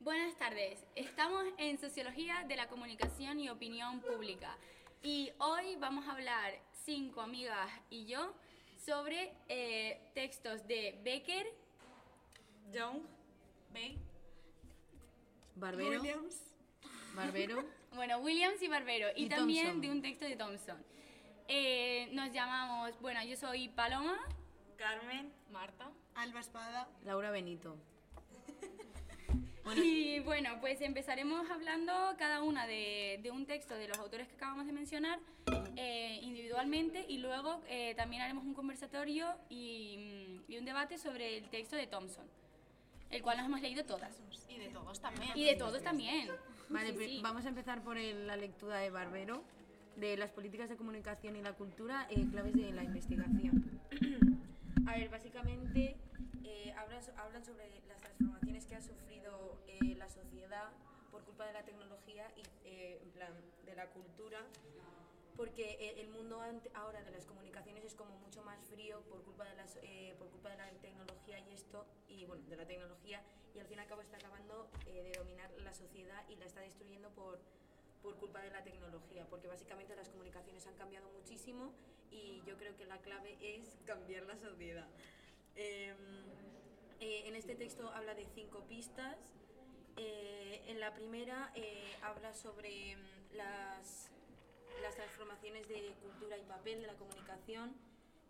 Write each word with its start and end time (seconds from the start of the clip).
Buenas 0.00 0.34
tardes, 0.36 0.78
estamos 0.96 1.44
en 1.58 1.76
Sociología 1.78 2.42
de 2.48 2.56
la 2.56 2.68
Comunicación 2.68 3.38
y 3.38 3.50
Opinión 3.50 4.00
Pública 4.00 4.56
y 5.02 5.30
hoy 5.36 5.76
vamos 5.76 6.08
a 6.08 6.12
hablar, 6.12 6.54
cinco 6.72 7.20
amigas 7.20 7.68
y 7.90 8.06
yo, 8.06 8.34
sobre 8.78 9.34
eh, 9.48 10.00
textos 10.14 10.66
de 10.66 10.98
Becker, 11.04 11.46
Young, 12.72 13.02
Bay, 13.74 13.98
Barbero. 15.54 16.00
Williams, 16.00 16.56
Barbero. 17.14 17.62
bueno, 17.94 18.20
Williams 18.20 18.62
y 18.62 18.68
Barbero 18.68 19.08
y, 19.14 19.26
Y 19.26 19.28
también 19.28 19.66
Thompson. 19.66 19.80
de 19.82 19.90
un 19.90 20.00
texto 20.00 20.24
de 20.24 20.36
Thompson. 20.36 20.82
Eh, 21.46 22.08
nos 22.12 22.32
llamamos, 22.32 22.98
bueno, 23.02 23.22
yo 23.22 23.36
soy 23.36 23.68
Paloma 23.68 24.18
Carmen, 24.78 25.30
Marta. 25.50 25.90
Alba 26.14 26.40
Espada, 26.40 26.88
Laura 27.04 27.30
Benito. 27.30 27.76
Y 29.76 30.20
bueno, 30.20 30.50
pues 30.60 30.80
empezaremos 30.80 31.48
hablando 31.50 31.92
cada 32.18 32.42
una 32.42 32.66
de, 32.66 33.20
de 33.22 33.30
un 33.30 33.46
texto 33.46 33.74
de 33.74 33.88
los 33.88 33.98
autores 33.98 34.26
que 34.28 34.34
acabamos 34.34 34.66
de 34.66 34.72
mencionar 34.72 35.18
eh, 35.76 36.18
individualmente 36.22 37.04
y 37.08 37.18
luego 37.18 37.60
eh, 37.68 37.94
también 37.96 38.22
haremos 38.22 38.44
un 38.44 38.54
conversatorio 38.54 39.28
y, 39.48 40.40
y 40.48 40.58
un 40.58 40.64
debate 40.64 40.98
sobre 40.98 41.38
el 41.38 41.44
texto 41.50 41.76
de 41.76 41.86
Thompson, 41.86 42.24
el 43.10 43.22
cual 43.22 43.36
nos 43.36 43.46
hemos 43.46 43.60
leído 43.60 43.84
todas. 43.84 44.20
Y 44.48 44.58
de 44.58 44.68
todos 44.68 45.00
también. 45.00 45.30
Y 45.36 45.44
de 45.44 45.54
todos 45.56 45.82
también. 45.82 46.28
Vale, 46.68 46.90
Sí, 46.90 46.96
pri- 46.96 47.08
sí. 47.08 47.20
vamos 47.22 47.44
a 47.46 47.48
empezar 47.48 47.82
por 47.82 47.96
el- 47.98 48.26
la 48.26 48.36
lectura 48.36 48.78
de 48.78 48.90
Barbero, 48.90 49.42
de 49.96 50.16
las 50.16 50.30
políticas 50.30 50.68
de 50.68 50.76
comunicación 50.76 51.36
y 51.36 51.42
la 51.42 51.52
cultura, 51.52 52.06
eh, 52.10 52.24
claves 52.30 52.54
de 52.54 52.72
la 52.72 52.82
investigación. 52.84 53.80
A 54.86 54.92
ver, 54.96 55.08
básicamente 55.10 55.96
eh, 56.50 56.74
hablan, 56.76 57.00
hablan 57.16 57.44
sobre 57.44 57.70
las 57.86 58.00
transformaciones 58.00 58.66
que 58.66 58.74
ha 58.74 58.82
sufrido 58.82 59.56
eh, 59.68 59.94
la 59.96 60.10
sociedad 60.10 60.70
por 61.12 61.22
culpa 61.24 61.46
de 61.46 61.52
la 61.52 61.62
tecnología 61.62 62.26
y 62.36 62.42
eh, 62.68 62.98
en 63.02 63.10
plan, 63.10 63.32
de 63.64 63.74
la 63.76 63.86
cultura, 63.90 64.40
porque 65.36 65.94
el 65.96 66.08
mundo 66.08 66.42
ahora 66.74 67.02
de 67.04 67.10
las 67.12 67.24
comunicaciones 67.24 67.84
es 67.84 67.94
como 67.94 68.16
mucho 68.18 68.42
más 68.42 68.58
frío 68.66 69.00
por 69.02 69.22
culpa 69.22 69.44
de 69.44 69.54
las 69.54 69.78
por 70.18 70.28
culpa 70.28 70.50
de 70.50 70.56
la 70.56 70.68
tecnología 70.82 71.38
y 71.38 71.54
esto 71.54 71.86
y 72.08 72.26
bueno 72.26 72.44
de 72.46 72.56
la 72.56 72.66
tecnología 72.66 73.22
y 73.54 73.60
al 73.60 73.66
fin 73.66 73.78
y 73.78 73.80
al 73.80 73.86
cabo 73.86 74.02
está 74.02 74.16
acabando 74.16 74.68
de 74.84 75.12
dominar 75.16 75.50
la 75.62 75.72
sociedad 75.72 76.28
y 76.28 76.36
la 76.36 76.44
está 76.44 76.60
destruyendo 76.60 77.08
por 77.10 77.38
por 78.02 78.16
culpa 78.16 78.42
de 78.42 78.50
la 78.50 78.62
tecnología 78.62 79.24
porque 79.30 79.46
básicamente 79.46 79.96
las 79.96 80.10
comunicaciones 80.10 80.66
han 80.66 80.74
cambiado 80.74 81.08
muchísimo 81.10 81.72
y 82.10 82.42
yo 82.44 82.58
creo 82.58 82.76
que 82.76 82.84
la 82.84 82.98
clave 82.98 83.38
es 83.40 83.78
cambiar 83.86 84.24
la 84.24 84.36
sociedad. 84.36 84.88
Em, 85.54 85.96
eh, 87.00 87.24
en 87.26 87.34
este 87.36 87.54
texto 87.54 87.88
habla 87.90 88.14
de 88.14 88.26
cinco 88.34 88.64
pistas 88.68 89.16
eh, 90.02 90.62
en 90.68 90.80
la 90.80 90.94
primera 90.94 91.52
eh, 91.54 91.94
habla 92.02 92.32
sobre 92.32 92.96
mm, 92.96 93.36
las, 93.36 94.08
transformaciones 94.96 95.68
de 95.68 95.94
cultura 96.02 96.38
y 96.38 96.42
papel 96.44 96.80
de 96.80 96.86
la 96.86 96.94
comunicación, 96.94 97.74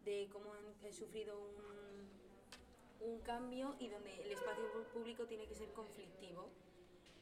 de 0.04 0.28
cómo 0.32 0.52
han 0.52 0.92
sufrido 0.92 1.38
un, 3.00 3.20
cambio 3.20 3.76
y 3.78 3.88
donde 3.88 4.12
el 4.22 4.32
espacio 4.32 4.64
público 4.92 5.24
tiene 5.26 5.46
que 5.46 5.54
ser 5.54 5.72
conflictivo, 5.72 6.48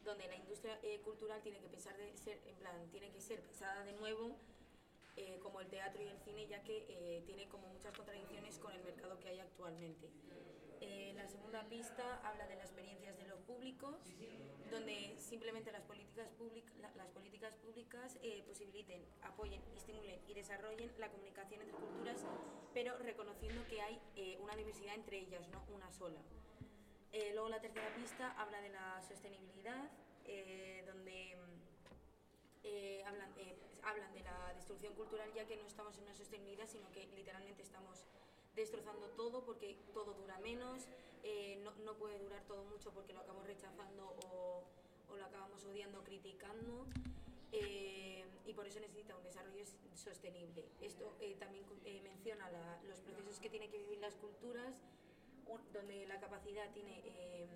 donde 0.04 0.26
la 0.26 0.36
industria 0.36 0.78
eh, 0.82 1.00
cultural 1.00 1.42
tiene 1.42 1.60
que 1.60 1.68
pensar 1.68 1.96
de 1.96 2.16
ser, 2.16 2.40
en 2.46 2.56
plan, 2.56 2.88
tiene 2.90 3.10
que 3.10 3.20
ser 3.20 3.40
pensada 3.42 3.84
de 3.84 3.92
nuevo 3.92 4.36
como 5.42 5.60
el 5.60 5.66
teatro 5.66 6.00
y 6.02 6.06
el 6.06 6.18
cine, 6.20 6.46
ya 6.46 6.62
que 6.62 7.22
tiene 7.26 7.48
como 7.48 7.66
muchas 7.68 7.92
contradicciones 7.92 8.56
con 8.58 8.72
el 8.72 8.82
mercado 8.84 9.18
que 9.18 9.28
hay 9.28 9.40
actualmente. 9.40 10.08
Eh, 10.80 11.12
la 11.16 11.26
segunda 11.26 11.62
pista 11.68 12.20
habla 12.22 12.46
de 12.46 12.56
las 12.56 12.66
experiencias 12.66 13.16
de 13.16 13.26
los 13.26 13.40
públicos, 13.40 13.96
donde 14.70 15.16
simplemente 15.18 15.72
las 15.72 15.82
políticas, 15.82 16.28
públicas 17.62 18.18
eh, 18.22 18.42
posibiliten, 18.46 19.04
apoyen, 19.22 19.62
estimulen 19.74 20.20
y 20.28 20.34
desarrollen 20.34 20.92
la 20.98 21.10
comunicación 21.10 21.62
entre 21.62 21.76
culturas, 21.76 22.24
pero 22.74 22.96
reconociendo 22.98 23.66
que 23.66 23.80
hay 23.80 24.00
eh, 24.16 24.38
una 24.40 24.54
diversidad 24.54 24.94
entre 24.94 25.18
ellas, 25.18 25.48
no 25.48 25.64
una 25.74 25.90
sola. 25.90 26.20
Eh, 27.12 27.30
luego 27.32 27.48
la 27.48 27.60
tercera 27.60 27.94
pista 27.96 28.32
habla 28.38 28.60
de 28.60 28.68
la 28.68 29.02
sostenibilidad, 29.02 29.90
donde 30.86 31.34
hablan, 33.06 33.32
hablan 33.82 34.12
de 34.12 34.22
la 34.22 34.52
destrucción 34.54 34.94
cultural 34.94 35.32
ya 35.34 35.46
que 35.46 35.56
no 35.56 35.66
estamos 35.66 35.96
en 35.96 36.04
una 36.04 36.14
sostenibilidad, 36.14 36.66
sino 36.66 36.90
que 36.92 37.06
literalmente 37.16 37.62
estamos 37.62 38.04
destrozando 38.58 39.08
todo 39.10 39.44
porque 39.44 39.76
todo 39.94 40.12
dura 40.14 40.38
menos, 40.40 40.86
eh, 41.22 41.60
no, 41.64 41.70
no 41.84 41.94
puede 41.94 42.18
durar 42.18 42.42
todo 42.46 42.64
mucho 42.64 42.90
porque 42.92 43.12
lo 43.14 43.20
acabamos 43.20 43.46
rechazando 43.46 44.04
o, 44.06 44.64
o 45.10 45.16
lo 45.16 45.24
acabamos 45.24 45.64
odiando, 45.64 46.02
criticando. 46.04 46.86
eh, 47.52 48.24
y 48.46 48.52
por 48.54 48.66
eso 48.66 48.80
necesita 48.80 49.16
un 49.16 49.22
desarrollo 49.24 49.64
sostenible. 49.94 50.64
Esto 50.80 51.16
eh, 51.20 51.34
también 51.38 51.64
eh, 51.84 52.00
menciona 52.02 52.50
la- 52.50 52.80
los 52.88 52.98
procesos 53.00 53.38
que 53.40 53.48
tienen 53.50 53.70
que 53.70 53.78
vivir 53.78 53.98
las 53.98 54.16
culturas, 54.16 54.74
donde 55.72 56.06
la 56.06 56.18
capacidad 56.20 56.70
tiene 56.72 57.00
eh, 57.04 57.46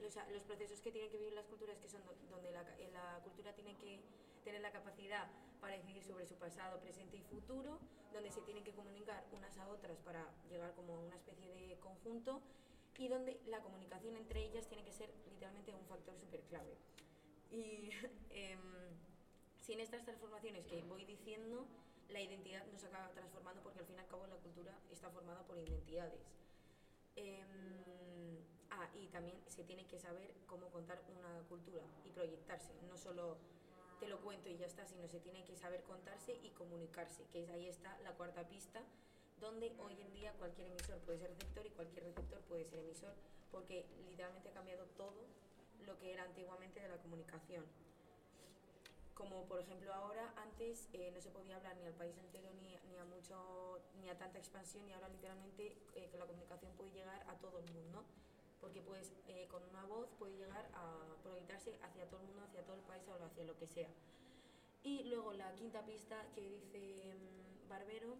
los, 0.00 0.14
los 0.32 0.42
procesos 0.44 0.80
que 0.80 0.90
tienen 0.90 1.10
que 1.10 1.18
vivir 1.18 1.34
las 1.34 1.46
culturas 1.46 1.78
que 1.78 1.88
son 1.88 2.02
do- 2.04 2.14
donde 2.30 2.50
la, 2.50 2.62
la 2.92 3.20
cultura 3.24 3.52
tiene 3.54 3.76
que 3.76 4.00
tener 4.46 4.62
la 4.62 4.70
capacidad 4.70 5.26
para 5.60 5.74
decidir 5.74 6.04
sobre 6.04 6.24
su 6.24 6.36
pasado, 6.36 6.78
presente 6.80 7.16
y 7.16 7.22
futuro, 7.22 7.80
donde 8.12 8.30
se 8.30 8.40
tienen 8.42 8.62
que 8.62 8.72
comunicar 8.72 9.24
unas 9.32 9.58
a 9.58 9.68
otras 9.68 9.98
para 10.02 10.24
llegar 10.48 10.72
como 10.74 10.94
a 10.94 11.00
una 11.00 11.16
especie 11.16 11.52
de 11.52 11.76
conjunto 11.80 12.40
y 12.96 13.08
donde 13.08 13.40
la 13.46 13.60
comunicación 13.60 14.16
entre 14.16 14.44
ellas 14.44 14.68
tiene 14.68 14.84
que 14.84 14.92
ser 14.92 15.12
literalmente 15.28 15.74
un 15.74 15.84
factor 15.86 16.16
súper 16.16 16.42
clave. 16.42 16.76
Y 17.50 17.90
em, 18.30 18.60
sin 19.60 19.80
estas 19.80 20.04
transformaciones 20.04 20.64
que 20.66 20.80
voy 20.84 21.04
diciendo, 21.04 21.66
la 22.08 22.20
identidad 22.20 22.64
no 22.70 22.78
se 22.78 22.86
acaba 22.86 23.10
transformando 23.14 23.64
porque 23.64 23.80
al 23.80 23.86
fin 23.86 23.96
y 23.96 23.98
al 23.98 24.06
cabo 24.06 24.28
la 24.28 24.36
cultura 24.36 24.78
está 24.92 25.10
formada 25.10 25.42
por 25.42 25.58
identidades. 25.58 26.22
Em, 27.16 28.38
ah, 28.70 28.88
y 28.94 29.08
también 29.08 29.42
se 29.48 29.64
tiene 29.64 29.88
que 29.88 29.98
saber 29.98 30.32
cómo 30.46 30.70
contar 30.70 31.02
una 31.18 31.42
cultura 31.48 31.82
y 32.04 32.10
proyectarse, 32.10 32.72
no 32.86 32.96
solo 32.96 33.38
te 33.98 34.08
lo 34.08 34.20
cuento 34.20 34.48
y 34.48 34.56
ya 34.56 34.66
está, 34.66 34.84
sino 34.84 35.06
se 35.08 35.20
tiene 35.20 35.44
que 35.44 35.56
saber 35.56 35.82
contarse 35.84 36.38
y 36.42 36.50
comunicarse, 36.50 37.24
que 37.32 37.42
es 37.42 37.50
ahí 37.50 37.68
está 37.68 37.96
la 38.02 38.12
cuarta 38.12 38.46
pista, 38.48 38.82
donde 39.40 39.74
hoy 39.78 40.00
en 40.00 40.12
día 40.12 40.32
cualquier 40.38 40.68
emisor 40.68 40.98
puede 41.00 41.18
ser 41.18 41.30
receptor 41.30 41.66
y 41.66 41.70
cualquier 41.70 42.04
receptor 42.04 42.40
puede 42.42 42.64
ser 42.64 42.80
emisor, 42.80 43.14
porque 43.50 43.86
literalmente 44.08 44.48
ha 44.48 44.52
cambiado 44.52 44.84
todo 44.96 45.24
lo 45.86 45.98
que 45.98 46.12
era 46.12 46.24
antiguamente 46.24 46.80
de 46.80 46.88
la 46.88 46.96
comunicación. 46.98 47.64
Como 49.14 49.46
por 49.46 49.60
ejemplo 49.60 49.92
ahora 49.94 50.32
antes 50.36 50.88
eh, 50.92 51.10
no 51.14 51.20
se 51.20 51.30
podía 51.30 51.56
hablar 51.56 51.76
ni 51.76 51.86
al 51.86 51.94
país 51.94 52.16
entero 52.18 52.50
ni, 52.60 52.76
ni 52.90 52.98
a 52.98 53.04
mucho 53.04 53.80
ni 54.00 54.10
a 54.10 54.18
tanta 54.18 54.38
expansión 54.38 54.86
y 54.88 54.92
ahora 54.92 55.08
literalmente 55.08 55.74
eh, 55.94 56.10
la 56.18 56.26
comunicación 56.26 56.72
puede 56.76 56.90
llegar 56.90 57.24
a 57.26 57.34
todo 57.38 57.58
el 57.58 57.72
mundo 57.72 58.04
porque 58.60 58.80
pues 58.82 59.12
eh, 59.28 59.46
con 59.50 59.62
una 59.64 59.84
voz 59.84 60.08
puede 60.18 60.36
llegar 60.36 60.68
a 60.74 61.14
proyectarse 61.22 61.78
hacia 61.82 62.08
todo 62.08 62.20
el 62.20 62.26
mundo 62.28 62.42
hacia 62.44 62.64
todo 62.64 62.76
el 62.76 62.82
país 62.82 63.02
o 63.08 63.14
hacia 63.24 63.44
lo 63.44 63.56
que 63.56 63.66
sea 63.66 63.88
y 64.82 65.04
luego 65.04 65.32
la 65.32 65.54
quinta 65.56 65.84
pista 65.84 66.24
que 66.34 66.40
dice 66.42 67.14
mm, 67.14 67.68
Barbero 67.68 68.16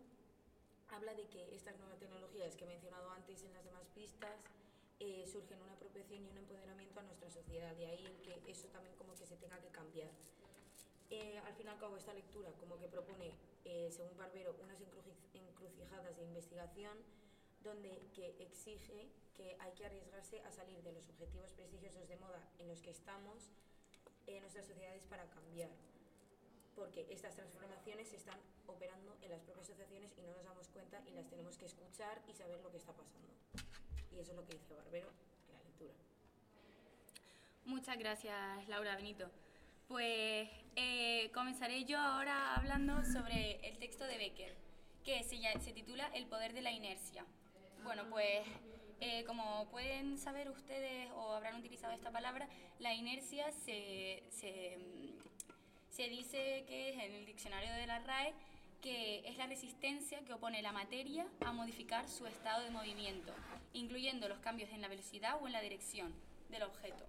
habla 0.89 1.15
de 1.15 1.27
que 1.29 1.55
estas 1.55 1.77
nuevas 1.79 1.99
tecnologías 1.99 2.55
que 2.57 2.65
he 2.65 2.69
mencionado 2.69 3.11
antes 3.11 3.43
en 3.43 3.53
las 3.55 3.65
demás 3.65 3.89
pistas 3.95 4.37
eh, 4.99 5.27
surgen 5.27 5.61
una 5.61 5.75
apropiación 5.75 6.25
y 6.25 6.29
un 6.29 6.39
empoderamiento 6.39 7.01
a 7.01 7.03
nuestra 7.03 7.29
sociedad, 7.31 7.75
de 7.77 7.87
ahí 7.87 8.07
el 8.07 8.17
que 8.23 8.41
eso 8.51 8.69
también 8.69 8.95
como 8.97 9.15
que 9.15 9.27
se 9.27 9.37
tenga 9.37 9.61
que 9.61 9.69
cambiar. 9.69 10.09
Eh, 11.11 11.39
al 11.45 11.53
fin 11.55 11.67
y 11.67 11.69
al 11.69 11.79
cabo 11.79 11.97
esta 11.97 12.15
lectura 12.15 12.51
como 12.59 12.79
que 12.79 12.89
propone, 12.89 13.35
eh, 13.65 13.91
según 13.93 14.17
Barbero, 14.17 14.57
unas 14.63 14.81
encruci- 14.81 15.15
encrucijadas 15.35 16.17
de 16.17 16.25
investigación 16.25 16.97
donde 17.63 18.09
que 18.15 18.35
exige 18.43 19.09
que 19.37 19.57
hay 19.61 19.73
que 19.73 19.87
arriesgarse 19.87 20.41
a 20.43 20.51
salir 20.51 20.83
de 20.83 20.93
los 20.93 21.09
objetivos 21.09 21.53
prestigiosos 21.53 22.09
de 22.09 22.17
moda 22.17 22.43
en 22.59 22.69
los 22.69 22.81
que 22.81 22.91
estamos 22.91 23.51
en 24.27 24.41
nuestras 24.41 24.67
sociedades 24.67 25.05
para 25.05 25.29
cambiar 25.29 25.71
porque 26.77 27.07
estas 27.11 27.35
transformaciones 27.35 28.09
se 28.09 28.17
están 28.17 28.39
operando 28.67 29.17
en 29.23 29.31
las 29.31 29.41
propias 29.43 29.67
asociaciones 29.71 30.13
y 30.19 30.21
no 30.21 30.33
nos 30.33 30.45
damos 30.45 30.69
cuenta 30.69 31.03
y 31.07 31.15
las 31.15 31.27
tenemos 31.29 31.57
que 31.57 31.65
escuchar 31.65 32.21
y 32.29 32.35
saber 32.35 32.61
lo 32.61 32.71
que 32.71 32.77
está 32.77 32.93
pasando. 32.93 33.27
Y 34.13 34.21
eso 34.21 34.33
es 34.33 34.37
lo 34.37 34.45
que 34.47 34.59
dice 34.59 34.75
Barbero 34.75 35.09
en 35.49 35.55
la 35.55 35.63
lectura. 35.65 35.95
Muchas 37.65 37.99
gracias, 37.99 38.69
Laura 38.69 38.95
Benito. 38.95 39.31
Pues 39.89 40.49
eh, 40.77 41.31
comenzaré 41.33 41.85
yo 41.85 41.99
ahora 41.99 42.55
hablando 42.57 43.05
sobre 43.05 43.67
el 43.67 43.79
texto 43.79 44.05
de 44.05 44.19
Becker, 44.19 44.55
que 45.03 45.23
se, 45.25 45.39
se 45.61 45.73
titula 45.73 46.09
El 46.15 46.27
poder 46.27 46.53
de 46.53 46.61
la 46.61 46.73
inercia. 46.73 47.25
Bueno, 47.85 48.05
pues 48.11 48.47
eh, 49.01 49.25
como 49.25 49.69
pueden 49.71 50.19
saber 50.19 50.51
ustedes 50.51 51.11
o 51.13 51.33
habrán 51.33 51.57
utilizado 51.57 51.93
esta 51.93 52.11
palabra, 52.11 52.49
la 52.79 52.95
inercia 52.95 53.51
se, 53.53 54.23
se, 54.31 54.79
se 55.91 56.09
dice 56.09 56.65
que 56.67 56.91
es 56.91 56.95
en 56.97 57.13
el 57.13 57.27
diccionario 57.27 57.73
de 57.73 57.87
la 57.87 57.99
RAE 58.01 58.35
que 58.81 59.23
es 59.29 59.37
la 59.37 59.47
resistencia 59.47 60.25
que 60.25 60.33
opone 60.33 60.63
la 60.63 60.73
materia 60.73 61.27
a 61.45 61.53
modificar 61.53 62.09
su 62.09 62.27
estado 62.27 62.63
de 62.63 62.71
movimiento, 62.71 63.33
incluyendo 63.73 64.29
los 64.29 64.39
cambios 64.39 64.71
en 64.71 64.81
la 64.81 64.89
velocidad 64.89 65.39
o 65.43 65.47
en 65.47 65.53
la 65.53 65.61
dirección 65.61 66.15
del 66.51 66.63
objeto. 66.63 67.05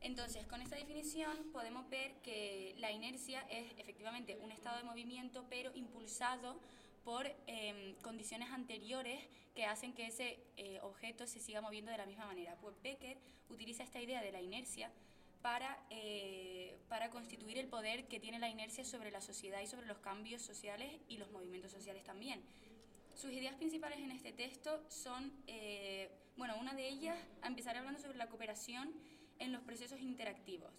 Entonces, 0.00 0.46
con 0.46 0.60
esta 0.60 0.76
definición 0.76 1.50
podemos 1.52 1.88
ver 1.88 2.12
que 2.22 2.74
la 2.78 2.92
inercia 2.92 3.40
es 3.50 3.72
efectivamente 3.78 4.38
un 4.42 4.52
estado 4.52 4.76
de 4.76 4.84
movimiento, 4.84 5.44
pero 5.48 5.74
impulsado 5.74 6.60
por 7.08 7.26
em, 7.46 7.94
condiciones 8.02 8.50
anteriores 8.50 9.18
que 9.54 9.64
hacen 9.64 9.94
que 9.94 10.08
ese 10.08 10.38
eh, 10.58 10.78
objeto 10.82 11.26
se 11.26 11.40
siga 11.40 11.62
moviendo 11.62 11.90
de 11.90 11.96
la 11.96 12.04
misma 12.04 12.26
manera. 12.26 12.54
Pues 12.60 12.76
Becker 12.82 13.16
utiliza 13.48 13.82
esta 13.82 13.98
idea 13.98 14.20
de 14.20 14.30
la 14.30 14.42
inercia 14.42 14.90
para, 15.40 15.82
eh, 15.88 16.76
para 16.90 17.08
constituir 17.08 17.56
el 17.56 17.66
poder 17.66 18.08
que 18.08 18.20
tiene 18.20 18.38
la 18.38 18.50
inercia 18.50 18.84
sobre 18.84 19.10
la 19.10 19.22
sociedad 19.22 19.62
y 19.62 19.66
sobre 19.66 19.86
los 19.86 19.96
cambios 20.00 20.42
sociales 20.42 20.92
y 21.08 21.16
los 21.16 21.30
movimientos 21.30 21.72
sociales 21.72 22.04
también. 22.04 22.42
Sus 23.14 23.32
ideas 23.32 23.54
principales 23.54 24.00
en 24.00 24.10
este 24.10 24.34
texto 24.34 24.78
son, 24.90 25.32
eh, 25.46 26.10
bueno, 26.36 26.58
una 26.60 26.74
de 26.74 26.88
ellas, 26.88 27.18
empezaré 27.42 27.78
hablando 27.78 28.00
sobre 28.00 28.18
la 28.18 28.28
cooperación 28.28 28.92
en 29.38 29.52
los 29.52 29.62
procesos 29.62 29.98
interactivos. 30.02 30.74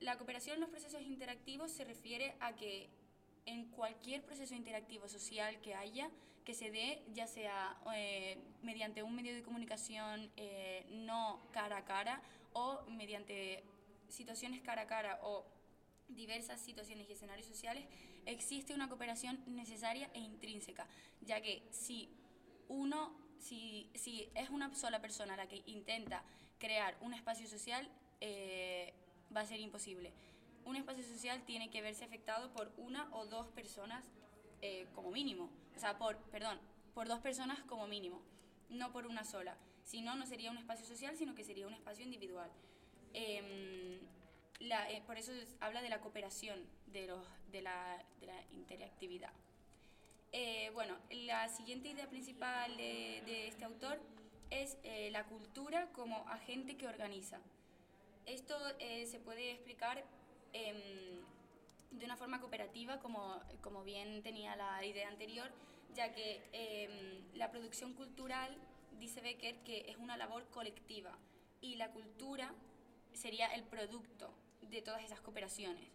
La 0.00 0.18
cooperación 0.18 0.56
en 0.56 0.60
los 0.60 0.68
procesos 0.68 1.00
interactivos 1.00 1.70
se 1.70 1.84
refiere 1.84 2.34
a 2.40 2.54
que 2.56 2.90
en 3.50 3.66
cualquier 3.66 4.22
proceso 4.22 4.54
interactivo 4.54 5.08
social 5.08 5.60
que 5.60 5.74
haya, 5.74 6.10
que 6.44 6.54
se 6.54 6.70
dé, 6.70 7.02
ya 7.12 7.26
sea 7.26 7.76
eh, 7.94 8.38
mediante 8.62 9.02
un 9.02 9.14
medio 9.14 9.34
de 9.34 9.42
comunicación 9.42 10.30
eh, 10.36 10.86
no 10.90 11.40
cara 11.52 11.78
a 11.78 11.84
cara 11.84 12.22
o 12.52 12.82
mediante 12.88 13.62
situaciones 14.08 14.62
cara 14.62 14.82
a 14.82 14.86
cara 14.86 15.18
o 15.22 15.44
diversas 16.08 16.60
situaciones 16.60 17.08
y 17.08 17.12
escenarios 17.12 17.46
sociales, 17.46 17.84
existe 18.26 18.74
una 18.74 18.88
cooperación 18.88 19.38
necesaria 19.46 20.10
e 20.14 20.20
intrínseca, 20.20 20.86
ya 21.20 21.40
que 21.40 21.62
si 21.70 22.08
uno, 22.68 23.14
si, 23.38 23.88
si 23.94 24.28
es 24.34 24.50
una 24.50 24.74
sola 24.74 25.00
persona 25.00 25.36
la 25.36 25.46
que 25.46 25.62
intenta 25.66 26.24
crear 26.58 26.96
un 27.00 27.14
espacio 27.14 27.46
social, 27.46 27.88
eh, 28.20 28.92
va 29.34 29.42
a 29.42 29.46
ser 29.46 29.60
imposible. 29.60 30.12
Un 30.64 30.76
espacio 30.76 31.02
social 31.04 31.42
tiene 31.44 31.70
que 31.70 31.82
verse 31.82 32.04
afectado 32.04 32.52
por 32.52 32.72
una 32.76 33.08
o 33.14 33.26
dos 33.26 33.48
personas 33.48 34.04
eh, 34.62 34.86
como 34.94 35.10
mínimo. 35.10 35.50
O 35.76 35.78
sea, 35.78 35.98
por, 35.98 36.16
perdón, 36.30 36.58
por 36.94 37.08
dos 37.08 37.20
personas 37.20 37.60
como 37.64 37.86
mínimo, 37.86 38.22
no 38.68 38.92
por 38.92 39.06
una 39.06 39.24
sola. 39.24 39.56
Si 39.84 40.02
no, 40.02 40.14
no 40.16 40.26
sería 40.26 40.50
un 40.50 40.58
espacio 40.58 40.86
social, 40.86 41.16
sino 41.16 41.34
que 41.34 41.44
sería 41.44 41.66
un 41.66 41.74
espacio 41.74 42.04
individual. 42.04 42.50
Em, 43.12 43.98
eh, 44.60 45.02
por 45.06 45.16
eso 45.16 45.32
habla 45.60 45.82
de 45.82 45.88
la 45.88 46.00
cooperación, 46.00 46.64
de, 46.86 47.06
los, 47.06 47.24
de, 47.50 47.62
la, 47.62 48.04
interactividad. 48.52 49.32
bueno, 50.74 50.96
la 51.10 51.48
siguiente 51.48 51.88
idea 51.88 52.08
principal 52.08 52.76
de, 52.76 53.48
este 53.48 53.64
autor 53.64 53.98
es 54.50 54.76
eh, 54.82 55.10
la 55.12 55.24
cultura 55.24 55.88
como 55.92 56.28
agente 56.28 56.76
que 56.76 56.86
organiza. 56.86 57.40
Esto 58.26 58.56
eh, 58.78 59.06
se 59.06 59.18
puede 59.18 59.52
explicar 59.52 60.04
em, 60.52 61.20
de 61.90 62.04
una 62.04 62.16
forma 62.16 62.40
cooperativa, 62.40 62.98
como, 63.00 63.40
como, 63.60 63.84
bien 63.84 64.22
tenía 64.22 64.56
la 64.56 64.84
idea 64.84 65.08
anterior, 65.08 65.50
ya 65.94 66.12
que 66.12 66.42
em, 66.52 67.22
la 67.34 67.50
producción 67.50 67.94
cultural, 67.94 68.56
dice 68.98 69.20
Becker, 69.20 69.56
que 69.64 69.90
es 69.90 69.96
una 69.96 70.16
labor 70.16 70.46
colectiva 70.50 71.16
y 71.60 71.76
la 71.76 71.90
cultura 71.90 72.52
sería 73.12 73.46
el 73.54 73.64
producto 73.64 74.32
de 74.70 74.82
todas 74.82 75.02
esas 75.02 75.20
cooperaciones. 75.20 75.88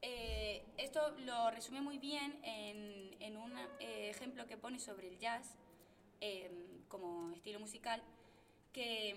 Eh, 0.00 0.64
esto 0.78 1.10
lo 1.18 1.50
resume 1.52 1.80
muy 1.80 1.98
bien 1.98 2.36
en, 2.42 3.16
en 3.20 3.36
un 3.36 3.52
ejemplo 3.78 4.46
que 4.46 4.56
pone 4.56 4.80
sobre 4.80 5.08
el 5.08 5.18
jazz, 5.18 5.56
em, 6.20 6.82
como 6.88 7.30
estilo 7.32 7.60
musical, 7.60 8.02
que, 8.72 9.14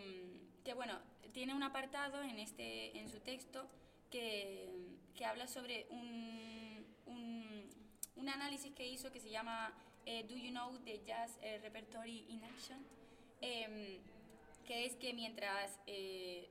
que, 0.63 0.73
bueno, 0.73 0.99
tiene 1.33 1.53
un 1.53 1.63
apartado 1.63 2.21
en, 2.21 2.39
este, 2.39 2.97
en 2.97 3.09
su 3.09 3.19
texto 3.19 3.67
que, 4.15 4.69
que 5.13 5.25
habla 5.25 5.45
sobre 5.45 5.87
un, 5.89 6.85
un, 7.05 7.69
un, 8.15 8.29
análisis 8.29 8.73
que 8.73 8.87
hizo 8.87 9.11
que 9.11 9.19
se 9.19 9.29
llama 9.29 9.73
eh, 10.05 10.23
Do 10.23 10.37
You 10.37 10.51
Know 10.51 10.77
the 10.85 11.01
Jazz 11.05 11.37
eh, 11.41 11.59
Repertory 11.61 12.25
in 12.29 12.41
Action? 12.45 12.79
Em, 13.41 13.99
que 14.65 14.85
es 14.85 14.95
que 14.95 15.13
mientras 15.13 15.81
eh, 15.85 16.49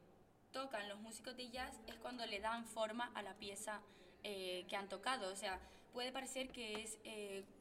tocan 0.53 0.91
los 0.91 1.01
músicos 1.01 1.37
de 1.39 1.49
jazz 1.51 1.81
es 1.87 1.95
cuando 1.97 2.27
le 2.27 2.39
dan 2.39 2.67
forma 2.67 3.11
a 3.15 3.23
la 3.23 3.35
pieza 3.35 3.81
que 4.23 4.77
han 4.77 4.89
tocado. 4.89 5.31
O 5.31 5.37
sea, 5.37 5.61
puede 5.93 6.11
parecer 6.11 6.49
que 6.49 6.81
es 6.83 6.99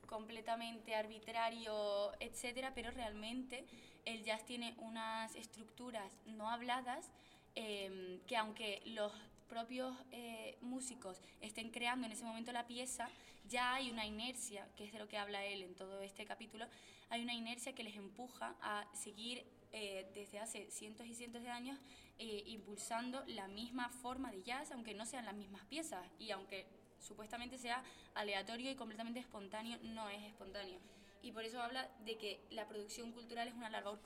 completamente 0.06 0.96
arbitrario, 0.96 2.14
etcétera, 2.22 2.72
pero 2.74 2.92
realmente 2.92 3.66
el 4.06 4.24
jazz 4.24 4.46
tiene 4.46 4.74
unas 4.78 5.36
estructuras 5.36 6.14
no 6.26 6.50
habladas 6.50 7.10
em, 7.56 8.22
que 8.28 8.38
aunque 8.38 8.82
los 8.86 9.12
propios 9.54 9.96
eh, 10.12 10.58
músicos 10.62 11.22
estén 11.40 11.70
creando 11.70 12.08
en 12.08 12.12
ese 12.12 12.26
momento 12.26 12.52
la 12.52 12.66
pieza, 12.66 13.08
ya 13.48 13.76
hay 13.76 13.92
una 13.92 14.04
inercia, 14.04 14.68
que 14.76 14.84
es 14.84 14.92
de 14.92 14.98
lo 14.98 15.08
que 15.08 15.20
habla 15.20 15.46
él 15.46 15.62
en 15.62 15.76
todo 15.76 16.02
este 16.02 16.26
capítulo, 16.26 16.66
hay 17.12 17.22
una 17.22 17.36
inercia 17.36 17.76
que 17.76 17.84
les 17.84 17.96
empuja 17.96 18.56
a 18.62 18.88
seguir 18.96 19.46
eh, 19.72 20.10
desde 20.16 20.40
hace 20.40 20.72
cientos 20.72 21.06
y 21.06 21.14
cientos 21.14 21.44
de 21.44 21.50
años 21.50 21.78
eh, 22.18 22.44
impulsando 22.48 23.24
la 23.28 23.48
misma 23.48 23.90
forma 23.90 24.32
de 24.32 24.42
jazz, 24.42 24.72
aunque 24.72 24.96
no 24.96 25.06
sean 25.06 25.26
las 25.26 25.36
mismas 25.36 25.64
piezas 25.66 26.04
y 26.18 26.32
aunque 26.32 26.66
supuestamente 27.00 27.60
sea 27.60 27.84
aleatorio 28.16 28.72
y 28.72 28.76
completamente 28.76 29.20
espontáneo, 29.20 29.78
no 29.84 30.10
es 30.10 30.24
espontáneo. 30.24 30.80
Y 31.22 31.32
por 31.32 31.44
eso 31.44 31.62
habla 31.62 31.88
de 32.06 32.18
que 32.18 32.40
la 32.50 32.68
producción 32.68 33.12
cultural 33.12 33.48
es 33.48 33.54
una 33.54 33.70
labor, 33.70 34.00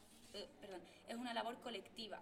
es 1.07 1.15
una 1.15 1.33
labor 1.33 1.57
colectiva. 1.61 2.21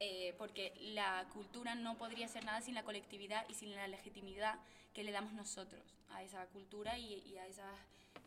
Eh, 0.00 0.34
porque 0.38 0.74
la 0.80 1.26
cultura 1.32 1.74
no 1.74 1.98
podría 1.98 2.28
ser 2.28 2.44
nada 2.44 2.60
sin 2.60 2.74
la 2.74 2.84
colectividad 2.84 3.44
y 3.48 3.54
sin 3.54 3.74
la 3.74 3.88
legitimidad 3.88 4.60
que 4.94 5.02
le 5.02 5.10
damos 5.10 5.32
nosotros 5.32 5.82
a 6.10 6.22
esa 6.22 6.46
cultura 6.46 6.96
y, 6.98 7.36
a 7.36 7.46
esas 7.46 7.74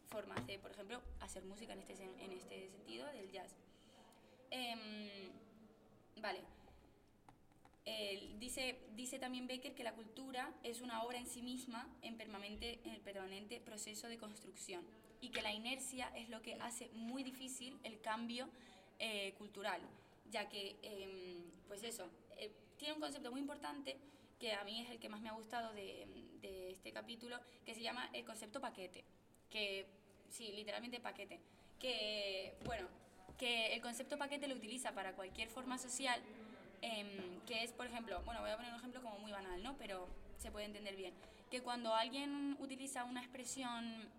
formas 0.10 0.46
de, 0.48 0.60
por 0.60 0.72
ejemplo, 0.72 1.02
hacer 1.22 1.44
música 1.46 1.72
en 1.72 1.80
este, 1.80 1.94
en 1.94 2.32
este 2.34 2.70
sentido 2.70 3.06
del 3.14 3.32
jazz. 3.32 3.56
Em, 4.50 5.32
vale 6.18 6.42
dice, 8.40 8.80
dice 8.96 9.20
también 9.20 9.48
Becker 9.48 9.74
que 9.74 9.84
la 9.84 9.94
cultura 9.94 10.54
es 10.64 10.82
una 10.82 11.04
obra 11.04 11.18
en 11.18 11.28
sí 11.28 11.42
misma 11.42 11.88
en 12.02 12.18
permanente, 12.18 12.80
en 12.84 13.00
permanente 13.02 13.60
proceso 13.60 14.08
de 14.08 14.18
construcción 14.18 14.84
y 15.20 15.30
que 15.30 15.42
la 15.42 15.54
inercia 15.54 16.12
es 16.16 16.30
lo 16.30 16.42
que 16.42 16.56
hace 16.56 16.90
muy 16.94 17.24
difícil 17.24 17.80
el 17.84 18.02
cambio 18.02 18.50
eh, 19.00 19.34
cultural, 19.38 19.82
ya 20.30 20.50
que, 20.50 20.76
em, 20.82 21.41
pues 21.72 21.84
eso, 21.84 22.10
eh, 22.36 22.52
tiene 22.78 22.96
un 22.96 23.00
concepto 23.00 23.32
muy 23.32 23.40
importante 23.40 23.98
que 24.38 24.52
a 24.52 24.64
mí 24.66 24.82
es 24.82 24.90
el 24.90 25.00
que 25.00 25.08
más 25.08 25.22
me 25.22 25.30
ha 25.30 25.34
gustado 25.34 25.72
de, 25.72 26.06
de 26.42 26.72
este 26.72 26.92
capítulo, 26.92 27.40
que 27.66 27.74
se 27.74 27.82
llama 27.82 28.10
el 28.12 28.26
concepto 28.26 28.60
paquete, 28.60 29.06
que, 29.50 29.86
sí, 30.28 30.52
literalmente 30.52 31.00
paquete, 31.00 31.40
que, 31.80 32.56
bueno, 32.66 32.90
que 33.38 33.74
el 33.74 33.82
concepto 33.82 34.18
paquete 34.18 34.50
lo 34.50 34.56
utiliza 34.56 34.92
para 34.92 35.16
cualquier 35.16 35.48
forma 35.48 35.78
social 35.78 36.22
Em, 36.82 37.40
que 37.46 37.64
es, 37.64 37.72
por 37.72 37.86
ejemplo, 37.86 38.22
bueno, 38.26 38.42
voy 38.42 38.50
a 38.50 38.58
poner 38.58 38.72
un 38.74 38.80
ejemplo 38.80 39.02
como 39.02 39.20
muy 39.20 39.32
banal, 39.32 39.62
¿no? 39.62 39.78
Pero 39.78 40.08
se 40.38 40.52
puede 40.52 40.66
entender 40.66 40.96
bien. 40.96 41.14
Que 41.52 41.62
cuando 41.62 41.94
alguien 41.94 42.58
utiliza 42.60 43.04
una 43.04 43.22
expresión 43.22 44.10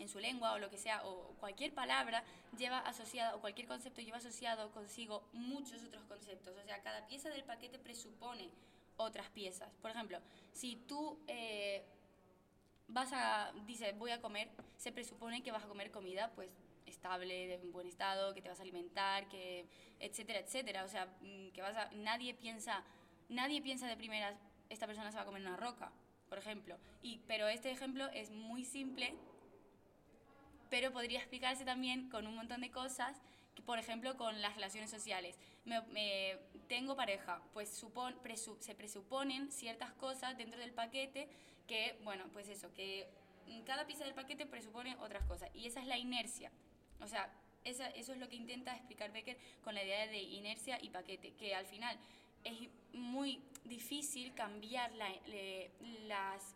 en 0.00 0.08
su 0.08 0.18
lengua 0.18 0.52
o 0.52 0.58
lo 0.58 0.70
que 0.70 0.78
sea, 0.78 1.06
o 1.06 1.34
cualquier 1.38 1.72
palabra 1.74 2.24
lleva 2.56 2.78
asociada, 2.80 3.36
o 3.36 3.40
cualquier 3.40 3.68
concepto 3.68 4.00
lleva 4.00 4.16
asociado 4.16 4.70
consigo 4.72 5.28
muchos 5.32 5.84
otros 5.84 6.04
conceptos. 6.04 6.56
O 6.56 6.64
sea, 6.64 6.82
cada 6.82 7.06
pieza 7.06 7.28
del 7.28 7.44
paquete 7.44 7.78
presupone 7.78 8.50
otras 8.96 9.28
piezas. 9.30 9.72
Por 9.80 9.90
ejemplo, 9.90 10.18
si 10.52 10.76
tú 10.76 11.18
eh, 11.26 11.84
vas 12.88 13.10
a, 13.12 13.52
dices, 13.66 13.96
voy 13.98 14.10
a 14.10 14.20
comer, 14.20 14.48
se 14.76 14.92
presupone 14.92 15.42
que 15.42 15.52
vas 15.52 15.64
a 15.64 15.68
comer 15.68 15.90
comida, 15.90 16.32
pues 16.34 16.50
estable, 16.86 17.46
de 17.46 17.58
buen 17.68 17.86
estado, 17.86 18.34
que 18.34 18.42
te 18.42 18.48
vas 18.48 18.58
a 18.58 18.62
alimentar, 18.62 19.28
que 19.28 19.66
etcétera, 19.98 20.40
etcétera. 20.40 20.84
O 20.84 20.88
sea, 20.88 21.06
mm, 21.20 21.50
que 21.52 21.62
vas 21.62 21.76
a, 21.76 21.90
nadie 21.92 22.34
piensa, 22.34 22.84
nadie 23.28 23.62
piensa 23.62 23.86
de 23.86 23.96
primeras, 23.96 24.36
esta 24.68 24.86
persona 24.86 25.10
se 25.10 25.16
va 25.16 25.22
a 25.22 25.26
comer 25.26 25.42
una 25.42 25.56
roca, 25.56 25.92
por 26.28 26.38
ejemplo. 26.38 26.76
Y, 27.02 27.20
pero 27.26 27.48
este 27.48 27.70
ejemplo 27.70 28.08
es 28.12 28.30
muy 28.30 28.64
simple, 28.64 29.14
pero 30.70 30.92
podría 30.92 31.18
explicarse 31.18 31.64
también 31.64 32.08
con 32.08 32.26
un 32.26 32.36
montón 32.36 32.60
de 32.60 32.70
cosas, 32.70 33.20
que, 33.54 33.62
por 33.62 33.78
ejemplo, 33.78 34.16
con 34.16 34.40
las 34.40 34.54
relaciones 34.54 34.90
sociales. 34.90 35.36
Me, 35.64 36.38
tengo 36.68 36.96
pareja, 36.96 37.42
pues 37.52 37.68
supon, 37.68 38.14
se 38.60 38.74
presuponen 38.74 39.50
ciertas 39.50 39.92
cosas 39.92 40.38
dentro 40.38 40.58
del 40.60 40.72
paquete 40.72 41.28
que, 41.66 41.98
bueno, 42.04 42.24
pues 42.32 42.48
eso, 42.48 42.72
que 42.72 43.08
cada 43.66 43.86
pieza 43.86 44.04
del 44.04 44.14
paquete 44.14 44.46
presupone 44.46 44.96
otras 45.00 45.24
cosas. 45.24 45.50
Y 45.54 45.66
esa 45.66 45.80
es 45.80 45.86
la 45.86 45.98
inercia. 45.98 46.50
O 47.00 47.06
sea, 47.06 47.32
eso 47.64 47.84
es 47.94 48.18
lo 48.18 48.28
que 48.28 48.36
intenta 48.36 48.74
explicar 48.74 49.12
Becker 49.12 49.36
con 49.62 49.74
la 49.74 49.82
idea 49.82 50.06
de 50.06 50.18
inercia 50.18 50.78
y 50.80 50.90
paquete, 50.90 51.32
que 51.32 51.54
al 51.54 51.66
final 51.66 51.98
es 52.44 52.56
muy 52.92 53.40
difícil 53.64 54.32
cambiar 54.34 54.92
las 54.94 56.54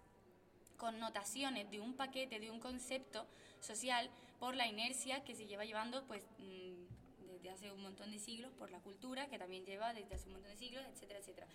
connotaciones 0.76 1.70
de 1.70 1.80
un 1.80 1.94
paquete, 1.94 2.40
de 2.40 2.50
un 2.50 2.60
concepto 2.60 3.26
social, 3.60 4.10
por 4.38 4.56
la 4.56 4.66
inercia 4.66 5.24
que 5.24 5.34
se 5.34 5.46
lleva 5.46 5.64
llevando 5.64 6.04
pues, 6.06 6.26
mm, 6.38 7.32
desde 7.32 7.50
hace 7.50 7.72
un 7.72 7.82
montón 7.82 8.10
de 8.10 8.18
siglos, 8.18 8.52
por 8.52 8.70
la 8.70 8.80
cultura 8.80 9.28
que 9.28 9.38
también 9.38 9.64
lleva 9.64 9.94
desde 9.94 10.14
hace 10.14 10.26
un 10.26 10.34
montón 10.34 10.50
de 10.50 10.56
siglos, 10.56 10.84
etcétera, 10.92 11.20
etcétera. 11.20 11.46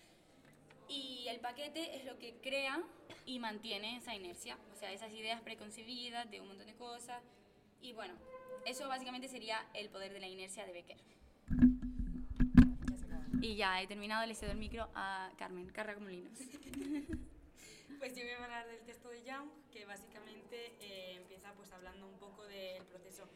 el 0.88 1.38
paquete 1.38 1.96
es 1.96 2.04
lo 2.04 2.18
que 2.18 2.34
crea 2.42 2.82
y 3.24 3.38
mantiene 3.38 3.96
esa 3.96 4.14
inercia, 4.14 4.58
o 4.72 4.76
sea, 4.76 4.90
esas 4.90 5.12
ideas 5.12 5.40
preconcebidas 5.42 6.28
de 6.28 6.40
un 6.40 6.48
montón 6.48 6.66
de 6.66 6.74
cosas. 6.74 7.22
Y 7.80 7.92
bueno, 7.92 8.14
eso 8.66 8.88
básicamente 8.88 9.28
sería 9.28 9.64
el 9.74 9.88
poder 9.88 10.12
de 10.12 10.20
la 10.20 10.26
inercia 10.26 10.66
de 10.66 10.72
Becker. 10.72 10.98
Y 13.40 13.54
ya 13.54 13.80
he 13.80 13.86
terminado, 13.86 14.26
le 14.26 14.34
cedo 14.34 14.50
el 14.50 14.58
micro 14.58 14.90
a 14.94 15.30
Carmen, 15.38 15.68
Carra 15.70 15.94
como 15.94 16.08
Linos. 16.08 16.38
Pues 18.00 18.16
yo 18.16 18.22
voy 18.22 18.32
a 18.32 18.42
hablar 18.42 18.66
del 18.66 18.80
texto 18.80 19.10
de 19.10 19.22
Young, 19.24 19.50
que 19.70 19.84
básicamente 19.84 20.72
eh, 20.80 21.16
empieza 21.18 21.52
pues 21.52 21.70
hablando 21.70 22.06
un 22.06 22.18
poco 22.18 22.46
del 22.46 22.82
proceso 22.86 23.28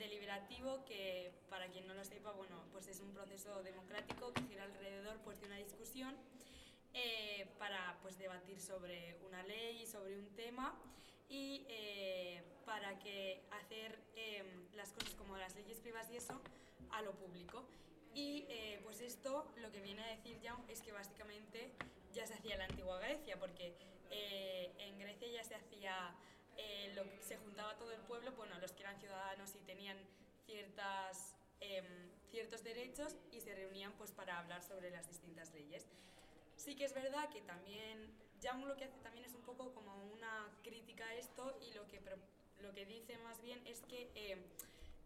deliberativo, 0.00 0.84
que 0.84 1.30
para 1.48 1.68
quien 1.68 1.86
no 1.86 1.94
lo 1.94 2.04
sepa, 2.04 2.32
bueno, 2.32 2.56
pues 2.72 2.88
es 2.88 2.98
un 2.98 3.12
proceso 3.12 3.62
democrático 3.62 4.32
que 4.32 4.42
gira 4.42 4.64
alrededor 4.64 5.20
pues, 5.22 5.40
de 5.40 5.46
una 5.46 5.58
discusión 5.58 6.16
eh, 6.92 7.46
para 7.60 8.00
pues, 8.02 8.18
debatir 8.18 8.60
sobre 8.60 9.16
una 9.28 9.44
ley, 9.44 9.86
sobre 9.86 10.18
un 10.18 10.34
tema 10.34 10.76
y 11.28 11.64
eh, 11.68 12.42
para 12.66 12.98
que 12.98 13.44
hacer 13.52 13.96
em, 14.16 14.66
las 14.74 14.92
cosas 14.92 15.14
como 15.14 15.36
las 15.36 15.54
leyes 15.54 15.78
privadas 15.78 16.10
y 16.10 16.16
eso 16.16 16.42
a 16.90 17.00
lo 17.02 17.12
público. 17.12 17.64
Y 18.12 18.44
eh, 18.48 18.80
pues 18.82 19.02
esto 19.02 19.52
lo 19.58 19.70
que 19.70 19.80
viene 19.80 20.02
a 20.02 20.08
decir 20.08 20.40
Young 20.40 20.68
es 20.68 20.82
que 20.82 20.90
básicamente 20.90 21.70
ya 22.12 22.26
se 22.26 22.34
hacía 22.34 22.54
en 22.54 22.58
la 22.58 22.64
antigua 22.64 22.98
Grecia, 22.98 23.38
porque 23.38 23.76
en 24.10 24.98
Grecia 24.98 25.28
ya 25.28 25.44
se 25.44 25.54
hacía 25.54 26.14
lo 26.94 27.04
que 27.04 27.22
se 27.22 27.36
juntaba 27.38 27.76
todo 27.76 27.92
el 27.92 28.00
pueblo, 28.02 28.32
bueno, 28.32 28.58
los 28.60 28.72
que 28.72 28.82
eran 28.82 28.98
ciudadanos 28.98 29.54
y 29.54 29.60
tenían 29.60 29.96
ciertas, 30.44 31.34
em, 31.60 32.10
ciertos 32.30 32.62
derechos 32.64 33.16
y 33.32 33.40
se 33.40 33.54
reunían 33.54 33.92
pues 33.92 34.10
para 34.12 34.38
hablar 34.38 34.62
sobre 34.62 34.90
las 34.90 35.08
distintas 35.08 35.52
leyes. 35.54 35.86
Sí 36.56 36.74
que 36.76 36.84
es 36.84 36.94
verdad 36.94 37.28
que 37.30 37.40
también 37.42 38.10
Young 38.40 38.64
lo 38.64 38.76
que 38.76 38.84
hace 38.84 38.98
también 39.00 39.24
es 39.24 39.34
un 39.34 39.42
poco 39.42 39.72
como 39.74 39.94
una 40.12 40.48
crítica 40.62 41.04
a 41.06 41.14
esto 41.14 41.56
y 41.60 41.72
lo 41.74 41.86
que, 41.86 42.00
lo 42.60 42.72
que 42.74 42.86
dice 42.86 43.16
más 43.18 43.40
bien 43.40 43.60
es 43.66 43.80
que 43.82 44.10
eh, 44.14 44.36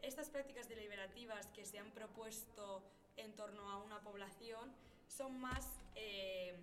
estas 0.02 0.30
prácticas 0.30 0.68
deliberativas 0.68 1.46
que 1.48 1.64
se 1.64 1.78
han 1.78 1.90
propuesto 1.90 2.82
en 3.16 3.34
torno 3.34 3.70
a 3.70 3.78
una 3.78 4.00
población 4.00 4.72
son 5.08 5.40
más 5.40 5.68
eh, 5.94 6.56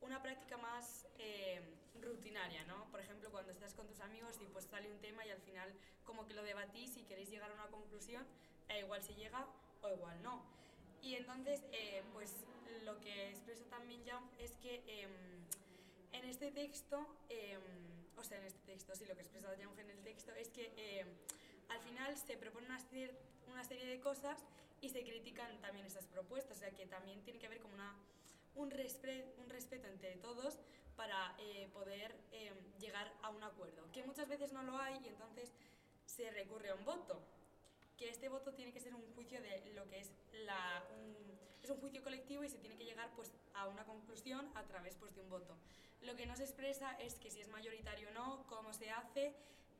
una 0.00 0.22
práctica 0.22 0.56
más 0.56 1.06
eh, 1.18 1.60
rutinaria, 2.00 2.64
¿no? 2.64 2.84
Por 2.90 3.00
ejemplo, 3.00 3.30
cuando 3.30 3.52
estás 3.52 3.74
con 3.74 3.86
tus 3.86 4.00
amigos 4.00 4.38
y 4.40 4.46
pues 4.46 4.66
sale 4.66 4.90
un 4.90 4.98
tema 5.00 5.26
y 5.26 5.30
al 5.30 5.40
final 5.40 5.72
como 6.04 6.26
que 6.26 6.34
lo 6.34 6.42
debatís 6.42 6.96
y 6.96 7.02
queréis 7.04 7.30
llegar 7.30 7.50
a 7.50 7.54
una 7.54 7.66
conclusión, 7.66 8.24
igual 8.78 9.02
se 9.02 9.14
llega 9.14 9.46
o 9.82 9.90
igual 9.90 10.22
no. 10.22 10.42
Y 11.02 11.14
entonces, 11.14 11.62
pues 12.12 12.32
lo 12.84 12.98
que 13.00 13.30
expresa 13.30 13.64
también 13.70 14.04
Young 14.04 14.24
es 14.38 14.52
que 14.56 14.82
em, 14.86 15.10
en 16.12 16.24
este 16.24 16.50
texto, 16.50 17.06
em, 17.28 17.60
o 18.16 18.24
sea, 18.24 18.38
en 18.38 18.44
este 18.44 18.60
texto, 18.66 18.94
sí, 18.94 19.04
lo 19.06 19.14
que 19.14 19.22
expresa 19.22 19.54
Young 19.56 19.78
en 19.78 19.90
el 19.90 20.02
texto 20.02 20.32
es 20.34 20.48
que 20.48 20.72
em, 20.76 21.08
al 21.68 21.80
final 21.80 22.16
se 22.16 22.36
propone 22.36 22.66
una, 22.66 22.78
una, 23.52 23.64
serie 23.64 23.86
de 23.86 24.00
cosas 24.00 24.42
y 24.80 24.88
se 24.88 25.02
critican 25.02 25.60
también 25.60 25.86
esas 25.86 26.06
propuestas, 26.06 26.56
o 26.56 26.60
sea, 26.60 26.70
que 26.70 26.86
también 26.86 27.22
tiene 27.22 27.38
que 27.38 27.46
haber 27.46 27.60
como 27.60 27.74
una, 27.74 27.94
un, 28.58 28.70
respeto 28.70 29.88
entre 29.88 30.16
todos 30.16 30.58
para 30.96 31.34
eh, 31.38 31.68
poder 31.72 32.14
llegar 32.80 33.12
a 33.22 33.30
un 33.30 33.42
acuerdo, 33.42 33.90
que 33.92 34.02
muchas 34.02 34.28
veces 34.28 34.52
no 34.52 34.62
lo 34.62 34.78
hay 34.78 35.00
y 35.04 35.08
entonces 35.08 35.52
se 36.04 36.30
recurre 36.30 36.70
a 36.70 36.74
un 36.74 36.84
voto, 36.84 37.20
que 37.96 38.08
este 38.08 38.28
voto 38.28 38.52
tiene 38.54 38.72
que 38.72 38.80
ser 38.80 38.94
un 38.94 39.02
juicio 39.14 39.40
de 39.40 39.72
lo 39.74 39.88
que 39.88 40.00
es 40.00 40.12
la, 40.44 40.84
es 41.62 41.70
un 41.70 41.80
juicio 41.80 42.02
colectivo 42.02 42.44
y 42.44 42.48
se 42.48 42.58
tiene 42.58 42.76
que 42.76 42.84
llegar 42.84 43.10
pues, 43.14 43.32
a 43.54 43.66
una 43.66 43.84
conclusión 43.84 44.50
a 44.54 44.62
través 44.64 44.96
pues, 44.96 45.14
de 45.14 45.20
un 45.20 45.28
voto. 45.28 45.56
Lo 46.02 46.14
que 46.16 46.26
no 46.26 46.36
se 46.36 46.44
expresa 46.44 46.92
es 47.00 47.14
que 47.16 47.30
si 47.30 47.40
es 47.40 47.48
mayoritario 47.48 48.08
o 48.08 48.12
no, 48.12 48.46
cómo 48.48 48.72
se 48.72 48.90
hace 48.90 49.34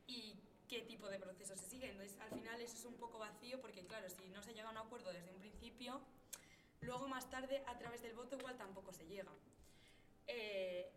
y 0.07 0.35
qué 0.67 0.81
tipo 0.81 1.07
de 1.09 1.17
proceso 1.17 1.55
se 1.55 1.65
sigue. 1.65 1.89
Entonces, 1.89 2.19
al 2.19 2.29
final 2.29 2.61
eso 2.61 2.75
es 2.75 2.85
un 2.85 2.95
poco 2.95 3.19
vacío 3.19 3.59
porque, 3.61 3.85
claro, 3.85 4.09
si 4.09 4.29
no 4.29 4.43
se 4.43 4.53
llega 4.53 4.67
a 4.67 4.71
un 4.71 4.77
acuerdo 4.77 5.11
desde 5.13 5.31
un 5.31 5.39
principio, 5.39 6.01
luego 6.81 7.07
más 7.07 7.29
tarde 7.29 7.63
a 7.67 7.77
través 7.77 8.01
del 8.01 8.13
voto 8.13 8.37
igual 8.37 8.57
tampoco 8.57 8.91
se 8.91 9.05
llega. 9.05 9.31
Eh, 10.27 10.89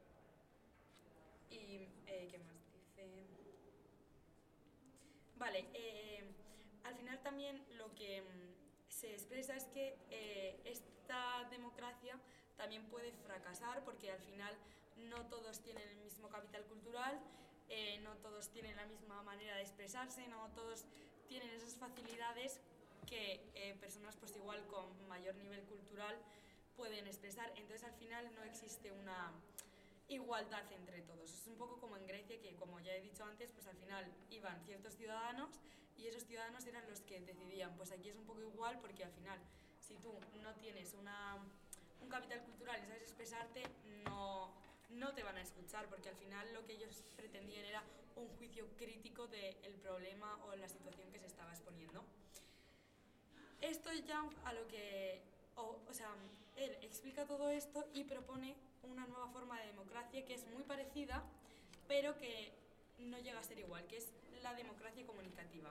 ¿Y 1.50 1.88
eh, 2.06 2.28
qué 2.30 2.38
más 2.38 2.54
dice? 2.72 3.26
Vale, 5.36 5.66
eh, 5.74 6.24
al 6.84 6.94
final 6.94 7.20
también 7.22 7.64
lo 7.76 7.94
que 7.94 8.22
mm, 8.22 8.90
se 8.90 9.12
expresa 9.12 9.56
es 9.56 9.64
que 9.66 9.96
esta 10.64 11.48
democracia 11.50 12.18
también 12.56 12.84
puede 12.86 13.12
fracasar 13.12 13.84
porque 13.84 14.10
al 14.10 14.20
final 14.20 14.54
no 14.96 15.26
todos 15.26 15.60
tienen 15.60 15.88
el 15.88 15.96
mismo 15.96 16.28
capital 16.28 16.64
cultural, 16.66 17.20
no 18.02 18.16
todos 18.18 18.50
tienen 18.50 18.76
la 18.76 18.86
misma 18.86 19.22
manera 19.22 19.56
de 19.56 19.62
expresarse, 19.62 20.28
no 20.28 20.50
todos 20.54 20.84
tienen 21.26 21.50
esas 21.50 21.74
facilidades 21.76 22.60
que 23.12 23.44
eh, 23.54 23.76
personas 23.78 24.16
pues 24.16 24.34
igual 24.36 24.66
con 24.68 24.86
mayor 25.06 25.34
nivel 25.34 25.60
cultural 25.64 26.16
pueden 26.78 27.06
expresar. 27.06 27.52
Entonces 27.56 27.84
al 27.84 27.92
final 27.92 28.34
no 28.34 28.42
existe 28.42 28.90
una 28.90 29.30
igualdad 30.08 30.64
entre 30.72 31.02
todos. 31.02 31.30
Es 31.30 31.46
un 31.46 31.56
poco 31.56 31.78
como 31.78 31.98
en 31.98 32.06
Grecia 32.06 32.40
que 32.40 32.54
como 32.56 32.80
ya 32.80 32.94
he 32.94 33.02
dicho 33.02 33.22
antes, 33.24 33.52
pues 33.52 33.66
al 33.66 33.76
final 33.76 34.10
iban 34.30 34.58
ciertos 34.64 34.94
ciudadanos 34.94 35.50
y 35.98 36.06
esos 36.06 36.24
ciudadanos 36.24 36.66
eran 36.66 36.88
los 36.88 37.02
que 37.02 37.20
decidían. 37.20 37.76
Pues 37.76 37.92
aquí 37.92 38.08
es 38.08 38.16
un 38.16 38.24
poco 38.24 38.40
igual 38.40 38.80
porque 38.80 39.04
al 39.04 39.12
final, 39.12 39.38
si 39.78 39.94
tú 39.96 40.14
no 40.42 40.54
tienes 40.54 40.94
una, 40.94 41.36
un 42.00 42.08
capital 42.08 42.40
cultural 42.44 42.80
y 42.82 42.86
sabes 42.86 43.02
expresarte, 43.02 43.62
no, 44.06 44.54
no 44.88 45.12
te 45.12 45.22
van 45.22 45.36
a 45.36 45.42
escuchar 45.42 45.86
porque 45.90 46.08
al 46.08 46.16
final 46.16 46.50
lo 46.54 46.64
que 46.64 46.72
ellos 46.72 47.04
pretendían 47.14 47.66
era 47.66 47.82
un 48.16 48.26
juicio 48.38 48.66
crítico 48.78 49.26
del 49.26 49.74
problema 49.82 50.42
o 50.46 50.56
la 50.56 50.68
situación 50.68 51.12
que 51.12 51.18
se 51.18 51.26
estaba 51.26 51.52
exponiendo. 51.52 52.02
Esto 53.62 53.92
ya 53.92 54.28
a 54.44 54.52
lo 54.52 54.66
que, 54.68 55.20
o, 55.56 55.78
o 55.88 55.94
sea, 55.94 56.08
él 56.56 56.76
explica 56.82 57.24
todo 57.26 57.48
esto 57.50 57.86
y 57.94 58.04
propone 58.04 58.56
una 58.82 59.06
nueva 59.06 59.28
forma 59.28 59.58
de 59.60 59.68
democracia 59.68 60.24
que 60.24 60.34
es 60.34 60.44
muy 60.48 60.64
parecida, 60.64 61.22
pero 61.88 62.18
que 62.18 62.52
no 62.98 63.18
llega 63.18 63.38
a 63.38 63.42
ser 63.42 63.58
igual, 63.58 63.86
que 63.86 63.98
es 63.98 64.08
la 64.42 64.54
democracia 64.54 65.06
comunicativa, 65.06 65.70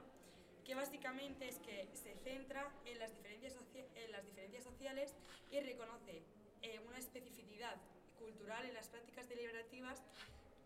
que 0.65 0.75
básicamente 0.75 1.47
es 1.47 1.59
que 1.59 1.89
se 1.93 2.15
centra 2.23 2.71
en 2.85 2.97
las 2.99 3.13
diferencias, 3.15 3.55
en 3.95 4.11
las 4.11 4.25
diferencias 4.25 4.63
sociales 4.63 5.13
y 5.51 5.59
reconoce 5.59 6.23
eh, 6.61 6.79
una 6.87 6.97
especificidad 6.97 7.75
cultural 8.19 8.65
en 8.65 8.73
las 8.73 8.87
prácticas 8.87 9.27
deliberativas 9.27 10.01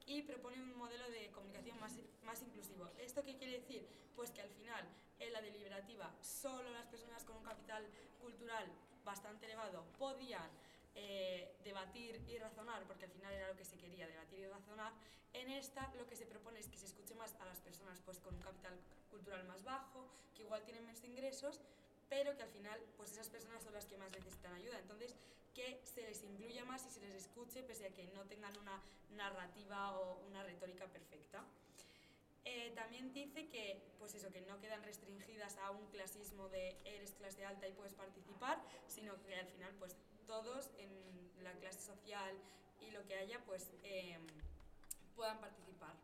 y 0.05 0.21
propone 0.21 0.61
un 0.61 0.77
modelo 0.77 1.09
de 1.09 1.31
comunicación 1.31 1.79
más, 1.79 1.93
más 2.23 2.41
inclusivo. 2.41 2.89
¿Esto 2.99 3.23
qué 3.23 3.35
quiere 3.37 3.59
decir? 3.59 3.87
Pues 4.15 4.31
que 4.31 4.41
al 4.41 4.49
final 4.49 4.85
en 5.19 5.33
la 5.33 5.41
deliberativa 5.41 6.13
solo 6.21 6.69
las 6.71 6.85
personas 6.87 7.23
con 7.23 7.37
un 7.37 7.43
capital 7.43 7.85
cultural 8.21 8.67
bastante 9.03 9.45
elevado 9.45 9.85
podían 9.97 10.49
eh, 10.95 11.55
debatir 11.63 12.21
y 12.27 12.37
razonar, 12.37 12.83
porque 12.87 13.05
al 13.05 13.11
final 13.11 13.33
era 13.33 13.49
lo 13.49 13.55
que 13.55 13.65
se 13.65 13.77
quería, 13.77 14.07
debatir 14.07 14.39
y 14.39 14.47
razonar. 14.47 14.93
En 15.33 15.49
esta 15.49 15.93
lo 15.95 16.07
que 16.07 16.15
se 16.15 16.25
propone 16.25 16.59
es 16.59 16.69
que 16.69 16.77
se 16.77 16.85
escuche 16.85 17.13
más 17.15 17.35
a 17.41 17.45
las 17.45 17.59
personas 17.59 17.99
pues, 18.05 18.19
con 18.19 18.33
un 18.33 18.41
capital 18.41 18.79
cultural 19.11 19.43
más 19.45 19.63
bajo, 19.63 20.07
que 20.33 20.43
igual 20.43 20.63
tienen 20.63 20.85
menos 20.85 21.03
ingresos, 21.03 21.59
pero 22.09 22.35
que 22.37 22.43
al 22.43 22.49
final 22.49 22.79
pues 22.97 23.11
esas 23.11 23.29
personas 23.29 23.63
son 23.63 23.73
las 23.73 23.85
que 23.85 23.97
más 23.97 24.11
necesitan 24.11 24.53
ayuda. 24.53 24.79
Entonces, 24.79 25.15
que 25.55 25.81
se 25.83 26.01
les 26.01 26.21
incluya 26.23 26.65
más 26.65 26.85
y 26.85 26.91
se 26.91 26.99
les 26.99 27.13
escuche 27.15 27.63
pese 27.63 27.87
a 27.87 27.93
que 27.93 28.03
no 28.13 28.25
tengan 28.25 28.55
una 28.57 28.79
narrativa 29.11 29.97
o 29.97 30.19
una 30.27 30.43
retórica 30.43 30.85
perfecta. 30.85 31.43
Eh, 32.43 32.73
también 32.75 33.11
dice 33.11 33.47
que, 33.47 33.81
pues 33.97 34.13
eso, 34.13 34.31
que 34.31 34.41
no 34.41 34.59
quedan 34.59 34.83
restringidas 34.83 35.57
a 35.57 35.71
un 35.71 35.87
clasismo 35.87 36.47
de 36.49 36.77
eres 36.85 37.13
clase 37.13 37.43
alta 37.43 37.67
y 37.67 37.71
puedes 37.71 37.93
participar, 37.93 38.61
sino 38.85 39.19
que 39.23 39.35
al 39.35 39.47
final 39.47 39.73
pues 39.79 39.95
todos 40.27 40.69
en 40.77 40.91
la 41.43 41.53
clase 41.53 41.81
social 41.81 42.35
y 42.81 42.91
lo 42.91 43.03
que 43.05 43.15
haya, 43.15 43.39
pues 43.45 43.71
em, 43.83 44.27
puedan 45.15 45.39
participar. 45.39 45.95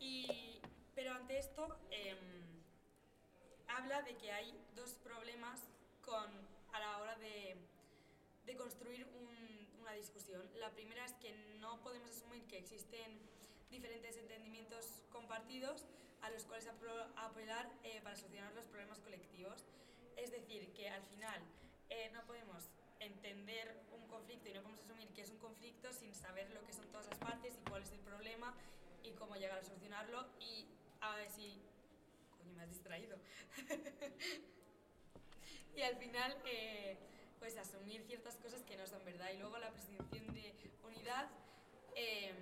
Y, 0.00 0.60
pero 0.94 1.12
ante 1.12 1.38
esto, 1.38 1.78
em, 1.90 2.18
habla 3.68 4.02
de 4.02 4.16
que 4.16 4.32
hay 4.32 4.58
dos 4.74 4.94
problemas 4.94 5.68
con, 6.04 6.30
a 6.72 6.80
la 6.80 6.98
hora 6.98 7.16
de, 7.16 7.56
de 8.54 8.58
construir 8.58 9.06
una 9.80 9.92
discusión. 9.92 10.48
La 10.60 10.70
primera 10.70 11.04
es 11.04 11.12
que 11.14 11.34
no 11.58 11.82
podemos 11.82 12.10
asumir 12.10 12.46
que 12.46 12.58
existen 12.58 13.18
diferentes 13.68 14.16
entendimientos 14.16 15.00
compartidos 15.10 15.84
a 16.22 16.30
los 16.30 16.44
cuales 16.44 16.68
apelar 17.16 17.68
eh, 17.82 18.00
para 18.02 18.16
solucionar 18.16 18.54
los 18.54 18.66
problemas 18.66 19.00
colectivos. 19.00 19.66
Es 20.16 20.30
decir, 20.30 20.72
que 20.72 20.88
al 20.88 21.02
final 21.02 21.42
eh, 21.90 22.10
no 22.12 22.24
podemos 22.26 22.70
entender 23.00 23.76
un 23.92 24.06
conflicto 24.06 24.48
y 24.48 24.54
no 24.54 24.62
podemos 24.62 24.84
asumir 24.84 25.08
que 25.08 25.22
es 25.22 25.30
un 25.30 25.38
conflicto 25.38 25.92
sin 25.92 26.14
saber 26.14 26.48
lo 26.52 26.64
que 26.64 26.72
son 26.72 26.86
todas 26.92 27.06
las 27.06 27.18
partes 27.18 27.58
y 27.60 27.68
cuál 27.68 27.82
es 27.82 27.90
el 27.90 28.00
problema 28.00 28.54
y 29.02 29.10
cómo 29.12 29.34
llegar 29.34 29.58
a 29.58 29.64
solucionarlo 29.64 30.26
y 30.38 30.66
a 31.00 31.16
ver 31.16 31.30
si... 31.30 31.60
Coño, 32.38 32.54
me 32.54 32.62
has 32.62 32.70
distraído. 32.70 33.18
y 35.76 35.82
al 35.82 35.96
final, 35.96 36.36
eh, 36.46 36.96
pues 37.44 37.58
asumir 37.58 38.02
ciertas 38.04 38.36
cosas 38.36 38.62
que 38.62 38.74
no 38.74 38.86
son 38.86 39.04
verdad. 39.04 39.28
Y 39.34 39.36
luego 39.36 39.58
la 39.58 39.70
presunción 39.70 40.24
em, 41.94 42.34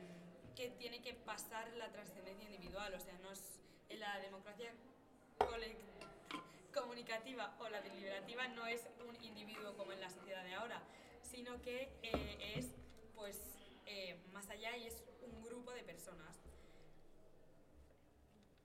que 0.55 0.71
tiene 0.79 1.03
que 1.03 1.13
pasar 1.13 1.73
la 1.73 1.91
trascendencia 1.91 2.49
individual, 2.49 2.95
o 2.95 3.01
sea, 3.01 3.19
no 3.19 3.33
es 3.33 3.43
en 3.89 3.99
la 3.99 4.21
democracia 4.21 4.73
comunicativa 6.73 7.57
o 7.59 7.69
la 7.69 7.83
deliberativa 7.83 8.47
no 8.47 8.65
es 8.65 8.87
un 9.05 9.21
individuo 9.25 9.77
como 9.77 9.91
en 9.91 10.01
la 10.01 10.09
sociedad 10.09 10.45
de 10.45 10.55
ahora, 10.55 10.81
sino 11.21 11.61
que 11.63 11.91
eh, 12.05 12.55
es 12.57 12.69
pues 13.17 13.41
eh, 13.87 14.17
más 14.33 14.49
allá 14.51 14.77
y 14.77 14.87
es 14.87 15.03
un 15.21 15.43
grupo 15.43 15.73
de 15.73 15.83
personas. 15.83 16.37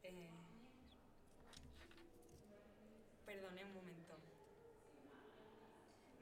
Eh, 0.03 0.29
perdone 3.25 3.65
un 3.65 3.73
momento. 3.73 3.96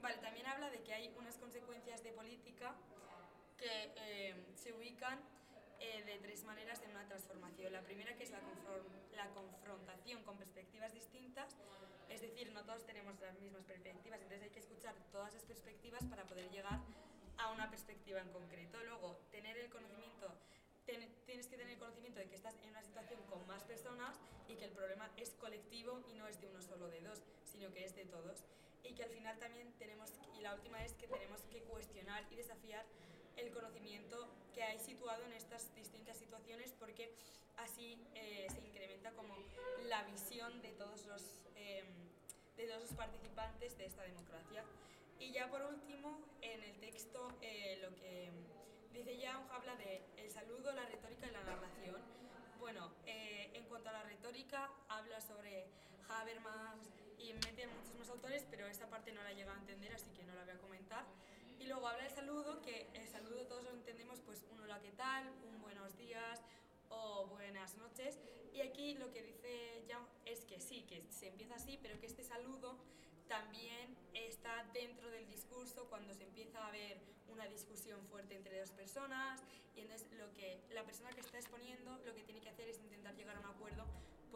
Vale, 0.06 0.18
también 0.18 0.46
habla 0.46 0.70
de 0.70 0.80
que 0.84 0.94
hay 0.94 1.12
unas 1.18 1.36
consecuencias 1.36 2.00
de 2.04 2.12
política 2.12 2.72
que 3.58 3.92
eh, 3.96 4.36
se 4.54 4.72
ubican 4.72 5.18
eh, 5.80 6.04
de 6.04 6.18
tres 6.18 6.44
maneras 6.44 6.80
en 6.82 6.92
una 6.92 7.04
transformación. 7.08 7.72
La 7.72 7.82
primera 7.82 8.14
que 8.14 8.22
es 8.22 8.30
la, 8.30 8.38
la 9.16 9.28
confrontación 9.30 10.22
con 10.22 10.38
perspectivas 10.38 10.94
distintas, 10.94 11.56
es 12.08 12.20
decir, 12.20 12.52
no 12.52 12.62
todos 12.62 12.86
tenemos 12.86 13.18
las 13.18 13.36
mismas 13.40 13.64
perspectivas, 13.64 14.20
entonces 14.20 14.44
hay 14.44 14.50
que 14.50 14.60
escuchar 14.60 14.94
todas 15.10 15.34
las 15.34 15.42
perspectivas 15.42 16.04
para 16.04 16.22
poder 16.22 16.48
llegar 16.50 16.78
a 17.38 17.50
una 17.50 17.68
perspectiva 17.68 18.20
en 18.20 18.30
concreto. 18.30 18.80
Luego, 18.84 19.18
tener 19.32 19.56
el 19.58 19.68
conocimiento 19.70 20.32
tienes 20.84 21.48
que 21.48 21.56
tener 21.56 21.76
conocimiento 21.80 22.20
de 22.20 22.28
que 22.28 22.36
estás 22.36 22.54
en 22.62 22.70
una 22.70 22.82
situación 22.84 23.20
con 23.28 23.44
más 23.48 23.64
personas 23.64 24.20
y 24.46 24.54
que 24.54 24.66
el 24.66 24.70
problema 24.70 25.10
es 25.16 25.30
colectivo 25.30 26.00
y 26.06 26.14
no 26.14 26.28
es 26.28 26.40
de 26.40 26.46
uno 26.46 26.62
solo, 26.62 26.86
de 26.90 27.00
dos, 27.00 27.24
sino 27.44 27.72
que 27.72 27.84
es 27.84 27.96
de 27.96 28.04
todos. 28.04 28.44
Y 28.88 28.94
que 28.94 29.04
al 29.04 29.10
final 29.10 29.38
también 29.38 29.72
tenemos, 29.78 30.10
y 30.38 30.40
la 30.40 30.54
última 30.54 30.84
es 30.84 30.92
que 30.94 31.06
tenemos 31.08 31.40
que 31.50 31.60
cuestionar 31.62 32.24
y 32.30 32.36
desafiar 32.36 32.84
el 33.36 33.50
conocimiento 33.50 34.28
que 34.54 34.62
hay 34.62 34.78
situado 34.78 35.24
en 35.24 35.32
estas 35.32 35.74
distintas 35.74 36.16
situaciones 36.16 36.72
porque 36.78 37.12
así 37.58 37.98
eh, 38.14 38.46
se 38.50 38.60
incrementa 38.60 39.10
como 39.12 39.34
la 39.84 40.02
visión 40.04 40.62
de 40.62 40.70
todos 40.72 41.04
los, 41.06 41.22
em, 41.56 41.86
de 42.56 42.66
todos 42.66 42.80
los 42.82 42.92
participantes 42.92 43.76
de 43.76 43.86
esta 43.86 44.02
democracia. 44.02 44.64
Y 45.18 45.32
ya 45.32 45.50
por 45.50 45.62
último, 45.62 46.18
en 46.40 46.62
el 46.62 46.78
texto 46.78 47.32
eh, 47.42 47.78
lo 47.82 47.94
que 47.96 48.30
Dice 48.96 49.18
Young, 49.18 49.44
habla 49.52 49.76
de 49.76 50.00
el 50.16 50.30
saludo, 50.30 50.72
la 50.72 50.86
retórica 50.86 51.26
y 51.26 51.30
la 51.30 51.42
narración. 51.42 52.00
Bueno, 52.58 52.90
eh, 53.04 53.50
en 53.52 53.64
cuanto 53.64 53.90
a 53.90 53.92
la 53.92 54.02
retórica, 54.04 54.70
habla 54.88 55.20
sobre 55.20 55.66
Habermas 56.08 56.78
y 57.26 57.34
mete 57.34 57.66
muchos 57.66 57.94
más 57.98 58.08
autores, 58.08 58.46
pero 58.50 58.66
esta 58.68 58.88
parte 58.88 59.10
no 59.12 59.22
la 59.22 59.32
llega 59.32 59.52
a 59.52 59.58
entender, 59.58 59.92
así 59.92 60.10
que 60.12 60.22
no 60.22 60.34
la 60.34 60.44
voy 60.44 60.52
a 60.52 60.58
comentar. 60.58 61.04
Y 61.58 61.66
luego 61.66 61.88
habla 61.88 62.04
del 62.04 62.12
saludo, 62.12 62.62
que 62.62 62.88
el 62.94 63.08
saludo 63.08 63.46
todos 63.46 63.64
lo 63.64 63.70
entendemos, 63.70 64.20
pues 64.20 64.44
un 64.52 64.60
hola, 64.60 64.80
¿qué 64.80 64.92
tal? 64.92 65.28
Un 65.48 65.60
buenos 65.60 65.96
días 65.96 66.40
o 66.88 67.26
buenas 67.26 67.76
noches. 67.78 68.18
Y 68.52 68.60
aquí 68.60 68.94
lo 68.94 69.10
que 69.10 69.22
dice 69.22 69.84
Young 69.88 70.06
es 70.24 70.44
que 70.44 70.60
sí, 70.60 70.82
que 70.82 71.02
se 71.10 71.26
empieza 71.26 71.56
así, 71.56 71.78
pero 71.82 71.98
que 71.98 72.06
este 72.06 72.22
saludo 72.22 72.78
también 73.26 73.96
está 74.14 74.64
dentro 74.72 75.10
del 75.10 75.26
discurso 75.28 75.86
cuando 75.88 76.14
se 76.14 76.22
empieza 76.22 76.64
a 76.64 76.70
ver 76.70 77.00
una 77.28 77.48
discusión 77.48 78.06
fuerte 78.06 78.36
entre 78.36 78.60
dos 78.60 78.70
personas 78.70 79.42
y 79.74 79.80
entonces 79.80 80.08
lo 80.12 80.32
que 80.32 80.60
la 80.70 80.84
persona 80.84 81.10
que 81.10 81.20
está 81.20 81.38
exponiendo 81.38 81.98
lo 82.04 82.14
que 82.14 82.22
tiene 82.22 82.40
que 82.40 82.50
hacer 82.50 82.68
es 82.68 82.78
intentar 82.78 83.16
llegar 83.16 83.34
a 83.36 83.40
un 83.40 83.46
acuerdo 83.46 83.84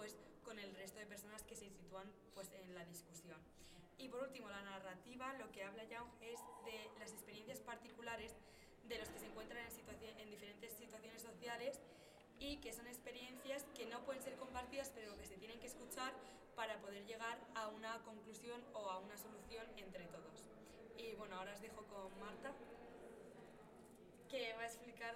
pues 0.00 0.16
con 0.47 0.59
el 0.59 0.75
resto 0.76 0.99
de 0.99 1.04
personas 1.04 1.42
que 1.42 1.54
se 1.54 1.69
sitúan 1.69 2.11
pues 2.33 2.50
en 2.52 2.75
la 2.75 2.87
discusión. 2.87 3.37
Y 3.99 4.09
por 4.09 4.23
último, 4.23 4.49
la 4.49 4.62
narrativa, 4.62 5.35
lo 5.35 5.52
que 5.52 5.62
habla 5.62 5.85
Young 5.85 6.09
es 6.23 6.40
de 6.64 6.88
las 6.99 7.12
experiencias 7.12 7.61
particulares 7.61 8.35
de 8.88 8.97
los 8.97 9.11
que 9.11 9.19
se 9.19 9.26
encuentran 9.26 9.62
en, 9.62 10.21
en 10.21 10.30
diferentes 10.30 10.73
situaciones 10.73 11.21
sociales 11.21 11.78
y 12.39 12.56
que 12.63 12.73
son 12.73 12.86
experiencias 12.86 13.67
que 13.75 13.84
no 13.84 14.02
pueden 14.06 14.23
ser 14.23 14.36
compartidas 14.36 14.91
pero 14.95 15.19
que 15.19 15.26
se 15.26 15.36
tienen 15.36 15.60
que 15.60 15.67
escuchar 15.67 16.15
para 16.56 16.80
poder 16.80 17.04
llegar 17.04 17.39
a 17.54 17.69
una 17.69 18.02
conclusión 18.02 18.65
o 18.73 18.89
a 18.89 19.00
una 19.00 19.19
solución 19.19 19.67
entre 19.76 20.06
todos. 20.06 20.47
Y 20.97 21.15
bueno, 21.17 21.36
ahora 21.36 21.52
os 21.52 21.60
dejo 21.60 21.84
con 21.84 22.19
Marta 22.21 22.54
que 24.30 24.54
va 24.54 24.63
a 24.63 24.67
explicar 24.67 25.15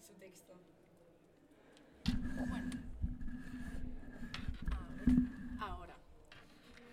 su 0.00 0.14
texto. 0.14 0.54
Bueno, 2.48 2.70
ahora. 5.62 5.96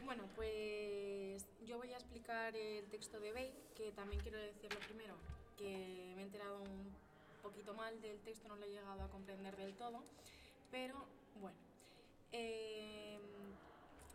Bueno, 0.06 0.24
pues 0.36 1.48
yo 1.66 1.78
voy 1.78 1.94
a 1.94 1.98
explicar 2.30 2.56
el 2.56 2.86
texto 2.90 3.20
de 3.20 3.32
Bey, 3.32 3.52
que 3.76 3.92
también 3.94 4.22
quiero 4.22 4.38
decirlo 4.38 4.80
primero, 4.82 5.16
que 5.58 6.14
me 6.16 6.22
he 6.22 6.26
enterado 6.26 6.62
un 6.62 6.94
poquito 7.42 7.74
mal 7.74 8.00
del 8.02 8.20
texto, 8.20 8.48
no 8.48 8.56
lo 8.56 8.66
he 8.66 8.70
llegado 8.70 9.02
a 9.02 9.10
comprender 9.10 9.56
del 9.58 9.74
todo, 9.74 10.04
pero 10.70 10.94
bueno. 11.42 11.58
Eh, 12.32 13.18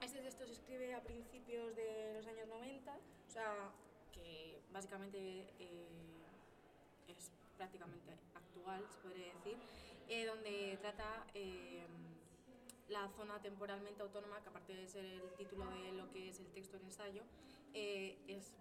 este 0.01 0.21
texto 0.21 0.47
se 0.47 0.53
escribe 0.53 0.95
a 0.95 1.03
principios 1.03 1.75
de 1.75 2.15
los 2.15 2.27
años 2.29 2.47
90, 2.47 2.93
o 2.93 3.33
sea, 3.33 3.53
que 4.13 4.61
básicamente 4.73 5.49
eh, 5.59 5.89
es 7.09 7.33
prácticamente 7.57 8.13
actual, 8.37 8.81
se 8.95 9.09
podría 9.09 9.35
decir, 9.35 9.57
eh, 10.09 10.25
donde 10.25 10.79
trata 10.81 11.27
eh, 11.35 11.83
la 12.91 13.09
zona 13.17 13.41
temporalmente 13.41 14.03
autónoma, 14.03 14.41
que 14.41 14.51
aparte 14.51 14.73
de 14.73 14.87
ser 14.87 15.05
el 15.05 15.35
título 15.37 15.69
de 15.71 15.93
lo 15.93 16.09
que 16.13 16.29
es 16.29 16.39
el 16.39 16.47
texto 16.53 16.77
en 16.77 16.85
ensayo, 16.85 17.23
eh, 17.75 18.17
es 18.29 18.55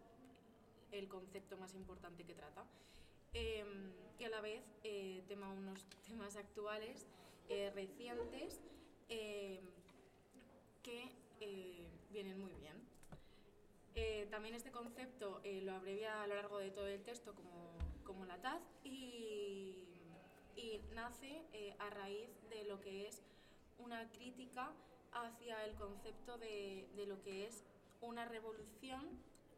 el 0.91 1.07
concepto 1.07 1.57
más 1.57 1.73
importante 1.75 2.23
que 2.23 2.33
trata. 2.33 2.65
y 3.33 4.23
a 4.23 4.29
la 4.29 4.41
vez 4.41 4.63
tema 5.27 5.51
unos 5.51 5.85
temas 6.07 6.35
actuales, 6.35 7.07
recientes, 7.73 8.59
que 10.83 11.09
vienen 12.11 12.39
muy 12.39 12.53
bien. 12.53 14.29
también 14.29 14.55
este 14.55 14.71
concepto 14.71 15.41
lo 15.61 15.73
abrevia 15.73 16.23
a 16.23 16.27
lo 16.27 16.35
largo 16.35 16.59
de 16.59 16.71
todo 16.71 16.87
el 16.87 17.01
texto 17.01 17.33
como 17.33 17.73
como 18.03 18.25
la 18.25 18.37
TAZ 18.37 18.61
y, 18.83 19.89
nace 20.93 21.41
eh, 21.53 21.75
a 21.79 21.89
raíz 21.89 22.29
de 22.49 22.63
lo 22.65 22.79
que 22.79 23.07
es 23.07 23.23
una 23.79 24.09
crítica 24.11 24.71
hacia 25.11 25.65
el 25.65 25.73
concepto 25.75 26.37
de, 26.37 26.87
lo 27.07 27.21
que 27.23 27.47
es 27.47 27.63
una 28.03 28.25
revolución 28.25 29.01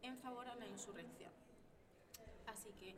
en 0.02 0.16
favor 0.18 0.48
a 0.48 0.54
la 0.56 0.66
insurrección. 0.66 1.30
Así 2.46 2.70
que, 2.80 2.94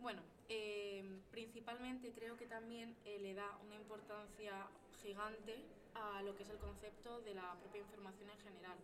bueno, 0.00 0.22
eh, 0.48 1.20
principalmente 1.30 2.12
creo 2.12 2.36
que 2.36 2.46
también 2.46 2.96
eh, 3.04 3.18
le 3.20 3.34
da 3.34 3.58
una 3.64 3.76
importancia 3.76 4.66
gigante 5.02 5.64
a 5.94 6.22
lo 6.22 6.36
que 6.36 6.42
es 6.42 6.50
el 6.50 6.58
concepto 6.58 7.20
de 7.20 7.34
la 7.34 7.54
propia 7.60 7.80
información 7.80 8.30
en 8.30 8.38
general. 8.38 8.78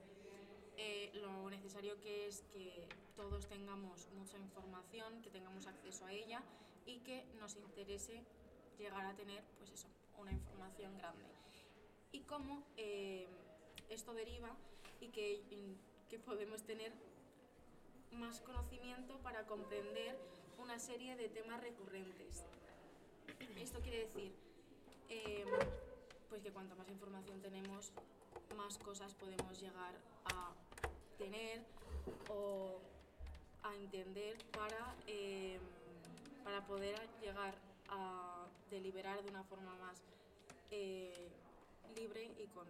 lo 1.15 1.51
necesario 1.51 2.01
que 2.01 2.27
es 2.27 2.43
que 2.53 2.89
todos 3.15 3.47
tengamos 3.47 4.09
mucha 4.19 4.39
información, 4.39 5.23
que 5.23 5.31
tengamos 5.31 5.67
acceso 5.67 6.05
a 6.07 6.13
ella 6.13 6.43
y 6.87 6.99
que 7.01 7.25
nos 7.39 7.57
interese 7.57 8.25
llegar 8.79 9.05
a 9.07 9.15
tener 9.15 9.43
pues 9.59 9.71
eso, 9.71 9.87
una 10.19 10.33
información 10.33 10.97
grande. 10.99 11.25
Y 12.11 12.21
cómo 12.21 12.63
eh, 12.77 13.27
esto 13.89 14.13
deriva 14.13 14.55
y 15.01 15.09
que, 15.09 15.43
que 16.13 16.19
podemos 16.19 16.63
tener 16.65 16.93
más 18.11 18.39
conocimiento 18.41 19.17
para 19.23 19.47
comprender 19.47 20.15
una 20.59 20.79
serie 20.79 21.17
de 21.17 21.31
temas 21.31 21.59
recurrentes. 21.63 22.45
Esto 23.57 23.81
quiere 23.81 24.01
decir 24.01 24.31
eh, 25.09 25.47
pues 26.29 26.43
que 26.43 26.53
cuanto 26.53 26.77
más 26.77 26.87
información 26.91 27.41
tenemos, 27.41 27.93
más 28.55 28.77
cosas 28.77 29.15
podemos 29.15 29.59
llegar 29.59 29.95
a 30.27 30.53
tener 31.17 31.63
o 32.29 32.79
a 33.63 33.75
entender 33.77 34.37
para, 34.51 34.95
em, 35.07 35.63
para 36.45 36.63
poder 36.67 37.09
llegar 37.23 37.55
a 37.89 38.47
deliberar 38.69 39.23
de 39.23 39.31
una 39.31 39.45
forma 39.45 39.75
más 39.77 40.03
eh, 40.71 41.31
libre 41.97 42.35
y 42.39 42.47
con 42.49 42.67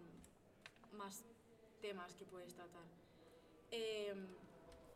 más 0.96 1.24
temas 1.80 2.14
que 2.14 2.24
puedes 2.24 2.54
tratar. 2.54 3.01
Em, 3.72 4.26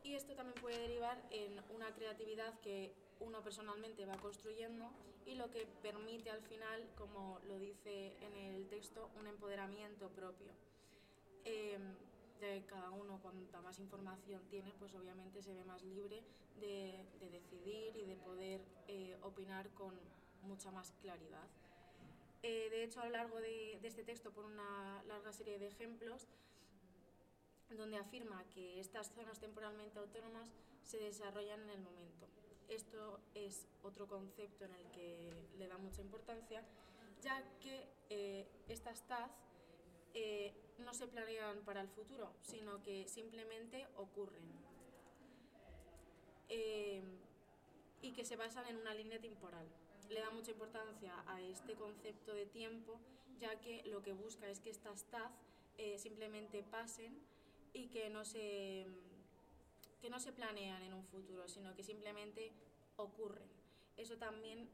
y 0.03 0.13
esto 0.13 0.35
también 0.35 0.55
puede 0.61 0.79
derivar 0.79 1.21
en 1.31 1.59
una 1.75 1.93
creatividad 1.93 2.57
que 2.61 2.93
uno 3.19 3.41
personalmente 3.43 4.05
va 4.05 4.15
construyendo 4.17 4.89
y 5.25 5.35
lo 5.35 5.51
que 5.51 5.65
permite 5.81 6.29
al 6.29 6.41
final, 6.43 6.87
como 6.95 7.39
lo 7.47 7.59
dice 7.59 8.15
en 8.21 8.37
el 8.37 8.67
texto, 8.67 9.09
un 9.19 9.27
empoderamiento 9.27 10.09
propio. 10.09 10.53
Em, 11.43 11.95
de 12.39 12.63
cada 12.67 12.91
uno, 12.91 13.19
cuanta 13.21 13.61
más 13.61 13.79
información 13.79 14.41
tiene, 14.49 14.71
pues 14.79 14.93
obviamente 14.93 15.41
se 15.41 15.53
ve 15.53 15.63
más 15.65 15.83
libre 15.83 16.23
de, 16.59 17.03
decidir 17.31 17.95
y 17.95 18.05
de 18.05 18.15
poder 18.15 18.61
eh, 18.87 19.17
opinar 19.23 19.69
con 19.71 19.93
mucha 20.43 20.71
más 20.71 20.91
claridad. 21.01 21.47
Eh, 22.43 22.69
de 22.69 22.83
hecho, 22.83 23.01
a 23.01 23.05
lo 23.05 23.11
largo 23.11 23.41
de, 23.41 23.79
este 23.83 24.03
texto 24.03 24.31
por 24.31 24.45
una 24.45 25.03
larga 25.07 25.33
serie 25.33 25.57
de 25.57 25.67
ejemplos 25.67 26.27
donde 27.75 27.97
afirma 27.97 28.43
que 28.53 28.79
estas 28.79 29.11
zonas 29.13 29.39
temporalmente 29.39 29.99
autónomas 29.99 30.49
se 30.83 30.97
desarrollan 30.99 31.61
en 31.61 31.69
el 31.69 31.79
momento. 31.81 32.27
esto 32.69 33.19
es 33.33 33.65
otro 33.81 34.07
concepto 34.07 34.65
en 34.65 34.73
el 34.75 34.91
que 34.91 35.31
le 35.57 35.67
da 35.67 35.77
mucha 35.77 36.01
importancia, 36.01 36.61
ya 37.21 37.41
que 37.59 37.87
eh, 38.09 38.45
estas 38.67 39.01
TAZ 39.07 39.31
eh, 40.13 40.53
no 40.79 40.93
se 40.93 41.07
planean 41.07 41.63
para 41.63 41.79
el 41.79 41.87
futuro, 41.87 42.33
sino 42.41 42.81
que 42.83 43.07
simplemente 43.07 43.87
ocurren. 43.95 44.43
Eh, 46.49 47.01
y 48.01 48.11
que 48.11 48.25
se 48.25 48.35
basan 48.35 48.67
en 48.67 48.77
una 48.77 48.93
línea 48.93 49.19
temporal. 49.19 49.65
Le 50.09 50.19
da 50.19 50.29
mucha 50.29 50.51
importancia 50.51 51.13
a 51.25 51.41
este 51.41 51.73
concepto 51.75 52.33
de 52.33 52.45
tiempo, 52.45 52.99
ya 53.39 53.59
que 53.59 53.83
lo 53.85 54.01
que 54.01 54.13
busca 54.13 54.47
es 54.49 54.59
que 54.59 54.69
estas 54.69 55.03
TAZ 55.05 55.31
simplemente 55.97 56.63
pasen 56.63 57.21
y 57.77 57.87
que 57.87 58.09
no 58.09 58.25
se 58.25 58.87
que 60.01 60.09
no 60.09 60.19
se 60.19 60.31
planean 60.31 60.81
en 60.83 60.93
un 60.93 61.03
futuro, 61.03 61.47
sino 61.47 61.73
que 61.75 61.83
simplemente 61.83 62.51
ocurren. 62.97 63.47
Eso 63.97 64.17
también 64.17 64.69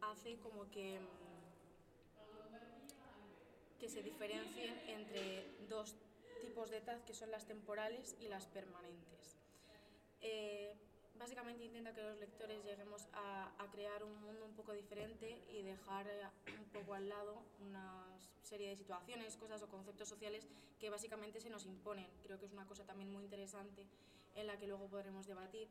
hace 0.00 0.36
como 0.38 0.68
que, 0.70 0.98
mm, 0.98 1.04
que 3.78 3.88
se 3.88 4.02
diferencien 4.02 4.74
entre 4.88 5.46
dos 5.68 5.94
tipos 6.40 6.70
de 6.70 6.80
TAZ, 6.80 7.02
que 7.04 7.14
son 7.14 7.30
las 7.30 7.46
temporales 7.46 8.16
y 8.20 8.28
las 8.28 8.46
permanentes. 8.46 9.36
Eh, 10.20 10.74
básicamente 11.18 11.64
intenta 11.64 11.92
que 11.92 12.02
los 12.02 12.18
lectores 12.18 12.64
lleguemos 12.64 13.06
a, 13.12 13.52
crear 13.72 14.04
un 14.04 14.22
mundo 14.22 14.46
un 14.46 14.54
poco 14.54 14.72
diferente 14.72 15.42
y 15.50 15.62
dejar 15.62 16.06
eh, 16.06 16.22
un 16.58 16.64
poco 16.70 16.94
al 16.94 17.08
lado 17.08 17.42
una 17.60 18.06
serie 18.42 18.70
de 18.70 18.76
situaciones, 18.76 19.36
cosas 19.36 19.62
o 19.62 19.68
conceptos 19.68 20.08
sociales 20.08 20.46
que 20.78 20.88
básicamente 20.88 21.40
se 21.40 21.50
nos 21.50 21.66
imponen. 21.66 22.06
Creo 22.22 22.38
que 22.38 22.46
es 22.46 22.52
una 22.52 22.66
cosa 22.66 22.84
también 22.84 23.12
muy 23.12 23.24
interesante 23.24 23.84
en 24.34 24.46
la 24.46 24.56
que 24.56 24.66
luego 24.66 24.86
podremos 24.86 25.26
debatir, 25.26 25.68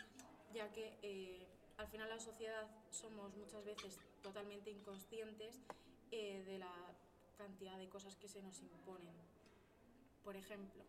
ya 0.54 0.72
que 0.72 0.98
eh, 1.02 1.48
al 1.78 1.88
final 1.88 2.10
la 2.10 2.20
sociedad 2.20 2.68
somos 2.92 3.36
muchas 3.36 3.64
veces 3.66 3.98
totalmente 4.22 4.70
inconscientes 4.70 5.62
eh, 6.12 6.44
de 6.46 6.60
la 6.60 6.74
cantidad 7.38 7.78
de 7.78 7.90
cosas 7.90 8.16
que 8.18 8.28
se 8.28 8.42
nos 8.42 8.60
imponen. 8.62 9.16
Por 10.24 10.36
ejemplo, 10.36 10.84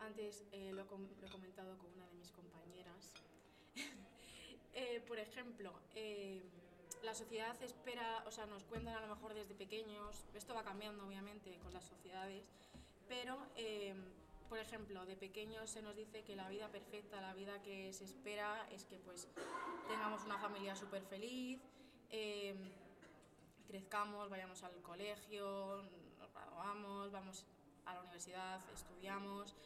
antes 0.00 0.44
lo, 0.52 0.72
lo, 0.72 0.82
he 0.82 1.30
comentado 1.30 1.78
con 1.78 1.92
una 1.92 2.06
de 2.06 2.14
mis 2.14 2.30
compañeras. 2.32 3.12
Por 5.06 5.18
ejemplo, 5.18 5.72
la 7.02 7.14
sociedad 7.14 7.60
espera, 7.62 8.22
o 8.26 8.30
sea, 8.30 8.46
nos 8.46 8.64
cuentan 8.64 8.94
a 8.94 9.00
lo 9.00 9.14
mejor 9.14 9.34
desde 9.34 9.54
pequeños, 9.54 10.26
esto 10.34 10.54
va 10.54 10.64
cambiando 10.64 11.06
obviamente 11.06 11.58
con 11.62 11.72
las 11.72 11.84
sociedades, 11.84 12.44
pero 13.08 13.38
por 14.48 14.58
ejemplo, 14.58 15.04
de 15.06 15.16
pequeños 15.16 15.70
se 15.70 15.82
nos 15.82 15.96
dice 15.96 16.22
que 16.22 16.36
la 16.36 16.48
vida 16.48 16.68
perfecta, 16.68 17.20
la 17.20 17.34
vida 17.34 17.60
que 17.62 17.92
se 17.92 18.04
espera 18.04 18.68
es 18.70 18.84
que 18.84 18.98
pues 18.98 19.28
tengamos 19.88 20.24
una 20.24 20.38
familia 20.38 20.76
súper 20.76 21.02
feliz, 21.04 21.60
crezcamos, 23.66 24.30
vayamos 24.30 24.62
al 24.62 24.80
colegio, 24.82 25.82
nos 26.18 26.32
graduamos, 26.32 27.10
vamos 27.10 27.44
a 27.86 27.94
la 27.94 28.00
universidad, 28.00 28.60
estudiamos, 28.72 29.56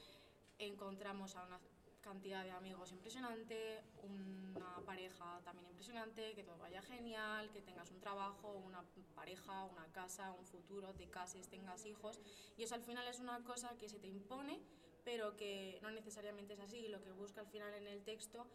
encontramos 0.59 1.37
a 1.37 1.45
una 1.45 1.61
cantidad 2.01 2.45
de 2.45 2.51
amigos 2.51 2.93
impresionante, 2.93 3.83
una 4.03 4.77
pareja 4.85 5.41
también 5.45 5.69
impresionante, 5.69 6.35
que 6.35 6.43
todo 6.43 6.59
vaya 6.59 6.83
genial, 6.83 7.51
que 7.51 7.63
tengas 7.63 7.91
un 7.91 8.01
trabajo, 8.01 8.53
una 8.53 8.83
pareja, 9.15 9.65
una 9.65 9.87
casa, 9.93 10.33
un 10.33 10.47
futuro, 10.47 10.95
te 10.95 11.09
cases, 11.09 11.49
tengas 11.49 11.85
hijos. 11.87 12.21
Y 12.57 12.63
eso 12.63 12.75
al 12.75 12.83
final 12.83 13.07
es 13.09 13.21
una 13.21 13.43
cosa 13.45 13.77
que 13.79 13.89
se 13.89 13.99
te 13.99 14.09
impone, 14.09 14.61
pero 15.05 15.37
que 15.37 15.79
no 15.83 15.91
necesariamente 15.91 16.55
es 16.55 16.61
así. 16.61 16.89
Lo 16.89 17.03
que 17.03 17.13
busca 17.13 17.41
al 17.41 17.49
final 17.49 17.75
en 17.75 17.87
el 17.87 18.03
texto 18.03 18.47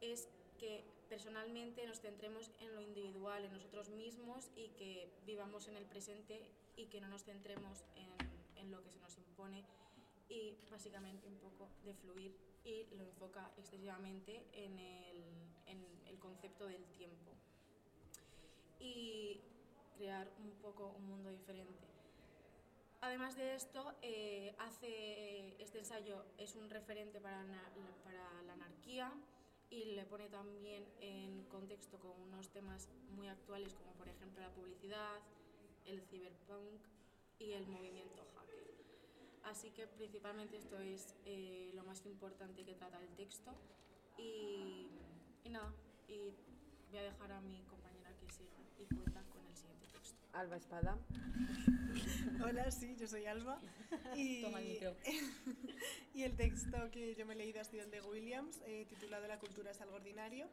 es 0.00 0.28
que 0.58 0.84
personalmente 1.08 1.86
nos 1.86 2.00
centremos 2.00 2.50
en 2.60 2.74
lo 2.74 2.80
individual, 2.80 3.44
en 3.44 3.52
nosotros 3.52 3.90
mismos 3.90 4.50
y 4.56 4.68
que 4.70 5.10
vivamos 5.26 5.68
en 5.68 5.76
el 5.76 5.84
presente 5.84 6.40
y 6.76 6.86
que 6.86 7.00
no 7.00 7.08
nos 7.08 7.24
centremos 7.24 7.84
en, 7.96 8.16
en 8.56 8.70
lo 8.70 8.82
que 8.82 8.90
se 8.90 8.98
nos 9.00 9.16
impone 9.16 9.64
y 10.28 10.56
básicamente 10.70 11.26
un 11.26 11.36
poco 11.38 11.68
de 11.84 11.94
fluir 11.94 12.51
y 12.64 12.86
lo 12.96 13.04
enfoca 13.04 13.50
excesivamente 13.56 14.44
en 14.52 14.78
el, 14.78 15.24
en 15.66 15.84
el 16.06 16.18
concepto 16.18 16.66
del 16.66 16.84
tiempo 16.86 17.32
y 18.78 19.40
crear 19.96 20.28
un 20.38 20.50
poco 20.62 20.94
un 20.96 21.06
mundo 21.06 21.30
diferente. 21.30 21.86
Además 23.00 23.36
de 23.36 23.54
esto, 23.54 23.94
eh, 24.00 24.54
hace 24.58 25.60
este 25.60 25.78
ensayo 25.80 26.24
es 26.38 26.54
un 26.54 26.70
referente 26.70 27.20
para, 27.20 27.44
para 28.04 28.42
la 28.42 28.52
anarquía 28.52 29.12
y 29.70 29.86
le 29.96 30.04
pone 30.04 30.28
también 30.28 30.84
en 31.00 31.44
contexto 31.44 31.98
con 31.98 32.12
unos 32.20 32.48
temas 32.50 32.88
muy 33.16 33.28
actuales 33.28 33.74
como 33.74 33.92
por 33.94 34.08
ejemplo 34.08 34.40
la 34.42 34.50
publicidad, 34.50 35.20
el 35.86 36.00
cyberpunk 36.02 36.80
y 37.38 37.52
el 37.52 37.66
movimiento 37.66 38.24
Así 39.44 39.70
que 39.70 39.86
principalmente 39.86 40.56
esto 40.56 40.78
es 40.78 41.14
eh, 41.24 41.70
lo 41.74 41.84
más 41.84 42.04
importante 42.06 42.64
que 42.64 42.74
trata 42.74 43.00
el 43.00 43.08
texto. 43.16 43.52
Y, 44.18 44.88
y, 45.44 45.48
nada, 45.50 45.72
y 46.08 46.34
voy 46.90 46.98
a 46.98 47.02
dejar 47.02 47.32
a 47.32 47.40
mi 47.40 47.62
compañera 47.64 48.14
que 48.18 48.30
siga 48.30 48.52
y 48.78 48.94
cuenta 48.94 49.22
con 49.32 49.44
el 49.46 49.56
siguiente 49.56 49.86
texto. 49.92 50.18
Alba 50.32 50.56
Espada. 50.56 50.98
Hola, 52.44 52.70
sí, 52.70 52.96
yo 52.96 53.06
soy 53.06 53.26
Alba. 53.26 53.58
Y, 54.16 54.40
Toma 54.42 54.60
el 54.60 54.68
micro. 54.68 54.96
y 56.14 56.22
el 56.22 56.34
texto 56.34 56.90
que 56.90 57.14
yo 57.14 57.26
me 57.26 57.34
he 57.34 57.36
leído 57.36 57.60
ha 57.60 57.64
sido 57.64 57.84
el 57.84 57.90
de 57.90 58.00
Williams, 58.00 58.60
eh, 58.66 58.86
titulado 58.88 59.26
La 59.26 59.38
cultura 59.38 59.70
es 59.70 59.80
algo 59.80 59.96
ordinario. 59.96 60.48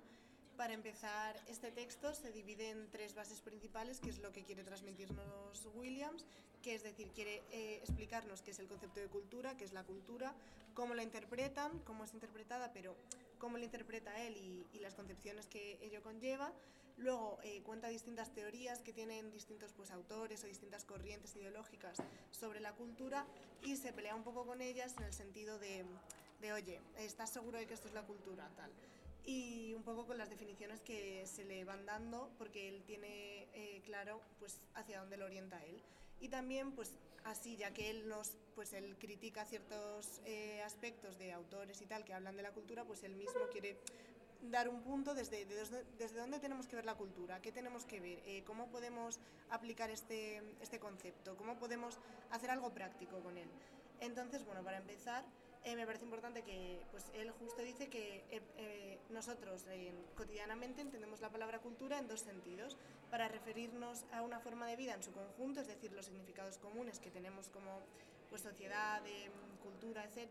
Para 0.60 0.74
empezar, 0.74 1.42
este 1.48 1.72
texto 1.72 2.14
se 2.14 2.34
divide 2.34 2.72
en 2.72 2.92
tres 2.92 3.16
bases 3.16 3.40
principales, 3.40 4.02
que 4.02 4.10
es 4.10 4.20
lo 4.20 4.34
que 4.34 4.44
quiere 4.44 4.62
transmitirnos 4.66 5.66
Williams, 5.74 6.26
que 6.62 6.76
es 6.76 6.84
decir, 6.84 7.08
quiere 7.16 7.42
eh, 7.52 7.78
explicarnos 7.78 8.42
qué 8.42 8.52
es 8.52 8.60
el 8.60 8.68
concepto 8.68 9.00
de 9.00 9.08
cultura, 9.08 9.56
qué 9.56 9.64
es 9.64 9.72
la 9.72 9.86
cultura, 9.86 10.34
cómo 10.74 10.96
la 10.96 11.04
interpretan, 11.04 11.80
cómo 11.86 12.04
es 12.04 12.14
interpretada, 12.14 12.74
pero 12.74 12.94
cómo 13.38 13.58
la 13.58 13.64
interpreta 13.64 14.22
él 14.22 14.36
y, 14.36 14.80
las 14.82 14.96
concepciones 14.96 15.46
que 15.48 15.80
ello 15.82 16.04
conlleva. 16.04 16.52
Luego 16.98 17.40
eh, 17.44 17.62
cuenta 17.64 17.88
distintas 17.88 18.34
teorías 18.34 18.82
que 18.82 18.92
tienen 18.92 19.32
distintos 19.32 19.72
pues, 19.72 19.92
autores 19.92 20.44
o 20.44 20.48
distintas 20.48 20.84
corrientes 20.84 21.38
ideológicas 21.38 22.00
sobre 22.32 22.60
la 22.60 22.74
cultura 22.74 23.26
y 23.64 23.78
se 23.78 23.94
pelea 23.94 24.14
un 24.14 24.24
poco 24.24 24.46
con 24.46 24.60
ellas 24.60 24.94
en 24.98 25.04
el 25.04 25.14
sentido 25.14 25.58
de, 25.58 25.86
de 26.42 26.52
oye, 26.52 26.82
¿estás 26.98 27.30
seguro 27.30 27.58
de 27.58 27.66
que 27.66 27.76
esto 27.76 27.88
es 27.88 27.94
la 27.94 28.06
cultura? 28.06 28.50
Tal 28.58 28.70
y 29.30 29.76
un 29.76 29.84
poco 29.84 30.08
con 30.08 30.18
las 30.18 30.32
definiciones 30.32 30.82
que 30.82 31.24
se 31.28 31.46
le 31.46 31.64
van 31.64 31.86
dando 31.86 32.32
porque 32.40 32.68
él 32.68 32.82
tiene 32.88 33.48
eh, 33.54 33.80
claro 33.86 34.22
pues 34.40 34.58
hacia 34.74 35.00
dónde 35.02 35.18
lo 35.18 35.26
orienta 35.26 35.64
él 35.66 35.80
y 36.20 36.30
también 36.30 36.72
pues 36.72 36.96
así 37.26 37.56
ya 37.56 37.72
que 37.72 37.92
él 37.92 38.08
nos 38.10 38.32
pues 38.56 38.74
él 38.74 38.96
critica 38.98 39.46
ciertos 39.46 40.20
eh, 40.26 40.64
aspectos 40.64 41.20
de 41.20 41.32
autores 41.32 41.80
y 41.80 41.86
tal 41.86 42.06
que 42.06 42.16
hablan 42.16 42.38
de 42.38 42.42
la 42.42 42.52
cultura 42.54 42.86
pues 42.86 43.04
él 43.04 43.14
mismo 43.14 43.42
quiere 43.52 43.78
dar 44.50 44.68
un 44.68 44.82
punto 44.82 45.14
desde, 45.14 45.46
desde, 45.46 45.84
desde 46.00 46.18
dónde 46.18 46.40
tenemos 46.40 46.66
que 46.66 46.78
ver 46.78 46.86
la 46.86 46.96
cultura, 46.96 47.40
qué 47.40 47.52
tenemos 47.52 47.86
que 47.86 48.00
ver, 48.00 48.24
eh, 48.26 48.44
cómo 48.48 48.68
podemos 48.70 49.20
aplicar 49.52 49.92
este, 49.92 50.42
este 50.62 50.80
concepto, 50.80 51.36
cómo 51.38 51.60
podemos 51.60 52.00
hacer 52.32 52.50
algo 52.50 52.74
práctico 52.74 53.20
con 53.20 53.38
él. 53.38 53.50
Entonces, 54.00 54.46
bueno, 54.46 54.64
para 54.64 54.78
empezar, 54.78 55.26
eh, 55.66 55.76
me 55.76 55.86
parece 55.86 56.06
importante 56.06 56.42
que 56.42 56.82
pues, 56.92 57.06
él 57.14 57.32
justo 57.32 57.62
dice 57.62 57.90
que 57.90 58.24
eh, 58.32 58.42
eh, 58.58 59.00
nosotros 59.10 59.66
cotidianamente 60.16 60.82
entendemos 60.82 61.20
la 61.20 61.30
palabra 61.30 61.60
cultura 61.60 62.00
en 62.00 62.08
dos 62.08 62.22
sentidos, 62.22 62.78
para 63.12 63.28
referirnos 63.28 64.06
a 64.14 64.22
una 64.22 64.40
forma 64.40 64.68
de 64.68 64.76
vida 64.76 64.94
en 64.94 65.04
su 65.04 65.12
conjunto, 65.12 65.62
es 65.62 65.68
decir, 65.68 65.92
los 65.92 66.06
significados 66.06 66.58
comunes 66.60 67.00
que 67.00 67.10
tenemos 67.10 67.50
como 67.50 67.80
pues, 68.30 68.42
sociedad, 68.42 69.02
cultura, 69.64 70.06
etc., 70.06 70.30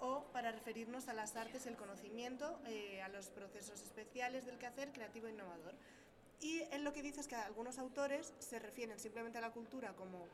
o 0.00 0.24
para 0.32 0.52
referirnos 0.52 1.08
a 1.08 1.14
las 1.14 1.34
artes, 1.36 1.66
el 1.66 1.76
conocimiento, 1.76 2.58
a 3.02 3.08
los 3.08 3.28
procesos 3.28 3.80
especiales 3.80 4.44
del 4.44 4.58
quehacer 4.58 4.92
creativo 4.92 5.28
e 5.28 5.30
innovador. 5.30 5.74
Y 6.40 6.60
él 6.72 6.84
lo 6.84 6.92
que 6.92 7.02
dice 7.02 7.20
es 7.20 7.26
que 7.26 7.36
algunos 7.36 7.78
autores 7.78 8.34
se 8.38 8.58
refieren 8.58 8.98
simplemente 8.98 9.38
a 9.38 9.40
la 9.40 9.50
cultura 9.50 9.94
como, 9.94 10.26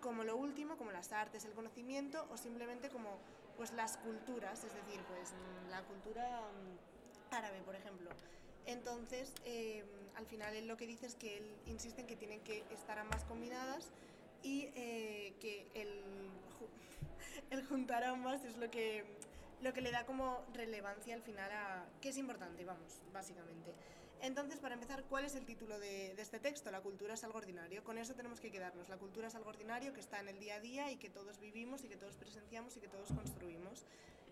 como 0.00 0.24
lo 0.24 0.36
último, 0.36 0.76
como 0.76 0.92
las 0.92 1.10
artes, 1.10 1.44
el 1.44 1.52
conocimiento, 1.52 2.26
o 2.30 2.36
simplemente 2.36 2.90
como 2.90 3.18
pues 3.56 3.72
las 3.72 3.96
culturas, 3.98 4.64
es 4.64 4.74
decir, 4.74 5.00
pues 5.08 5.32
mm, 5.32 5.70
la 5.70 5.82
cultura 5.82 6.40
mm, 6.40 7.34
árabe, 7.34 7.60
por 7.62 7.74
ejemplo. 7.74 8.10
Entonces, 8.66 9.32
em, 9.44 9.86
al 10.14 10.26
final 10.26 10.54
él 10.54 10.68
lo 10.68 10.76
que 10.76 10.86
dice 10.86 11.06
es 11.06 11.14
que 11.14 11.38
él 11.38 11.56
insiste 11.66 12.00
en 12.00 12.06
que 12.06 12.16
tienen 12.16 12.40
que 12.40 12.64
estar 12.70 12.98
ambas 12.98 13.24
combinadas 13.24 13.90
y 14.42 14.68
eh, 14.74 15.34
que 15.40 15.66
el, 15.74 16.02
el, 17.50 17.66
juntar 17.66 18.04
ambas 18.04 18.44
es 18.44 18.56
lo 18.56 18.70
que, 18.70 19.04
lo 19.62 19.72
que 19.72 19.80
le 19.80 19.90
da 19.90 20.04
como 20.06 20.44
relevancia 20.54 21.14
al 21.14 21.22
final 21.22 21.50
a... 21.50 21.84
que 22.00 22.10
es 22.10 22.16
importante, 22.18 22.64
vamos, 22.64 23.00
básicamente. 23.12 23.72
Entonces, 24.22 24.60
para 24.60 24.74
empezar, 24.74 25.02
¿cuál 25.08 25.24
es 25.24 25.34
el 25.34 25.44
título 25.44 25.80
de, 25.80 26.12
este 26.12 26.38
texto? 26.38 26.70
La 26.70 26.80
cultura 26.80 27.14
es 27.14 27.24
algo 27.24 27.38
ordinario. 27.38 27.82
Con 27.82 27.98
eso 27.98 28.14
tenemos 28.14 28.38
que 28.38 28.52
quedarnos. 28.52 28.88
La 28.88 28.96
cultura 28.96 29.26
es 29.26 29.34
algo 29.34 29.50
ordinario 29.50 29.92
que 29.92 29.98
está 29.98 30.20
en 30.20 30.28
el 30.28 30.38
día 30.38 30.54
a 30.54 30.60
día 30.60 30.92
y 30.92 30.96
que 30.96 31.10
todos 31.10 31.40
vivimos 31.40 31.82
y 31.82 31.88
que 31.88 31.96
todos 31.96 32.14
presenciamos 32.14 32.76
y 32.76 32.80
que 32.80 32.86
todos 32.86 33.08
construimos. 33.08 33.84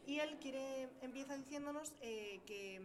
Y 0.07 0.21
él 0.21 0.39
quiere, 0.41 0.89
empieza 1.03 1.37
diciéndonos 1.37 1.93
eh, 2.03 2.41
que 2.47 2.81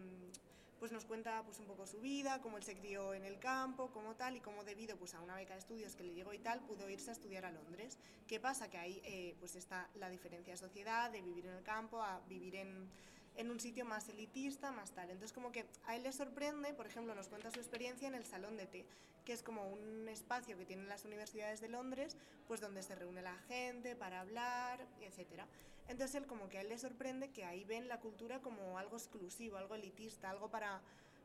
pues 0.80 0.92
nos 0.92 1.06
cuenta 1.06 1.44
pues 1.44 1.60
un 1.60 1.68
poco 1.68 1.86
su 1.86 2.02
vida, 2.02 2.42
cómo 2.42 2.58
él 2.58 2.64
se 2.64 2.76
crió 2.76 3.14
en 3.14 3.24
el 3.24 3.38
campo, 3.38 3.92
cómo 3.94 4.16
tal, 4.16 4.36
y 4.36 4.40
cómo 4.40 4.64
debido 4.64 4.98
pues 4.98 5.14
a 5.14 5.22
una 5.22 5.36
beca 5.36 5.54
de 5.54 5.60
estudios 5.60 5.96
que 5.96 6.04
le 6.04 6.14
llegó 6.14 6.34
y 6.34 6.40
tal, 6.40 6.60
pudo 6.62 6.90
irse 6.90 7.12
a 7.12 7.14
estudiar 7.14 7.46
a 7.46 7.52
Londres. 7.52 8.00
¿Qué 8.28 8.40
pasa? 8.40 8.68
Que 8.68 8.80
ahí 8.80 9.00
eh, 9.06 9.36
pues 9.40 9.56
está 9.56 9.88
la 9.96 10.10
diferencia 10.10 10.54
de 10.54 10.58
sociedad, 10.58 11.12
de 11.12 11.22
vivir 11.22 11.46
en 11.46 11.54
el 11.54 11.64
campo, 11.64 12.02
a 12.02 12.20
vivir 12.28 12.56
en, 12.56 12.90
en 13.38 13.52
un 13.52 13.60
sitio 13.60 13.86
más 13.86 14.10
elitista, 14.10 14.72
más 14.72 14.92
tal. 14.92 15.10
Entonces 15.10 15.34
como 15.34 15.52
que 15.52 15.66
a 15.88 15.96
él 15.96 16.04
le 16.04 16.12
sorprende, 16.12 16.74
por 16.74 16.88
ejemplo, 16.88 17.16
nos 17.16 17.28
cuenta 17.28 17.52
su 17.52 17.60
experiencia 17.60 18.08
en 18.08 18.16
el 18.16 18.26
Salón 18.26 18.58
de 18.58 18.66
Té, 18.66 18.86
que 19.26 19.34
es 19.34 19.44
como 19.44 19.68
un 19.68 20.08
espacio 20.08 20.58
que 20.58 20.66
tienen 20.66 20.88
las 20.88 21.04
universidades 21.04 21.60
de 21.62 21.70
Londres, 21.70 22.16
pues 22.48 22.62
donde 22.62 22.84
se 22.84 22.96
reúne 22.96 23.22
la 23.22 23.38
gente 23.48 23.96
para 23.96 24.22
hablar, 24.22 24.86
etcétera. 25.02 25.48
Entonces 25.88 26.16
él 26.16 26.26
como 26.26 26.50
que 26.50 26.58
a 26.58 26.62
él 26.62 26.70
le 26.70 26.78
sorprende 26.78 27.30
que 27.30 27.46
ahí 27.46 27.64
ven 27.64 27.88
la 27.88 28.00
cultura 28.00 28.40
como 28.40 28.78
algo 28.78 28.98
exclusivo, 28.98 29.58
algo 29.58 29.76
elitista, 29.76 30.30
algo 30.30 30.50
para, 30.50 30.82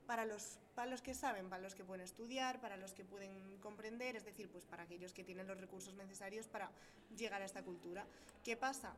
para, 0.07 0.25
los, 0.27 0.59
para 0.75 0.91
los 0.91 1.03
que 1.03 1.15
saben, 1.15 1.49
para 1.49 1.63
los 1.63 1.75
que 1.75 1.85
pueden 1.85 2.05
estudiar, 2.05 2.61
para 2.61 2.77
los 2.77 2.93
que 2.93 3.05
pueden 3.05 3.59
comprender, 3.59 4.17
es 4.17 4.25
decir, 4.25 4.49
pues 4.51 4.65
para 4.65 4.83
aquellos 4.83 5.13
que 5.13 5.25
tienen 5.25 5.47
los 5.47 5.59
recursos 5.59 5.95
necesarios 5.95 6.47
para 6.47 6.71
llegar 7.17 7.41
a 7.41 7.47
esta 7.47 7.63
cultura. 7.63 8.05
¿Qué 8.45 8.57
pasa? 8.57 8.95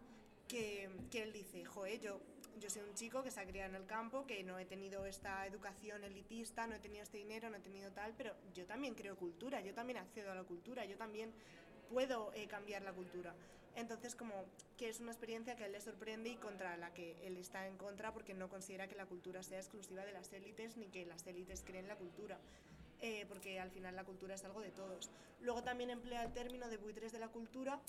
Que, 0.49 0.91
que 1.11 1.23
él 1.23 1.33
dice, 1.33 1.65
joe, 1.65 1.99
yo, 2.01 2.21
yo 2.61 2.71
soy 2.71 2.83
un 2.83 2.95
chico 2.95 3.23
que 3.23 3.31
se 3.31 3.41
ha 3.41 3.47
criado 3.47 3.71
en 3.71 3.77
el 3.77 3.87
campo, 3.87 4.27
que 4.27 4.43
no 4.45 4.59
he 4.59 4.65
tenido 4.65 5.05
esta 5.07 5.47
educación 5.47 6.05
elitista, 6.05 6.67
no 6.67 6.75
he 6.75 6.79
tenido 6.79 7.03
este 7.03 7.19
dinero, 7.19 7.51
no 7.51 7.57
he 7.57 7.61
tenido 7.61 7.91
tal, 7.93 8.15
pero 8.17 8.35
yo 8.55 8.67
también 8.67 8.95
creo 8.95 9.17
cultura, 9.17 9.61
yo 9.61 9.75
también 9.75 9.99
accedo 9.99 10.33
a 10.33 10.35
la 10.35 10.45
cultura, 10.45 10.85
yo 10.85 10.97
también 10.97 11.33
puedo 11.91 12.33
eh, 12.35 12.47
cambiar 12.47 12.83
la 12.83 12.93
cultura. 12.93 13.35
Entonces, 13.75 14.15
como 14.15 14.35
que 14.77 14.89
es 14.89 15.01
una 15.01 15.13
experiencia 15.13 15.57
que 15.57 15.65
a 15.65 15.67
él 15.67 15.73
le 15.73 15.81
sorprende 15.81 16.29
y 16.29 16.37
contra 16.37 16.77
la 16.77 16.93
que 16.93 17.17
él 17.27 17.37
está 17.37 17.67
en 17.67 17.77
contra 17.77 18.13
porque 18.13 18.35
no 18.35 18.49
considera 18.49 18.87
que 18.87 18.95
la 18.95 19.07
cultura 19.07 19.43
sea 19.43 19.59
exclusiva 19.59 20.05
de 20.05 20.13
las 20.13 20.33
élites 20.33 20.77
ni 20.77 20.89
que 20.89 21.07
las 21.07 21.27
élites 21.27 21.63
creen 21.65 21.89
la 21.89 21.97
cultura. 21.97 22.39
Eh, 23.01 23.27
porque 23.29 23.59
al 23.59 23.71
final 23.71 23.97
la 23.97 24.05
cultura 24.05 24.35
es 24.35 24.45
algo 24.45 24.61
de 24.61 24.71
todos. 24.71 25.11
Luego 25.41 25.63
también 25.63 25.91
emplea 25.91 26.23
el 26.23 26.33
término 26.33 26.69
de 26.69 26.77
buitres 26.77 27.13
de 27.13 27.19
la 27.19 27.29
cultura, 27.29 27.81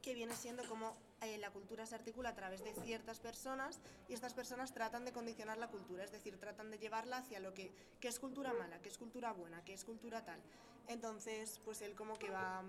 que 0.00 0.14
viene 0.14 0.34
siendo 0.34 0.66
como 0.66 0.96
eh, 1.22 1.38
la 1.38 1.50
cultura 1.50 1.86
se 1.86 1.94
articula 1.94 2.30
a 2.30 2.34
través 2.34 2.64
de 2.64 2.72
ciertas 2.74 3.20
personas 3.20 3.78
y 4.08 4.14
estas 4.14 4.34
personas 4.34 4.72
tratan 4.72 5.04
de 5.04 5.12
condicionar 5.12 5.58
la 5.58 5.68
cultura, 5.68 6.04
es 6.04 6.12
decir, 6.12 6.38
tratan 6.38 6.70
de 6.70 6.78
llevarla 6.78 7.18
hacia 7.18 7.40
lo 7.40 7.52
que, 7.52 7.72
que 8.00 8.08
es 8.08 8.18
cultura 8.18 8.52
mala, 8.52 8.80
que 8.80 8.88
es 8.88 8.98
cultura 8.98 9.32
buena, 9.32 9.62
que 9.64 9.74
es 9.74 9.84
cultura 9.84 10.24
tal. 10.24 10.40
Entonces, 10.88 11.60
pues 11.64 11.82
él 11.82 11.94
como 11.94 12.18
que 12.18 12.30
va 12.30 12.64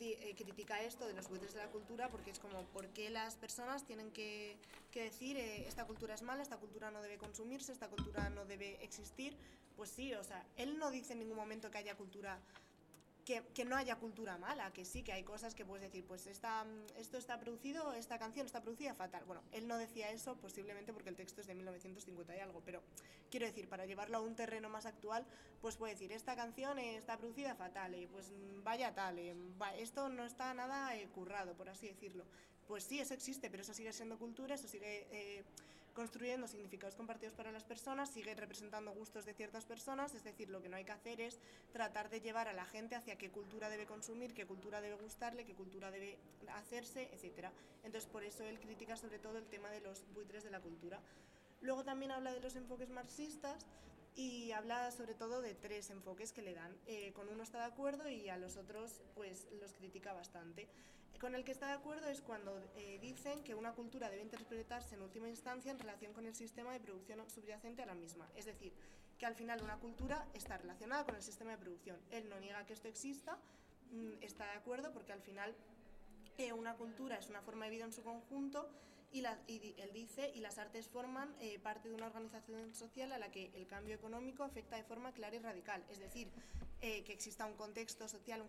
eh, 0.00 0.34
critica 0.36 0.80
esto 0.82 1.08
de 1.08 1.12
los 1.12 1.28
buitres 1.28 1.54
de 1.54 1.58
la 1.58 1.70
cultura 1.70 2.08
porque 2.08 2.30
es 2.30 2.38
como, 2.38 2.62
¿por 2.66 2.86
qué 2.88 3.10
las 3.10 3.34
personas 3.34 3.84
tienen 3.84 4.12
que, 4.12 4.56
que 4.92 5.02
decir 5.02 5.36
eh, 5.36 5.66
esta 5.66 5.86
cultura 5.86 6.14
es 6.14 6.22
mala, 6.22 6.42
esta 6.42 6.56
cultura 6.56 6.90
no 6.90 7.02
debe 7.02 7.18
consumirse, 7.18 7.72
esta 7.72 7.88
cultura 7.88 8.30
no 8.30 8.44
debe 8.44 8.82
existir? 8.84 9.36
Pues 9.76 9.90
sí, 9.90 10.14
o 10.14 10.22
sea, 10.22 10.44
él 10.56 10.78
no 10.78 10.90
dice 10.90 11.14
en 11.14 11.20
ningún 11.20 11.36
momento 11.36 11.70
que 11.70 11.78
haya 11.78 11.96
cultura 11.96 12.38
que, 13.54 13.64
no 13.66 13.76
haya 13.76 13.96
cultura 13.96 14.38
mala, 14.38 14.72
que 14.72 14.86
sí, 14.86 15.02
que 15.02 15.12
hay 15.12 15.22
cosas 15.22 15.54
que 15.54 15.66
puedes 15.66 15.82
decir, 15.82 16.04
pues 16.06 16.26
esta, 16.26 16.64
esto 16.96 17.18
está 17.18 17.38
producido, 17.38 17.92
esta 17.92 18.18
canción 18.18 18.46
está 18.46 18.62
producida 18.62 18.94
fatal. 18.94 19.22
Bueno, 19.26 19.42
él 19.52 19.68
no 19.68 19.76
decía 19.76 20.10
eso 20.10 20.36
posiblemente 20.36 20.94
porque 20.94 21.10
el 21.10 21.16
texto 21.16 21.42
es 21.42 21.46
de 21.46 21.54
1950 21.54 22.34
y 22.34 22.40
algo, 22.40 22.62
pero 22.64 22.82
quiero 23.30 23.44
decir, 23.44 23.68
para 23.68 23.84
llevarlo 23.84 24.16
a 24.16 24.20
un 24.22 24.34
terreno 24.34 24.70
más 24.70 24.86
actual, 24.86 25.26
pues 25.60 25.76
puede 25.76 25.92
decir, 25.92 26.10
esta 26.12 26.36
canción 26.36 26.78
está 26.78 27.18
producida 27.18 27.54
fatal, 27.54 27.94
y 27.94 28.06
pues 28.06 28.32
vaya 28.64 28.94
tal, 28.94 29.18
esto 29.76 30.08
no 30.08 30.24
está 30.24 30.54
nada 30.54 30.96
eh, 30.96 31.06
currado, 31.14 31.54
por 31.54 31.68
así 31.68 31.88
decirlo. 31.88 32.24
Pues 32.66 32.84
sí, 32.84 32.98
eso 32.98 33.12
existe, 33.12 33.50
pero 33.50 33.62
eso 33.62 33.74
sigue 33.74 33.92
siendo 33.92 34.18
cultura, 34.18 34.54
eso 34.54 34.68
sigue... 34.68 35.06
Eh, 35.10 35.44
construyendo 35.94 36.46
significados 36.46 36.94
compartidos 36.94 37.34
para 37.34 37.52
las 37.52 37.64
personas, 37.64 38.10
sigue 38.10 38.34
representando 38.34 38.92
gustos 38.92 39.24
de 39.24 39.34
ciertas 39.34 39.64
personas, 39.64 40.14
es 40.14 40.24
decir, 40.24 40.48
lo 40.48 40.62
que 40.62 40.68
no 40.68 40.76
hay 40.76 40.84
que 40.84 40.92
hacer 40.92 41.20
es 41.20 41.38
tratar 41.72 42.10
de 42.10 42.20
llevar 42.20 42.48
a 42.48 42.52
la 42.52 42.64
gente 42.64 42.94
hacia 42.94 43.16
qué 43.16 43.30
cultura 43.30 43.68
debe 43.68 43.86
consumir, 43.86 44.34
qué 44.34 44.46
cultura 44.46 44.80
debe 44.80 44.96
gustarle, 44.96 45.44
qué 45.44 45.54
cultura 45.54 45.90
debe 45.90 46.18
hacerse, 46.54 47.10
etc. 47.12 47.48
Entonces, 47.84 48.08
por 48.10 48.24
eso 48.24 48.44
él 48.44 48.58
critica 48.60 48.96
sobre 48.96 49.18
todo 49.18 49.38
el 49.38 49.46
tema 49.46 49.70
de 49.70 49.80
los 49.80 50.04
buitres 50.14 50.44
de 50.44 50.50
la 50.50 50.60
cultura. 50.60 51.00
Luego 51.60 51.84
también 51.84 52.12
habla 52.12 52.32
de 52.32 52.40
los 52.40 52.54
enfoques 52.56 52.90
marxistas 52.90 53.66
y 54.14 54.52
habla 54.52 54.90
sobre 54.90 55.14
todo 55.14 55.40
de 55.40 55.54
tres 55.54 55.90
enfoques 55.90 56.32
que 56.32 56.42
le 56.42 56.54
dan. 56.54 56.76
Eh, 56.86 57.12
con 57.12 57.28
uno 57.28 57.42
está 57.42 57.58
de 57.58 57.72
acuerdo 57.72 58.08
y 58.08 58.28
a 58.28 58.36
los 58.36 58.56
otros 58.56 59.00
pues 59.14 59.46
los 59.60 59.72
critica 59.72 60.12
bastante. 60.12 60.68
Con 61.20 61.34
el 61.34 61.44
que 61.44 61.50
está 61.50 61.66
de 61.66 61.72
acuerdo 61.72 62.08
es 62.08 62.20
cuando 62.20 62.56
eh, 62.76 62.98
dicen 63.00 63.42
que 63.42 63.56
una 63.56 63.72
cultura 63.72 64.08
debe 64.08 64.22
interpretarse 64.22 64.94
en 64.94 65.02
última 65.02 65.28
instancia 65.28 65.72
en 65.72 65.78
relación 65.78 66.12
con 66.12 66.26
el 66.26 66.34
sistema 66.34 66.72
de 66.72 66.78
producción 66.78 67.28
subyacente 67.28 67.82
a 67.82 67.86
la 67.86 67.94
misma. 67.94 68.28
Es 68.36 68.44
decir, 68.44 68.72
que 69.18 69.26
al 69.26 69.34
final 69.34 69.60
una 69.62 69.78
cultura 69.78 70.28
está 70.32 70.56
relacionada 70.58 71.04
con 71.04 71.16
el 71.16 71.22
sistema 71.22 71.50
de 71.50 71.58
producción. 71.58 71.98
Él 72.12 72.28
no 72.28 72.38
niega 72.38 72.64
que 72.66 72.72
esto 72.72 72.86
exista, 72.86 73.36
mm, 73.90 74.22
está 74.22 74.44
de 74.44 74.58
acuerdo 74.58 74.92
porque 74.92 75.12
al 75.12 75.20
final 75.20 75.56
eh, 76.38 76.52
una 76.52 76.76
cultura 76.76 77.16
es 77.16 77.28
una 77.28 77.42
forma 77.42 77.64
de 77.64 77.72
vida 77.72 77.84
en 77.84 77.92
su 77.92 78.04
conjunto 78.04 78.70
y, 79.12 79.24
él 79.78 79.90
dice, 79.92 80.30
y 80.34 80.40
las 80.40 80.58
artes 80.58 80.88
forman 80.88 81.34
eh, 81.40 81.58
parte 81.58 81.88
de 81.88 81.94
una 81.94 82.06
organización 82.06 82.74
social 82.74 83.12
a 83.12 83.18
la 83.18 83.30
que 83.30 83.50
el 83.54 83.66
cambio 83.66 83.94
económico 83.94 84.44
afecta 84.44 84.76
de 84.76 84.84
forma 84.84 85.12
clara 85.12 85.36
y 85.36 85.38
radical. 85.38 85.82
Es 85.90 85.98
decir, 85.98 86.28
eh, 86.80 87.02
que 87.04 87.12
exista 87.12 87.46
un 87.46 87.54
contexto 87.54 88.06
social, 88.06 88.42
un, 88.42 88.48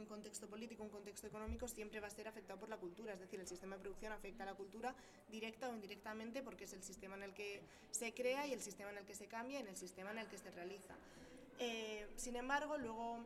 un 0.00 0.06
contexto 0.06 0.48
político, 0.48 0.82
un 0.82 0.88
contexto 0.90 1.26
económico, 1.26 1.68
siempre 1.68 2.00
va 2.00 2.06
a 2.06 2.10
ser 2.10 2.28
afectado 2.28 2.58
por 2.58 2.68
la 2.68 2.78
cultura. 2.78 3.12
Es 3.14 3.20
decir, 3.20 3.40
el 3.40 3.46
sistema 3.46 3.76
de 3.76 3.82
producción 3.82 4.12
afecta 4.12 4.44
a 4.44 4.46
la 4.46 4.54
cultura 4.54 4.94
directa 5.28 5.68
o 5.68 5.74
indirectamente 5.74 6.42
porque 6.42 6.64
es 6.64 6.72
el 6.72 6.82
sistema 6.82 7.16
en 7.16 7.24
el 7.24 7.34
que 7.34 7.60
se 7.90 8.14
crea 8.14 8.46
y 8.46 8.52
el 8.52 8.62
sistema 8.62 8.90
en 8.90 8.98
el 8.98 9.04
que 9.04 9.14
se 9.14 9.26
cambia 9.26 9.58
y 9.58 9.62
en 9.62 9.68
el 9.68 9.76
sistema 9.76 10.12
en 10.12 10.18
el 10.18 10.28
que 10.28 10.38
se 10.38 10.50
realiza. 10.50 10.94
Eh, 11.62 12.08
sin 12.16 12.36
embargo, 12.36 12.78
luego, 12.78 13.18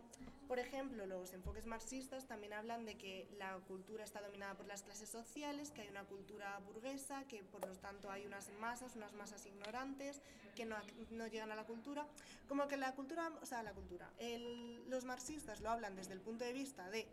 por 0.49 0.59
ejemplo, 0.59 1.07
los 1.07 1.33
enfoques 1.33 1.67
marxistas 1.67 2.27
también 2.27 2.53
hablan 2.53 2.85
de 2.85 2.97
que 2.97 3.29
la 3.39 3.57
cultura 3.69 4.03
está 4.03 4.21
dominada 4.21 4.55
por 4.55 4.67
las 4.67 4.83
clases 4.83 5.09
sociales, 5.09 5.71
que 5.71 5.83
hay 5.83 5.89
una 5.89 6.03
cultura 6.03 6.59
burguesa, 6.67 7.25
que 7.29 7.45
por 7.45 7.65
lo 7.65 7.77
tanto 7.77 8.11
hay 8.11 8.27
unas 8.27 8.51
masas, 8.59 8.97
unas 8.97 9.13
masas 9.13 9.47
ignorantes 9.47 10.21
que 10.57 10.65
no, 10.65 10.75
no 11.13 11.29
llegan 11.29 11.53
a 11.53 11.55
la 11.55 11.65
cultura. 11.65 12.09
Como 12.49 12.67
que 12.67 12.77
la 12.77 12.93
cultura, 12.97 13.31
o 13.41 13.47
sea, 13.47 13.63
la 13.63 13.73
cultura, 13.73 14.11
los 14.89 15.05
marxistas 15.05 15.61
lo 15.61 15.71
hablan 15.71 15.95
desde 15.95 16.15
el 16.15 16.21
punto 16.21 16.45
de 16.45 16.53
vista 16.53 16.91
de 16.91 17.07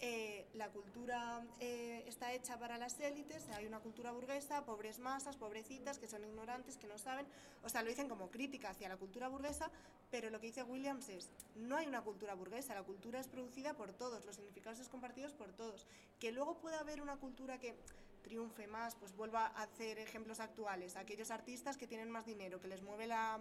eh, 0.00 0.46
la 0.54 0.68
cultura 0.68 1.44
eh, 1.60 2.04
está 2.06 2.32
hecha 2.32 2.58
para 2.58 2.78
las 2.78 3.00
élites, 3.00 3.48
hay 3.48 3.66
una 3.66 3.80
cultura 3.80 4.12
burguesa, 4.12 4.64
pobres 4.64 4.98
masas, 4.98 5.36
pobrecitas, 5.36 5.98
que 5.98 6.06
son 6.06 6.24
ignorantes, 6.24 6.76
que 6.76 6.86
no 6.86 6.98
saben, 6.98 7.26
o 7.64 7.68
sea, 7.68 7.82
lo 7.82 7.88
dicen 7.88 8.08
como 8.08 8.30
crítica 8.30 8.70
hacia 8.70 8.88
la 8.88 8.96
cultura 8.96 9.28
burguesa, 9.28 9.70
pero 10.10 10.30
lo 10.30 10.40
que 10.40 10.46
dice 10.46 10.62
Williams 10.62 11.08
es, 11.08 11.30
no 11.56 11.76
hay 11.76 11.86
una 11.86 12.02
cultura 12.02 12.34
burguesa, 12.34 12.74
la 12.74 12.84
cultura 12.84 13.18
es 13.18 13.26
producida 13.26 13.74
por 13.74 13.92
todos, 13.92 14.24
los 14.24 14.36
significados 14.36 14.78
son 14.78 14.88
compartidos 14.88 15.32
por 15.32 15.52
todos, 15.52 15.86
que 16.20 16.30
luego 16.30 16.58
pueda 16.58 16.78
haber 16.78 17.00
una 17.00 17.16
cultura 17.16 17.58
que 17.58 17.74
triunfe 18.22 18.66
más, 18.66 18.94
pues 18.94 19.16
vuelva 19.16 19.46
a 19.46 19.62
hacer 19.62 19.98
ejemplos 19.98 20.38
actuales, 20.38 20.96
aquellos 20.96 21.30
artistas 21.30 21.76
que 21.76 21.86
tienen 21.86 22.10
más 22.10 22.24
dinero, 22.24 22.60
que 22.60 22.68
les 22.68 22.82
mueve 22.82 23.06
la 23.06 23.40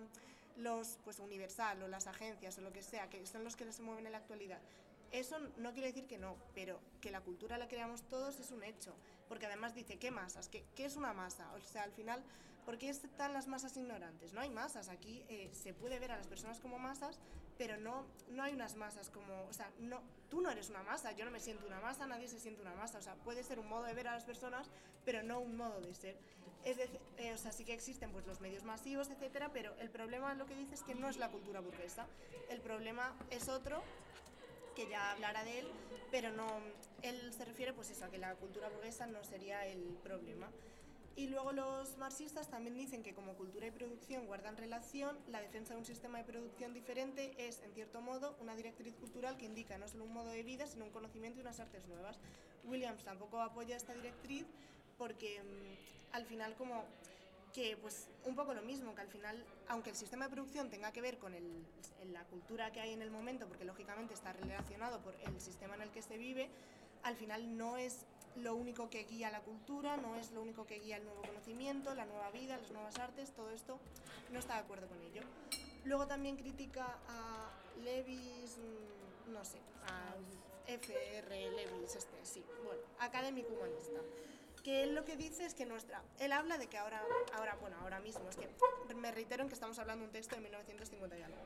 los 0.58 0.98
pues 1.04 1.20
Universal 1.20 1.84
o 1.84 1.88
las 1.88 2.08
agencias 2.08 2.58
o 2.58 2.62
lo 2.62 2.74
que 2.74 2.82
sea, 2.82 3.10
que 3.10 3.26
son 3.26 3.43
los 3.43 3.56
que 3.56 3.65
les 3.65 3.80
mueven 3.80 4.06
en 4.06 4.12
la 4.12 4.17
actualidad. 4.17 4.60
Eso 5.12 5.39
no 5.58 5.72
quiere 5.72 5.88
decir 5.88 6.08
que 6.08 6.17
no, 6.17 6.36
pero 6.54 6.80
que 7.02 7.12
la 7.12 7.22
cultura 7.22 7.58
la 7.58 7.67
creamos 7.67 8.04
todos 8.04 8.39
es 8.39 8.52
un 8.52 8.63
hecho, 8.63 8.93
porque 9.28 9.46
además 9.46 9.74
dice, 9.74 9.98
¿qué 9.98 10.12
masas? 10.12 10.50
¿Qué, 10.50 10.65
es 10.78 10.96
una 10.96 11.13
masa? 11.13 11.52
O 11.54 11.62
sea, 11.62 11.84
al 11.84 11.91
final, 11.91 12.22
¿por 12.65 12.78
qué 12.78 12.89
están 12.89 13.34
las 13.34 13.48
masas 13.48 13.78
ignorantes? 13.78 14.34
No 14.34 14.41
hay 14.41 14.50
masas, 14.50 14.89
aquí 14.89 15.24
eh, 15.30 15.50
se 15.54 15.74
puede 15.74 16.00
ver 16.00 16.12
a 16.12 16.17
las 16.17 16.28
personas 16.28 16.60
como 16.60 16.78
masas, 16.78 17.20
pero 17.58 17.78
no, 17.78 18.06
no 18.30 18.43
hay 18.43 18.54
unas 18.54 18.76
masas 18.76 19.10
como, 19.10 19.43
o 19.50 19.54
sea, 19.54 19.72
no, 19.80 20.02
tú 20.30 20.41
no 20.41 20.52
eres 20.52 20.70
una 20.70 20.84
masa, 20.84 21.13
yo 21.13 21.26
no 21.26 21.32
me 21.32 21.39
siento 21.39 21.65
una 21.65 21.80
masa, 21.80 22.06
nadie 22.06 22.28
se 22.28 22.39
siente 22.39 22.62
una 22.62 22.76
masa, 22.76 23.00
o 23.00 23.02
sea, 23.02 23.15
puede 23.15 23.43
ser 23.43 23.60
un 23.60 23.67
modo 23.67 23.84
de 23.84 23.93
ver 23.93 24.08
a 24.08 24.13
las 24.13 24.26
personas, 24.26 24.70
pero 25.06 25.24
no 25.24 25.39
un 25.39 25.56
modo 25.56 25.82
de 25.82 25.93
ser. 25.93 26.17
Es 26.65 26.78
decir, 26.78 27.00
eh, 27.17 27.34
o 27.34 27.38
sea, 27.38 27.52
sí 27.52 27.63
que 27.63 27.74
existen 27.74 28.12
pues, 28.12 28.28
los 28.28 28.41
medios 28.41 28.63
masivos, 28.63 29.10
etcétera, 29.10 29.52
pero 29.54 29.74
el 29.80 29.89
problema 29.89 30.34
lo 30.34 30.46
que 30.46 30.56
dice 30.56 30.76
es 30.76 30.84
que 30.84 30.96
no 30.96 31.08
es 31.08 31.17
la 31.17 31.30
cultura 31.30 31.62
burguesa, 31.62 32.06
el 32.50 32.60
problema 32.60 33.15
es 33.32 33.48
otro 33.48 33.82
que 34.78 34.88
ya 34.88 35.12
hablará 35.12 35.44
de 35.44 35.60
él, 35.60 35.68
pero 36.12 36.32
no, 36.32 36.46
él 37.02 37.34
se 37.34 37.44
refiere 37.46 37.74
pues 37.74 37.90
eso, 37.90 38.06
a 38.06 38.10
que 38.12 38.20
la 38.20 38.36
cultura 38.36 38.70
burguesa 38.70 39.08
no 39.08 39.24
sería 39.24 39.66
el 39.66 39.82
problema. 40.04 40.48
Y 41.16 41.30
luego 41.30 41.52
los 41.52 41.98
marxistas 41.98 42.48
también 42.48 42.78
dicen 42.78 43.02
que 43.02 43.16
como 43.16 43.34
cultura 43.34 43.66
y 43.66 43.72
producción 43.72 44.28
guardan 44.28 44.56
relación, 44.56 45.18
la 45.30 45.42
defensa 45.42 45.74
de 45.74 45.80
un 45.80 45.86
sistema 45.86 46.20
de 46.20 46.26
producción 46.26 46.76
diferente 46.76 47.34
es, 47.40 47.63
en 47.63 47.74
cierto 47.74 48.02
modo, 48.02 48.38
una 48.40 48.56
directriz 48.56 48.94
cultural 48.94 49.36
que 49.36 49.46
indica 49.46 49.80
no 49.80 49.88
solo 49.88 50.04
un 50.04 50.13
modo 50.13 50.30
de 50.30 50.44
vida, 50.44 50.68
sino 50.68 50.86
un 50.86 50.92
conocimiento 50.92 51.40
y 51.40 51.42
unas 51.42 51.60
artes 51.60 51.88
nuevas. 51.88 52.20
Williams 52.66 53.04
tampoco 53.04 53.42
apoya 53.42 53.76
esta 53.76 53.96
directriz 53.96 54.46
porque 55.00 55.42
mm, 55.42 56.16
al 56.16 56.26
final 56.26 56.54
como 56.54 56.84
que 57.54 57.78
pues 57.78 58.08
un 58.26 58.36
poco 58.36 58.54
lo 58.54 58.62
mismo, 58.62 58.94
que 58.94 59.02
al 59.02 59.08
final, 59.08 59.44
aunque 59.68 59.90
el 59.90 59.96
sistema 59.96 60.26
de 60.26 60.32
producción 60.32 60.70
tenga 60.70 60.92
que 60.92 61.02
ver 61.02 61.18
con 61.18 61.34
la 62.12 62.24
cultura 62.26 62.72
que 62.72 62.80
hay 62.82 62.94
en 62.94 63.02
el 63.02 63.12
momento, 63.12 63.48
porque 63.48 63.66
lógicamente 63.66 64.14
está 64.14 64.34
relacionado 64.34 65.00
por 65.02 65.16
el 65.26 65.40
sistema 65.42 65.76
en 65.76 65.82
el 65.82 65.92
que 65.92 66.02
se 66.02 66.18
vive, 66.18 66.50
al 67.04 67.16
final 67.16 67.58
no 67.58 67.78
es 67.78 68.06
lo 68.36 68.56
único 68.56 68.90
que 68.90 69.04
guía 69.04 69.32
la 69.32 69.42
cultura, 69.42 69.98
no 69.98 70.16
es 70.16 70.32
lo 70.32 70.42
único 70.42 70.66
que 70.66 70.80
guía 70.80 70.98
el 70.98 71.06
nuevo 71.06 71.22
conocimiento, 71.22 71.96
la 71.96 72.06
nueva 72.06 72.30
vida, 72.32 72.58
las 72.58 72.72
nuevas 72.72 72.98
artes, 73.00 73.32
todo 73.32 73.50
esto 73.50 73.80
no 74.32 74.40
está 74.40 74.56
de 74.56 74.60
acuerdo 74.60 74.88
con 74.88 75.02
ello. 75.02 75.22
Luego 75.86 76.06
también 76.06 76.36
critica 76.36 77.00
a 77.08 77.50
Levis, 77.84 78.58
mm, 78.58 79.34
no 79.34 79.44
sé, 79.44 79.58
a 79.88 80.16
FR 80.68 81.52
Levis, 81.52 81.96
este, 81.96 82.18
sí, 82.24 82.44
bueno, 82.64 82.82
académico 83.00 83.54
humanista 83.54 84.02
que 84.68 84.84
él 84.84 84.96
lo 84.96 85.06
que 85.06 85.16
dice 85.16 85.46
es 85.46 85.54
que 85.54 85.66
nuestra... 85.66 86.04
Él 86.20 86.34
habla 86.34 86.58
de 86.58 86.68
que 86.68 86.78
ahora, 86.78 87.02
ahora, 87.36 87.56
bueno, 87.62 87.78
ahora 87.80 88.02
mismo, 88.02 88.28
es 88.28 88.36
que 88.36 88.50
me 88.96 89.14
reitero 89.14 89.42
en 89.42 89.48
que 89.48 89.54
estamos 89.54 89.80
hablando 89.80 90.02
de 90.02 90.08
un 90.08 90.12
texto 90.12 90.36
de 90.36 90.42
1950 90.42 91.18
y 91.18 91.22
algo. 91.22 91.38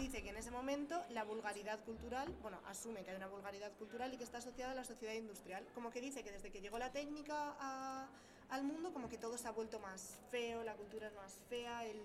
Dice 0.00 0.22
que 0.22 0.28
en 0.28 0.36
ese 0.36 0.52
momento 0.52 1.04
la 1.08 1.24
vulgaridad 1.24 1.80
cultural, 1.80 2.32
bueno, 2.42 2.60
asume 2.68 3.02
que 3.02 3.10
hay 3.10 3.16
una 3.16 3.26
vulgaridad 3.26 3.72
cultural 3.72 4.14
y 4.14 4.18
que 4.18 4.22
está 4.22 4.38
asociada 4.38 4.70
a 4.70 4.76
la 4.76 4.84
sociedad 4.84 5.14
industrial. 5.14 5.66
Como 5.74 5.90
que 5.90 6.00
dice 6.00 6.22
que 6.22 6.30
desde 6.30 6.52
que 6.52 6.60
llegó 6.60 6.78
la 6.78 6.92
técnica 6.92 7.56
a, 7.58 8.06
al 8.50 8.62
mundo, 8.62 8.92
como 8.92 9.08
que 9.08 9.18
todo 9.18 9.36
se 9.36 9.48
ha 9.48 9.50
vuelto 9.50 9.80
más 9.80 10.20
feo, 10.30 10.62
la 10.62 10.74
cultura 10.74 11.08
es 11.08 11.14
más 11.14 11.40
fea, 11.48 11.84
el, 11.86 12.00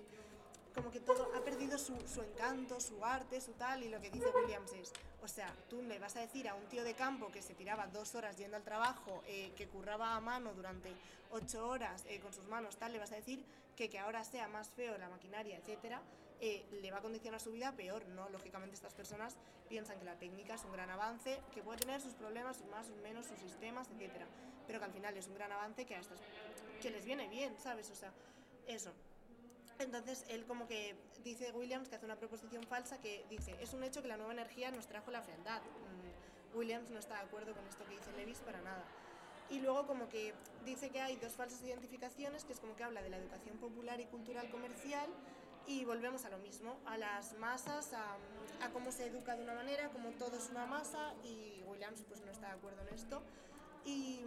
como 0.75 0.91
que 0.91 0.99
todo 0.99 1.31
ha 1.35 1.39
perdido 1.39 1.77
su, 1.77 1.95
su, 2.05 2.21
encanto, 2.21 2.79
su 2.81 3.03
arte, 3.03 3.39
su 3.39 3.53
tal, 3.53 3.83
y 3.83 3.89
lo 3.89 4.01
que 4.01 4.09
dice 4.09 4.27
Williams 4.35 4.73
es, 4.73 4.91
o 5.23 5.27
sea, 5.27 5.51
tú 5.69 5.81
le 5.81 5.97
vas 5.99 6.15
a 6.17 6.19
decir 6.19 6.49
a 6.49 6.53
un 6.53 6.65
tío 6.65 6.83
de 6.83 6.93
campo 6.93 7.31
que 7.31 7.41
se 7.41 7.53
tiraba 7.55 7.87
dos 7.87 8.13
horas 8.13 8.37
yendo 8.37 8.57
al 8.57 8.63
trabajo, 8.63 9.23
eh, 9.25 9.53
que 9.55 9.67
curraba 9.67 10.15
a 10.15 10.19
mano 10.19 10.53
durante 10.53 10.91
ocho 11.31 11.67
horas 11.67 12.03
eh, 12.09 12.19
con 12.19 12.33
sus 12.33 12.43
manos, 12.45 12.75
tal, 12.75 12.91
le 12.91 12.99
vas 12.99 13.13
a 13.13 13.15
decir 13.15 13.43
que 13.75 13.89
que 13.89 13.99
ahora 13.99 14.23
sea 14.23 14.47
más 14.47 14.69
feo 14.69 14.97
la 14.97 15.09
maquinaria, 15.09 15.57
etcétera, 15.57 16.01
eh, 16.41 16.65
le 16.81 16.91
va 16.91 16.97
a 16.97 17.01
condicionar 17.01 17.39
su 17.39 17.51
vida 17.51 17.71
peor, 17.71 18.05
¿no? 18.09 18.29
Lógicamente 18.29 18.75
estas 18.75 18.93
personas 18.93 19.37
piensan 19.69 19.97
que 19.97 20.05
la 20.05 20.15
técnica 20.15 20.55
es 20.55 20.63
un 20.65 20.73
gran 20.73 20.89
avance, 20.89 21.39
que 21.53 21.61
puede 21.61 21.79
tener 21.79 22.01
sus 22.01 22.13
problemas, 22.13 22.57
sus 22.57 22.67
más, 22.67 22.87
sus 22.87 22.97
menos, 22.97 23.25
sus 23.25 23.39
sistemas, 23.39 23.87
etcétera, 23.89 24.27
pero 24.67 24.79
que 24.79 24.85
al 24.85 24.91
final 24.91 25.15
es 25.15 25.27
un 25.27 25.35
gran 25.35 25.51
avance 25.51 25.85
que 25.85 25.95
a 25.95 25.99
estas, 25.99 26.19
que 26.81 26.89
les 26.91 27.05
viene 27.05 27.27
bien, 27.29 27.55
¿sabes? 27.57 27.89
O 27.89 27.95
sea, 27.95 28.11
eso. 28.67 28.91
Entonces, 29.79 30.23
él 30.29 30.45
como 30.45 30.67
que 30.67 30.95
dice 31.23 31.51
Williams 31.51 31.89
que 31.89 31.95
hace 31.95 32.05
una 32.05 32.15
proposición 32.15 32.63
falsa 32.63 32.99
que 32.99 33.25
dice, 33.29 33.55
es 33.61 33.73
un 33.73 33.83
hecho 33.83 34.01
que 34.01 34.07
la 34.07 34.17
nueva 34.17 34.33
energía 34.33 34.71
nos 34.71 34.87
trajo 34.87 35.11
la 35.11 35.21
fealdad. 35.21 35.61
Mm, 35.61 36.57
Williams 36.57 36.89
no 36.89 36.99
está 36.99 37.15
de 37.15 37.21
acuerdo 37.21 37.53
con 37.53 37.65
esto 37.67 37.83
que 37.85 37.95
dice 37.95 38.11
Levis 38.13 38.39
para 38.39 38.61
nada. 38.61 38.83
Y 39.49 39.59
luego 39.59 39.85
como 39.85 40.09
que 40.09 40.33
dice 40.63 40.89
que 40.89 41.01
hay 41.01 41.17
dos 41.17 41.33
falsas 41.33 41.61
identificaciones, 41.61 42.45
que 42.45 42.53
es 42.53 42.59
como 42.59 42.75
que 42.75 42.83
habla 42.83 43.01
de 43.01 43.09
la 43.09 43.17
educación 43.17 43.57
popular 43.57 43.99
y 43.99 44.05
cultural 44.05 44.49
comercial, 44.49 45.09
y 45.67 45.83
volvemos 45.83 46.25
a 46.25 46.29
lo 46.29 46.37
mismo, 46.37 46.77
a 46.85 46.97
las 46.97 47.33
masas, 47.37 47.93
a, 47.93 48.17
a 48.61 48.69
cómo 48.71 48.91
se 48.91 49.07
educa 49.07 49.35
de 49.35 49.43
una 49.43 49.55
manera, 49.55 49.89
como 49.89 50.11
todo 50.11 50.37
es 50.37 50.49
una 50.49 50.65
masa, 50.65 51.13
y 51.23 51.61
Williams 51.65 52.03
pues 52.07 52.21
no 52.21 52.31
está 52.31 52.47
de 52.47 52.53
acuerdo 52.53 52.81
en 52.87 52.93
esto. 52.93 53.21
Y, 53.83 54.25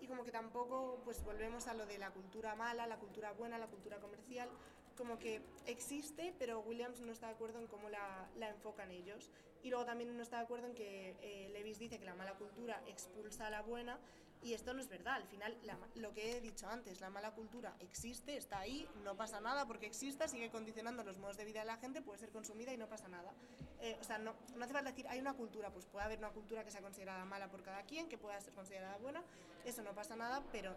y, 0.00 0.06
como 0.06 0.24
que 0.24 0.30
tampoco 0.30 0.98
pues 1.04 1.22
volvemos 1.24 1.66
a 1.66 1.74
lo 1.74 1.84
de 1.84 1.98
la 1.98 2.10
cultura 2.10 2.54
mala, 2.54 2.86
la 2.86 2.96
cultura 2.96 3.32
buena, 3.32 3.58
la 3.58 3.66
cultura 3.66 3.98
comercial, 3.98 4.48
como 4.96 5.18
que 5.18 5.40
existe, 5.66 6.34
pero 6.38 6.60
Williams 6.60 7.00
no 7.00 7.12
está 7.12 7.28
de 7.28 7.34
acuerdo 7.34 7.58
en 7.58 7.66
cómo 7.66 7.88
la, 7.88 8.28
la 8.36 8.48
enfocan 8.50 8.90
ellos. 8.90 9.30
Y 9.62 9.70
luego 9.70 9.84
también 9.84 10.16
no 10.16 10.22
está 10.22 10.38
de 10.38 10.44
acuerdo 10.44 10.66
en 10.66 10.74
que 10.74 11.16
eh, 11.22 11.48
Levis 11.52 11.78
dice 11.78 11.98
que 11.98 12.04
la 12.04 12.14
mala 12.14 12.34
cultura 12.34 12.82
expulsa 12.86 13.46
a 13.46 13.50
la 13.50 13.62
buena, 13.62 13.98
y 14.44 14.52
esto 14.52 14.74
no 14.74 14.80
es 14.82 14.88
verdad. 14.88 15.14
Al 15.14 15.26
final, 15.26 15.56
la, 15.62 15.78
lo 15.94 16.12
que 16.12 16.36
he 16.36 16.40
dicho 16.42 16.68
antes, 16.68 17.00
la 17.00 17.08
mala 17.08 17.30
cultura 17.30 17.74
existe, 17.80 18.36
está 18.36 18.58
ahí, 18.58 18.86
no 19.02 19.16
pasa 19.16 19.40
nada 19.40 19.66
porque 19.66 19.86
exista, 19.86 20.28
sigue 20.28 20.50
condicionando 20.50 21.02
los 21.02 21.16
modos 21.16 21.38
de 21.38 21.46
vida 21.46 21.60
de 21.60 21.66
la 21.66 21.78
gente, 21.78 22.02
puede 22.02 22.18
ser 22.18 22.30
consumida 22.30 22.70
y 22.70 22.76
no 22.76 22.86
pasa 22.86 23.08
nada. 23.08 23.32
Eh, 23.80 23.96
o 24.00 24.04
sea, 24.04 24.18
no, 24.18 24.34
no 24.54 24.64
hace 24.64 24.74
falta 24.74 24.90
decir, 24.90 25.06
hay 25.08 25.18
una 25.18 25.32
cultura, 25.32 25.70
pues 25.70 25.86
puede 25.86 26.04
haber 26.04 26.18
una 26.18 26.28
cultura 26.28 26.62
que 26.62 26.70
sea 26.70 26.82
considerada 26.82 27.24
mala 27.24 27.48
por 27.48 27.62
cada 27.62 27.82
quien, 27.84 28.06
que 28.06 28.18
pueda 28.18 28.38
ser 28.42 28.52
considerada 28.52 28.98
buena, 28.98 29.22
eso 29.64 29.82
no 29.82 29.94
pasa 29.94 30.14
nada, 30.14 30.42
pero 30.52 30.76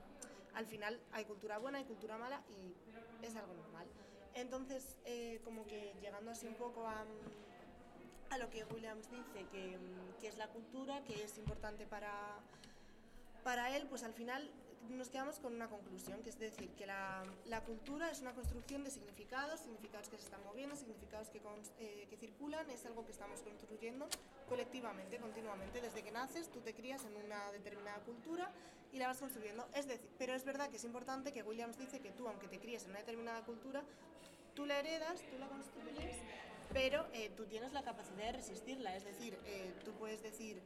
al 0.54 0.66
final 0.66 1.02
hay 1.12 1.26
cultura 1.26 1.58
buena, 1.58 1.80
hay 1.80 1.84
cultura 1.84 2.18
mala 2.18 2.42
y 2.50 3.26
es 3.26 3.36
algo 3.36 3.54
normal. 3.54 3.86
Entonces, 4.38 4.98
eh, 5.06 5.42
como 5.44 5.66
que 5.66 5.94
llegando 6.00 6.30
así 6.30 6.46
un 6.46 6.54
poco 6.54 6.88
a, 6.88 7.04
lo 8.38 8.50
que 8.52 8.64
Williams 8.66 9.10
dice, 9.10 9.48
que, 9.52 9.80
es 10.28 10.38
la 10.38 10.48
cultura, 10.48 11.04
que 11.06 11.24
es 11.24 11.40
importante 11.40 11.88
para, 11.88 12.12
para 13.44 13.76
él, 13.76 13.88
pues 13.90 14.04
al 14.04 14.14
final 14.14 14.48
nos 14.90 15.10
quedamos 15.10 15.40
con 15.40 15.56
una 15.56 15.68
conclusión, 15.68 16.22
que 16.22 16.30
es 16.30 16.38
decir, 16.38 16.70
que 16.76 16.86
la, 16.86 17.24
cultura 17.66 18.12
es 18.12 18.22
una 18.22 18.34
construcción 18.34 18.84
de 18.84 18.92
significados, 18.92 19.62
significados 19.62 20.08
que 20.08 20.18
se 20.18 20.26
están 20.26 20.44
moviendo, 20.44 20.76
significados 20.76 21.30
que, 21.30 21.42
eh, 21.80 22.06
que 22.08 22.16
circulan, 22.16 22.70
es 22.70 22.86
algo 22.86 23.06
que 23.06 23.14
estamos 23.14 23.42
construyendo 23.42 24.08
colectivamente, 24.48 25.18
continuamente. 25.18 25.82
Desde 25.82 26.04
que 26.04 26.12
naces, 26.12 26.52
tú 26.52 26.60
te 26.62 26.76
crías 26.76 27.04
en 27.06 27.16
una 27.26 27.52
determinada 27.52 28.00
cultura 28.02 28.52
y 28.94 29.00
la 29.00 29.08
vas 29.08 29.18
construyendo. 29.18 29.68
Es 29.74 29.88
decir, 29.88 30.10
pero 30.20 30.34
es 30.36 30.46
verdad 30.46 30.70
que 30.70 30.78
es 30.78 30.84
importante 30.84 31.34
que 31.34 31.42
Williams 31.42 31.78
dice 31.78 32.00
que 32.00 32.12
tú, 32.12 32.28
aunque 32.28 32.48
te 32.48 32.60
críes 32.60 32.84
en 32.84 32.92
una 32.92 33.00
determinada 33.00 33.44
cultura, 33.44 33.84
tú 34.58 34.66
la 34.66 34.80
heredas, 34.80 35.22
tú 35.30 35.38
la 35.38 35.48
construyes, 35.48 36.16
pero 36.74 37.06
eh, 37.14 37.30
tú 37.38 37.46
tienes 37.46 37.74
la 37.74 37.84
capacidad 37.84 38.26
de 38.26 38.32
resistirla. 38.32 38.96
Es 38.96 39.06
decir, 39.06 39.38
eh, 39.46 39.72
tú 39.86 39.92
puedes 39.92 40.24
decir, 40.24 40.60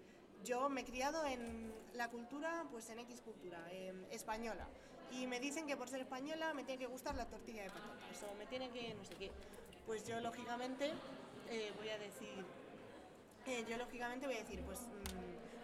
yo 0.45 0.69
me 0.69 0.81
he 0.81 0.85
criado 0.85 1.25
en 1.25 1.73
la 1.93 2.07
cultura, 2.07 2.65
pues 2.71 2.89
en 2.89 2.99
X 2.99 3.19
cultura, 3.19 3.59
eh, 3.69 3.93
española, 4.11 4.65
y 5.11 5.27
me 5.27 5.41
dicen 5.41 5.67
que 5.67 5.75
por 5.75 5.89
ser 5.89 5.99
española 5.99 6.53
me 6.53 6.63
tiene 6.63 6.79
que 6.79 6.87
gustar 6.87 7.15
la 7.15 7.25
tortilla 7.25 7.63
de 7.63 7.69
patatas, 7.69 8.23
o 8.31 8.33
me 8.35 8.45
tiene 8.45 8.69
que 8.69 8.93
no 8.93 9.03
sé 9.03 9.13
qué. 9.15 9.29
Pues 9.85 10.07
yo 10.07 10.21
lógicamente 10.21 10.93
voy 11.77 11.89
a 11.89 11.97
decir, 11.97 12.45
yo 13.67 13.77
lógicamente 13.77 14.25
voy 14.25 14.37
a 14.37 14.39
decir, 14.39 14.61
pues... 14.61 14.79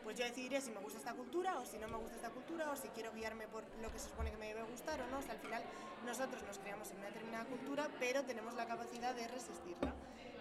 Pues 0.08 0.18
yo 0.18 0.24
decidiré 0.24 0.62
si 0.62 0.72
me 0.72 0.80
gusta 0.80 1.00
esta 1.00 1.14
cultura 1.14 1.60
o 1.60 1.66
si 1.66 1.78
no 1.78 1.90
me 1.90 1.98
gusta 1.98 2.16
esta 2.16 2.30
cultura 2.30 2.72
o 2.72 2.78
si 2.78 2.88
quiero 2.96 3.12
guiarme 3.12 3.46
por 3.50 3.66
lo 3.82 3.92
que 3.92 4.00
se 4.00 4.08
supone 4.08 4.32
que 4.32 4.38
me 4.38 4.48
debe 4.48 4.64
gustar 4.64 5.02
o 5.02 5.08
no. 5.08 5.18
O 5.20 5.22
sea, 5.22 5.34
al 5.34 5.40
final 5.40 5.62
nosotros 6.06 6.44
nos 6.44 6.60
creamos 6.60 6.90
en 6.92 7.00
una 7.00 7.08
determinada 7.08 7.44
cultura, 7.44 7.90
pero 8.00 8.24
tenemos 8.24 8.54
la 8.54 8.66
capacidad 8.68 9.14
de 9.14 9.28
resistirla. 9.28 9.94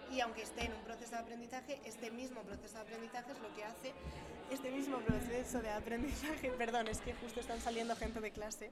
Y 0.09 0.21
aunque 0.21 0.43
esté 0.43 0.67
en 0.67 0.71
un 0.71 0.81
proceso 0.85 1.11
de 1.11 1.17
aprendizaje, 1.17 1.81
este 1.83 2.11
mismo 2.11 2.43
proceso 2.43 2.75
de 2.75 2.81
aprendizaje 2.83 3.33
es 3.33 3.39
lo 3.39 3.53
que 3.55 3.65
hace, 3.65 3.93
este 4.51 4.71
mismo 4.71 4.99
proceso 4.99 5.61
de 5.61 5.69
aprendizaje, 5.69 6.49
perdón, 6.57 6.87
es 6.87 7.01
que 7.01 7.13
justo 7.15 7.41
están 7.41 7.59
saliendo 7.59 7.93
gente 7.97 8.21
de 8.21 8.31
clase, 8.31 8.71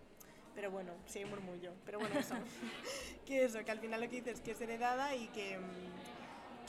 pero 0.55 0.71
bueno, 0.71 0.93
sí 1.07 1.19
hay 1.19 1.25
murmullo, 1.25 1.73
pero 1.85 1.99
bueno, 1.99 2.17
eso, 2.17 2.35
que 3.25 3.43
eso, 3.43 3.65
que 3.65 3.71
al 3.71 3.79
final 3.79 3.99
lo 3.99 4.09
que 4.09 4.15
dices 4.15 4.35
es 4.35 4.39
que 4.39 4.51
es 4.51 4.61
heredada 4.61 5.13
y 5.13 5.27
que, 5.27 5.59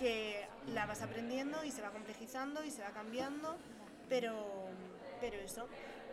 que 0.01 0.49
la 0.75 0.85
vas 0.87 1.01
aprendiendo 1.01 1.63
y 1.63 1.71
se 1.71 1.81
va 1.81 1.91
complejizando 1.91 2.65
y 2.65 2.73
se 2.73 2.83
va 2.83 2.91
cambiando 2.91 3.57
pero, 4.09 4.69
pero 5.21 5.37
eso. 5.37 5.67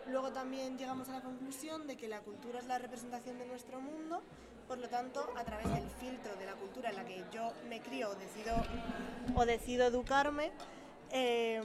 Luego 0.07 0.31
también 0.31 0.77
llegamos 0.77 1.07
a 1.09 1.13
la 1.13 1.21
conclusión 1.21 1.87
de 1.87 1.95
que 1.95 2.07
la 2.07 2.19
cultura 2.19 2.59
es 2.59 2.65
la 2.65 2.77
representación 2.77 3.39
de 3.39 3.45
nuestro 3.45 3.79
mundo, 3.79 4.21
por 4.67 4.77
lo 4.77 4.89
tanto, 4.89 5.31
a 5.37 5.43
través 5.43 5.69
del 5.73 5.89
filtro 5.99 6.35
de 6.35 6.45
la 6.45 6.53
cultura 6.53 6.89
en 6.89 6.95
la 6.95 7.05
que 7.05 7.23
yo 7.31 7.53
me 7.69 7.79
crío 7.79 8.09
o 8.09 8.15
decido, 8.15 8.55
o 9.35 9.45
decido 9.45 9.87
educarme, 9.87 10.51
eh, 11.11 11.61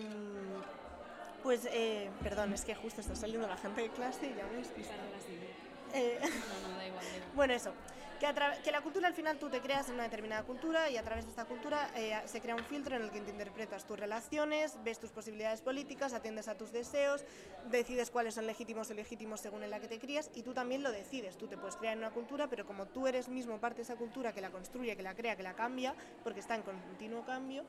pues, 1.42 1.66
eh, 1.70 2.10
perdón, 2.22 2.52
es 2.52 2.64
que 2.64 2.74
justo 2.74 3.00
está 3.00 3.16
saliendo 3.16 3.48
la 3.48 3.56
gente 3.56 3.82
de 3.82 3.88
clase 3.90 4.26
y 4.26 4.34
ya 4.36 4.46
me 4.46 4.58
he 4.58 5.58
eh, 5.94 6.20
no, 6.20 6.68
no, 6.68 6.76
da 6.76 6.86
igual. 6.86 7.04
bueno, 7.34 7.54
eso 7.54 7.72
que, 8.18 8.72
la 8.72 8.80
cultura 8.80 9.08
al 9.08 9.14
final 9.14 9.38
tú 9.38 9.48
te 9.48 9.60
creas 9.60 9.88
en 9.88 9.94
una 9.94 10.04
determinada 10.04 10.42
cultura 10.42 10.90
y 10.90 10.96
a 10.96 11.02
través 11.02 11.24
de 11.24 11.30
esta 11.30 11.44
cultura 11.44 11.90
eh, 11.94 12.20
se 12.26 12.40
crea 12.40 12.56
un 12.56 12.64
filtro 12.64 12.96
en 12.96 13.02
el 13.02 13.10
que 13.10 13.20
te 13.20 13.30
interpretas 13.30 13.86
tus 13.86 13.98
relaciones, 13.98 14.76
ves 14.84 14.98
tus 14.98 15.10
posibilidades 15.10 15.62
políticas, 15.62 16.12
atiendes 16.12 16.48
a 16.48 16.56
tus 16.56 16.72
deseos, 16.72 17.24
decides 17.70 18.10
cuáles 18.10 18.34
son 18.34 18.46
legítimos 18.46 18.90
o 18.90 18.92
ilegítimos 18.92 19.40
según 19.40 19.62
en 19.62 19.70
la 19.70 19.80
que 19.80 19.88
te 19.88 19.98
crías 19.98 20.30
y 20.34 20.42
tú 20.42 20.52
también 20.52 20.82
lo 20.82 20.90
decides. 20.90 21.38
Tú 21.38 21.46
te 21.46 21.56
puedes 21.56 21.76
crear 21.76 21.94
en 21.94 22.00
una 22.00 22.10
cultura, 22.10 22.48
pero 22.48 22.66
como 22.66 22.86
tú 22.86 23.06
eres 23.06 23.28
mismo 23.28 23.58
parte 23.58 23.78
de 23.78 23.82
esa 23.82 23.96
cultura 23.96 24.32
que 24.32 24.40
la 24.40 24.50
construye, 24.50 24.96
que 24.96 25.02
la 25.02 25.14
crea, 25.14 25.36
que 25.36 25.42
la 25.42 25.54
cambia, 25.54 25.94
porque 26.24 26.40
está 26.40 26.56
en 26.56 26.62
continuo 26.62 27.24
cambio, 27.24 27.64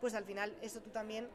pues 0.00 0.14
al 0.14 0.24
final 0.24 0.54
eso 0.60 0.80
tú 0.80 0.90
también 0.90 1.28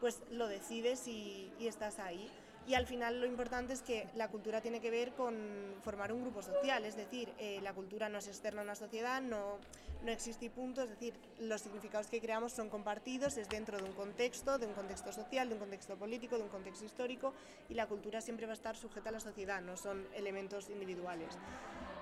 pues 0.00 0.20
lo 0.30 0.48
decides 0.48 1.06
y 1.08 1.52
estás 1.60 1.98
ahí. 1.98 2.30
Y 2.66 2.74
al 2.74 2.86
final 2.86 3.20
lo 3.20 3.26
importante 3.26 3.74
es 3.74 3.82
que 3.82 4.08
la 4.14 4.28
cultura 4.28 4.62
tiene 4.62 4.80
que 4.80 4.90
ver 4.90 5.12
con 5.12 5.36
formar 5.82 6.12
un 6.12 6.22
grupo 6.22 6.42
social, 6.42 6.84
es 6.86 6.96
decir, 6.96 7.30
eh, 7.38 7.60
la 7.62 7.74
cultura 7.74 8.08
no 8.08 8.18
es 8.18 8.26
externa 8.26 8.62
a 8.62 8.64
una 8.64 8.74
sociedad, 8.74 9.20
no, 9.20 9.58
no 10.02 10.10
existe 10.10 10.48
punto, 10.48 10.82
es 10.82 10.88
decir, 10.88 11.12
los 11.40 11.60
significados 11.60 12.06
que 12.06 12.20
creamos 12.20 12.52
son 12.52 12.70
compartidos, 12.70 13.36
es 13.36 13.50
dentro 13.50 13.76
de 13.76 13.84
un 13.84 13.92
contexto, 13.92 14.58
de 14.58 14.66
un 14.66 14.72
contexto 14.72 15.12
social, 15.12 15.48
de 15.48 15.54
un 15.54 15.60
contexto 15.60 15.96
político, 15.96 16.38
de 16.38 16.44
un 16.44 16.48
contexto 16.48 16.86
histórico, 16.86 17.34
y 17.68 17.74
la 17.74 17.86
cultura 17.86 18.22
siempre 18.22 18.46
va 18.46 18.52
a 18.52 18.56
estar 18.56 18.76
sujeta 18.76 19.10
a 19.10 19.12
la 19.12 19.20
sociedad, 19.20 19.60
no 19.60 19.76
son 19.76 20.06
elementos 20.14 20.70
individuales. 20.70 21.36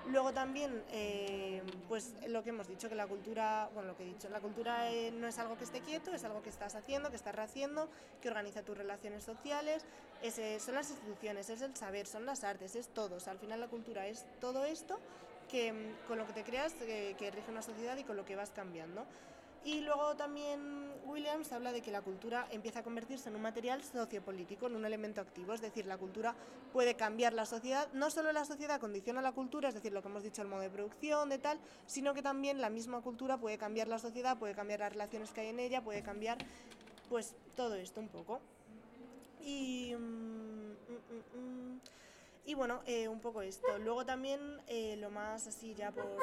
Luego 0.07 0.33
también, 0.33 0.83
eh, 0.91 1.61
pues 1.87 2.13
lo 2.27 2.43
que 2.43 2.49
hemos 2.49 2.67
dicho, 2.67 2.89
que 2.89 2.95
la 2.95 3.07
cultura, 3.07 3.69
bueno, 3.73 3.89
lo 3.89 3.97
que 3.97 4.03
he 4.03 4.07
dicho, 4.07 4.29
la 4.29 4.41
cultura 4.41 4.91
eh, 4.91 5.11
no 5.11 5.27
es 5.27 5.39
algo 5.39 5.57
que 5.57 5.63
esté 5.63 5.79
quieto, 5.79 6.11
es 6.13 6.25
algo 6.25 6.41
que 6.43 6.49
estás 6.49 6.75
haciendo, 6.75 7.09
que 7.09 7.15
estás 7.15 7.33
rehaciendo, 7.33 7.87
que 8.21 8.27
organiza 8.27 8.63
tus 8.63 8.77
relaciones 8.77 9.23
sociales, 9.23 9.85
es, 10.21 10.37
eh, 10.39 10.59
son 10.59 10.75
las 10.75 10.89
instituciones, 10.89 11.49
es 11.49 11.61
el 11.61 11.75
saber, 11.75 12.05
son 12.05 12.25
las 12.25 12.43
artes, 12.43 12.75
es 12.75 12.89
todo. 12.89 13.17
Al 13.25 13.39
final 13.39 13.61
la 13.61 13.67
cultura 13.67 14.05
es 14.07 14.25
todo 14.41 14.65
esto 14.65 14.99
que 15.49 15.71
mm, 15.71 16.07
con 16.07 16.17
lo 16.17 16.27
que 16.27 16.33
te 16.33 16.43
creas, 16.43 16.73
que 16.73 17.31
rige 17.33 17.49
una 17.49 17.61
sociedad 17.61 17.95
y 17.95 18.03
con 18.03 18.17
lo 18.17 18.25
que 18.25 18.35
vas 18.35 18.49
cambiando. 18.49 19.05
Y 19.65 19.79
luego 19.81 20.15
también 20.15 20.91
Williams 21.05 21.51
habla 21.53 21.71
de 21.71 21.81
que 21.81 21.91
la 21.91 22.01
cultura 22.01 22.47
empieza 22.51 22.79
a 22.79 22.83
convertirse 22.83 23.29
en 23.29 23.35
un 23.35 23.41
material 23.41 23.81
sociopolítico, 23.81 24.67
en 24.67 24.75
un 24.75 24.85
elemento 24.85 25.21
activo, 25.21 25.53
es 25.53 25.61
decir, 25.61 25.85
la 25.85 25.97
cultura 25.97 26.35
puede 26.73 26.95
cambiar 26.95 27.33
la 27.33 27.45
sociedad, 27.45 27.87
no 27.93 28.09
solo 28.09 28.33
la 28.33 28.43
sociedad 28.43 28.79
condiciona 28.79 29.21
la 29.21 29.31
cultura, 29.31 29.69
es 29.69 29.75
decir, 29.75 29.93
lo 29.93 30.01
que 30.01 30.09
hemos 30.09 30.23
dicho, 30.23 30.41
el 30.41 30.49
modo 30.49 30.61
de 30.61 30.69
producción, 30.69 31.29
de 31.29 31.37
tal, 31.37 31.59
sino 31.85 32.13
que 32.13 32.21
también 32.21 32.59
la 32.59 32.69
misma 32.69 33.01
cultura 33.01 33.37
puede 33.37 33.57
cambiar 33.57 33.87
la 33.87 33.99
sociedad, 33.99 34.37
puede 34.37 34.53
cambiar 34.53 34.81
las 34.81 34.91
relaciones 34.91 35.31
que 35.31 35.41
hay 35.41 35.47
en 35.47 35.59
ella, 35.59 35.81
puede 35.81 36.03
cambiar 36.03 36.37
pues 37.09 37.33
todo 37.55 37.75
esto 37.75 38.01
un 38.01 38.09
poco. 38.09 38.41
Y, 39.45 39.93
mm, 39.95 40.71
mm, 40.71 41.39
mm, 41.39 41.79
y 42.45 42.53
bueno, 42.55 42.81
eh, 42.85 43.07
un 43.07 43.19
poco 43.19 43.41
esto. 43.41 43.77
Luego 43.77 44.05
también 44.05 44.39
eh, 44.67 44.97
lo 44.97 45.09
más 45.09 45.47
así 45.47 45.73
ya 45.73 45.91
por 45.91 46.17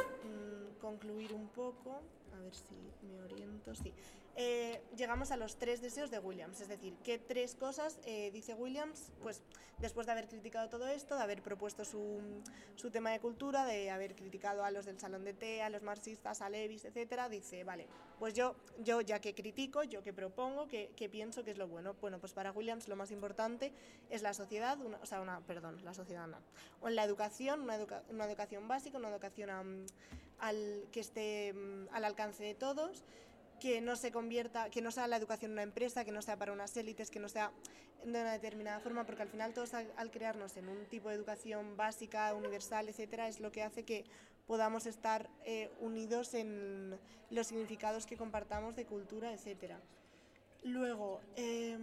concluir 0.80 1.32
un 1.32 1.48
poco, 1.48 2.00
a 2.36 2.40
ver 2.40 2.54
si 2.54 2.74
me 3.06 3.20
oriento, 3.22 3.74
sí. 3.74 3.92
Eh, 4.36 4.80
llegamos 4.96 5.32
a 5.32 5.36
los 5.36 5.56
tres 5.56 5.82
deseos 5.82 6.10
de 6.10 6.18
Williams, 6.18 6.60
es 6.60 6.68
decir, 6.68 6.96
qué 7.04 7.18
tres 7.18 7.54
cosas 7.54 7.98
eh, 8.04 8.30
dice 8.32 8.54
Williams, 8.54 9.12
pues 9.22 9.42
después 9.78 10.06
de 10.06 10.12
haber 10.12 10.28
criticado 10.28 10.68
todo 10.68 10.86
esto, 10.86 11.16
de 11.16 11.22
haber 11.22 11.42
propuesto 11.42 11.84
su, 11.84 12.20
su, 12.76 12.90
tema 12.90 13.10
de 13.10 13.20
cultura, 13.20 13.66
de 13.66 13.90
haber 13.90 14.14
criticado 14.14 14.64
a 14.64 14.70
los 14.70 14.86
del 14.86 14.98
salón 14.98 15.24
de 15.24 15.34
té, 15.34 15.62
a 15.62 15.68
los 15.68 15.82
marxistas, 15.82 16.40
a 16.40 16.48
Levis, 16.48 16.84
etcétera, 16.84 17.28
dice, 17.28 17.64
vale, 17.64 17.86
pues 18.18 18.32
yo, 18.32 18.54
yo 18.82 19.00
ya 19.00 19.20
que 19.20 19.34
critico, 19.34 19.82
yo 19.82 20.02
que 20.02 20.12
propongo, 20.12 20.68
que, 20.68 21.08
pienso 21.10 21.44
que 21.44 21.50
es 21.50 21.58
lo 21.58 21.66
bueno. 21.68 21.94
Bueno, 22.00 22.18
pues 22.18 22.32
para 22.32 22.52
Williams 22.52 22.88
lo 22.88 22.96
más 22.96 23.10
importante 23.10 23.72
es 24.10 24.22
la 24.22 24.32
sociedad, 24.32 24.78
o 24.80 25.06
sea, 25.06 25.20
una, 25.20 25.40
perdón, 25.40 25.84
la 25.84 25.92
sociedad 25.92 26.26
no, 26.28 26.38
o 26.80 26.88
la 26.88 27.04
educación, 27.04 27.62
una, 27.62 27.78
una 28.08 28.24
educación 28.24 28.68
básica, 28.68 28.96
una 28.96 29.08
educación 29.08 29.50
um, 29.50 29.86
que 30.92 31.00
esté 31.00 31.52
um, 31.54 31.86
al 31.92 32.04
alcance 32.04 32.42
de 32.42 32.54
todos 32.54 33.04
que 33.60 33.80
no 33.80 33.94
se 33.94 34.10
convierta, 34.10 34.70
que 34.70 34.80
no 34.80 34.90
sea 34.90 35.06
la 35.06 35.16
educación 35.16 35.52
una 35.52 35.62
empresa, 35.62 36.04
que 36.04 36.10
no 36.10 36.22
sea 36.22 36.36
para 36.36 36.52
unas 36.52 36.76
élites, 36.76 37.10
que 37.10 37.20
no 37.20 37.28
sea 37.28 37.52
de 38.02 38.08
una 38.08 38.32
determinada 38.32 38.80
forma, 38.80 39.04
porque 39.04 39.22
al 39.22 39.28
final 39.28 39.52
todos 39.52 39.74
al, 39.74 40.10
crearnos 40.10 40.56
en 40.56 40.68
un 40.68 40.86
tipo 40.86 41.10
de 41.10 41.14
educación 41.16 41.76
básica, 41.76 42.34
universal, 42.34 42.88
etcétera, 42.88 43.28
es 43.28 43.38
lo 43.38 43.52
que 43.52 43.62
hace 43.62 43.84
que 43.84 44.04
podamos 44.46 44.86
estar 44.86 45.28
eh, 45.44 45.70
unidos 45.80 46.34
en 46.34 46.98
los 47.30 47.46
significados 47.46 48.06
que 48.06 48.16
compartamos 48.16 48.74
de 48.74 48.86
cultura, 48.86 49.32
etcétera. 49.32 49.78
Luego, 50.64 51.20
eh, 51.36 51.78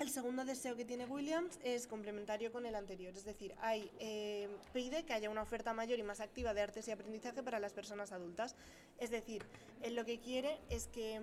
el 0.00 0.08
segundo 0.08 0.46
deseo 0.46 0.76
que 0.76 0.86
tiene 0.86 1.04
Williams 1.04 1.58
es 1.62 1.86
complementario 1.86 2.50
con 2.50 2.64
el 2.64 2.74
anterior, 2.74 3.14
es 3.14 3.24
decir, 3.24 3.54
hay, 3.60 3.90
eh, 4.00 4.48
pide 4.72 5.04
que 5.04 5.12
haya 5.12 5.28
una 5.28 5.42
oferta 5.42 5.74
mayor 5.74 5.98
y 5.98 6.02
más 6.02 6.20
activa 6.20 6.54
de 6.54 6.62
artes 6.62 6.88
y 6.88 6.90
aprendizaje 6.90 7.42
para 7.42 7.60
las 7.60 7.74
personas 7.74 8.10
adultas. 8.10 8.56
Es 8.98 9.10
decir, 9.10 9.44
él 9.82 9.94
lo 9.94 10.04
que 10.06 10.18
quiere 10.18 10.58
es 10.70 10.86
que... 10.86 11.20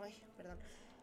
Ay, 0.00 0.14
perdón. 0.36 0.58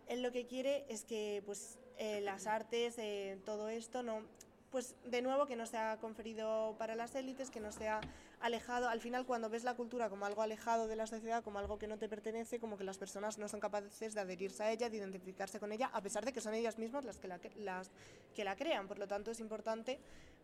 Él 0.07 0.21
lo 0.21 0.31
que 0.31 0.45
quiere 0.45 0.85
es 0.89 1.05
que 1.05 1.41
pues, 1.45 1.79
eh, 1.97 2.19
las 2.21 2.45
artes, 2.45 2.95
eh, 2.97 3.39
todo 3.45 3.69
esto, 3.69 4.03
no, 4.03 4.21
pues 4.69 4.95
de 5.05 5.21
nuevo 5.21 5.45
que 5.45 5.55
no 5.55 5.65
sea 5.65 5.97
conferido 6.01 6.75
para 6.77 6.95
las 6.95 7.15
élites, 7.15 7.49
que 7.49 7.61
no 7.61 7.71
sea 7.71 8.01
alejado. 8.39 8.89
Al 8.89 8.99
final, 8.99 9.25
cuando 9.25 9.49
ves 9.49 9.63
la 9.63 9.75
cultura 9.75 10.09
como 10.09 10.25
algo 10.25 10.41
alejado 10.41 10.87
de 10.87 10.95
la 10.95 11.07
sociedad, 11.07 11.43
como 11.43 11.59
algo 11.59 11.77
que 11.77 11.87
no 11.87 11.97
te 11.97 12.09
pertenece, 12.09 12.59
como 12.59 12.77
que 12.77 12.83
las 12.83 12.97
personas 12.97 13.37
no 13.37 13.47
son 13.47 13.59
capaces 13.59 14.13
de 14.13 14.21
adherirse 14.21 14.63
a 14.63 14.71
ella, 14.71 14.89
de 14.89 14.97
identificarse 14.97 15.59
con 15.59 15.71
ella, 15.71 15.89
a 15.93 16.01
pesar 16.01 16.25
de 16.25 16.33
que 16.33 16.41
son 16.41 16.53
ellas 16.53 16.77
mismas 16.77 17.05
las 17.05 17.17
que 17.17 17.27
la, 17.27 17.39
las 17.57 17.91
que 18.35 18.43
la 18.43 18.55
crean. 18.55 18.87
Por 18.87 18.99
lo 18.99 19.07
tanto, 19.07 19.31
es 19.31 19.39
importante 19.39 19.99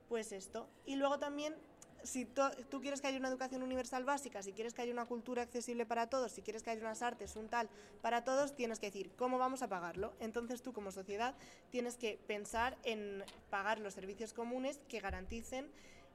pues 0.10 0.32
esto. 0.32 0.68
Y 0.86 0.96
luego 0.96 1.20
también 1.20 1.56
si 2.04 2.26
tú 2.26 2.82
quieres 2.82 3.02
que 3.02 3.08
haya 3.08 3.18
una 3.18 3.30
educación 3.30 3.64
universal 3.64 4.04
básica, 4.04 4.42
si 4.42 4.54
quieres 4.54 4.74
que 4.74 4.82
haya 4.82 4.92
una 4.92 5.06
cultura 5.06 5.44
accesible 5.44 5.86
para 5.86 6.08
todos, 6.08 6.32
si 6.32 6.42
quieres 6.42 6.64
que 6.64 6.72
haya 6.72 6.82
unas 6.82 7.02
artes, 7.02 7.36
un 7.36 7.48
tal 7.48 7.70
para 8.02 8.24
todos, 8.24 8.56
tienes 8.56 8.80
que 8.80 8.88
decir 8.88 9.12
cómo 9.16 9.38
vamos 9.38 9.62
a 9.62 9.68
pagarlo. 9.68 10.14
Entonces 10.20 10.62
tú 10.62 10.74
como 10.74 10.92
sociedad 10.92 11.36
tienes 11.70 11.98
que 11.98 12.20
pensar 12.28 12.78
en 12.84 13.24
pagar 13.50 13.80
los 13.80 13.94
servicios 13.94 14.34
comunes 14.34 14.80
que 14.88 15.00
garanticen 15.00 15.70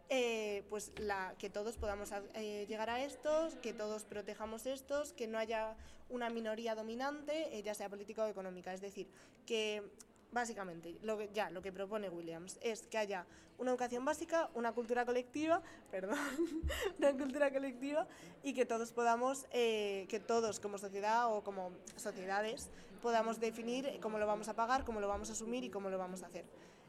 eh, 0.08 0.64
pues 0.70 0.92
que 1.38 1.50
todos 1.50 1.76
podamos 1.76 2.10
eh, 2.34 2.64
llegar 2.68 2.90
a 2.90 3.02
estos, 3.02 3.56
que 3.56 3.72
todos 3.72 4.04
protejamos 4.04 4.66
estos, 4.66 5.12
que 5.12 5.26
no 5.26 5.36
haya 5.38 5.76
una 6.08 6.30
minoría 6.30 6.76
dominante, 6.76 7.58
eh, 7.58 7.62
ya 7.62 7.74
sea 7.74 7.88
política 7.88 8.24
o 8.24 8.28
económica. 8.28 8.72
Es 8.72 8.80
decir, 8.80 9.08
que 9.46 9.82
básicamente, 10.30 10.96
lo 11.02 11.18
que, 11.18 11.30
ya 11.34 11.50
lo 11.50 11.60
que 11.60 11.72
propone 11.72 12.08
Williams 12.08 12.58
es 12.62 12.86
que 12.86 12.98
haya 12.98 13.26
una 13.58 13.70
educación 13.70 14.04
básica, 14.04 14.48
una 14.54 14.72
cultura 14.72 15.04
colectiva, 15.04 15.60
perdón, 15.90 16.18
una 16.98 17.12
cultura 17.12 17.52
colectiva 17.52 18.06
y 18.44 18.54
que 18.54 18.64
todos 18.64 18.92
podamos, 18.92 19.44
que 19.50 20.22
todos 20.24 20.60
como 20.60 20.78
sociedad 20.78 21.34
o 21.34 21.42
como 21.42 21.72
sociedades 21.96 22.70
podamos 23.02 23.40
definir 23.40 23.98
cómo 24.00 24.18
lo 24.18 24.26
vamos 24.26 24.48
a 24.48 24.54
pagar, 24.54 24.84
cómo 24.84 25.00
lo 25.00 25.08
vamos 25.08 25.30
a 25.30 25.32
asumir 25.32 25.64
y 25.64 25.70
cómo 25.70 25.90
lo 25.90 25.98
vamos 25.98 26.22
a 26.22 26.26
hacer. 26.26 26.44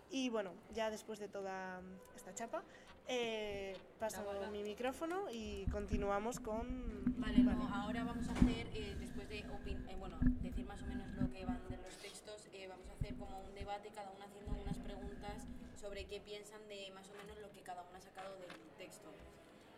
Y 0.09 0.29
bueno, 0.29 0.51
ya 0.73 0.89
después 0.89 1.19
de 1.19 1.27
toda 1.27 1.81
esta 2.15 2.33
chapa, 2.33 2.63
eh, 3.07 3.75
paso 3.99 4.23
mi 4.51 4.63
micrófono 4.63 5.29
y 5.31 5.65
continuamos 5.71 6.39
con... 6.39 7.03
Vale, 7.17 7.43
vale. 7.43 7.57
No, 7.57 7.73
ahora 7.73 8.03
vamos 8.03 8.27
a 8.29 8.31
hacer, 8.31 8.67
eh, 8.73 8.95
después 8.99 9.27
de 9.29 9.39
eh, 9.39 9.95
bueno, 9.99 10.17
decir 10.41 10.65
más 10.65 10.81
o 10.83 10.85
menos 10.85 11.07
lo 11.15 11.29
que 11.31 11.45
van 11.45 11.59
de 11.69 11.77
los 11.77 11.95
textos, 11.97 12.47
eh, 12.53 12.67
vamos 12.67 12.87
a 12.89 12.93
hacer 12.93 13.15
como 13.15 13.39
un 13.39 13.53
debate, 13.55 13.89
cada 13.95 14.11
uno 14.11 14.23
haciendo 14.23 14.51
unas 14.61 14.77
preguntas 14.79 15.47
sobre 15.79 16.05
qué 16.05 16.19
piensan 16.19 16.67
de 16.67 16.91
más 16.93 17.09
o 17.09 17.13
menos 17.15 17.37
lo 17.39 17.51
que 17.51 17.61
cada 17.61 17.81
uno 17.83 17.97
ha 17.97 18.01
sacado 18.01 18.35
del 18.37 18.51
texto. 18.77 19.09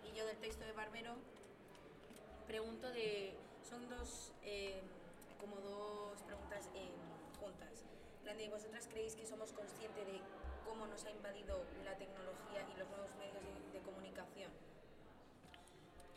Y 0.04 0.18
yo 0.18 0.26
del 0.26 0.38
texto 0.38 0.66
de 0.66 0.72
Barbero 0.74 1.16
pregunto 2.48 2.90
de... 2.92 3.34
Son 3.70 3.88
dos, 3.88 4.32
como 5.40 5.58
dos 5.58 6.24
preguntas 6.24 6.70
juntas. 7.40 7.86
¿Vosotras 8.50 8.88
creéis 8.92 9.16
que 9.16 9.26
somos 9.28 9.52
conscientes 9.54 10.08
de 10.08 10.22
cómo 10.66 10.88
nos 10.88 11.04
ha 11.06 11.12
invadido 11.12 11.64
la 11.86 11.96
tecnología 11.96 12.62
y 12.74 12.80
los 12.80 12.88
nuevos 12.90 13.10
medios 13.18 13.44
de, 13.74 13.80
comunicación? 13.82 14.52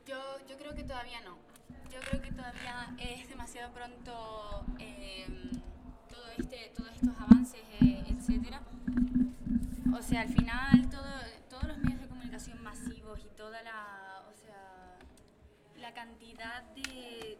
Yo, 0.06 0.38
yo 0.46 0.56
creo 0.56 0.74
que 0.74 0.84
todavía 0.84 1.20
no. 1.22 1.38
Yo 1.90 2.00
creo 2.00 2.22
que 2.22 2.32
todavía 2.32 2.94
es 2.98 3.28
demasiado 3.28 3.72
pronto 3.72 4.64
eh, 4.78 5.26
todo 6.08 6.28
este, 6.38 6.72
todos 6.76 6.90
estos 6.92 7.16
avances, 7.20 7.60
eh, 7.80 8.04
etcétera. 8.08 8.62
O 9.96 10.02
sea, 10.02 10.22
al 10.22 10.28
final 10.28 10.88
todo, 10.90 11.04
todos 11.50 11.64
los 11.64 11.78
medios 11.78 12.00
de 12.00 12.08
comunicación 12.08 12.62
masivos 12.62 13.20
y 13.24 13.28
toda 13.36 13.62
la, 13.62 14.22
la 15.82 15.92
cantidad 15.94 16.62
de, 16.74 17.36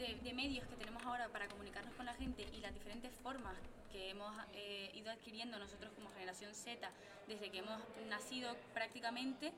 de, 0.00 0.14
de 0.24 0.32
medios 0.32 0.66
que 0.66 0.76
tenemos 0.76 1.02
ahora 1.04 1.28
para 1.28 1.46
comunicarnos 1.46 1.94
con 1.94 2.06
la 2.06 2.14
gente 2.14 2.46
y 2.54 2.60
las 2.60 2.72
diferentes 2.72 3.12
formas 3.22 3.54
que 3.92 4.10
hemos 4.10 4.34
eh, 4.54 4.90
ido 4.94 5.10
adquiriendo 5.10 5.58
nosotros 5.58 5.92
como 5.94 6.10
generación 6.10 6.54
Z 6.54 6.90
desde 7.28 7.50
que 7.50 7.58
hemos 7.58 7.78
nacido 8.08 8.56
prácticamente, 8.72 9.52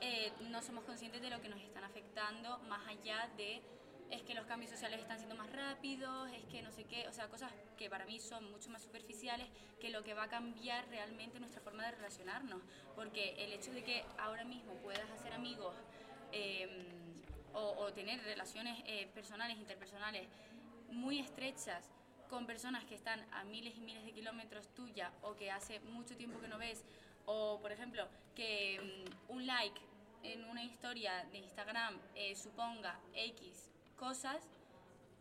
eh, 0.00 0.32
no 0.50 0.62
somos 0.62 0.84
conscientes 0.84 1.20
de 1.20 1.28
lo 1.28 1.40
que 1.42 1.48
nos 1.50 1.60
están 1.60 1.84
afectando 1.84 2.58
más 2.68 2.88
allá 2.88 3.28
de 3.36 3.60
es 4.10 4.22
que 4.22 4.34
los 4.34 4.46
cambios 4.46 4.70
sociales 4.70 5.00
están 5.00 5.18
siendo 5.18 5.36
más 5.36 5.50
rápidos, 5.52 6.30
es 6.32 6.44
que 6.44 6.60
no 6.60 6.70
sé 6.70 6.84
qué, 6.84 7.08
o 7.08 7.12
sea, 7.12 7.28
cosas 7.28 7.50
que 7.78 7.88
para 7.88 8.04
mí 8.04 8.18
son 8.18 8.50
mucho 8.50 8.68
más 8.68 8.82
superficiales 8.82 9.46
que 9.80 9.88
lo 9.88 10.02
que 10.04 10.12
va 10.12 10.24
a 10.24 10.28
cambiar 10.28 10.86
realmente 10.88 11.40
nuestra 11.40 11.62
forma 11.62 11.84
de 11.84 11.92
relacionarnos. 11.92 12.60
Porque 12.94 13.34
el 13.38 13.54
hecho 13.54 13.72
de 13.72 13.82
que 13.82 14.04
ahora 14.18 14.44
mismo 14.44 14.74
puedas 14.82 15.10
hacer 15.10 15.32
amigos 15.32 15.74
eh, 16.30 17.01
o, 17.54 17.74
o, 17.78 17.92
tener 17.92 18.22
relaciones 18.22 18.82
eh, 18.86 19.08
personales, 19.14 19.58
interpersonales 19.58 20.28
muy 20.90 21.18
estrechas 21.18 21.90
con 22.28 22.46
personas 22.46 22.84
que 22.84 22.94
están 22.94 23.20
a 23.32 23.44
miles 23.44 23.76
y 23.76 23.80
miles 23.80 24.04
de 24.04 24.12
kilómetros 24.12 24.68
tuya 24.74 25.12
o 25.22 25.36
que 25.36 25.50
hace 25.50 25.80
mucho 25.80 26.16
tiempo 26.16 26.40
que 26.40 26.48
no 26.48 26.58
ves, 26.58 26.84
o 27.26 27.58
por 27.60 27.72
ejemplo, 27.72 28.08
que 28.34 29.04
um, 29.28 29.36
un 29.36 29.46
like 29.46 29.80
en 30.22 30.44
una 30.44 30.64
historia 30.64 31.26
de 31.30 31.38
Instagram 31.38 31.98
eh, 32.14 32.34
suponga 32.34 32.98
X 33.14 33.70
cosas, 33.96 34.48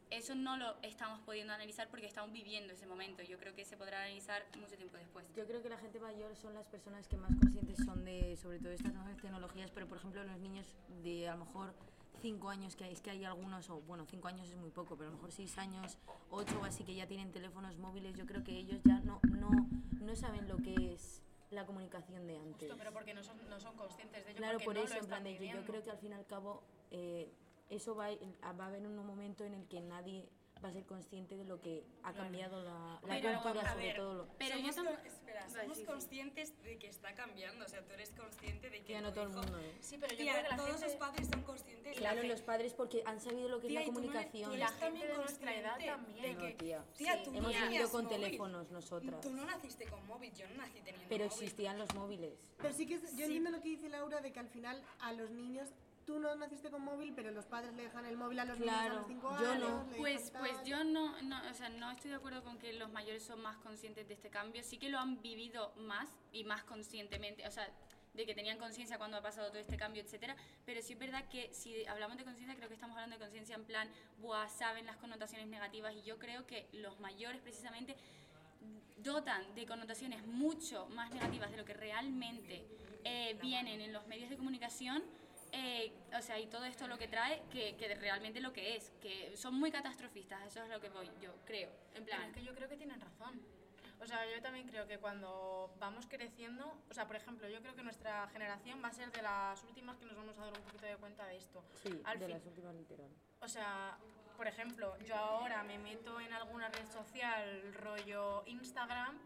eso 0.10 0.36
no 0.36 0.58
lo 0.58 0.76
estamos 0.82 1.20
pudiendo 1.22 1.54
analizar 1.54 1.90
porque 1.90 2.06
estamos 2.06 2.32
viviendo 2.32 2.74
ese 2.74 2.86
momento. 2.86 3.24
Yo 3.24 3.38
creo 3.38 3.54
que 3.56 3.66
se 3.66 3.78
podrá 3.78 4.04
analizar 4.04 4.46
mucho 4.60 4.76
tiempo 4.76 4.98
después. 4.98 5.26
Yo 5.36 5.46
creo 5.46 5.62
que 5.62 5.70
la 5.70 5.78
gente 5.78 6.00
mayor 6.00 6.36
son 6.36 6.54
las 6.54 6.66
personas 6.68 7.08
que 7.08 7.18
más 7.18 7.32
conscientes 7.36 7.78
son 7.86 8.04
de, 8.04 8.36
sobre 8.38 8.60
todo, 8.60 8.72
estas 8.72 8.94
nuevas 8.94 9.18
tecnologías, 9.18 9.72
pero 9.72 9.88
por 9.88 9.98
ejemplo 9.98 10.24
los 10.24 10.40
niños 10.40 10.76
de 11.04 11.30
a 11.30 11.36
lo 11.36 11.46
mejor 11.46 11.74
cinco 12.22 12.50
años 12.50 12.76
que 12.76 12.86
hay, 12.86 12.94
es 12.94 13.02
que 13.02 13.12
hay 13.12 13.26
algunos, 13.26 13.70
o 13.70 13.82
bueno, 13.82 14.06
cinco 14.06 14.28
años 14.28 14.50
es 14.50 14.58
muy 14.58 14.70
poco, 14.70 14.96
pero 14.96 15.10
a 15.10 15.12
lo 15.12 15.18
mejor 15.18 15.32
seis 15.32 15.58
años, 15.58 15.98
ocho 16.30 16.60
o 16.62 16.66
así 16.66 16.84
que 16.84 16.96
ya 16.96 17.08
tienen 17.08 17.32
teléfonos 17.32 17.78
móviles, 17.78 18.16
yo 18.16 18.26
creo 18.26 18.44
que 18.44 18.58
ellos 18.58 18.82
ya 18.86 19.00
no, 19.02 19.20
no, 19.30 19.50
no 20.00 20.16
saben 20.16 20.48
lo 20.48 20.58
que 20.58 20.94
es 20.94 21.22
la 21.50 21.66
comunicación 21.66 22.26
de 22.28 22.38
antes. 22.38 22.70
Justo, 22.70 22.76
pero 22.78 22.94
porque 22.94 23.14
no 23.14 23.24
son, 23.24 23.38
no 23.50 23.60
son 23.60 23.76
conscientes 23.76 24.24
de 24.24 24.32
ello. 24.32 24.38
Claro, 24.38 24.60
por 24.60 24.76
no 24.76 24.82
eso, 24.82 24.96
en 24.96 25.06
plan 25.06 25.24
de 25.24 25.38
que 25.38 25.48
yo 25.48 25.64
creo 25.66 25.84
que 25.84 25.92
al 25.92 25.98
fin 25.98 26.12
y 26.12 26.14
al 26.14 26.26
cabo 26.26 26.64
eh, 26.92 27.30
eso 27.70 27.96
va, 27.96 28.10
va 28.60 28.66
a 28.66 28.68
haber 28.68 28.86
un 28.86 28.96
momento 29.06 29.44
en 29.44 29.54
el 29.54 29.68
que 29.68 29.82
nadie 29.82 30.30
va 30.64 30.70
a 30.70 30.74
ser 30.74 30.86
consciente 30.86 31.36
de 31.38 31.44
lo 31.46 31.60
que 31.62 31.84
ha 32.04 32.14
cambiado 32.14 32.62
la, 32.64 33.00
la 33.04 33.22
Pero, 33.22 33.42
cultura, 33.42 33.62
a 33.62 33.74
sobre 33.74 33.88
ver, 33.88 33.96
todo. 33.96 34.14
Lo, 34.14 34.28
Pero 34.38 34.58
somos, 34.58 34.76
yo 34.76 34.84
con- 34.84 35.06
espera, 35.08 35.50
somos 35.50 35.78
sí, 35.78 35.82
sí. 35.82 35.86
conscientes 35.86 36.64
de 36.64 36.78
que 36.78 36.88
está 36.88 37.16
cambiando, 37.16 37.66
o 37.66 37.68
sea, 37.68 37.82
tú 37.84 37.94
eres 37.94 38.12
consciente 38.12 38.70
de 38.70 38.78
que 38.80 38.84
Tía, 38.86 39.02
no 39.02 39.12
todo 39.12 39.24
el 39.24 39.30
mundo, 39.30 39.58
¿eh? 39.60 39.76
Sí, 39.82 39.98
pero 40.00 40.12
yo 40.14 40.18
Tía, 40.20 40.34
creo 40.34 40.44
que 40.44 40.50
la 40.50 40.56
todos 40.58 40.70
gente... 40.72 40.86
los 40.88 40.96
padres 40.96 41.28
son 41.30 41.42
conscientes 41.44 41.94
de 41.96 42.00
Claro, 42.00 42.22
que- 42.22 42.28
los 42.28 42.42
padres 42.42 42.74
porque 42.74 43.04
han 43.06 43.20
sabido 43.20 43.50
lo 43.50 43.60
que 43.60 43.68
Tía, 43.70 43.82
es 43.82 43.88
y 43.88 43.90
la 43.90 43.94
no 43.94 44.00
comunicación. 44.02 44.52
tú 44.52 44.58
la 44.58 44.68
gente 44.68 44.80
también 44.86 45.08
de 45.08 45.16
nuestra 45.16 45.56
edad 45.56 45.78
también. 45.86 46.22
de 46.22 46.34
No, 46.34 46.40
que- 46.42 46.54
tía. 46.54 46.86
Tía, 46.98 47.14
Sí. 47.18 47.22
tú 47.24 47.36
Hemos 47.36 47.54
vivido 47.62 47.90
con 47.90 48.04
móvil. 48.06 48.18
teléfonos 48.22 48.72
nosotras. 48.72 49.22
Tú 49.22 49.32
no 49.32 49.46
naciste 49.46 49.86
con 49.88 50.06
móvil, 50.08 50.32
yo 50.34 50.48
no 50.50 50.56
nací 50.58 50.80
teniendo 50.82 51.10
Pero 51.10 51.26
móvil. 51.26 51.44
existían 51.44 51.78
los 51.80 51.94
móviles. 51.96 52.34
Pero 52.58 52.74
sí 52.74 52.86
que 52.86 52.96
es- 52.96 53.02
yo 53.02 53.18
Sí. 53.18 53.24
entiendo 53.24 53.50
lo 53.52 53.62
que 53.62 53.70
dice 53.70 53.90
Laura 53.90 54.22
de 54.22 54.32
que 54.32 54.40
al 54.40 54.48
final 54.50 54.84
a 55.00 55.12
los 55.14 55.32
niños 55.32 55.70
tú 56.06 56.20
no 56.20 56.36
naciste 56.36 56.70
con 56.70 56.84
móvil, 56.84 57.14
pero 57.16 57.32
los 57.32 57.46
padres 57.46 57.74
le 57.74 57.84
dejan 57.84 58.06
el 58.06 58.18
móvil 58.18 58.40
a 58.40 58.46
los 58.46 58.60
niños 58.60 58.76
a 58.76 58.90
los 58.90 59.08
5 59.08 59.38
yo 59.42 59.52
años. 59.52 59.70
no. 59.70 59.86
le 59.92 59.98
Pues, 59.98 60.32
pues 60.38 60.64
yo 60.64 60.84
no, 60.84 61.22
no, 61.22 61.42
o 61.50 61.54
sea, 61.54 61.70
no 61.70 61.92
estoy 61.92 62.12
de 62.12 62.18
acuerdo 62.18 62.44
con 62.44 62.58
que 62.58 62.74
los 62.74 62.92
mayores 62.92 63.24
son 63.24 63.42
más 63.42 63.58
conscientes 63.58 64.08
de 64.08 64.14
este 64.14 64.30
cambio. 64.30 64.64
Sí 64.64 64.78
que 64.78 64.90
lo 64.90 65.00
han 65.00 65.22
vivido 65.22 65.74
más 65.78 66.10
y 66.32 66.44
más 66.44 66.64
conscientemente, 66.64 67.48
o 67.48 67.52
sea, 67.52 67.68
de 68.14 68.26
que 68.26 68.36
tenían 68.36 68.58
conciencia 68.58 68.98
cuando 68.98 69.18
ha 69.18 69.22
pasado 69.22 69.50
todo 69.50 69.60
este 69.60 69.78
cambio, 69.78 70.02
etcétera. 70.02 70.36
Pero 70.66 70.82
sí 70.82 70.94
es 70.94 71.00
verdad 71.00 71.28
que 71.30 71.54
si 71.54 71.86
hablamos 71.86 72.18
de 72.18 72.24
conciencia, 72.24 72.56
creo 72.56 72.68
que 72.68 72.76
estamos 72.76 72.96
hablando 72.96 73.16
de 73.16 73.22
conciencia 73.22 73.56
en 73.56 73.64
plan, 73.64 73.90
buah, 74.20 74.50
saben 74.50 74.86
las 74.86 74.98
connotaciones 74.98 75.48
negativas 75.48 75.94
y 75.96 76.02
yo 76.04 76.18
creo 76.20 76.46
que 76.46 76.68
los 76.74 77.00
mayores 77.00 77.42
precisamente 77.42 77.96
dotan 78.98 79.56
de 79.56 79.66
connotaciones 79.66 80.26
mucho 80.28 80.88
más 80.90 81.12
negativas 81.12 81.52
de 81.52 81.58
lo 81.58 81.66
que 81.66 81.74
realmente 81.74 82.66
eh, 83.04 83.38
vienen 83.42 83.82
en 83.82 83.94
los 83.94 84.06
medios 84.08 84.30
de 84.30 84.38
comunicación. 84.38 85.04
Eh, 85.52 85.92
o 86.18 86.22
sea, 86.22 86.40
y 86.40 86.48
todo 86.48 86.66
esto 86.66 86.88
lo 86.88 86.98
que 86.98 87.08
trae, 87.08 87.44
que, 87.52 87.76
que 87.76 87.94
realmente 87.96 88.40
lo 88.42 88.54
que 88.54 88.76
es, 88.76 88.92
que 89.02 89.36
son 89.38 89.56
muy 89.56 89.72
catastrofistas, 89.72 90.46
eso 90.48 90.64
es 90.64 90.70
lo 90.70 90.80
que 90.80 90.90
voy, 90.90 91.10
yo 91.22 91.34
creo, 91.46 91.70
en 91.96 92.06
Pero 92.06 92.18
plan. 92.18 92.24
es 92.30 92.34
que 92.34 92.44
yo 92.44 92.54
creo 92.56 92.70
que 92.70 92.78
tienen 92.78 93.00
razón. 93.02 93.42
O 94.00 94.08
sea, 94.08 94.26
yo 94.26 94.42
también 94.42 94.68
creo 94.68 94.88
que 94.88 94.98
cuando 94.98 95.72
vamos 95.78 96.08
creciendo, 96.08 96.76
o 96.90 96.94
sea, 96.94 97.06
por 97.06 97.16
ejemplo, 97.16 97.48
yo 97.48 97.62
creo 97.62 97.76
que 97.76 97.84
nuestra 97.84 98.28
generación 98.30 98.82
va 98.84 98.88
a 98.88 98.94
ser 98.94 99.12
de 99.12 99.22
las 99.22 99.64
últimas 99.64 99.96
que 99.98 100.06
nos 100.06 100.16
vamos 100.16 100.36
a 100.40 100.42
dar 100.46 100.54
un 100.58 100.64
poquito 100.64 100.86
de 100.88 100.96
cuenta 100.98 101.28
de 101.28 101.38
esto. 101.38 101.64
Sí, 101.84 102.02
Al 102.06 102.18
de 102.18 102.26
fin- 102.26 102.36
las 102.36 102.46
últimas 102.48 102.74
literal. 102.74 103.10
O 103.42 103.48
sea, 103.48 103.98
por 104.38 104.48
ejemplo, 104.48 104.98
yo 105.06 105.16
ahora 105.16 105.62
me 105.62 105.78
meto 105.78 106.20
en 106.20 106.34
alguna 106.34 106.70
red 106.70 106.90
social, 106.92 107.74
rollo 107.76 108.42
Instagram, 108.48 109.20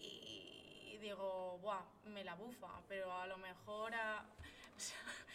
y 0.00 0.96
digo, 1.02 1.58
buah, 1.60 1.82
me 2.04 2.24
la 2.24 2.34
bufa, 2.36 2.70
pero 2.88 3.12
a 3.12 3.26
lo 3.26 3.36
mejor 3.36 3.94
a, 3.94 4.24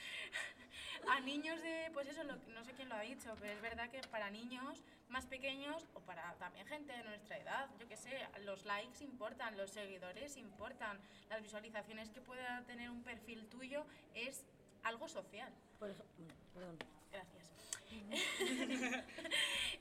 a 1.10 1.20
niños 1.22 1.62
de, 1.62 1.90
pues 1.94 2.08
eso, 2.08 2.24
lo- 2.24 2.36
no 2.54 2.64
sé 2.64 2.74
quién 2.74 2.90
lo 2.90 2.96
ha 2.96 3.02
dicho, 3.02 3.36
pero 3.40 3.54
es 3.54 3.62
verdad 3.62 3.90
que 3.90 4.00
para 4.10 4.30
niños 4.30 4.82
más 5.10 5.26
pequeños 5.26 5.86
o 5.94 6.00
para 6.02 6.34
también 6.36 6.66
gente 6.68 6.94
de 6.94 7.04
nuestra 7.04 7.38
edad, 7.38 7.70
yo 7.80 7.88
qué 7.88 7.98
sé, 7.98 8.12
los 8.42 8.66
likes 8.66 9.04
importan, 9.04 9.58
los 9.58 9.72
seguidores 9.72 10.38
importan, 10.38 11.00
las 11.30 11.42
visualizaciones 11.42 12.10
que 12.12 12.22
pueda 12.22 12.62
tener 12.66 12.90
un 12.90 13.04
perfil 13.04 13.46
tuyo 13.48 13.86
es 14.16 14.46
algo 14.84 15.08
social. 15.10 15.52
Por 15.80 15.90
ej- 15.90 15.98
bueno, 16.18 16.34
perdón. 16.54 16.78
Gracias. 17.12 17.52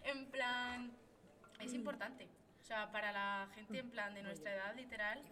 en 0.04 0.26
plan, 0.30 0.92
es 1.60 1.72
importante. 1.74 2.26
O 2.60 2.64
sea, 2.64 2.90
para 2.90 3.12
la 3.12 3.48
gente 3.54 3.78
en 3.78 3.90
plan 3.90 4.14
de 4.14 4.22
nuestra 4.22 4.52
edad, 4.54 4.74
literal. 4.74 5.22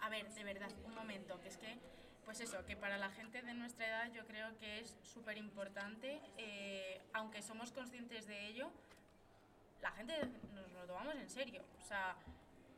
A 0.00 0.08
ver, 0.08 0.28
de 0.32 0.44
verdad, 0.44 0.70
un 0.84 0.94
momento, 0.94 1.40
que 1.40 1.48
es 1.48 1.56
que, 1.56 1.76
pues 2.28 2.40
eso, 2.40 2.62
que 2.66 2.76
para 2.76 2.98
la 2.98 3.08
gente 3.08 3.40
de 3.40 3.54
nuestra 3.54 3.86
edad 3.86 4.12
yo 4.12 4.26
creo 4.26 4.54
que 4.58 4.80
es 4.80 4.98
súper 5.00 5.38
importante, 5.38 6.20
eh, 6.36 7.00
aunque 7.14 7.40
somos 7.40 7.72
conscientes 7.72 8.26
de 8.26 8.48
ello, 8.48 8.70
la 9.80 9.92
gente 9.92 10.12
nos 10.52 10.70
lo 10.72 10.84
tomamos 10.84 11.14
en 11.14 11.30
serio. 11.30 11.64
O 11.80 11.86
sea, 11.86 12.16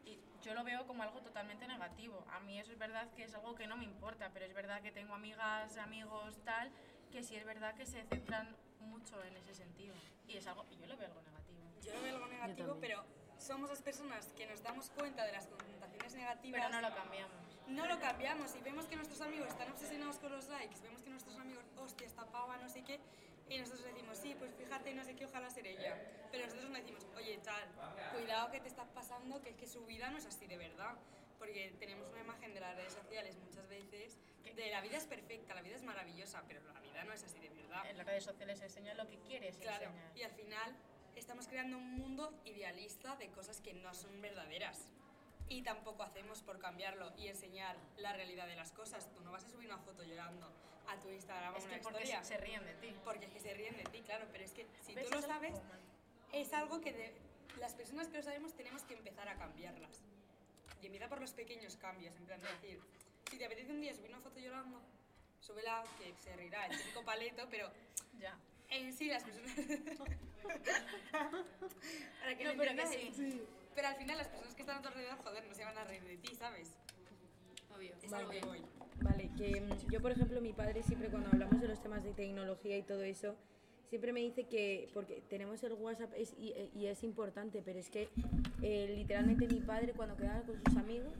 y 0.04 0.20
yo 0.40 0.54
lo 0.54 0.62
veo 0.62 0.86
como 0.86 1.02
algo 1.02 1.20
totalmente 1.20 1.66
negativo. 1.66 2.24
A 2.30 2.38
mí 2.38 2.60
eso 2.60 2.70
es 2.70 2.78
verdad 2.78 3.12
que 3.16 3.24
es 3.24 3.34
algo 3.34 3.56
que 3.56 3.66
no 3.66 3.76
me 3.76 3.82
importa, 3.82 4.30
pero 4.32 4.46
es 4.46 4.54
verdad 4.54 4.82
que 4.82 4.92
tengo 4.92 5.14
amigas, 5.14 5.76
amigos, 5.78 6.38
tal, 6.44 6.70
que 7.10 7.24
sí 7.24 7.34
es 7.34 7.44
verdad 7.44 7.74
que 7.74 7.86
se 7.86 8.04
centran 8.04 8.56
mucho 8.78 9.20
en 9.24 9.36
ese 9.36 9.52
sentido. 9.52 9.96
Y 10.28 10.36
es 10.36 10.46
algo, 10.46 10.64
y 10.70 10.76
yo 10.76 10.86
lo 10.86 10.96
veo 10.96 11.08
algo 11.08 11.22
negativo. 11.22 11.58
Yo 11.82 11.92
lo 11.94 12.02
veo 12.02 12.14
algo 12.14 12.28
negativo, 12.28 12.78
pero 12.80 13.04
somos 13.36 13.68
las 13.68 13.82
personas 13.82 14.28
que 14.36 14.46
nos 14.46 14.62
damos 14.62 14.90
cuenta 14.90 15.24
de 15.24 15.32
las 15.32 15.48
connotaciones 15.48 16.14
negativas. 16.14 16.60
Pero 16.60 16.80
no 16.80 16.88
lo 16.88 16.94
cambiamos. 16.94 17.49
No 17.70 17.86
lo 17.86 17.98
cambiamos 18.00 18.54
y 18.56 18.60
vemos 18.60 18.86
que 18.86 18.96
nuestros 18.96 19.20
amigos 19.20 19.48
están 19.48 19.70
obsesionados 19.70 20.18
con 20.18 20.32
los 20.32 20.48
likes, 20.48 20.80
vemos 20.82 21.02
que 21.02 21.10
nuestros 21.10 21.36
amigos, 21.36 21.64
hostia, 21.76 22.06
esta 22.06 22.24
pava, 22.26 22.56
no 22.58 22.68
sé 22.68 22.82
qué, 22.82 23.00
y 23.48 23.58
nosotros 23.58 23.84
decimos, 23.84 24.18
sí, 24.18 24.34
pues 24.38 24.52
fíjate, 24.54 24.94
no 24.94 25.04
sé 25.04 25.14
qué, 25.16 25.24
ojalá 25.26 25.50
ser 25.50 25.66
ella. 25.66 25.96
Pero 26.30 26.44
nosotros 26.46 26.70
no 26.70 26.76
decimos, 26.76 27.06
oye, 27.16 27.38
tal, 27.38 27.68
cuidado 28.12 28.50
que 28.50 28.60
te 28.60 28.68
estás 28.68 28.88
pasando, 28.88 29.40
que 29.40 29.50
es 29.50 29.56
que 29.56 29.66
su 29.66 29.84
vida 29.86 30.10
no 30.10 30.18
es 30.18 30.26
así 30.26 30.46
de 30.46 30.56
verdad. 30.56 30.94
Porque 31.38 31.74
tenemos 31.80 32.06
una 32.10 32.20
imagen 32.20 32.52
de 32.52 32.60
las 32.60 32.76
redes 32.76 32.92
sociales 32.92 33.36
muchas 33.38 33.66
veces 33.68 34.18
de 34.54 34.70
la 34.70 34.80
vida 34.80 34.98
es 34.98 35.06
perfecta, 35.06 35.54
la 35.54 35.62
vida 35.62 35.76
es 35.76 35.82
maravillosa, 35.82 36.42
pero 36.46 36.60
la 36.72 36.80
vida 36.80 37.02
no 37.04 37.12
es 37.12 37.22
así 37.24 37.38
de 37.38 37.48
verdad. 37.48 37.86
En 37.88 37.96
las 37.96 38.06
redes 38.06 38.24
sociales 38.24 38.60
enseña 38.60 38.94
lo 38.94 39.06
que 39.06 39.18
quieres 39.20 39.56
Claro, 39.56 39.86
enseñar. 39.86 40.16
y 40.16 40.22
al 40.22 40.32
final 40.32 40.76
estamos 41.16 41.46
creando 41.48 41.78
un 41.78 41.94
mundo 41.94 42.32
idealista 42.44 43.16
de 43.16 43.28
cosas 43.30 43.60
que 43.60 43.72
no 43.74 43.94
son 43.94 44.20
verdaderas. 44.20 44.92
Y 45.50 45.62
tampoco 45.62 46.02
hacemos 46.04 46.40
por 46.42 46.58
cambiarlo 46.58 47.12
y 47.18 47.26
enseñar 47.28 47.76
la 47.98 48.12
realidad 48.14 48.46
de 48.46 48.54
las 48.56 48.70
cosas. 48.72 49.12
Tú 49.12 49.20
no 49.22 49.32
vas 49.32 49.44
a 49.44 49.50
subir 49.50 49.66
una 49.66 49.78
foto 49.78 50.02
llorando 50.04 50.50
a 50.88 50.96
tu 50.98 51.08
Instagram 51.10 51.54
Es 51.56 51.64
una 51.64 51.74
que 51.76 51.82
porque 51.82 51.98
historia. 52.04 52.24
se, 52.24 52.36
ríen 52.38 52.64
de 52.64 52.72
ti. 52.74 52.94
Porque 53.04 53.26
es 53.26 53.32
que 53.32 53.40
se 53.40 53.52
ríen 53.54 53.76
de 53.76 53.82
ti, 53.84 54.00
claro, 54.02 54.26
pero 54.32 54.44
es 54.44 54.52
que 54.52 54.64
si 54.80 54.94
tú 54.94 55.00
lo 55.10 55.16
algo 55.18 55.26
sabes, 55.26 55.54
es 56.32 56.52
algo 56.52 56.80
que 56.80 56.92
de- 56.92 57.14
las 57.58 57.74
personas 57.74 58.06
que 58.08 58.16
lo 58.18 58.22
sabemos 58.22 58.54
tenemos 58.54 58.82
que 58.84 58.94
empezar 58.94 59.28
a 59.28 59.34
cambiarlas. 59.36 60.02
Y 60.80 60.86
empieza 60.86 61.08
por 61.08 61.20
los 61.20 61.32
pequeños 61.32 61.74
cambios, 61.76 62.14
en 62.16 62.24
plan 62.26 62.40
de 62.40 62.48
decir, 62.52 62.80
si 63.30 63.36
te 63.36 63.44
apetece 63.44 63.72
un 63.72 63.80
día 63.82 63.92
subir 63.92 64.10
una 64.10 64.20
foto 64.20 64.38
llorando, 64.38 64.80
súbela, 65.40 65.82
que 65.98 66.14
se 66.22 66.34
rirá, 66.36 66.66
el 66.66 66.78
típico 66.78 67.04
paleto, 67.04 67.46
pero 67.50 67.70
Ya. 68.20 68.38
en 68.68 68.92
sí 68.96 69.06
las 69.08 69.24
personas... 69.24 69.50
Para 72.20 72.36
que 72.38 72.44
No, 72.44 72.50
pero 72.56 72.62
que 72.62 72.68
entendáis. 72.82 73.16
sí. 73.16 73.42
Pero 73.74 73.88
al 73.88 73.96
final 73.96 74.18
las 74.18 74.28
personas 74.28 74.54
que 74.54 74.62
están 74.62 74.78
a 74.78 74.82
tu 74.82 74.88
alrededor, 74.88 75.18
joder, 75.18 75.46
no 75.46 75.54
se 75.54 75.64
van 75.64 75.78
a 75.78 75.84
reír 75.84 76.04
de 76.04 76.16
ti, 76.16 76.34
¿sabes? 76.34 76.76
Obvio. 77.74 77.94
Es 78.02 78.12
a 78.12 78.22
lo 78.22 78.30
que 78.30 78.40
voy. 78.40 78.62
Vale, 79.02 79.30
que 79.36 79.60
mm, 79.60 79.90
yo 79.90 80.00
por 80.00 80.12
ejemplo, 80.12 80.40
mi 80.40 80.52
padre 80.52 80.82
siempre 80.82 81.08
cuando 81.08 81.30
hablamos 81.30 81.60
de 81.60 81.68
los 81.68 81.80
temas 81.80 82.02
de 82.02 82.12
tecnología 82.12 82.76
y 82.76 82.82
todo 82.82 83.02
eso, 83.02 83.36
siempre 83.90 84.12
me 84.12 84.20
dice 84.20 84.44
que, 84.44 84.88
porque 84.94 85.20
tenemos 85.28 85.62
el 85.64 85.72
WhatsApp 85.74 86.12
es, 86.16 86.32
y, 86.38 86.54
y 86.74 86.86
es 86.86 87.02
importante, 87.02 87.60
pero 87.62 87.78
es 87.78 87.90
que 87.90 88.08
eh, 88.62 88.92
literalmente 88.96 89.46
mi 89.48 89.60
padre 89.60 89.92
cuando 89.92 90.16
quedaba 90.16 90.40
con 90.42 90.56
sus 90.64 90.76
amigos, 90.76 91.12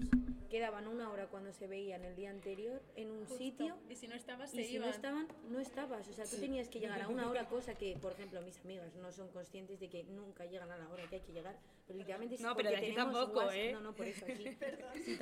quedaban 0.49 0.89
una 0.89 1.11
hora 1.11 1.27
cuando 1.29 1.53
se 1.53 1.67
veían 1.69 2.05
el 2.05 2.17
día 2.17 2.31
anterior 2.31 2.83
en 2.97 3.11
un 3.11 3.27
sitio 3.29 3.77
Y 3.89 3.95
si 3.95 4.09
no 4.09 4.15
estabas, 4.17 4.53
y 4.53 4.59
se 4.59 4.65
si 4.65 4.75
iban. 4.75 4.89
no 4.89 4.95
estaban, 4.95 5.29
no 5.49 5.61
estabas. 5.61 6.09
O 6.09 6.13
sea, 6.13 6.25
tú 6.25 6.37
tenías 6.39 6.69
que 6.69 6.81
llegar 6.81 7.01
a 7.03 7.09
una 7.09 7.29
hora, 7.31 7.49
cosa 7.49 7.75
que, 7.75 7.97
por 8.01 8.13
ejemplo, 8.13 8.41
mis 8.43 8.59
amigas 8.65 8.95
no 8.97 9.13
son 9.13 9.29
conscientes 9.29 9.79
de 9.79 9.89
que 9.89 10.05
nunca 10.05 10.47
llegan 10.47 10.71
a 10.71 10.77
la 10.77 10.89
hora 10.89 11.05
que 11.09 11.17
hay 11.17 11.23
que 11.23 11.33
llegar. 11.33 11.57
Pero 11.87 11.99
literalmente 11.99 12.35
es 12.37 12.41
No, 12.41 12.55
pero 12.57 12.71
de 12.71 12.77
aquí 12.77 12.93
tampoco, 12.95 13.39
WhatsApp. 13.39 13.55
¿eh? 13.55 13.73
No, 13.73 13.81
no, 13.81 13.95
por 13.95 14.07
eso 14.07 14.25
aquí. 14.25 14.45
Si 15.05 15.17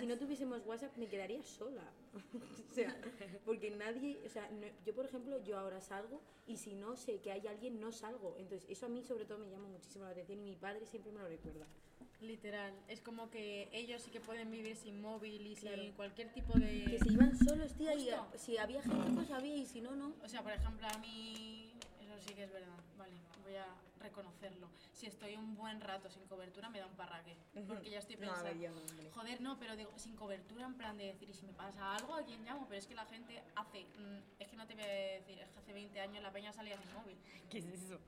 si 0.00 0.06
no 0.06 0.18
tuviésemos 0.18 0.64
WhatsApp, 0.66 0.96
me 0.96 1.06
quedaría 1.06 1.42
sola. 1.42 1.82
o 2.70 2.74
sea, 2.74 2.96
porque 3.44 3.70
nadie. 3.70 4.18
O 4.24 4.28
sea, 4.28 4.48
no- 4.50 4.66
yo, 4.84 4.94
por 4.94 5.04
ejemplo, 5.06 5.42
yo 5.44 5.58
ahora 5.58 5.80
salgo 5.80 6.20
y 6.46 6.56
si 6.56 6.74
no 6.80 6.96
sé 6.96 7.20
que 7.20 7.32
hay 7.32 7.46
alguien, 7.46 7.80
no 7.80 7.92
salgo. 7.92 8.36
Entonces, 8.38 8.68
eso 8.70 8.86
a 8.86 8.88
mí, 8.88 9.02
sobre 9.02 9.24
todo, 9.24 9.38
me 9.38 9.50
llama 9.50 9.68
muchísimo 9.68 10.04
la 10.04 10.10
atención 10.10 10.38
y 10.40 10.42
mi 10.42 10.56
padre 10.56 10.86
siempre 10.86 11.12
me 11.12 11.20
lo 11.20 11.28
recuerda. 11.28 11.66
Literal. 12.20 12.72
Es 12.88 13.00
como 13.00 13.30
que 13.30 13.68
ellos 13.72 14.02
sí 14.02 14.10
que 14.10 14.20
pueden 14.20 14.50
vivir 14.50 14.76
sin 14.76 15.00
móvil 15.00 15.46
y 15.46 15.54
Claro. 15.54 15.82
sin 15.82 15.92
cualquier 15.92 16.32
tipo 16.32 16.58
de... 16.58 16.84
Que 16.84 16.98
se 16.98 17.12
iban 17.12 17.36
solos, 17.36 17.74
tía, 17.74 17.94
y 17.94 18.08
si 18.38 18.56
había 18.56 18.82
gente, 18.82 19.10
pues 19.14 19.30
había, 19.30 19.54
y 19.56 19.66
si 19.66 19.80
no, 19.80 19.94
no. 19.96 20.14
O 20.24 20.28
sea, 20.28 20.42
por 20.42 20.52
ejemplo, 20.52 20.86
a 20.86 20.98
mí, 20.98 21.72
eso 22.00 22.14
sí 22.26 22.34
que 22.34 22.44
es 22.44 22.52
verdad, 22.52 22.78
vale, 22.96 23.12
voy 23.44 23.56
a 23.56 23.66
reconocerlo. 24.08 24.68
Si 24.92 25.06
estoy 25.06 25.36
un 25.36 25.54
buen 25.54 25.80
rato 25.80 26.08
sin 26.08 26.24
cobertura, 26.26 26.68
me 26.70 26.78
da 26.78 26.86
un 26.86 26.94
parraque. 26.94 27.36
Porque 27.66 27.90
ya 27.90 27.98
estoy 27.98 28.16
pensando, 28.16 28.52
yo 28.52 28.70
joder, 29.14 29.40
no, 29.40 29.58
pero 29.58 29.76
digo, 29.76 29.92
sin 29.96 30.16
cobertura, 30.16 30.66
en 30.66 30.74
plan 30.74 30.96
de 30.96 31.06
decir, 31.06 31.28
y 31.30 31.34
si 31.34 31.46
me 31.46 31.52
pasa 31.52 31.94
algo, 31.94 32.14
¿a 32.14 32.22
quién 32.22 32.44
llamo? 32.44 32.66
Pero 32.68 32.78
es 32.78 32.86
que 32.86 32.94
la 32.94 33.06
gente 33.06 33.42
hace, 33.54 33.84
mm, 33.84 34.42
es 34.42 34.48
que 34.48 34.56
no 34.56 34.66
te 34.66 34.74
voy 34.74 34.84
a 34.84 34.86
decir, 34.86 35.38
es 35.38 35.50
que 35.50 35.58
hace 35.58 35.72
20 35.72 36.00
años 36.00 36.22
la 36.22 36.32
peña 36.32 36.52
salía 36.52 36.76
sin 36.78 36.92
móvil. 36.94 37.16
¿Qué 37.50 37.58
es 37.58 37.66
eso? 37.66 37.98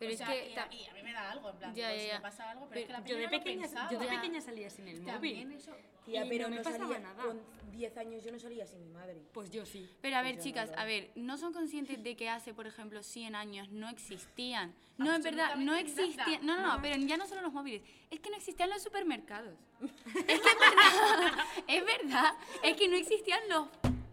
Pero 0.00 0.10
O 0.10 0.12
es 0.14 0.18
sea, 0.18 0.26
que 0.28 0.58
a, 0.58 0.72
y 0.74 0.86
a 0.88 0.92
mí 0.94 1.02
me 1.02 1.12
da 1.12 1.30
algo, 1.30 1.50
en 1.50 1.56
plan, 1.58 1.74
Ya, 1.74 1.90
digo, 1.90 1.96
ya, 1.98 2.02
si 2.02 2.08
ya. 2.08 2.14
me 2.14 2.20
pasa 2.22 2.50
algo, 2.50 2.66
pero, 2.70 2.80
es 2.80 2.86
que 2.86 2.92
la 2.94 3.04
yo, 3.04 3.16
de 3.16 3.24
no 3.24 3.30
pequeña, 3.30 3.66
yo 3.90 3.98
de 3.98 4.06
pequeña 4.08 4.40
salía 4.40 4.70
sin 4.70 4.88
el 4.88 5.02
móvil. 5.02 5.52
eso... 5.52 5.76
Tía, 6.06 6.24
Y 6.24 6.28
pero 6.30 6.48
no 6.48 6.56
me 6.56 6.62
pasaba 6.62 6.84
salía, 6.86 6.98
nada. 7.00 7.22
Con 7.22 7.42
10 7.72 7.96
años 7.98 8.24
yo 8.24 8.32
no 8.32 8.38
salía 8.38 8.66
sin 8.66 8.80
mi 8.80 8.88
madre. 8.88 9.20
Pues 9.34 9.50
yo 9.50 9.66
sí. 9.66 9.86
Pero 10.00 10.16
a 10.16 10.22
ver, 10.22 10.36
Pues 10.36 10.44
chicas, 10.46 10.70
no. 10.70 10.78
a 10.78 10.84
ver, 10.86 11.10
¿no 11.16 11.36
son 11.36 11.52
conscientes 11.52 12.02
de 12.02 12.16
que 12.16 12.30
hace, 12.30 12.54
por 12.54 12.66
ejemplo, 12.66 13.02
100 13.02 13.34
años 13.34 13.68
no 13.68 13.90
existían? 13.90 14.74
No, 14.96 15.12
es 15.14 15.22
verdad, 15.22 15.56
no 15.56 15.74
existían. 15.76 16.44
No, 16.46 16.56
no, 16.58 16.76
no, 16.76 16.82
pero 16.82 16.96
ya 16.96 17.18
no 17.18 17.26
solo 17.26 17.42
los 17.42 17.52
móviles, 17.52 17.82
es 18.10 18.18
que 18.20 18.30
no 18.30 18.36
existían 18.36 18.70
los 18.70 18.82
supermercados. 18.82 19.54
Es 20.26 20.40
que 20.40 20.48
es 20.48 20.58
verdad, 20.58 21.44
es 21.68 21.84
verdad, 21.84 22.32
es 22.62 22.76
que 22.78 22.88
no 22.88 22.96
existían 22.96 23.40
los 23.50 23.68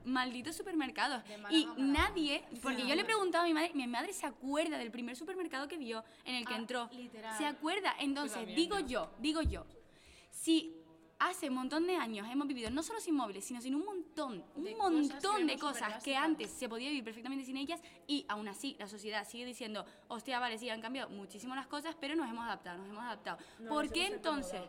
malditos 0.08 0.56
supermercados. 0.56 1.22
Y 1.52 1.68
nadie, 1.78 2.44
porque 2.62 2.88
yo 2.88 2.96
le 2.96 3.02
he 3.02 3.06
preguntado 3.06 3.44
a 3.44 3.48
mi 3.48 3.54
madre, 3.54 3.72
mi 3.74 3.86
madre 3.88 4.14
se 4.14 4.26
acuerda 4.26 4.78
del 4.78 4.92
primer 4.92 5.16
supermercado 5.16 5.68
que 5.68 5.78
vio, 5.78 6.04
en 6.26 6.36
el 6.36 6.46
que 6.48 6.54
Ah, 6.54 6.58
entró. 6.58 6.90
literal. 6.94 7.38
Se 7.38 7.46
acuerda. 7.46 7.94
Entonces, 8.00 8.38
también, 8.38 8.56
digo 8.56 8.80
¿no? 8.80 8.88
yo, 8.88 9.12
digo 9.20 9.42
yo, 9.42 9.66
si 10.32 10.74
hace 11.20 11.50
un 11.50 11.56
montón 11.56 11.88
de 11.88 11.96
años 11.96 12.28
hemos 12.32 12.48
vivido 12.48 12.70
no 12.70 12.84
solo 12.84 13.00
sin 13.00 13.16
móviles, 13.16 13.44
sino 13.44 13.60
sin 13.60 13.74
un 13.74 13.84
montón, 13.84 14.44
un 14.56 14.64
De 14.66 14.74
cosas 14.74 14.92
montón 14.92 15.38
que 15.38 15.46
de 15.46 15.58
cosas 15.58 16.04
que 16.04 16.16
antes 16.16 16.52
se 16.52 16.70
podía 16.70 16.90
vivir 16.90 17.04
perfectamente 17.04 17.44
sin 17.44 17.58
ellas 17.58 17.82
y 18.06 18.24
aún 18.28 18.48
así 18.48 18.76
la 18.80 18.88
sociedad 18.88 19.28
sigue 19.28 19.44
diciendo, 19.46 19.84
hostia, 20.10 20.38
vale, 20.40 20.60
sí, 20.60 20.70
han 20.70 20.80
cambiado 20.80 21.10
muchísimo 21.10 21.56
las 21.56 21.66
cosas, 21.68 21.96
pero 22.00 22.16
nos 22.16 22.30
hemos 22.30 22.46
adaptado, 22.46 22.78
nos 22.78 22.90
hemos 22.90 23.04
adaptado. 23.04 23.40
No, 23.60 23.70
¿Por 23.70 23.92
qué 23.92 24.06
entonces? 24.06 24.62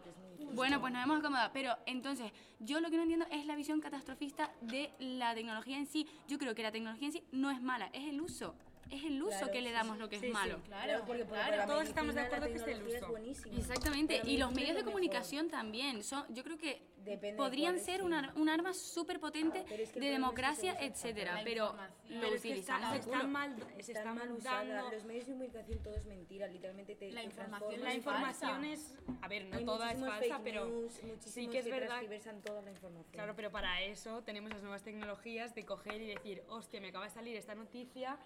Bueno, 0.54 0.80
pues 0.80 0.92
nos 0.92 1.04
hemos 1.04 1.18
acomodado, 1.18 1.50
pero 1.52 1.76
entonces 1.86 2.32
yo 2.60 2.80
lo 2.80 2.90
que 2.90 2.96
no 2.96 3.02
entiendo 3.02 3.26
es 3.30 3.46
la 3.46 3.56
visión 3.56 3.80
catastrofista 3.80 4.52
de 4.60 4.90
la 4.98 5.34
tecnología 5.34 5.76
en 5.76 5.86
sí. 5.86 6.06
Yo 6.28 6.38
creo 6.38 6.54
que 6.54 6.62
la 6.62 6.72
tecnología 6.72 7.08
en 7.08 7.12
sí 7.12 7.22
no 7.32 7.50
es 7.50 7.60
mala, 7.60 7.90
es 7.92 8.08
el 8.08 8.20
uso. 8.20 8.54
Es 8.90 9.04
el 9.04 9.22
uso 9.22 9.30
Claro, 9.38 9.52
que 9.52 9.60
le 9.60 9.72
damos 9.72 9.96
sí. 9.96 10.00
lo 10.00 10.08
que 10.08 10.18
Sí, 10.18 10.26
es 10.26 10.32
malo. 10.32 10.56
sí, 10.56 10.62
Claro, 10.66 11.04
porque 11.06 11.24
claro. 11.24 11.66
Todos 11.66 11.84
estamos 11.84 12.14
de 12.14 12.20
acuerdo 12.22 12.46
que 12.46 12.54
es 12.54 12.62
el 12.62 12.66
tecnología 12.66 12.98
uso. 13.02 13.08
buenísima. 13.10 13.56
Exactamente, 13.58 14.22
y 14.24 14.36
los 14.38 14.52
medios 14.52 14.74
de 14.74 14.78
es 14.80 14.84
comunicación 14.84 15.48
también. 15.50 16.02
Son, 16.02 16.24
yo 16.34 16.42
creo 16.42 16.56
que 16.58 16.82
Depende 17.04 17.36
podrían 17.36 17.78
ser 17.80 18.02
un, 18.02 18.12
ar- 18.12 18.32
un 18.36 18.48
arma 18.48 18.74
súper 18.74 19.18
potente 19.20 19.60
es 19.60 19.66
que 19.66 19.74
de 19.76 19.82
es 19.84 19.92
que 19.92 20.00
democracia, 20.10 20.72
se 20.72 20.78
usa 20.78 20.86
etcétera, 20.86 21.40
pero 21.44 21.74
lo 21.74 21.82
es 21.82 22.20
que 22.20 22.26
está- 22.26 22.36
utilizamos. 22.48 22.90
se 22.92 22.96
están 22.98 23.32
mal, 23.32 23.56
se 23.80 23.92
están 23.92 24.14
mal 24.18 24.32
usadas. 24.32 24.68
dando... 24.68 24.90
Los 24.90 25.04
medios 25.04 25.26
de 25.26 25.32
comunicación 25.32 25.78
todo 25.82 25.94
es 25.94 26.06
mentira, 26.06 26.46
literalmente 26.48 26.94
te 26.96 27.10
La 27.12 27.22
información. 27.22 27.80
La 27.82 27.90
es 27.90 27.96
información 27.96 28.64
es... 28.64 28.94
A 29.22 29.28
ver, 29.28 29.44
no 29.46 29.58
toda 29.64 29.92
es 29.92 30.00
falsa, 30.00 30.40
pero 30.42 30.66
sí 30.90 31.06
muchísimos 31.06 31.52
que 31.52 31.58
es 31.60 31.64
verdad 31.70 32.02
toda 32.42 32.62
la 32.62 32.70
información. 32.70 33.12
Claro, 33.12 33.34
pero 33.36 33.50
para 33.50 33.82
eso 33.82 34.22
tenemos 34.22 34.50
las 34.50 34.62
nuevas 34.62 34.82
tecnologías 34.82 35.54
de 35.54 35.64
coger 35.64 36.00
y 36.02 36.06
decir, 36.08 36.42
hostia, 36.48 36.80
me 36.80 36.88
acaba 36.88 37.04
de 37.04 37.10
salir 37.10 37.36
esta 37.36 37.54
noticia, 37.54 38.18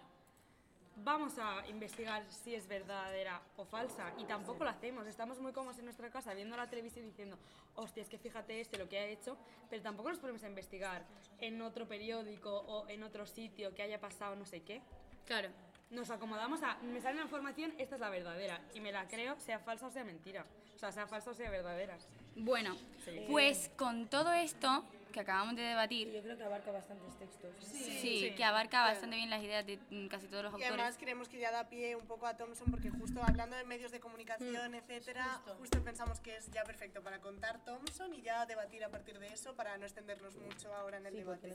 vamos 0.96 1.38
a 1.38 1.66
investigar 1.68 2.24
si 2.30 2.54
es 2.54 2.66
verdadera 2.68 3.40
o 3.56 3.64
falsa. 3.64 4.12
Y 4.18 4.24
tampoco 4.24 4.64
lo 4.64 4.70
hacemos, 4.70 5.06
estamos 5.06 5.38
muy 5.40 5.52
cómodos 5.52 5.78
en 5.78 5.84
nuestra 5.86 6.10
casa 6.10 6.34
viendo 6.34 6.56
la 6.56 6.68
televisión 6.68 7.04
y 7.06 7.08
diciendo, 7.08 7.38
hostia, 7.76 8.02
es 8.02 8.08
que 8.08 8.18
fíjate 8.18 8.60
este 8.60 8.78
lo 8.78 8.88
que 8.88 8.98
ha 8.98 9.06
hecho, 9.06 9.36
pero 9.70 9.82
tampoco 9.82 10.10
nos 10.10 10.18
ponemos 10.18 10.42
a 10.44 10.48
investigar 10.48 11.04
en 11.38 11.60
otro 11.62 11.86
periódico 11.88 12.50
o 12.50 12.88
en 12.88 13.02
otro 13.02 13.26
sitio 13.26 13.74
que 13.74 13.82
haya 13.82 14.00
pasado 14.00 14.36
no 14.36 14.44
sé 14.44 14.62
qué. 14.62 14.80
Claro. 15.26 15.48
Nos 15.90 16.08
acomodamos 16.10 16.62
a, 16.62 16.76
me 16.78 17.00
sale 17.02 17.16
una 17.16 17.24
información, 17.24 17.74
esta 17.76 17.96
es 17.96 18.00
la 18.00 18.08
verdadera, 18.08 18.62
y 18.72 18.80
me 18.80 18.92
la 18.92 19.06
creo, 19.08 19.38
sea 19.38 19.58
falsa 19.58 19.86
o 19.86 19.90
sea 19.90 20.04
mentira. 20.04 20.44
O 20.74 20.78
sea, 20.78 20.90
sea 20.90 21.06
falsa 21.06 21.30
o 21.30 21.34
sea 21.34 21.50
verdadera. 21.50 21.98
Bueno, 22.34 22.74
Sí. 23.04 23.26
pues 23.30 23.70
con 23.76 24.08
todo 24.08 24.32
esto 24.32 24.84
que 25.12 25.20
acabamos 25.20 25.54
de 25.54 25.62
Y 25.62 25.66
debatir, 25.66 26.10
yo 26.12 26.22
creo 26.22 26.36
que 26.36 26.44
abarca 26.44 26.72
bastantes 26.72 27.16
textos. 27.18 27.50
¿eh? 27.54 27.98
sí, 28.00 28.00
Sí. 28.00 28.34
que 28.36 28.42
abarca 28.44 28.82
bastante 28.82 29.16
bien 29.16 29.30
las 29.30 29.42
ideas 29.42 29.64
de 29.66 29.78
mm, 29.90 30.08
casi 30.08 30.26
todos 30.26 30.42
los 30.44 30.52
Y 30.52 30.54
autores. 30.54 30.72
además 30.72 30.96
creemos 30.98 31.28
que 31.28 31.38
ya 31.38 31.50
da 31.52 31.68
pie 31.68 31.94
un 31.96 32.06
poco 32.06 32.26
a 32.26 32.36
Thompson 32.36 32.70
porque 32.70 32.90
justo 32.90 33.22
hablando 33.22 33.54
de 33.56 33.64
medios 33.64 33.92
de 33.92 34.00
comunicación, 34.00 34.74
etcétera, 34.74 35.40
justo. 35.58 35.82
pensamos 35.84 36.18
que 36.20 36.36
es 36.36 36.50
ya 36.50 36.64
perfecto 36.64 37.02
para 37.02 37.20
contar 37.20 37.64
Thompson 37.64 38.12
y 38.14 38.22
ya 38.22 38.46
debatir 38.46 38.82
a 38.84 38.88
partir 38.90 39.18
de 39.18 39.28
eso 39.28 39.54
para 39.54 39.76
no 39.78 39.84
extendernos 39.84 40.34
mucho 40.36 40.74
ahora 40.74 40.96
en 40.98 41.06
el 41.06 41.12
Sí, 41.12 41.18
debate. 41.18 41.52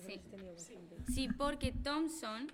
Sí. 1.14 1.30
porque 1.38 1.72
Thompson, 1.72 2.52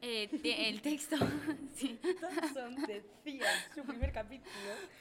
eh, 0.00 0.28
te- 0.42 0.68
el 0.68 0.80
texto, 0.82 1.16
sí, 1.76 1.98
Thompson 2.20 2.76
decía 2.86 3.46
en 3.68 3.74
su 3.74 3.82
primer 3.84 4.12
capítulo 4.12 4.50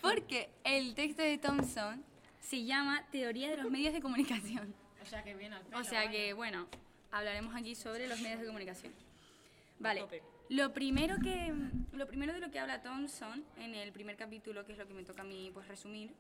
porque 0.02 0.50
el 0.64 0.94
texto 0.96 1.22
de 1.22 1.38
Thompson 1.38 2.04
se 2.42 2.64
llama 2.66 3.06
Teoría 3.12 3.50
de 3.50 3.58
los 3.58 3.70
medios 3.72 3.94
de 3.94 4.02
comunicación. 4.02 4.74
O 5.02 5.06
sea 5.06 5.24
que 5.24 5.36
viene 5.36 5.56
al 5.56 5.64
pelo. 5.64 5.80
O 5.80 5.84
sea 5.84 6.00
vaya. 6.00 6.12
que, 6.12 6.34
bueno, 6.34 6.68
hablaremos 7.12 7.56
aquí 7.56 7.76
sobre 7.76 8.08
los 8.08 8.20
medios 8.22 8.40
de 8.40 8.46
comunicación. 8.46 8.94
Vale, 9.80 10.06
lo 10.50 10.74
primero, 10.74 11.18
que, 11.24 11.54
lo 11.94 12.08
primero 12.08 12.34
de 12.34 12.40
lo 12.40 12.52
que 12.52 12.60
habla 12.60 12.82
Thompson 12.82 13.44
en 13.60 13.76
el 13.76 13.92
primer 13.92 14.18
capítulo, 14.18 14.66
que 14.66 14.74
es 14.74 14.78
lo 14.78 14.88
que 14.88 14.94
me 14.94 15.04
toca 15.04 15.22
a 15.22 15.26
mí 15.26 15.52
pues, 15.54 15.68
resumir, 15.68 16.12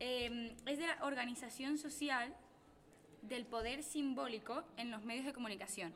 eh, 0.00 0.54
es 0.66 0.78
de 0.78 0.86
la 0.86 0.98
organización 1.02 1.78
social 1.78 2.34
del 3.22 3.44
poder 3.44 3.82
simbólico 3.82 4.64
en 4.76 4.90
los 4.90 5.04
medios 5.04 5.26
de 5.26 5.32
comunicación. 5.32 5.92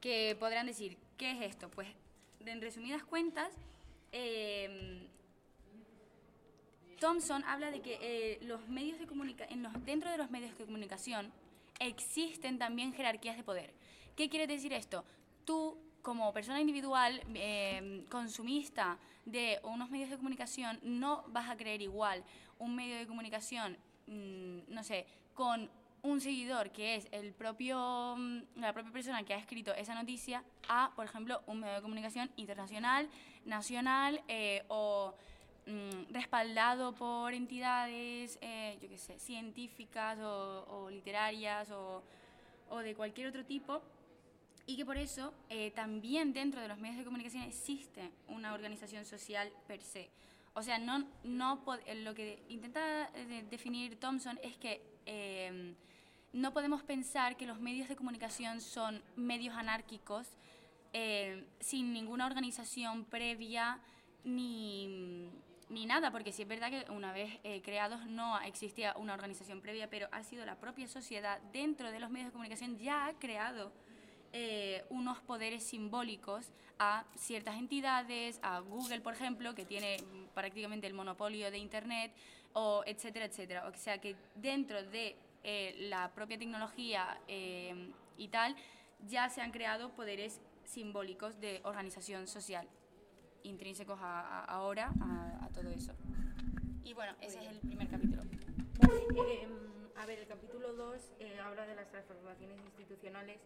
Que 0.00 0.36
podrán 0.38 0.66
decir, 0.66 0.96
¿qué 1.16 1.32
es 1.32 1.42
esto? 1.42 1.68
Pues, 1.70 1.88
en 2.44 2.60
resumidas 2.60 3.02
cuentas, 3.04 3.52
eh, 4.12 5.08
Thompson 7.02 7.42
habla 7.48 7.72
de 7.72 7.80
que 7.80 7.98
eh, 8.00 8.38
los 8.42 8.68
medios 8.68 9.00
de 9.00 9.08
comunica 9.08 9.44
en 9.50 9.60
los, 9.64 9.72
dentro 9.84 10.08
de 10.08 10.16
los 10.16 10.30
medios 10.30 10.56
de 10.56 10.64
comunicación 10.64 11.32
existen 11.80 12.60
también 12.60 12.92
jerarquías 12.92 13.36
de 13.36 13.42
poder. 13.42 13.74
¿Qué 14.14 14.28
quiere 14.28 14.46
decir 14.46 14.72
esto? 14.72 15.04
Tú, 15.44 15.76
como 16.00 16.32
persona 16.32 16.60
individual, 16.60 17.20
eh, 17.34 18.04
consumista 18.08 18.98
de 19.24 19.58
unos 19.64 19.90
medios 19.90 20.10
de 20.10 20.16
comunicación, 20.16 20.78
no 20.84 21.24
vas 21.26 21.50
a 21.50 21.56
creer 21.56 21.82
igual 21.82 22.22
un 22.60 22.76
medio 22.76 22.96
de 22.96 23.04
comunicación, 23.08 23.76
mm, 24.06 24.58
no 24.68 24.84
sé, 24.84 25.04
con 25.34 25.68
un 26.02 26.20
seguidor 26.20 26.70
que 26.70 26.94
es 26.94 27.08
el 27.10 27.32
propio, 27.32 28.14
mm, 28.16 28.60
la 28.60 28.72
propia 28.72 28.92
persona 28.92 29.24
que 29.24 29.34
ha 29.34 29.38
escrito 29.38 29.74
esa 29.74 29.96
noticia 29.96 30.44
a, 30.68 30.92
por 30.94 31.04
ejemplo, 31.04 31.42
un 31.46 31.58
medio 31.58 31.74
de 31.74 31.82
comunicación 31.82 32.30
internacional, 32.36 33.08
nacional 33.44 34.22
eh, 34.28 34.62
o 34.68 35.16
mm, 35.66 36.12
respaldado 36.12 36.94
por 36.94 37.34
entidades, 37.34 38.38
eh, 38.40 38.78
yo 38.80 38.88
qué 38.88 38.98
sé, 38.98 39.18
científicas 39.18 40.18
o, 40.20 40.88
literarias 40.90 41.70
o, 41.70 42.02
de 42.82 42.94
cualquier 42.94 43.28
otro 43.28 43.44
tipo, 43.44 43.82
y 44.66 44.76
que 44.76 44.84
por 44.84 44.96
eso 44.96 45.34
eh, 45.50 45.72
también 45.72 46.32
dentro 46.32 46.60
de 46.60 46.68
los 46.68 46.78
medios 46.78 46.98
de 46.98 47.04
comunicación 47.04 47.42
existe 47.42 48.10
una 48.28 48.54
organización 48.54 49.04
social 49.04 49.50
per 49.66 49.82
se. 49.82 50.08
O 50.54 50.62
sea, 50.62 50.78
no, 50.78 51.06
no 51.24 51.62
eh, 51.86 51.94
lo 51.96 52.14
que 52.14 52.42
intenta 52.48 53.10
de- 53.10 53.42
definir 53.50 53.98
Thompson 53.98 54.38
es 54.42 54.56
que 54.56 54.80
eh, 55.06 55.74
no 56.32 56.52
podemos 56.52 56.82
pensar 56.82 57.36
que 57.36 57.46
los 57.46 57.60
medios 57.60 57.88
de 57.88 57.96
comunicación 57.96 58.60
son 58.60 59.02
medios 59.16 59.54
anárquicos 59.56 60.28
sin 61.60 61.94
ninguna 61.94 62.26
organización 62.26 63.06
previa 63.06 63.80
ni, 64.24 65.30
ni 65.72 65.86
nada, 65.86 66.10
porque 66.10 66.32
sí 66.32 66.42
es 66.42 66.48
verdad 66.48 66.70
que 66.70 66.90
una 66.90 67.12
vez 67.12 67.40
eh, 67.44 67.62
creados 67.62 68.04
no 68.06 68.38
existía 68.42 68.94
una 68.98 69.14
organización 69.14 69.62
previa, 69.62 69.88
pero 69.88 70.06
ha 70.12 70.22
sido 70.22 70.44
la 70.44 70.56
propia 70.56 70.86
sociedad 70.86 71.40
dentro 71.50 71.90
de 71.90 71.98
los 71.98 72.10
medios 72.10 72.28
de 72.28 72.32
comunicación 72.32 72.76
ya 72.76 73.06
ha 73.06 73.14
creado 73.14 73.72
eh, 74.34 74.84
unos 74.90 75.20
poderes 75.20 75.64
simbólicos 75.64 76.52
a 76.78 77.06
ciertas 77.16 77.56
entidades, 77.56 78.38
a 78.42 78.60
Google, 78.60 79.00
por 79.00 79.14
ejemplo, 79.14 79.54
que 79.54 79.64
tiene 79.64 79.96
prácticamente 80.34 80.86
el 80.86 80.94
monopolio 80.94 81.50
de 81.50 81.58
Internet, 81.58 82.12
o 82.52 82.82
etcétera, 82.84 83.24
etcétera. 83.24 83.66
O 83.66 83.74
sea 83.74 83.98
que 83.98 84.14
dentro 84.34 84.82
de 84.82 85.16
eh, 85.42 85.74
la 85.88 86.12
propia 86.12 86.38
tecnología 86.38 87.18
y 87.26 88.28
tal, 88.28 88.54
ya 89.08 89.30
se 89.30 89.40
han 89.40 89.52
creado 89.52 89.90
poderes 89.94 90.40
simbólicos 90.64 91.40
de 91.40 91.62
organización 91.64 92.26
social, 92.26 92.68
intrínsecos 93.42 93.98
a, 94.02 94.44
ahora 94.44 94.92
a 95.00 95.31
todo 95.52 95.68
eso. 95.70 95.92
Y 96.84 96.94
bueno, 96.94 97.14
ese 97.20 97.38
es 97.40 97.50
el 97.50 97.60
primer 97.60 97.88
capítulo. 97.88 98.22
Em, 98.22 99.50
a 99.96 100.06
ver, 100.06 100.18
el 100.18 100.26
capítulo 100.26 100.72
2 100.72 101.12
habla 101.44 101.66
de 101.66 101.74
las 101.74 101.88
transformaciones 101.90 102.58
institucionales, 102.60 103.40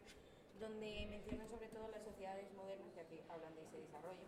donde 0.60 1.06
menciona 1.10 1.46
sobre 1.46 1.68
todo 1.68 1.88
las 1.88 2.02
sociedades 2.02 2.50
modernas, 2.54 2.94
ya 2.94 3.04
que 3.04 3.22
hablan 3.28 3.54
de 3.54 3.62
ese 3.62 3.78
desarrollo, 3.78 4.26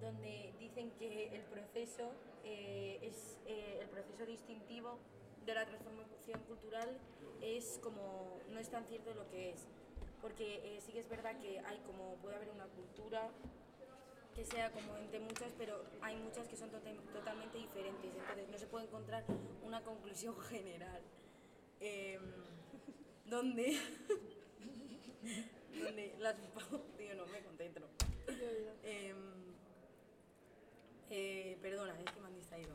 donde 0.00 0.52
dicen 0.58 0.90
que 0.98 1.34
el 1.34 1.42
proceso 1.44 2.12
eh, 2.44 2.98
es 3.02 3.38
eh, 3.46 3.78
el 3.82 3.88
proceso 3.88 4.24
distintivo 4.26 4.98
de 5.44 5.54
la 5.54 5.66
transformación 5.66 6.40
cultural 6.46 6.98
es 7.40 7.78
como 7.82 8.38
no 8.50 8.58
es 8.58 8.70
tan 8.70 8.84
cierto 8.86 9.14
lo 9.14 9.28
que 9.30 9.50
es, 9.50 9.66
porque 10.20 10.76
eh, 10.76 10.80
sí 10.80 10.92
que 10.92 11.00
es 11.00 11.08
verdad 11.08 11.38
que 11.38 11.60
hay 11.60 11.78
como 11.86 12.16
puede 12.16 12.36
haber 12.36 12.50
una 12.50 12.66
cultura 12.66 13.30
sea 14.44 14.70
como 14.72 14.96
entre 14.96 15.20
muchas, 15.20 15.52
pero 15.58 15.82
hay 16.00 16.16
muchas 16.16 16.46
que 16.48 16.56
son 16.56 16.70
tota- 16.70 16.92
totalmente 17.12 17.58
diferentes, 17.58 18.10
entonces 18.14 18.48
no 18.48 18.58
se 18.58 18.66
puede 18.66 18.86
encontrar 18.86 19.24
una 19.62 19.82
conclusión 19.82 20.38
general. 20.50 21.00
Em, 21.80 22.20
donde, 23.26 23.74
donde 25.82 26.14
las... 26.18 26.36
Tío, 26.98 27.14
no 27.14 27.26
me 27.26 27.40
concentro. 27.42 27.86
Em, 28.82 29.16
eh, 31.10 31.58
perdona, 31.62 31.98
es 31.98 32.10
que 32.12 32.20
me 32.20 32.26
han 32.26 32.34
distraído. 32.34 32.74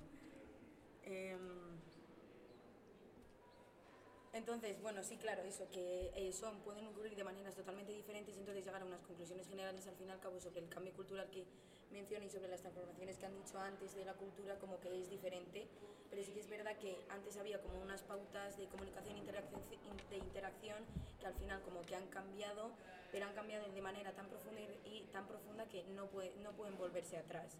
Entonces, 4.36 4.82
bueno, 4.82 5.02
sí, 5.02 5.16
claro, 5.16 5.44
eso, 5.44 5.66
que 5.72 6.12
eh, 6.14 6.34
son, 6.34 6.60
pueden 6.60 6.86
ocurrir 6.88 7.16
de 7.16 7.24
maneras 7.24 7.56
totalmente 7.56 7.94
diferentes 7.94 8.36
y 8.36 8.40
entonces 8.40 8.66
llegar 8.66 8.82
a 8.82 8.86
unas 8.86 9.00
conclusiones 9.00 9.48
generales 9.48 9.88
al 9.88 9.96
fin 9.96 10.10
y 10.10 10.12
al 10.12 10.20
cabo 10.20 10.42
sobre 10.42 10.60
el 10.60 10.68
cambio 10.68 10.92
cultural 10.92 11.30
que 11.32 11.46
menciona 11.90 12.26
y 12.26 12.30
sobre 12.30 12.50
las 12.50 12.60
transformaciones 12.60 13.18
que 13.18 13.28
han 13.28 13.34
dicho 13.34 13.58
antes 13.58 13.96
de 13.96 14.04
la 14.04 14.14
cultura, 14.16 14.60
como 14.60 14.78
que 14.82 15.00
es 15.00 15.10
diferente, 15.10 15.70
pero 16.10 16.22
sí 16.22 16.34
que 16.34 16.42
es 16.42 16.50
verdad 16.50 16.76
que 16.76 16.98
antes 17.08 17.38
había 17.38 17.62
como 17.62 17.80
unas 17.82 18.04
pautas 18.04 18.58
de 18.58 18.68
comunicación 18.68 19.16
de 19.16 20.18
interacción 20.18 20.84
que 21.18 21.28
al 21.28 21.34
final 21.36 21.62
como 21.62 21.82
que 21.84 21.96
han 21.96 22.08
cambiado, 22.08 22.72
pero 23.14 23.28
han 23.28 23.36
cambiado 23.36 23.72
de 23.72 23.82
manera 23.82 24.12
tan 24.12 24.28
profunda 24.28 24.60
y, 24.84 25.08
tan 25.14 25.26
profunda 25.28 25.66
que 25.70 25.86
no, 25.96 26.08
puede, 26.08 26.36
no 26.44 26.52
pueden 26.52 26.78
volverse 26.78 27.16
atrás. 27.16 27.56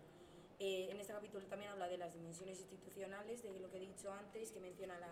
Eh, 0.60 0.90
en 0.92 1.00
este 1.00 1.14
capítulo 1.14 1.46
también 1.46 1.72
habla 1.72 1.88
de 1.88 1.98
las 1.98 2.14
dimensiones 2.14 2.60
institucionales, 2.60 3.44
de 3.44 3.58
lo 3.62 3.72
que 3.72 3.78
he 3.78 3.80
dicho 3.88 4.12
antes, 4.12 4.52
que 4.52 4.60
menciona 4.60 5.00
la, 5.00 5.10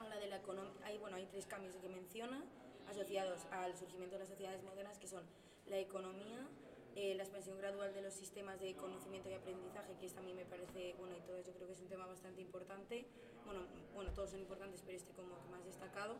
habla 0.00 0.18
de 0.18 0.26
la 0.28 0.36
economía. 0.36 0.72
Hay, 0.84 0.98
bueno, 0.98 1.16
hay 1.16 1.26
tres 1.26 1.46
cambios 1.46 1.76
que 1.76 1.88
menciona 1.88 2.42
asociados 2.88 3.46
al 3.50 3.76
surgimiento 3.76 4.16
de 4.16 4.20
las 4.20 4.28
sociedades 4.28 4.62
modernas, 4.62 4.98
que 4.98 5.06
son 5.06 5.22
la 5.66 5.78
economía, 5.78 6.46
eh, 6.96 7.14
la 7.14 7.22
expansión 7.22 7.56
gradual 7.58 7.94
de 7.94 8.02
los 8.02 8.14
sistemas 8.14 8.58
de 8.60 8.74
conocimiento 8.74 9.30
y 9.30 9.34
aprendizaje, 9.34 9.94
que 10.00 10.06
esto 10.06 10.20
a 10.20 10.22
mí 10.22 10.34
me 10.34 10.44
parece, 10.44 10.94
bueno, 10.98 11.16
y 11.16 11.20
todo 11.20 11.40
yo 11.40 11.52
creo 11.52 11.68
que 11.68 11.74
es 11.74 11.80
un 11.80 11.88
tema 11.88 12.06
bastante 12.06 12.40
importante. 12.40 13.06
Bueno, 13.44 13.60
bueno 13.94 14.10
todos 14.12 14.30
son 14.30 14.40
importantes, 14.40 14.82
pero 14.84 14.96
este 14.96 15.12
como 15.12 15.36
más 15.50 15.64
destacado. 15.64 16.16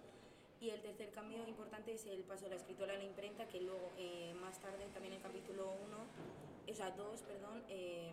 Y 0.60 0.70
el 0.70 0.82
tercer 0.82 1.10
cambio 1.10 1.46
importante 1.48 1.94
es 1.94 2.04
el 2.06 2.22
paso 2.24 2.44
de 2.44 2.50
la 2.50 2.56
escritora 2.56 2.92
a 2.92 2.98
la 2.98 3.04
imprenta, 3.04 3.48
que 3.48 3.60
luego 3.62 3.90
eh, 3.96 4.34
más 4.40 4.60
tarde, 4.60 4.86
también 4.92 5.14
en 5.14 5.20
el 5.20 5.22
capítulo 5.22 5.72
1, 5.86 5.96
o 6.70 6.74
sea, 6.74 6.90
2, 6.90 7.22
perdón, 7.22 7.64
eh, 7.68 8.12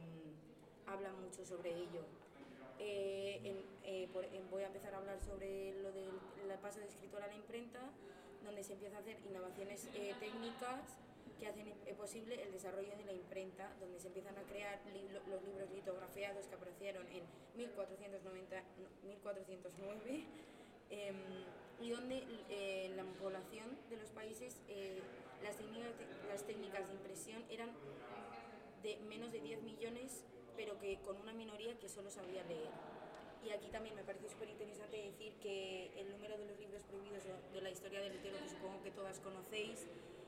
habla 0.87 1.11
mucho 1.11 1.45
sobre 1.45 1.75
ello. 1.75 2.01
Eh, 2.79 3.63
eh, 3.83 4.07
voy 4.51 4.63
a 4.63 4.67
empezar 4.67 4.93
a 4.93 4.97
hablar 4.97 5.19
sobre 5.21 5.73
lo 5.81 5.91
del 5.91 6.11
paso 6.61 6.79
de 6.79 6.85
escritora 6.85 7.25
a 7.25 7.27
la 7.27 7.35
imprenta, 7.35 7.79
donde 8.43 8.63
se 8.63 8.73
empieza 8.73 8.97
a 8.97 8.99
hacer 8.99 9.17
innovaciones 9.29 9.87
eh, 9.95 10.13
técnicas 10.19 10.97
que 11.39 11.47
hacen 11.47 11.71
posible 11.97 12.41
el 12.41 12.51
desarrollo 12.51 12.95
de 12.97 13.05
la 13.05 13.13
imprenta, 13.13 13.71
donde 13.79 13.99
se 13.99 14.07
empiezan 14.07 14.35
a 14.37 14.41
crear 14.41 14.79
los 15.29 15.43
libros 15.43 15.69
litografiados 15.71 16.47
que 16.47 16.55
aparecieron 16.55 17.05
en 17.07 17.23
1490, 17.55 18.63
1409 19.05 20.23
em, 20.89 21.15
y 21.79 21.91
donde 21.91 22.23
la 22.95 23.03
población 23.21 23.77
de 23.89 23.97
los 23.97 24.09
países 24.09 24.57
las, 25.43 25.55
las 26.27 26.43
técnicas 26.43 26.87
de 26.87 26.93
impresión 26.95 27.43
eran 27.51 27.69
de 28.81 28.97
menos 29.07 29.31
de 29.31 29.39
10 29.39 29.61
millones 29.61 30.23
pero 30.57 30.77
que 30.79 30.97
con 31.05 31.15
una 31.21 31.31
minoría 31.31 31.77
que 31.79 31.87
solo 31.87 32.09
sabía 32.09 32.43
leer. 32.43 32.71
Y 33.45 33.51
aquí 33.51 33.69
también 33.69 33.95
me 33.95 34.03
parece 34.03 34.27
súper 34.27 34.49
interesante 34.49 34.97
decir 34.97 35.33
que 35.35 35.91
el 35.95 36.11
número 36.11 36.37
de 36.37 36.45
los 36.47 36.59
libros 36.59 36.81
prohibidos 36.83 37.23
de 37.53 37.61
la 37.61 37.69
historia 37.69 38.01
del 38.01 38.13
litero, 38.13 38.37
que 38.43 38.49
supongo 38.49 38.81
que 38.83 38.91
todas 38.91 39.19
conocéis, 39.19 39.85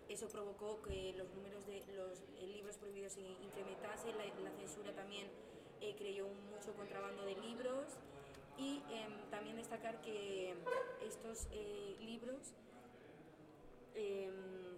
eso 0.07 0.27
provocó 0.29 0.81
que 0.81 1.13
los 1.17 1.29
números 1.33 1.65
de 1.65 1.83
los 1.95 2.19
eh, 2.39 2.47
libros 2.47 2.77
prohibidos 2.77 3.13
se 3.13 3.21
incrementasen, 3.21 4.15
la, 4.17 4.51
censura 4.51 4.93
también 4.93 5.27
eh, 5.81 5.95
creyó 5.97 6.27
mucho 6.49 6.73
contrabando 6.75 7.25
de 7.25 7.35
libros 7.35 7.85
y 8.57 8.81
em, 8.91 9.29
también 9.29 9.57
destacar 9.57 10.01
que 10.01 10.53
estos 11.05 11.47
eh, 11.51 11.95
libros 12.01 12.53
em, 13.95 14.77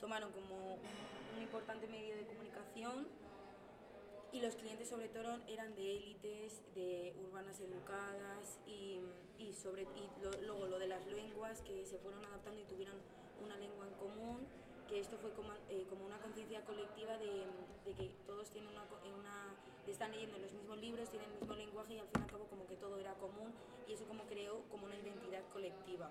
tomaron 0.00 0.32
como 0.32 0.74
un 0.74 1.42
importante 1.42 1.86
medio 1.86 2.16
de 2.16 2.26
comunicación 2.26 3.06
y 4.32 4.40
los 4.40 4.54
clientes 4.56 4.88
sobre 4.88 5.08
todo 5.08 5.38
eran 5.46 5.74
de 5.74 5.96
élites, 5.96 6.60
de 6.74 7.14
urbanas 7.24 7.60
educadas 7.60 8.58
y, 8.66 9.00
y 9.38 9.52
sobre, 9.54 9.82
y 9.82 10.44
luego 10.44 10.66
lo 10.66 10.78
de 10.78 10.86
las 10.86 11.06
lenguas 11.06 11.62
que 11.62 11.86
se 11.86 11.98
fueron 11.98 12.24
adaptando 12.24 12.60
y 12.60 12.64
tuvieron 12.64 12.96
una 13.42 13.56
lengua 13.56 13.86
en 13.86 13.94
común, 13.94 14.46
que 14.88 15.00
esto 15.00 15.16
fue 15.18 15.32
como, 15.32 15.52
eh, 15.68 15.86
como 15.88 16.04
una 16.06 16.18
conciencia 16.18 16.64
colectiva 16.64 17.16
de, 17.18 17.46
de, 17.84 17.94
que 17.94 18.10
todos 18.26 18.50
tienen 18.50 18.70
una, 18.70 18.84
una, 19.18 19.54
están 19.86 20.12
leyendo 20.12 20.38
los 20.38 20.52
mismos 20.52 20.78
libros, 20.78 21.10
tienen 21.10 21.30
el 21.30 21.40
mismo 21.40 21.54
lenguaje 21.54 21.94
y 21.94 21.98
al 21.98 22.08
fin 22.08 22.20
y 22.20 22.22
al 22.24 22.30
cabo 22.30 22.44
como 22.46 22.66
que 22.66 22.76
todo 22.76 22.98
era 22.98 23.14
común 23.14 23.52
y 23.86 23.94
eso 23.94 24.04
como 24.06 24.24
creó 24.24 24.62
como 24.70 24.86
una 24.86 24.96
identidad 24.96 25.42
colectiva. 25.52 26.10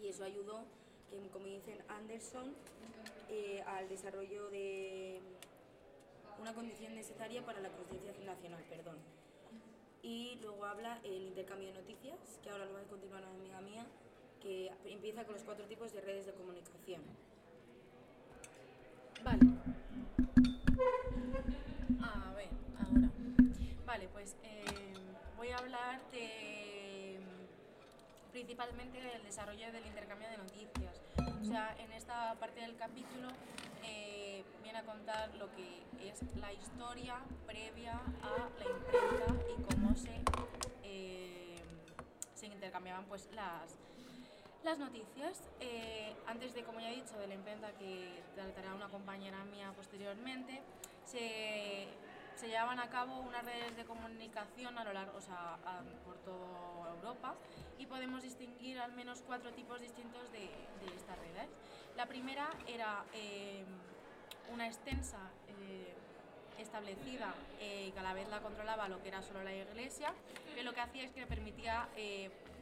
Y 0.00 0.08
eso 0.08 0.24
ayudó, 0.24 0.64
que, 1.10 1.28
como 1.28 1.46
dicen 1.46 1.78
Anderson, 1.88 2.54
eh, 3.28 3.62
al 3.66 3.88
desarrollo 3.88 4.50
de 4.50 5.20
una 6.38 6.54
condición 6.54 6.94
necesaria 6.94 7.44
para 7.44 7.60
la 7.60 7.70
conciencia 7.70 8.12
nacional, 8.24 8.62
perdón. 8.68 8.96
Y 10.02 10.38
luego 10.42 10.64
habla 10.64 11.00
el 11.04 11.22
intercambio 11.22 11.68
de 11.68 11.74
noticias, 11.74 12.18
que 12.42 12.50
ahora 12.50 12.66
lo 12.66 12.74
va 12.74 12.80
a 12.80 12.84
continuar 12.84 13.22
una 13.22 13.32
amiga 13.32 13.60
mía, 13.60 13.86
que 14.40 14.70
empieza 14.84 15.24
con 15.24 15.34
los 15.34 15.42
cuatro 15.42 15.64
tipos 15.66 15.92
de 15.92 16.00
redes 16.02 16.26
de 16.26 16.32
comunicación. 16.32 17.02
Vale. 19.22 19.40
A 22.02 22.34
ver, 22.34 22.48
ahora. 22.78 23.10
Vale, 23.86 24.08
pues 24.08 24.36
eh, 24.42 24.64
voy 25.36 25.48
a 25.48 25.56
hablar 25.56 26.00
principalmente 28.34 29.00
del 29.00 29.22
desarrollo 29.22 29.70
del 29.70 29.86
intercambio 29.86 30.28
de 30.28 30.36
noticias. 30.38 31.00
O 31.40 31.44
sea, 31.44 31.76
en 31.78 31.92
esta 31.92 32.34
parte 32.34 32.60
del 32.60 32.74
capítulo 32.76 33.28
eh, 33.84 34.33
viene 34.64 34.78
a 34.78 34.82
contar 34.84 35.32
lo 35.34 35.54
que 35.54 35.82
es 36.00 36.22
la 36.36 36.50
historia 36.52 37.16
previa 37.46 38.00
a 38.22 38.48
la 38.58 38.70
imprenta 38.70 39.44
y 39.52 39.62
cómo 39.62 39.94
se, 39.94 40.22
eh, 40.82 41.62
se 42.34 42.46
intercambiaban 42.46 43.04
pues 43.04 43.28
las, 43.32 43.76
las 44.64 44.78
noticias. 44.78 45.42
Eh, 45.60 46.16
antes 46.26 46.54
de, 46.54 46.64
como 46.64 46.80
ya 46.80 46.90
he 46.90 46.96
dicho, 46.96 47.16
de 47.18 47.26
la 47.26 47.34
imprenta 47.34 47.72
que 47.72 48.22
tratará 48.34 48.74
una 48.74 48.88
compañera 48.88 49.44
mía 49.44 49.70
posteriormente, 49.76 50.62
se, 51.04 51.86
se 52.34 52.48
llevaban 52.48 52.80
a 52.80 52.88
cabo 52.88 53.20
unas 53.20 53.44
redes 53.44 53.76
de 53.76 53.84
comunicación 53.84 54.78
a 54.78 54.84
lo 54.84 54.94
largo, 54.94 55.18
o 55.18 55.20
sea, 55.20 55.58
por 56.06 56.16
toda 56.18 56.94
Europa 56.96 57.34
y 57.78 57.84
podemos 57.84 58.22
distinguir 58.22 58.78
al 58.78 58.92
menos 58.92 59.22
cuatro 59.26 59.52
tipos 59.52 59.78
distintos 59.82 60.32
de, 60.32 60.38
de 60.38 60.96
estas 60.96 61.18
redes. 61.18 61.50
La 61.96 62.06
primera 62.06 62.48
era 62.66 63.04
eh, 63.12 63.64
una 64.52 64.66
extensa 64.66 65.18
eh, 65.48 65.94
establecida 66.60 67.34
eh, 67.60 67.86
y 67.88 67.90
que 67.92 67.98
a 67.98 68.02
la 68.02 68.14
vez 68.14 68.28
la 68.28 68.40
controlaba 68.40 68.88
lo 68.88 69.02
que 69.02 69.08
era 69.08 69.22
solo 69.22 69.42
la 69.42 69.54
iglesia, 69.54 70.12
que 70.54 70.62
lo 70.62 70.72
que 70.72 70.80
hacía 70.80 71.04
es 71.04 71.12
que 71.12 71.26
permitía 71.26 71.88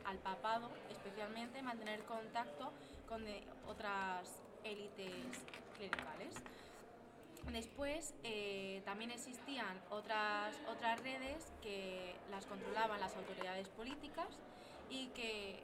al 0.04 0.18
papado 0.18 0.70
especialmente 0.90 1.62
mantener 1.62 2.00
contacto 2.04 2.72
con 3.08 3.24
otras 3.68 4.40
élites 4.64 5.44
clericales. 5.76 6.34
Después 7.52 8.14
también 8.84 9.10
existían 9.10 9.78
otras, 9.90 10.56
otras 10.68 11.00
redes 11.02 11.52
que 11.62 12.14
las 12.30 12.46
controlaban 12.46 13.00
las 13.00 13.14
autoridades 13.16 13.68
políticas 13.68 14.28
y 14.88 15.08
que 15.08 15.62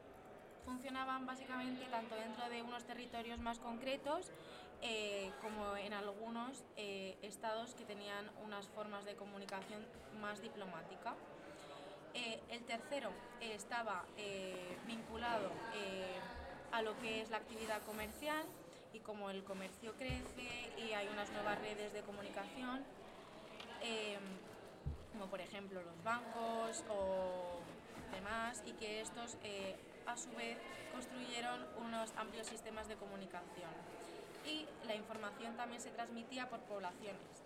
funcionaban 0.68 1.24
básicamente 1.24 1.86
tanto 1.86 2.14
dentro 2.14 2.48
de 2.50 2.60
unos 2.60 2.84
territorios 2.84 3.38
más 3.38 3.58
concretos 3.58 4.30
eh, 4.80 5.32
como 5.42 5.76
en 5.76 5.92
algunos 5.92 6.62
eh, 6.76 7.18
estados 7.22 7.74
que 7.74 7.84
tenían 7.84 8.30
unas 8.44 8.68
formas 8.68 9.04
de 9.04 9.16
comunicación 9.16 9.84
más 10.20 10.40
diplomática. 10.40 11.14
Eh, 12.14 12.40
el 12.48 12.62
tercero 12.64 13.10
estaba 13.40 14.04
vinculado 14.86 15.50
a 16.72 16.82
lo 16.82 16.98
que 17.00 17.20
es 17.20 17.30
la 17.30 17.38
actividad 17.38 17.82
comercial 17.82 18.44
y 18.92 19.00
como 19.00 19.30
el 19.30 19.42
comercio 19.44 19.94
crece 19.96 20.72
y 20.76 20.92
hay 20.92 21.08
unas 21.08 21.30
nuevas 21.30 21.58
redes 21.60 21.92
de 21.92 22.02
comunicación, 22.02 22.84
como 25.12 25.26
por 25.26 25.40
ejemplo 25.40 25.82
los 25.82 26.02
bancos 26.02 26.84
o 26.88 27.60
demás, 28.12 28.62
y 28.64 28.72
que 28.72 29.00
estos 29.00 29.36
a 30.06 30.16
su 30.16 30.30
vez 30.30 30.58
construyeron 30.92 31.66
unos 31.78 32.12
amplios 32.16 32.46
sistemas 32.46 32.88
de 32.88 32.96
comunicación 32.96 33.97
y 34.48 34.66
la 34.86 34.94
información 34.94 35.56
también 35.56 35.80
se 35.80 35.90
transmitía 35.90 36.48
por 36.48 36.60
poblaciones. 36.60 37.44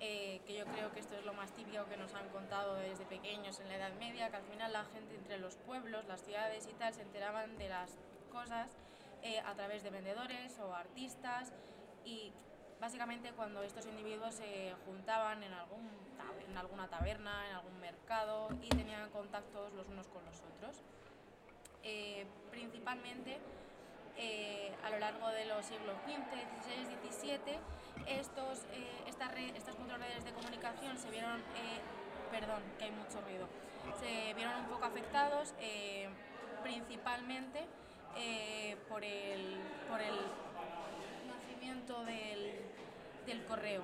Eh, 0.00 0.40
que 0.46 0.54
yo 0.54 0.64
creo 0.66 0.90
que 0.92 0.98
esto 0.98 1.14
es 1.14 1.24
lo 1.24 1.32
más 1.32 1.52
típico 1.52 1.84
que 1.84 1.96
nos 1.96 2.12
han 2.14 2.28
contado 2.30 2.74
desde 2.74 3.04
pequeños 3.04 3.60
en 3.60 3.68
la 3.68 3.76
Edad 3.76 3.92
Media, 4.00 4.30
que 4.30 4.36
al 4.36 4.42
final 4.42 4.72
la 4.72 4.84
gente 4.86 5.14
entre 5.14 5.38
los 5.38 5.54
pueblos, 5.58 6.04
las 6.06 6.20
ciudades 6.22 6.66
y 6.68 6.72
tal 6.74 6.92
se 6.92 7.02
enteraban 7.02 7.56
de 7.56 7.68
las 7.68 7.96
cosas 8.32 8.72
eh, 9.22 9.38
a 9.46 9.54
través 9.54 9.84
de 9.84 9.90
vendedores 9.90 10.58
o 10.58 10.74
artistas 10.74 11.52
y 12.04 12.32
básicamente 12.80 13.30
cuando 13.30 13.62
estos 13.62 13.86
individuos 13.86 14.34
se 14.34 14.74
juntaban 14.86 15.44
en, 15.44 15.52
algún, 15.52 15.88
en 16.50 16.58
alguna 16.58 16.88
taberna, 16.88 17.48
en 17.48 17.54
algún 17.54 17.78
mercado 17.78 18.48
y 18.60 18.70
tenían 18.70 19.08
contactos 19.10 19.72
los 19.74 19.86
unos 19.86 20.08
con 20.08 20.24
los 20.24 20.40
otros. 20.56 20.82
Eh, 21.84 22.26
principalmente 22.50 23.38
eh, 24.16 24.72
a 24.84 24.90
lo 24.90 24.98
largo 24.98 25.28
de 25.28 25.46
los 25.46 25.64
siglos 25.64 25.96
XV, 26.06 26.30
XVI, 26.62 27.38
XVII, 27.38 27.58
estos, 28.06 28.64
eh, 28.72 29.04
estas, 29.06 29.32
estas 29.54 29.74
cuatro 29.74 29.96
redes 29.98 30.24
de 30.24 30.32
comunicación 30.32 30.98
se 30.98 31.10
vieron, 31.10 31.42
perdón, 32.30 32.62
que 32.78 32.84
hay 32.84 32.90
mucho 32.90 33.20
ruido, 33.20 33.46
se 34.00 34.34
vieron 34.34 34.56
un 34.56 34.66
poco 34.66 34.84
afectados 34.84 35.54
principalmente 36.62 37.66
eh, 38.16 38.76
por, 38.88 39.02
el, 39.04 39.58
por 39.88 40.00
el 40.00 40.14
nacimiento 41.28 42.04
del, 42.04 42.60
del 43.26 43.44
correo. 43.44 43.82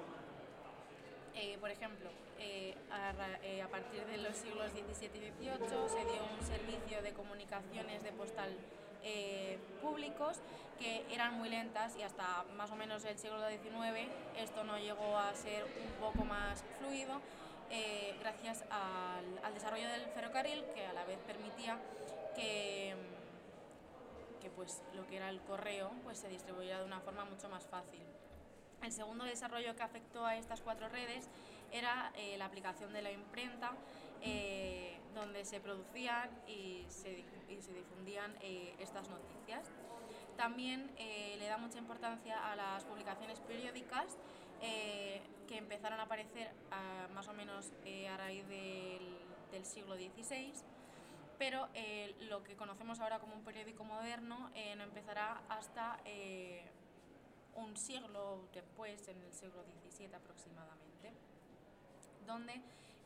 Eh, 1.34 1.56
por 1.60 1.70
ejemplo, 1.70 2.10
eh, 2.38 2.74
a, 2.90 3.12
eh, 3.42 3.62
a 3.62 3.68
partir 3.68 4.04
de 4.06 4.18
los 4.18 4.36
siglos 4.36 4.70
XVII 4.72 5.06
y 5.06 5.32
XVIII 5.32 5.88
se 5.88 6.04
dio 6.04 6.24
un 6.38 6.44
servicio 6.44 7.02
de 7.02 7.12
comunicaciones 7.12 8.02
de 8.02 8.12
postal 8.12 8.56
eh, 9.02 9.58
públicos 9.82 10.38
que 10.78 11.04
eran 11.10 11.34
muy 11.38 11.48
lentas 11.48 11.96
y 11.96 12.02
hasta 12.02 12.44
más 12.56 12.70
o 12.70 12.76
menos 12.76 13.04
el 13.04 13.18
siglo 13.18 13.38
XIX 13.48 14.08
esto 14.36 14.64
no 14.64 14.78
llegó 14.78 15.16
a 15.18 15.34
ser 15.34 15.64
un 15.64 15.92
poco 16.00 16.24
más 16.24 16.64
fluido 16.78 17.20
eh, 17.70 18.16
gracias 18.20 18.64
al, 18.70 19.44
al 19.44 19.54
desarrollo 19.54 19.88
del 19.88 20.06
ferrocarril 20.06 20.64
que 20.74 20.86
a 20.86 20.92
la 20.92 21.04
vez 21.04 21.18
permitía 21.26 21.78
que, 22.34 22.94
que 24.40 24.50
pues, 24.50 24.82
lo 24.94 25.06
que 25.06 25.16
era 25.16 25.28
el 25.28 25.40
correo 25.40 25.90
pues, 26.04 26.18
se 26.18 26.28
distribuyera 26.28 26.78
de 26.78 26.84
una 26.84 27.00
forma 27.00 27.24
mucho 27.24 27.48
más 27.48 27.66
fácil. 27.66 28.00
El 28.82 28.92
segundo 28.92 29.24
desarrollo 29.24 29.74
que 29.74 29.82
afectó 29.82 30.24
a 30.24 30.36
estas 30.36 30.60
cuatro 30.60 30.88
redes 30.88 31.28
era 31.72 32.12
eh, 32.16 32.38
la 32.38 32.46
aplicación 32.46 32.92
de 32.92 33.02
la 33.02 33.10
imprenta, 33.10 33.72
eh, 34.22 34.96
donde 35.14 35.44
se 35.44 35.60
producían 35.60 36.30
y 36.46 36.86
se, 36.88 37.24
y 37.48 37.60
se 37.62 37.72
difundían 37.72 38.36
eh, 38.40 38.74
estas 38.78 39.08
noticias. 39.08 39.66
También 40.36 40.90
eh, 40.98 41.36
le 41.38 41.46
da 41.46 41.58
mucha 41.58 41.78
importancia 41.78 42.50
a 42.50 42.54
las 42.54 42.84
publicaciones 42.84 43.40
periódicas 43.40 44.16
eh, 44.62 45.20
que 45.48 45.56
empezaron 45.56 45.98
a 46.00 46.04
aparecer 46.04 46.50
ah, 46.70 47.08
más 47.14 47.26
o 47.28 47.32
menos 47.32 47.72
eh, 47.84 48.08
a 48.08 48.16
raíz 48.16 48.46
del, 48.48 49.16
del 49.50 49.64
siglo 49.64 49.96
XVI, 49.96 50.52
pero 51.38 51.68
eh, 51.74 52.14
lo 52.28 52.42
que 52.42 52.56
conocemos 52.56 53.00
ahora 53.00 53.18
como 53.20 53.34
un 53.34 53.44
periódico 53.44 53.84
moderno 53.84 54.50
eh, 54.54 54.74
no 54.76 54.84
empezará 54.84 55.40
hasta 55.48 55.98
un 57.54 57.76
siglo 57.76 58.48
después, 58.52 59.08
en 59.08 59.20
el 59.22 59.32
siglo 59.32 59.64
XVII 59.90 60.14
aproximadamente, 60.14 61.12
donde 62.26 62.60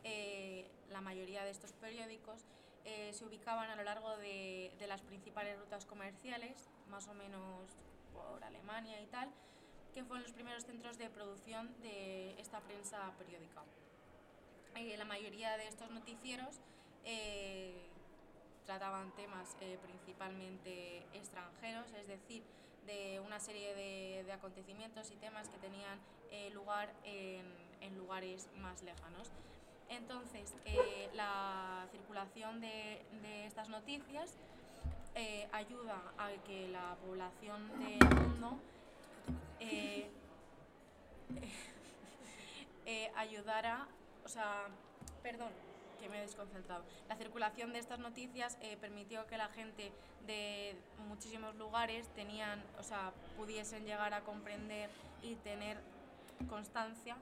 eh, 0.04 0.70
la 0.90 1.00
mayoría 1.00 1.44
de 1.44 1.50
estos 1.50 1.72
periódicos 1.72 2.44
eh, 2.84 3.12
se 3.12 3.24
ubicaban 3.24 3.70
a 3.70 3.76
lo 3.76 3.84
largo 3.84 4.16
de, 4.16 4.72
de 4.78 4.86
las 4.86 5.00
principales 5.02 5.58
rutas 5.58 5.84
comerciales, 5.86 6.68
más 6.88 7.08
o 7.08 7.14
menos 7.14 7.70
por 8.12 8.42
Alemania 8.44 9.00
y 9.00 9.06
tal, 9.06 9.30
que 9.94 10.04
fueron 10.04 10.22
los 10.22 10.32
primeros 10.32 10.64
centros 10.64 10.98
de 10.98 11.10
producción 11.10 11.74
de 11.82 12.38
esta 12.40 12.60
prensa 12.60 13.12
periódica. 13.18 13.62
Eh, 14.74 14.96
la 14.96 15.04
mayoría 15.04 15.56
de 15.58 15.68
estos 15.68 15.90
noticieros 15.90 16.60
eh, 17.04 17.88
trataban 18.64 19.12
temas 19.12 19.56
eh, 19.60 19.78
principalmente 19.82 21.04
extranjeros, 21.12 21.92
es 21.92 22.08
decir, 22.08 22.42
de 22.86 23.20
una 23.20 23.38
serie 23.38 23.74
de, 23.74 24.24
de 24.24 24.32
acontecimientos 24.32 25.10
y 25.10 25.16
temas 25.16 25.48
que 25.48 25.58
tenían 25.58 25.98
eh, 26.30 26.50
lugar 26.50 26.92
en, 27.04 27.44
en 27.80 27.98
lugares 27.98 28.48
más 28.56 28.82
lejanos. 28.82 29.30
Entonces, 29.88 30.54
la 31.14 31.86
circulación 31.90 32.60
de, 32.60 33.04
de 33.22 33.46
estas 33.46 33.68
noticias 33.68 34.36
eh, 35.14 35.46
ayuda 35.52 36.00
a 36.16 36.30
que 36.46 36.68
la 36.68 36.96
población 37.04 37.68
del 37.78 37.98
mundo 38.14 38.58
eh, 39.60 40.10
eh, 42.86 43.12
ayudara, 43.14 43.86
o 44.24 44.28
sea, 44.28 44.68
perdón, 45.22 45.50
que 46.00 46.08
me 46.08 46.18
he 46.18 46.20
desconcentrado. 46.22 46.82
La 47.10 47.16
circulación 47.16 47.74
de 47.74 47.78
estas 47.78 47.98
noticias 47.98 48.56
permitió 48.80 49.26
que 49.26 49.36
la 49.36 49.48
gente 49.48 49.92
de 50.26 50.74
muchísimos 51.06 51.54
lugares 51.56 52.08
tenían, 52.14 52.62
o 52.78 52.82
sea, 52.82 53.12
pudiesen 53.36 53.84
llegar 53.84 54.14
a 54.14 54.22
comprender 54.22 54.88
y 55.22 55.34
tener 55.36 55.78
constancia 56.48 57.16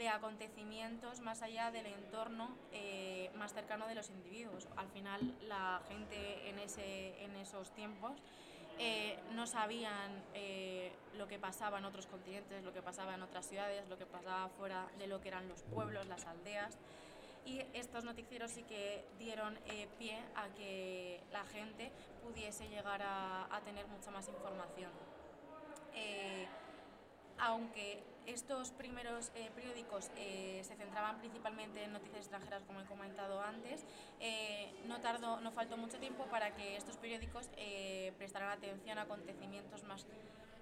de 0.00 0.08
acontecimientos 0.08 1.20
más 1.20 1.42
allá 1.42 1.70
del 1.70 1.84
entorno 1.84 2.56
eh, 2.72 3.30
más 3.36 3.52
cercano 3.52 3.86
de 3.86 3.94
los 3.94 4.08
individuos. 4.08 4.66
Al 4.76 4.88
final, 4.88 5.20
la 5.42 5.82
gente 5.88 6.48
en, 6.48 6.58
ese, 6.58 7.22
en 7.22 7.36
esos 7.36 7.70
tiempos 7.72 8.12
eh, 8.78 9.18
no 9.32 9.46
sabían 9.46 10.24
eh, 10.32 10.90
lo 11.18 11.28
que 11.28 11.38
pasaba 11.38 11.76
en 11.76 11.84
otros 11.84 12.06
continentes, 12.06 12.64
lo 12.64 12.72
que 12.72 12.80
pasaba 12.80 13.14
en 13.14 13.20
otras 13.20 13.44
ciudades, 13.46 13.86
lo 13.90 13.98
que 13.98 14.06
pasaba 14.06 14.48
fuera 14.48 14.88
de 14.98 15.06
lo 15.06 15.20
que 15.20 15.28
eran 15.28 15.46
los 15.50 15.64
pueblos, 15.64 16.06
las 16.06 16.24
aldeas. 16.24 16.78
Y 17.44 17.60
estos 17.74 18.02
noticieros 18.02 18.52
sí 18.52 18.62
que 18.62 19.04
dieron 19.18 19.58
pie 19.98 20.18
a 20.34 20.48
que 20.56 21.20
la 21.30 21.44
gente 21.44 21.92
pudiese 22.22 22.68
llegar 22.70 23.02
a, 23.02 23.54
a 23.54 23.60
tener 23.60 23.86
mucha 23.86 24.10
más 24.10 24.28
información. 24.28 24.90
Aunque 27.38 28.02
estos 28.26 28.70
primeros 28.72 29.30
eh, 29.34 29.50
periódicos 29.54 30.10
eh, 30.16 30.60
se 30.64 30.76
centraban 30.76 31.18
principalmente 31.18 31.84
en 31.84 31.92
noticias 31.92 32.20
extranjeras, 32.20 32.62
como 32.64 32.80
he 32.80 32.84
comentado 32.84 33.40
antes, 33.40 33.84
eh, 34.20 34.72
no, 34.86 35.00
tardó, 35.00 35.40
no 35.40 35.52
faltó 35.52 35.76
mucho 35.76 35.98
tiempo 35.98 36.24
para 36.26 36.54
que 36.54 36.76
estos 36.76 36.96
periódicos 36.96 37.48
prestaran 38.18 38.50
atención 38.50 38.98
a 38.98 39.02
acontecimientos 39.02 39.84
más 39.84 40.06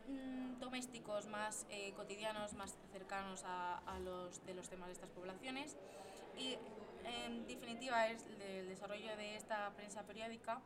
mm, 0.08 0.58
domésticos, 0.60 1.26
más 1.26 1.66
cotidianos, 1.96 2.54
más 2.54 2.76
cercanos 2.92 3.42
a, 3.44 3.98
los 4.04 4.44
de 4.46 4.54
los 4.54 4.68
temas 4.68 4.88
de 4.88 4.94
estas 4.94 5.10
poblaciones. 5.10 5.76
Y 6.36 6.56
en 7.04 7.46
definitiva 7.46 8.06
el 8.06 8.68
desarrollo 8.68 9.16
de 9.16 9.36
esta 9.36 9.70
prensa 9.76 10.02
periódica. 10.04 10.60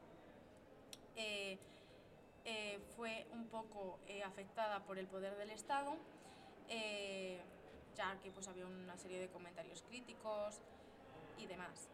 fue 2.97 3.27
un 3.33 3.47
poco 3.47 3.99
afectada 4.25 4.81
por 4.81 4.99
el 4.99 5.07
poder 5.07 5.37
del 5.37 5.51
Estado, 5.51 5.97
eh, 6.69 7.41
ya 7.97 8.17
que 8.23 8.31
pues, 8.31 8.49
había 8.49 8.67
una 8.67 8.97
serie 8.99 9.21
de 9.21 9.29
comentarios 9.29 9.83
críticos 9.83 10.61
y 11.39 11.47
demás. 11.47 11.89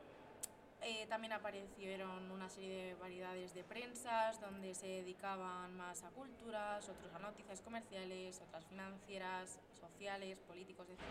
Eh, 0.80 1.06
también 1.08 1.32
aparecieron 1.32 2.30
una 2.30 2.48
serie 2.48 2.84
de 2.86 2.94
variedades 2.94 3.52
de 3.52 3.64
prensas 3.64 4.40
donde 4.40 4.74
se 4.76 4.86
dedicaban 4.86 5.76
más 5.76 6.04
a 6.04 6.10
culturas, 6.10 6.88
otros 6.88 7.12
a 7.14 7.18
noticias 7.18 7.60
comerciales, 7.62 8.40
otras 8.46 8.64
financieras, 8.66 9.58
sociales, 9.80 10.38
políticos, 10.46 10.86
etc. 10.88 11.02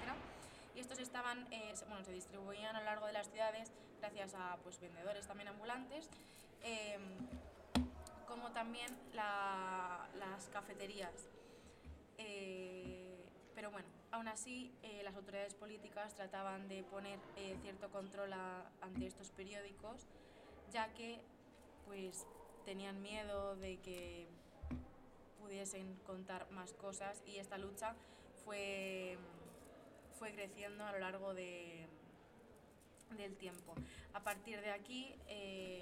Y 0.74 0.80
estos 0.80 1.00
estaban, 1.00 1.46
eh, 1.52 1.74
bueno, 1.90 2.04
se 2.06 2.14
distribuían 2.14 2.76
a 2.78 2.80
lo 2.80 2.86
largo 2.86 3.08
de 3.08 3.14
las 3.14 3.30
ciudades 3.30 3.70
gracias 4.00 4.36
a 4.36 4.58
pues, 4.64 4.80
vendedores 4.80 5.28
también 5.28 5.50
ambulantes. 5.50 6.10
em, 6.64 7.02
como 8.28 8.52
también 8.52 8.88
la- 9.14 10.08
las 10.18 10.48
cafeterías. 10.50 11.28
Pero 13.58 13.72
bueno, 13.72 13.88
aún 14.12 14.28
así 14.28 14.72
eh, 14.84 15.02
las 15.04 15.16
autoridades 15.16 15.56
políticas 15.56 16.14
trataban 16.14 16.68
de 16.68 16.84
poner 16.84 17.18
eh, 17.38 17.58
cierto 17.64 17.90
control 17.90 18.32
ante 18.82 19.08
estos 19.08 19.32
periódicos, 19.32 20.06
ya 20.72 20.94
que 20.94 21.20
pues 21.88 22.28
tenían 22.66 23.02
miedo 23.02 23.56
de 23.56 23.78
que 23.78 24.28
pudiesen 25.40 25.96
contar 26.06 26.48
más 26.52 26.74
cosas 26.74 27.24
y 27.26 27.38
esta 27.38 27.58
lucha 27.58 27.96
fue, 28.46 29.18
fue 30.20 30.32
creciendo 30.34 30.86
a 30.86 30.92
lo 30.92 31.00
largo 31.00 31.34
de, 31.34 31.88
del 33.18 33.36
tiempo. 33.38 33.74
A 34.14 34.20
partir 34.20 34.62
de 34.62 34.70
aquí 34.70 35.16
eh, 35.30 35.82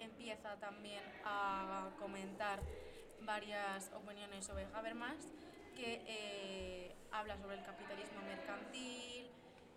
empieza 0.00 0.56
también 0.56 1.04
a 1.26 1.90
comentar 1.98 2.62
varias 3.26 3.92
opiniones 3.92 4.46
sobre 4.46 4.64
Habermas, 4.72 5.28
que 5.78 6.02
eh, 6.08 6.96
habla 7.12 7.38
sobre 7.38 7.54
el 7.54 7.62
capitalismo 7.62 8.20
mercantil 8.22 9.30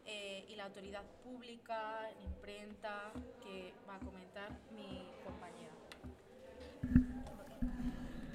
eh, 0.08 0.46
y 0.50 0.56
la 0.56 0.66
autoridad 0.66 1.04
pública, 1.24 2.10
imprenta, 2.26 3.14
que 3.44 3.72
va 3.88 3.98
a 3.98 4.00
comentar 4.00 4.50
mi 4.76 5.06
compañera. 5.24 5.72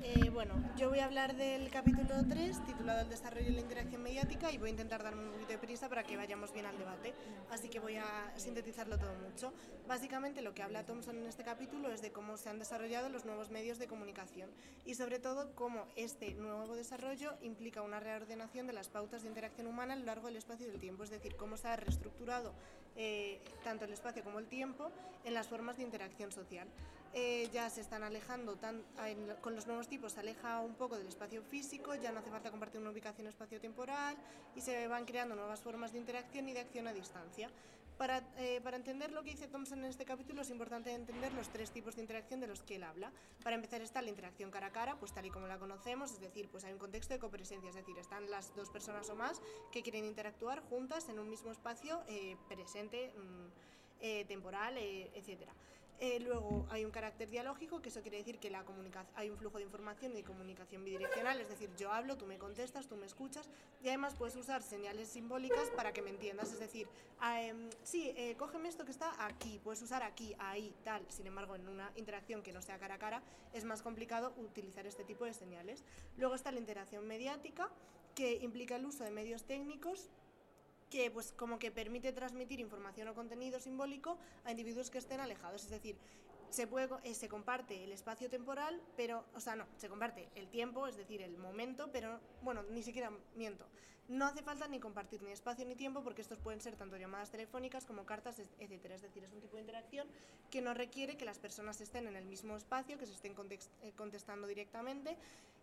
Eh, 0.09 0.31
bueno, 0.31 0.55
yo 0.77 0.89
voy 0.89 1.01
a 1.01 1.07
hablar 1.07 1.35
del 1.35 1.69
capítulo 1.69 2.15
3, 2.29 2.65
titulado 2.65 3.01
El 3.01 3.09
desarrollo 3.09 3.49
y 3.49 3.55
la 3.55 3.61
interacción 3.61 4.05
mediática, 4.05 4.53
y 4.53 4.57
voy 4.57 4.69
a 4.69 4.71
intentar 4.71 5.03
darme 5.03 5.25
un 5.25 5.33
poquito 5.33 5.49
de 5.49 5.59
prisa 5.59 5.89
para 5.89 6.05
que 6.05 6.17
vayamos 6.17 6.53
bien 6.53 6.65
al 6.65 6.79
debate. 6.79 7.13
Así 7.51 7.69
que 7.69 7.81
voy 7.81 7.97
a 7.97 8.33
sintetizarlo 8.37 8.99
todo 8.99 9.15
mucho. 9.17 9.53
Básicamente, 9.89 10.43
lo 10.43 10.55
que 10.55 10.63
habla 10.63 10.87
Thompson 10.87 11.17
en 11.17 11.27
este 11.27 11.43
capítulo 11.43 11.91
es 11.91 12.03
de 12.03 12.13
cómo 12.13 12.37
se 12.37 12.49
han 12.49 12.61
desarrollado 12.61 13.09
los 13.09 13.25
nuevos 13.25 13.51
medios 13.51 13.81
de 13.81 13.89
comunicación 13.89 14.49
y, 14.85 14.95
sobre 14.95 15.19
todo, 15.19 15.53
cómo 15.57 15.89
este 15.97 16.35
nuevo 16.35 16.77
desarrollo 16.77 17.35
implica 17.43 17.83
una 17.83 17.99
reordenación 17.99 18.69
de 18.69 18.75
las 18.75 18.89
pautas 18.89 19.23
de 19.23 19.29
interacción 19.29 19.67
humana 19.67 19.95
a 19.95 19.97
lo 19.97 20.05
largo 20.05 20.29
del 20.29 20.37
espacio 20.37 20.69
y 20.69 20.71
del 20.71 20.79
tiempo, 20.79 21.03
es 21.03 21.11
decir, 21.11 21.35
cómo 21.35 21.57
se 21.57 21.67
ha 21.67 21.75
reestructurado 21.75 22.53
eh, 22.95 23.41
tanto 23.65 23.85
el 23.85 23.93
espacio 23.93 24.23
como 24.23 24.39
el 24.39 24.47
tiempo 24.47 24.93
en 25.25 25.35
las 25.35 25.49
formas 25.49 25.79
de 25.79 25.83
interacción 25.83 26.31
social. 26.31 26.69
Eh, 27.15 27.49
ya 27.53 27.71
se 27.71 27.81
están 27.81 28.03
alejando, 28.03 28.57
tan, 28.57 28.85
en- 29.07 29.35
con 29.41 29.55
los 29.55 29.67
nuevos 29.67 29.89
tipos 29.89 30.13
se 30.13 30.21
aleja 30.21 30.61
un 30.61 30.75
poco 30.75 30.99
del 30.99 31.07
espacio 31.07 31.43
físico, 31.43 31.95
ya 31.95 32.13
no 32.13 32.21
hace 32.21 32.31
falta 32.31 32.51
compartir 32.51 32.81
una 32.81 32.91
ubicación 32.91 33.27
espacio-temporal 33.27 34.17
y 34.55 34.61
se 34.61 34.87
van 34.87 35.07
creando 35.07 35.35
nuevas 35.35 35.61
formas 35.61 35.93
de 35.93 35.99
interacción 35.99 36.49
y 36.49 36.53
de 36.53 36.61
acción 36.61 36.87
a 36.89 36.93
distancia. 36.93 37.51
Para, 37.97 38.19
eh, 38.37 38.61
para, 38.63 38.77
entender 38.77 39.11
lo 39.11 39.23
que 39.23 39.31
dice 39.31 39.49
Thompson 39.49 39.79
en 39.79 39.87
este 39.87 40.05
capítulo 40.05 40.43
es 40.43 40.51
importante 40.51 40.93
entender 40.93 41.33
los 41.33 41.49
tres 41.49 41.71
tipos 41.71 41.97
de 41.97 42.03
interacción 42.03 42.41
de 42.41 42.47
los 42.47 42.63
que 42.63 42.77
él 42.77 42.83
habla. 42.83 43.11
Para 43.43 43.57
empezar 43.57 43.81
está 43.81 44.03
la 44.03 44.11
interacción 44.11 44.51
cara 44.51 44.67
a 44.67 44.71
cara, 44.73 44.97
pues 44.97 45.15
tal 45.15 45.25
y 45.25 45.31
como 45.31 45.47
la 45.47 45.59
conocemos, 45.59 46.13
es 46.13 46.21
decir, 46.21 46.51
pues 46.51 46.65
hay 46.65 46.75
un 46.75 46.79
contexto 46.79 47.15
de 47.15 47.21
copresencia, 47.21 47.71
es 47.71 47.75
decir, 47.75 47.97
están 47.97 48.31
las 48.31 48.55
dos 48.55 48.69
personas 48.69 49.09
o 49.09 49.17
más 49.17 49.41
que 49.73 49.83
quieren 49.83 50.05
interactuar 50.05 50.61
juntas 50.69 51.09
en 51.09 51.19
un 51.19 51.31
mismo 51.31 51.51
espacio 51.51 52.03
eh, 52.07 52.37
presente, 52.47 53.15
mmm, 53.17 53.47
eh, 54.03 54.27
temporal, 54.27 54.77
eh, 54.77 55.11
etcétera. 55.15 55.55
Eh, 55.99 56.21
luego 56.21 56.67
hay 56.69 56.85
un 56.85 56.91
carácter 56.91 57.31
dialógico, 57.31 57.81
que 57.81 57.89
eso 57.89 58.03
quiere 58.03 58.19
decir 58.19 58.39
que 58.39 58.51
la 58.51 58.65
hay 59.15 59.31
un 59.31 59.39
flujo 59.39 59.57
de 59.57 59.65
información 59.65 60.15
y 60.17 60.23
comunicación 60.23 60.85
bidireccional, 60.85 61.41
es 61.41 61.49
decir, 61.49 61.71
yo 61.79 61.91
hablo, 61.91 62.19
tú 62.19 62.27
me 62.27 62.37
contestas, 62.37 62.87
tú 62.87 62.97
me 62.97 63.07
escuchas, 63.07 63.49
y 63.83 63.89
además 63.89 64.15
puedes 64.15 64.37
usar 64.37 64.63
señales 64.63 65.09
simbólicas 65.09 65.71
para 65.71 65.93
que 65.93 66.03
me 66.03 66.11
entiendas, 66.11 66.53
es 66.53 66.59
decir, 66.59 66.87
eh, 67.25 67.71
sí, 67.83 68.13
eh, 68.17 68.35
cógeme 68.37 68.69
esto 68.69 68.85
que 68.85 68.91
está 68.91 69.25
aquí, 69.25 69.59
puedes 69.65 69.81
usar 69.81 70.03
aquí, 70.03 70.35
ahí, 70.39 70.75
tal. 70.85 71.03
Sin 71.09 71.27
embargo, 71.27 71.55
en 71.57 71.67
una 71.69 71.91
interacción 71.97 72.43
que 72.43 72.53
no 72.53 72.61
sea 72.61 72.79
cara 72.79 72.97
a 72.97 72.99
cara, 72.99 73.23
es 73.55 73.65
más 73.65 73.83
complicado 73.83 74.35
utilizar 74.37 74.87
este 74.87 75.05
tipo 75.05 75.25
de 75.25 75.33
señales. 75.33 75.83
Luego 76.19 76.35
está 76.35 76.53
la 76.53 76.59
interacción 76.59 77.07
mediática, 77.07 77.71
que 78.15 78.37
implica 78.37 78.77
el 78.77 78.87
uso 78.87 79.05
de 79.05 79.11
medios 79.11 79.45
técnicos 79.45 80.11
que 80.91 81.11
pues 81.11 81.33
como 81.33 81.59
que 81.59 81.71
permite 81.71 82.13
transmitir 82.13 82.61
información 82.61 83.09
o 83.09 83.15
contenido 83.15 83.59
simbólico 83.59 84.19
a 84.45 84.51
individuos 84.51 84.91
que 84.91 84.99
estén 84.99 85.21
alejados, 85.21 85.65
es 85.65 85.71
decir, 85.71 85.97
se, 86.51 86.67
puede, 86.67 86.89
eh, 87.05 87.15
se 87.15 87.29
comparte 87.29 87.85
el 87.85 87.93
espacio 87.93 88.31
temporal, 88.31 88.81
pero, 88.97 89.25
o 89.35 89.41
sea, 89.41 89.57
no, 89.57 89.67
se 89.77 89.89
comparte 89.89 90.29
el 90.35 90.49
tiempo, 90.49 90.87
es 90.87 90.97
decir, 90.97 91.23
el 91.23 91.37
momento, 91.39 91.91
pero, 91.93 92.21
bueno, 92.43 92.63
ni 92.71 92.83
siquiera 92.83 93.11
miento. 93.35 93.67
No 94.09 94.25
hace 94.27 94.41
falta 94.41 94.69
ni 94.69 94.79
compartir 94.79 95.21
ni 95.23 95.33
espacio 95.33 95.65
ni 95.67 95.75
tiempo 95.75 96.05
porque 96.05 96.23
estos 96.23 96.39
pueden 96.39 96.61
ser 96.61 96.77
tanto 96.77 96.97
llamadas 96.97 97.31
telefónicas 97.31 97.85
como 97.85 98.07
cartas, 98.07 98.41
etcétera. 98.61 98.95
Es 98.95 99.03
decir, 99.03 99.25
es 99.25 99.33
un 99.33 99.41
tipo 99.41 99.57
de 99.57 99.63
interacción 99.63 100.07
que 100.49 100.63
no 100.63 100.75
requiere 100.75 101.17
que 101.17 101.25
las 101.25 101.41
personas 101.41 101.81
estén 101.81 102.07
en 102.07 102.15
el 102.15 102.25
mismo 102.25 102.57
espacio, 102.57 102.99
que 102.99 103.07
se 103.07 103.13
estén 103.15 103.35
eh, 103.51 103.93
contestando 103.97 104.47
directamente, 104.47 105.17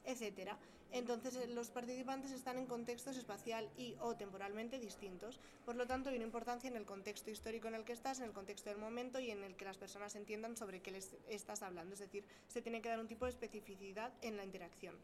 etcétera. 0.06 0.58
Entonces, 0.94 1.36
eh, 1.36 1.48
los 1.48 1.70
participantes 1.72 2.32
están 2.32 2.60
en 2.60 2.68
contextos 2.68 3.18
espacial 3.18 3.68
y 3.78 3.96
o 4.00 4.16
temporalmente 4.16 4.80
distintos. 4.80 5.40
Por 5.66 5.76
lo 5.76 5.88
tanto, 5.88 6.10
hay 6.10 6.18
una 6.18 6.26
importancia 6.26 6.70
en 6.70 6.78
el 6.78 6.86
contexto 6.86 7.32
histórico 7.32 7.68
en 7.68 7.74
el 7.76 7.84
que 7.84 7.94
estás, 7.94 8.20
en 8.20 8.26
el 8.26 8.32
contexto 8.32 8.70
del 8.70 8.78
momento 8.78 9.20
y 9.20 9.32
en 9.32 9.44
el 9.44 9.56
que 9.56 9.66
las 9.66 9.78
personas 9.78 10.16
entiendan 10.16 10.56
sobre 10.56 10.82
qué 10.82 10.92
les 10.92 11.16
estás 11.30 11.64
hablando. 11.64 11.94
Es 11.94 12.00
decir, 12.00 12.24
se 12.48 12.62
tiene 12.62 12.82
que 12.82 12.90
dar 12.90 13.00
un 13.00 13.08
tipo 13.08 13.26
de 13.26 13.32
especificidad 13.32 14.14
en 14.22 14.38
la 14.38 14.44
interacción. 14.44 14.96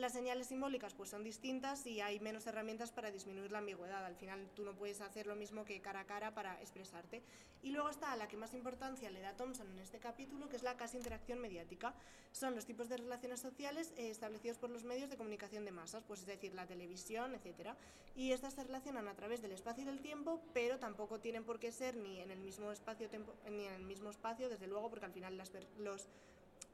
Las 0.00 0.14
señales 0.14 0.46
simbólicas 0.46 0.94
pues 0.94 1.10
son 1.10 1.22
distintas 1.24 1.86
y 1.86 2.00
hay 2.00 2.20
menos 2.20 2.46
herramientas 2.46 2.90
para 2.90 3.10
disminuir 3.10 3.52
la 3.52 3.58
ambigüedad. 3.58 4.02
Al 4.02 4.16
final 4.16 4.48
tú 4.56 4.64
no 4.64 4.74
puedes 4.74 5.02
hacer 5.02 5.26
lo 5.26 5.36
mismo 5.36 5.66
que 5.66 5.82
cara 5.82 6.00
a 6.00 6.06
cara 6.06 6.32
para 6.32 6.58
expresarte. 6.62 7.22
Y 7.62 7.68
luego 7.68 7.90
está 7.90 8.16
la 8.16 8.26
que 8.26 8.38
más 8.38 8.54
importancia 8.54 9.10
le 9.10 9.20
da 9.20 9.36
Thompson 9.36 9.70
en 9.70 9.78
este 9.78 9.98
capítulo, 9.98 10.48
que 10.48 10.56
es 10.56 10.62
la 10.62 10.78
casi 10.78 10.96
interacción 10.96 11.38
mediática. 11.38 11.92
Son 12.32 12.54
los 12.54 12.64
tipos 12.64 12.88
de 12.88 12.96
relaciones 12.96 13.40
sociales 13.40 13.92
eh, 13.98 14.08
establecidos 14.08 14.56
por 14.56 14.70
los 14.70 14.84
medios 14.84 15.10
de 15.10 15.18
comunicación 15.18 15.66
de 15.66 15.70
masas, 15.70 16.02
pues 16.06 16.20
es 16.20 16.26
decir, 16.26 16.54
la 16.54 16.66
televisión, 16.66 17.34
etc. 17.34 17.74
Y 18.16 18.32
estas 18.32 18.54
se 18.54 18.64
relacionan 18.64 19.06
a 19.06 19.14
través 19.14 19.42
del 19.42 19.52
espacio 19.52 19.82
y 19.82 19.86
del 19.86 20.00
tiempo, 20.00 20.40
pero 20.54 20.78
tampoco 20.78 21.20
tienen 21.20 21.44
por 21.44 21.60
qué 21.60 21.72
ser 21.72 21.94
ni 21.94 22.20
en 22.20 22.30
el 22.30 22.38
mismo 22.38 22.72
espacio, 22.72 23.06
ni 23.50 23.66
en 23.66 23.74
el 23.74 23.82
mismo 23.82 24.08
espacio 24.08 24.48
desde 24.48 24.66
luego, 24.66 24.88
porque 24.88 25.04
al 25.04 25.12
final 25.12 25.36
los 25.36 26.08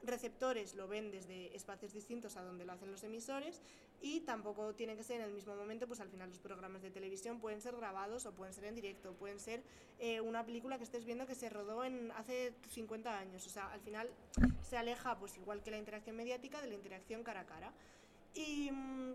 receptores 0.03 0.75
lo 0.75 0.87
ven 0.87 1.11
desde 1.11 1.55
espacios 1.55 1.93
distintos 1.93 2.37
a 2.37 2.43
donde 2.43 2.65
lo 2.65 2.73
hacen 2.73 2.91
los 2.91 3.03
emisores 3.03 3.61
y 4.01 4.21
tampoco 4.21 4.73
tiene 4.73 4.95
que 4.95 5.03
ser 5.03 5.21
en 5.21 5.27
el 5.27 5.33
mismo 5.33 5.55
momento, 5.55 5.87
pues 5.87 5.99
al 5.99 6.09
final 6.09 6.29
los 6.29 6.39
programas 6.39 6.81
de 6.81 6.91
televisión 6.91 7.39
pueden 7.39 7.61
ser 7.61 7.75
grabados 7.75 8.25
o 8.25 8.31
pueden 8.31 8.53
ser 8.53 8.65
en 8.65 8.75
directo, 8.75 9.13
pueden 9.13 9.39
ser 9.39 9.63
eh, 9.99 10.21
una 10.21 10.45
película 10.45 10.77
que 10.77 10.83
estés 10.83 11.03
viendo 11.03 11.25
que 11.25 11.35
se 11.35 11.49
rodó 11.49 11.83
en 11.83 12.11
hace 12.11 12.53
50 12.69 13.17
años, 13.17 13.45
o 13.45 13.49
sea, 13.49 13.71
al 13.71 13.81
final 13.81 14.09
se 14.61 14.77
aleja 14.77 15.17
pues 15.17 15.35
igual 15.37 15.63
que 15.63 15.71
la 15.71 15.77
interacción 15.77 16.15
mediática 16.15 16.61
de 16.61 16.67
la 16.67 16.75
interacción 16.75 17.23
cara 17.23 17.41
a 17.41 17.45
cara. 17.45 17.71
Y 18.35 18.69
mm, 18.71 19.13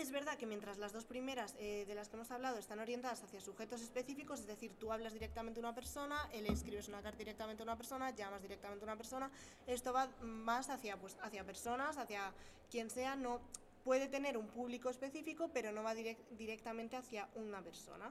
es 0.00 0.10
verdad 0.10 0.38
que 0.38 0.46
mientras 0.46 0.78
las 0.78 0.92
dos 0.92 1.04
primeras 1.04 1.54
eh, 1.58 1.84
de 1.86 1.94
las 1.94 2.08
que 2.08 2.16
hemos 2.16 2.30
hablado 2.30 2.58
están 2.58 2.78
orientadas 2.78 3.22
hacia 3.22 3.40
sujetos 3.40 3.82
específicos, 3.82 4.40
es 4.40 4.46
decir, 4.46 4.72
tú 4.78 4.92
hablas 4.92 5.12
directamente 5.12 5.60
a 5.60 5.62
una 5.62 5.74
persona, 5.74 6.28
le 6.32 6.50
escribes 6.50 6.88
una 6.88 7.02
carta 7.02 7.18
directamente 7.18 7.62
a 7.62 7.64
una 7.64 7.76
persona, 7.76 8.10
llamas 8.10 8.40
directamente 8.40 8.82
a 8.84 8.86
una 8.86 8.96
persona, 8.96 9.30
esto 9.66 9.92
va 9.92 10.08
más 10.22 10.70
hacia, 10.70 10.96
pues, 10.96 11.18
hacia 11.22 11.44
personas, 11.44 11.98
hacia 11.98 12.32
quien 12.70 12.88
sea, 12.88 13.14
no 13.14 13.40
puede 13.84 14.08
tener 14.08 14.38
un 14.38 14.46
público 14.46 14.88
específico, 14.88 15.50
pero 15.52 15.70
no 15.70 15.82
va 15.82 15.94
directamente 15.94 16.96
hacia 16.96 17.28
una 17.34 17.60
persona. 17.62 18.10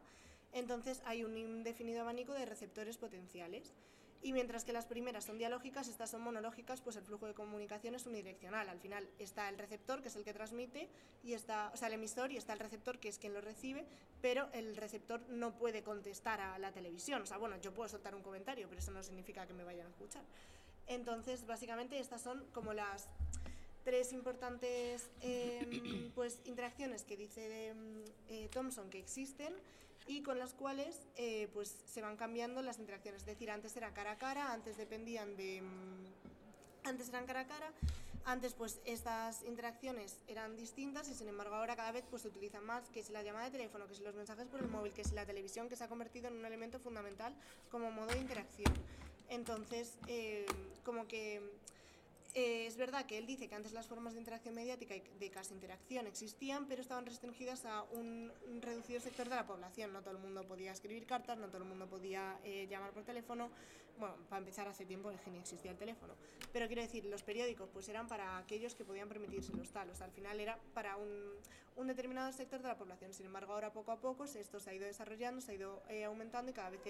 Entonces 0.51 1.01
hay 1.05 1.23
un 1.23 1.37
indefinido 1.37 2.01
abanico 2.01 2.33
de 2.33 2.45
receptores 2.45 2.97
potenciales. 2.97 3.73
Y 4.22 4.34
mientras 4.34 4.65
que 4.65 4.74
las 4.74 4.86
primeras 4.86 5.24
son 5.24 5.38
dialógicas, 5.38 5.88
estas 5.88 6.09
son 6.09 6.22
monológicas, 6.22 6.82
pues 6.82 6.97
el 6.97 7.03
flujo 7.03 7.26
de 7.26 7.34
comunicación 7.34 7.95
es 7.95 8.05
unidireccional. 8.05 8.67
Al 8.67 8.80
final 8.80 9.07
está 9.17 9.47
el 9.47 9.57
receptor, 9.57 10.01
que 10.01 10.09
es 10.09 10.15
el 10.17 10.26
que 10.26 10.34
transmite, 10.34 10.89
y 11.24 11.34
está, 11.34 11.72
o 11.74 11.78
sea, 11.78 11.88
el 11.88 11.93
emisor, 11.93 12.32
y 12.32 12.38
está 12.38 12.51
el 12.51 12.59
receptor, 12.59 12.99
que 12.99 13.07
es 13.07 13.17
quien 13.17 13.34
lo 13.34 13.39
recibe, 13.39 13.86
pero 14.22 14.49
el 14.51 14.76
receptor 14.76 15.22
no 15.30 15.55
puede 15.55 15.84
contestar 15.84 16.41
a 16.41 16.59
la 16.59 16.74
televisión. 16.74 17.22
O 17.22 17.26
sea, 17.26 17.38
bueno, 17.38 17.55
yo 17.61 17.74
puedo 17.74 17.88
soltar 17.88 18.13
un 18.13 18.22
comentario, 18.22 18.67
pero 18.67 18.80
eso 18.80 18.91
no 18.91 19.01
significa 19.03 19.47
que 19.47 19.53
me 19.53 19.63
vayan 19.63 19.88
a 19.88 19.89
escuchar. 19.89 20.24
Entonces, 20.88 21.45
básicamente, 21.45 21.97
estas 21.97 22.22
son 22.22 22.43
como 22.51 22.74
las 22.74 23.07
tres 23.86 24.11
importantes 24.11 25.09
em, 25.22 26.11
pues, 26.15 26.41
interacciones 26.45 27.03
que 27.03 27.15
dice 27.15 27.70
em, 27.70 28.03
eh, 28.28 28.49
Thomson 28.51 28.89
que 28.89 28.99
existen 28.99 29.53
y 30.07 30.21
con 30.23 30.39
las 30.39 30.53
cuales 30.53 31.07
eh, 31.15 31.49
pues 31.53 31.75
se 31.85 32.01
van 32.01 32.17
cambiando 32.17 32.61
las 32.61 32.79
interacciones. 32.79 33.21
Es 33.21 33.27
decir, 33.27 33.51
antes 33.51 33.75
era 33.77 33.93
cara 33.93 34.11
a 34.11 34.17
cara, 34.17 34.51
antes 34.51 34.77
dependían 34.77 35.35
de... 35.35 35.61
Mm, 35.61 36.87
antes 36.87 37.09
eran 37.09 37.25
cara 37.25 37.41
a 37.41 37.47
cara, 37.47 37.71
antes 38.25 38.53
pues 38.53 38.79
estas 38.85 39.43
interacciones 39.43 40.17
eran 40.27 40.55
distintas 40.55 41.09
y 41.09 41.13
sin 41.13 41.27
embargo 41.27 41.55
ahora 41.55 41.75
cada 41.75 41.91
vez 41.91 42.05
pues 42.09 42.21
se 42.21 42.27
utilizan 42.27 42.65
más, 42.65 42.87
que 42.89 43.03
si 43.03 43.11
la 43.11 43.23
llamada 43.23 43.45
de 43.45 43.51
teléfono, 43.51 43.87
que 43.87 43.95
si 43.95 44.03
los 44.03 44.15
mensajes 44.15 44.47
por 44.47 44.61
el 44.61 44.69
móvil, 44.69 44.93
que 44.93 45.03
si 45.03 45.15
la 45.15 45.25
televisión, 45.25 45.67
que 45.69 45.75
se 45.75 45.83
ha 45.83 45.87
convertido 45.87 46.27
en 46.27 46.35
un 46.35 46.45
elemento 46.45 46.79
fundamental 46.79 47.33
como 47.69 47.91
modo 47.91 48.07
de 48.07 48.19
interacción. 48.19 48.73
Entonces, 49.29 49.97
eh, 50.07 50.45
como 50.83 51.07
que 51.07 51.41
eh, 52.36 52.67
es 52.67 52.77
verdad 52.77 53.05
que 53.05 53.17
él 53.17 53.25
dice 53.25 53.47
que 53.47 53.55
antes 53.55 53.73
las 53.73 53.88
formas 53.88 54.13
de 54.13 54.19
interacción 54.19 54.53
mediática 54.53 54.95
y 54.95 55.01
de 55.19 55.30
casi 55.32 55.53
interacción 55.53 56.05
existían, 56.05 56.67
pero 56.67 56.82
estaban 56.82 57.05
restringidas 57.05 57.65
a 57.65 57.84
un, 57.84 58.32
reducido 58.61 58.99
sector 58.99 59.30
de 59.30 59.36
la 59.36 59.47
población. 59.47 59.91
No 59.93 60.01
todo 60.01 60.11
el 60.11 60.19
mundo 60.19 60.43
podía 60.43 60.71
escribir 60.71 61.05
cartas, 61.05 61.38
no 61.38 61.47
todo 61.47 61.63
el 61.63 61.69
mundo 61.69 61.88
podía 61.88 62.39
eh, 62.43 62.67
llamar 62.69 62.91
por 62.91 63.03
teléfono. 63.03 63.49
Bueno, 63.97 64.15
para 64.30 64.39
empezar, 64.39 64.67
hace 64.67 64.86
tiempo 64.86 65.11
que 65.25 65.32
ni 65.32 65.39
existía 65.39 65.71
el 65.71 65.77
teléfono. 65.77 66.13
Pero 66.53 66.67
quiero 66.67 66.82
decir, 66.82 67.03
los 67.05 67.23
periódicos 67.23 67.69
pues 67.73 67.89
eran 67.89 68.07
para 68.07 68.38
aquellos 68.38 68.75
que 68.75 68.86
podían 68.86 69.09
permitirse 69.09 69.51
los 69.53 69.71
tal. 69.71 69.89
O 69.89 69.95
sea, 69.95 70.05
al 70.05 70.11
final 70.11 70.39
era 70.39 70.57
para 70.73 70.95
un, 70.97 71.34
un 71.80 71.88
determinado 71.88 72.32
sector 72.34 72.61
de 72.61 72.67
la 72.67 72.77
población. 72.77 73.13
Sin 73.13 73.25
embargo, 73.25 73.53
ahora 73.53 73.71
poco 73.71 73.91
a 73.91 73.99
poco 73.99 74.25
esto 74.25 74.59
se 74.59 74.69
ha 74.69 74.73
ido 74.73 74.86
desarrollando, 74.86 75.41
se 75.41 75.53
ha 75.53 75.55
ido 75.55 75.82
eh, 75.88 76.03
aumentando 76.03 76.51
y 76.51 76.53
cada 76.53 76.69
vez 76.69 76.82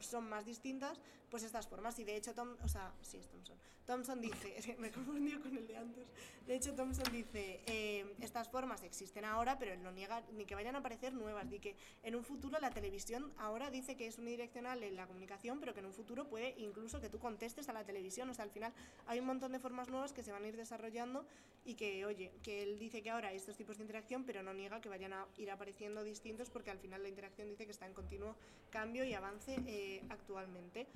son 0.00 0.28
más 0.28 0.44
distintas 0.44 1.00
pues 1.30 1.42
estas 1.42 1.66
formas. 1.66 1.98
Y 1.98 2.04
de 2.04 2.16
hecho, 2.16 2.34
Tom, 2.34 2.56
o 2.62 2.68
sea, 2.68 2.92
sí, 3.02 3.16
es 3.16 3.28
Thompson. 3.28 3.56
Thompson 3.86 4.20
dice, 4.20 4.54
es 4.56 4.78
me 4.78 4.90
confundido 4.90 5.40
con 5.40 5.56
el 5.56 5.66
de 5.66 5.76
antes. 5.76 6.06
De 6.46 6.54
hecho, 6.54 6.74
Thompson 6.74 7.10
dice, 7.10 7.60
eh, 7.66 8.14
estas 8.20 8.48
formas 8.48 8.82
existen 8.82 9.24
ahora, 9.24 9.58
pero 9.58 9.72
él 9.72 9.82
no 9.82 9.92
niega 9.92 10.22
ni 10.36 10.44
que 10.44 10.54
vayan 10.54 10.76
a 10.76 10.80
aparecer 10.80 11.14
nuevas. 11.14 11.46
Ni 11.46 11.58
que 11.58 11.74
en 12.02 12.14
un 12.14 12.22
futuro 12.22 12.58
la 12.60 12.70
televisión 12.70 13.32
ahora 13.38 13.70
dice 13.70 13.96
que 13.96 14.06
es 14.06 14.18
unidireccional 14.18 14.82
en 14.82 14.96
la 14.96 15.06
comunicación, 15.06 15.58
pero 15.58 15.72
que 15.72 15.80
en 15.80 15.86
un 15.86 15.94
futuro 15.94 16.28
puede 16.28 16.54
incluso 16.58 17.00
que 17.00 17.08
tú 17.08 17.18
contestes 17.18 17.68
a 17.70 17.72
la 17.72 17.84
televisión. 17.84 18.28
O 18.28 18.34
sea, 18.34 18.44
al 18.44 18.50
final 18.50 18.72
hay 19.06 19.20
un 19.20 19.26
montón 19.26 19.52
de 19.52 19.58
formas 19.58 19.88
nuevas 19.88 20.12
que 20.12 20.22
se 20.22 20.32
van 20.32 20.44
a 20.44 20.48
ir 20.48 20.56
desarrollando 20.56 21.24
y 21.64 21.74
que, 21.74 22.04
oye, 22.06 22.30
que 22.42 22.62
él 22.62 22.78
dice 22.78 23.02
que 23.02 23.10
ahora 23.10 23.32
estos 23.32 23.56
tipos 23.56 23.76
de 23.76 23.84
interacción, 23.84 24.17
pero 24.24 24.42
no 24.42 24.54
niega 24.54 24.80
que 24.80 24.88
vayan 24.88 25.12
a 25.12 25.26
ir 25.36 25.50
apareciendo 25.50 26.04
distintos 26.04 26.50
porque 26.50 26.70
al 26.70 26.78
final 26.78 27.02
la 27.02 27.08
interacción 27.08 27.48
dice 27.48 27.64
que 27.64 27.72
está 27.72 27.86
en 27.86 27.94
continuo 27.94 28.34
cambio 28.70 29.04
y 29.04 29.14
avance 29.14 29.58
eh, 29.66 30.02
actualmente. 30.10 30.86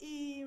Y, 0.00 0.44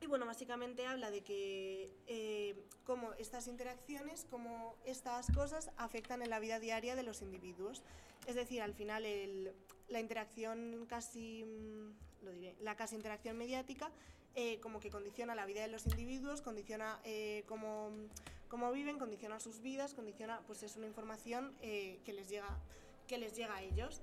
y, 0.00 0.06
bueno, 0.06 0.24
básicamente 0.24 0.86
habla 0.86 1.10
de 1.10 1.22
que 1.22 1.90
eh, 2.06 2.54
cómo 2.84 3.12
estas 3.14 3.48
interacciones, 3.48 4.26
cómo 4.30 4.76
estas 4.84 5.30
cosas 5.32 5.70
afectan 5.76 6.22
en 6.22 6.30
la 6.30 6.38
vida 6.38 6.58
diaria 6.60 6.94
de 6.94 7.02
los 7.02 7.22
individuos. 7.22 7.82
Es 8.26 8.34
decir, 8.34 8.62
al 8.62 8.74
final 8.74 9.04
el, 9.04 9.52
la 9.88 10.00
interacción 10.00 10.86
casi, 10.88 11.44
mm, 11.44 12.24
lo 12.24 12.30
diré, 12.32 12.54
la 12.60 12.76
casi 12.76 12.94
interacción 12.94 13.36
mediática 13.36 13.90
eh, 14.36 14.60
como 14.60 14.78
que 14.78 14.90
condiciona 14.90 15.34
la 15.34 15.44
vida 15.44 15.62
de 15.62 15.68
los 15.68 15.86
individuos, 15.86 16.40
condiciona 16.40 17.00
eh, 17.04 17.42
cómo, 17.48 17.90
cómo, 18.50 18.70
viven, 18.72 18.98
condiciona 18.98 19.40
sus 19.40 19.60
vidas, 19.60 19.94
condiciona, 19.94 20.40
pues 20.46 20.62
es 20.62 20.76
una 20.76 20.86
información 20.86 21.54
eh, 21.62 22.00
que, 22.04 22.12
les 22.12 22.28
llega, 22.28 22.58
que 23.06 23.16
les 23.16 23.34
llega 23.34 23.56
a 23.56 23.62
ellos. 23.62 24.02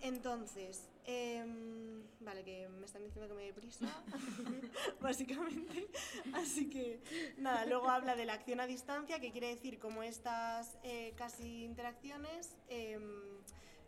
Entonces, 0.00 0.88
em, 1.04 2.02
vale, 2.18 2.42
que 2.42 2.68
me 2.68 2.86
están 2.86 3.04
diciendo 3.04 3.28
que 3.28 3.34
me 3.34 3.44
dé 3.44 3.52
prisa, 3.52 3.86
básicamente. 5.00 5.86
Así 6.32 6.68
que, 6.68 7.00
nada, 7.36 7.66
luego 7.66 7.88
habla 7.88 8.16
de 8.16 8.26
la 8.26 8.32
acción 8.32 8.58
a 8.58 8.66
distancia, 8.66 9.20
que 9.20 9.30
quiere 9.30 9.48
decir 9.48 9.78
como 9.78 10.02
estas 10.02 10.76
casi 11.14 11.62
interacciones 11.62 12.56
em, 12.68 13.22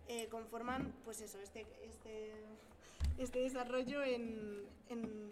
eh, 0.06 0.28
conforman, 0.28 0.92
pues 1.04 1.22
eso, 1.22 1.40
este, 1.40 1.66
este, 1.82 2.32
este 3.18 3.38
desarrollo 3.38 4.02
en, 4.02 4.66
en... 4.90 5.30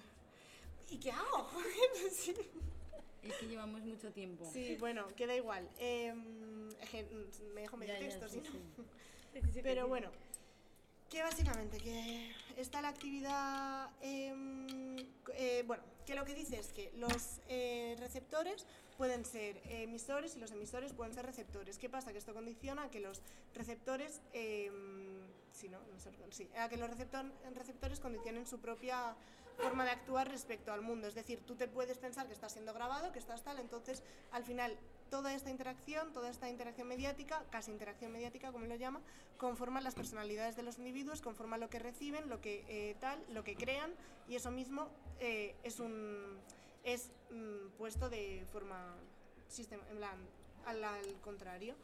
¿Y 0.88 0.96
qué 0.98 1.12
hago? 1.12 1.48
Es 3.22 3.34
que 3.36 3.46
llevamos 3.46 3.80
mucho 3.82 4.10
tiempo. 4.12 4.48
Sí, 4.52 4.76
bueno, 4.80 5.06
queda 5.14 5.34
igual. 5.36 5.68
Em, 5.78 6.68
me 7.54 7.60
dejo 7.60 7.76
medio 7.76 7.94
Ya, 7.94 8.00
ya, 8.00 8.06
texto, 8.08 8.28
sí, 8.28 8.42
no. 8.44 8.50
sí. 9.52 9.60
Pero 9.62 9.86
bueno, 9.86 10.10
que 11.08 11.22
básicamente 11.22 11.78
que 11.78 12.32
está 12.56 12.82
la 12.82 12.88
actividad, 12.88 13.90
em, 14.00 14.96
eh, 15.34 15.62
bueno, 15.66 15.82
que 16.04 16.14
lo 16.16 16.24
que 16.24 16.34
dice 16.34 16.58
es 16.58 16.72
que 16.72 16.90
los 16.96 17.38
eh, 17.48 17.94
receptores 18.00 18.66
pueden 18.98 19.24
ser 19.24 19.60
emisores 19.66 20.36
y 20.36 20.40
los 20.40 20.50
emisores 20.50 20.92
pueden 20.92 21.14
ser 21.14 21.24
receptores. 21.24 21.78
¿Qué 21.78 21.88
pasa? 21.88 22.12
Que 22.12 22.18
esto 22.18 22.34
condiciona 22.34 22.84
a 22.84 22.90
que 22.90 23.00
los 23.00 23.22
receptores, 23.54 24.20
em, 24.32 25.20
sí, 25.52 25.68
¿no? 25.68 25.78
Sí, 26.30 26.48
a 26.58 26.68
que 26.68 26.76
los 26.76 26.90
receptor- 26.90 27.30
receptores 27.54 28.00
condicionen 28.00 28.46
su 28.46 28.58
propia 28.58 29.14
forma 29.58 29.84
de 29.84 29.90
actuar 29.90 30.28
respecto 30.28 30.72
al 30.72 30.82
mundo. 30.82 31.08
Es 31.08 31.14
decir, 31.14 31.40
tú 31.46 31.54
te 31.54 31.68
puedes 31.68 31.98
pensar 31.98 32.26
que 32.26 32.32
estás 32.32 32.52
siendo 32.52 32.72
grabado, 32.74 33.12
que 33.12 33.18
estás 33.18 33.42
tal, 33.42 33.58
entonces 33.58 34.02
al 34.30 34.44
final 34.44 34.76
toda 35.10 35.34
esta 35.34 35.50
interacción, 35.50 36.12
toda 36.12 36.30
esta 36.30 36.48
interacción 36.48 36.88
mediática, 36.88 37.44
casi 37.50 37.70
interacción 37.70 38.12
mediática 38.12 38.50
como 38.50 38.66
lo 38.66 38.74
llama, 38.76 39.00
conforman 39.36 39.84
las 39.84 39.94
personalidades 39.94 40.56
de 40.56 40.62
los 40.62 40.78
individuos, 40.78 41.20
conforman 41.20 41.60
lo 41.60 41.68
que 41.68 41.78
reciben, 41.78 42.28
lo 42.28 42.40
que 42.40 42.64
eh, 42.68 42.96
tal, 42.98 43.22
lo 43.30 43.44
que 43.44 43.54
crean 43.54 43.92
y 44.26 44.36
eso 44.36 44.50
mismo 44.50 44.88
eh, 45.20 45.54
es 45.64 45.80
un 45.80 46.38
es 46.84 47.10
mm, 47.30 47.76
puesto 47.78 48.08
de 48.08 48.44
forma 48.52 48.96
sistema, 49.48 49.84
en 49.90 49.98
plan, 49.98 50.18
al 50.66 51.20
contrario. 51.22 51.74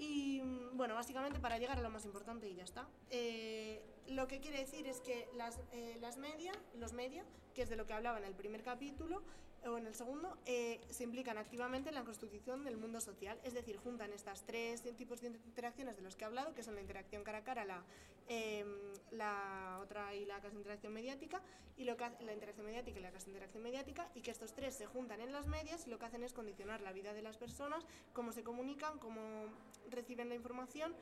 Y 0.00 0.40
bueno, 0.72 0.94
básicamente 0.94 1.38
para 1.40 1.58
llegar 1.58 1.78
a 1.78 1.82
lo 1.82 1.90
más 1.90 2.06
importante 2.06 2.48
y 2.48 2.54
ya 2.54 2.64
está. 2.64 2.88
Eh, 3.10 3.84
lo 4.08 4.26
que 4.26 4.40
quiere 4.40 4.58
decir 4.58 4.86
es 4.86 5.00
que 5.02 5.28
las, 5.36 5.60
eh, 5.72 5.98
las 6.00 6.16
media, 6.16 6.52
los 6.78 6.94
media, 6.94 7.22
que 7.54 7.60
es 7.62 7.68
de 7.68 7.76
lo 7.76 7.84
que 7.84 7.92
hablaba 7.92 8.16
en 8.16 8.24
el 8.24 8.34
primer 8.34 8.62
capítulo 8.62 9.22
o 9.66 9.78
en 9.78 9.86
el 9.86 9.94
segundo, 9.94 10.38
eh, 10.46 10.80
se 10.90 11.04
implican 11.04 11.38
activamente 11.38 11.90
en 11.90 11.94
la 11.94 12.04
constitución 12.04 12.64
del 12.64 12.76
mundo 12.76 13.00
social. 13.00 13.38
Es 13.44 13.54
decir, 13.54 13.76
juntan 13.76 14.12
estas 14.12 14.42
tres 14.42 14.82
tipos 14.96 15.20
de 15.20 15.28
interacciones 15.28 15.96
de 15.96 16.02
los 16.02 16.16
que 16.16 16.24
he 16.24 16.26
hablado, 16.26 16.54
que 16.54 16.62
son 16.62 16.74
la 16.74 16.80
interacción 16.80 17.22
cara 17.24 17.38
a 17.38 17.44
cara, 17.44 17.64
la, 17.64 17.82
em, 18.28 18.66
la 19.10 19.78
otra 19.82 20.14
y 20.14 20.24
la 20.24 20.40
interacción 20.52 20.92
mediática, 20.92 21.42
y 21.76 21.84
lo 21.84 21.96
que 21.96 22.04
la 22.20 22.32
interacción 22.32 22.66
mediática 22.66 22.98
y 22.98 23.02
la 23.02 23.10
casi 23.10 23.30
interacción 23.30 23.62
mediática, 23.62 24.08
y 24.14 24.20
que 24.22 24.30
estos 24.30 24.52
tres 24.52 24.74
se 24.74 24.86
juntan 24.86 25.20
en 25.20 25.32
las 25.32 25.46
medias 25.46 25.86
y 25.86 25.90
lo 25.90 25.98
que 25.98 26.06
hacen 26.06 26.22
es 26.22 26.32
condicionar 26.32 26.80
la 26.80 26.92
vida 26.92 27.12
de 27.14 27.22
las 27.22 27.36
personas, 27.36 27.84
cómo 28.12 28.32
se 28.32 28.42
comunican, 28.42 28.98
cómo 28.98 29.46
reciben 29.90 30.28
la 30.28 30.34
información 30.34 30.94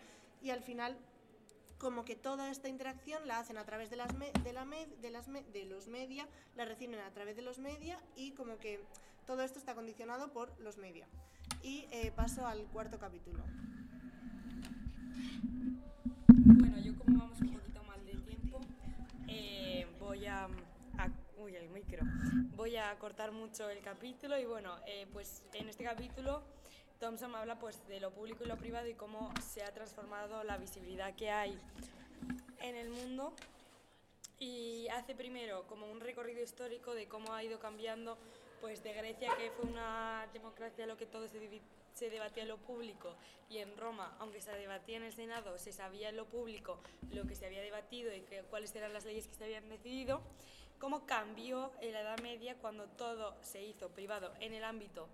y 0.42 0.50
al 0.50 0.62
final 0.62 0.96
como 1.79 2.05
que 2.05 2.16
toda 2.16 2.51
esta 2.51 2.68
interacción 2.68 3.26
la 3.26 3.39
hacen 3.39 3.57
a 3.59 3.64
través 3.64 3.91
de 3.91 3.97
las 3.97 4.09
de 5.53 5.64
los 5.64 5.87
media, 5.89 6.26
la 6.57 6.64
reciben 6.64 6.99
a 7.01 7.11
través 7.12 7.37
de 7.37 7.43
los 7.43 7.59
media 7.59 7.99
y 8.16 8.33
como 8.33 8.59
que 8.59 8.81
todo 9.26 9.43
esto 9.43 9.59
está 9.59 9.74
condicionado 9.74 10.33
por 10.33 10.51
los 10.61 10.76
media. 10.79 11.07
Y 11.62 11.87
eh, 11.91 12.12
paso 12.14 12.47
al 12.47 12.64
cuarto 12.66 12.99
capítulo. 12.99 13.43
Bueno, 16.29 16.79
yo 16.79 16.97
como 16.99 17.18
vamos 17.20 17.41
un 17.41 17.53
poquito 17.53 17.83
mal 17.85 18.05
de 18.05 18.14
tiempo, 18.14 18.61
eh, 19.29 19.87
voy 20.01 20.26
a, 20.26 20.45
a- 20.99 21.11
el 21.49 21.70
micro. 21.70 22.03
Voy 22.57 22.76
a 22.76 22.97
cortar 22.99 23.33
mucho 23.33 23.68
el 23.70 23.81
capítulo 23.81 24.39
y 24.39 24.45
bueno, 24.45 24.76
eh, 24.87 25.07
pues 25.12 25.43
en 25.55 25.68
este 25.68 25.83
capítulo 25.85 26.43
Thompson 26.99 27.34
habla 27.36 27.59
pues 27.59 27.86
de 27.86 28.01
lo 28.01 28.11
público 28.11 28.44
y 28.44 28.49
lo 28.49 28.57
privado 28.57 28.88
y 28.88 28.94
cómo 28.94 29.32
se 29.40 29.62
ha 29.62 29.72
transformado 29.72 30.42
la 30.42 30.57
visibilidad 30.57 31.14
que 31.14 31.30
hay 31.30 31.59
en 32.61 32.74
el 32.74 32.90
mundo. 32.90 33.32
Y 34.40 34.88
hace 34.88 35.14
primero 35.14 35.64
como 35.68 35.90
un 35.90 36.01
recorrido 36.01 36.42
histórico 36.42 36.94
de 36.94 37.07
cómo 37.07 37.34
ha 37.34 37.42
ido 37.42 37.59
cambiando 37.59 38.18
pues 38.61 38.82
de 38.82 38.92
Grecia 38.92 39.36
que 39.36 39.51
fue 39.53 39.70
una 39.70 40.26
democracia 40.32 40.86
lo 40.86 40.96
que 40.96 41.07
todo 41.07 41.26
se 41.28 42.11
debatía 42.11 42.42
en 42.42 42.49
lo 42.49 42.57
público 42.59 43.14
y 43.49 43.59
en 43.59 43.76
Roma 43.76 44.16
aunque 44.18 44.40
se 44.40 44.51
debatía 44.51 44.96
en 44.96 45.05
el 45.05 45.12
Senado 45.12 45.57
se 45.59 45.72
sabía 45.72 46.09
en 46.09 46.16
lo 46.16 46.26
público 46.26 46.80
lo 47.12 47.24
que 47.24 47.36
se 47.36 47.46
había 47.46 47.62
debatido 47.62 48.12
y 48.12 48.22
que, 48.22 48.42
cuáles 48.51 48.74
eran 48.74 48.92
las 48.92 49.05
leyes 49.05 49.28
que 49.28 49.34
se 49.34 49.44
habían 49.44 49.68
decidido 49.68 50.20
cómo 50.80 51.07
cambió 51.07 51.70
en 51.80 51.92
la 51.92 52.01
Edad 52.01 52.18
Media 52.20 52.57
cuando 52.61 52.86
todo 52.86 53.36
se 53.42 53.62
hizo 53.62 53.90
privado 53.90 54.32
en 54.40 54.55
el 54.55 54.64
ámbito 54.64 55.09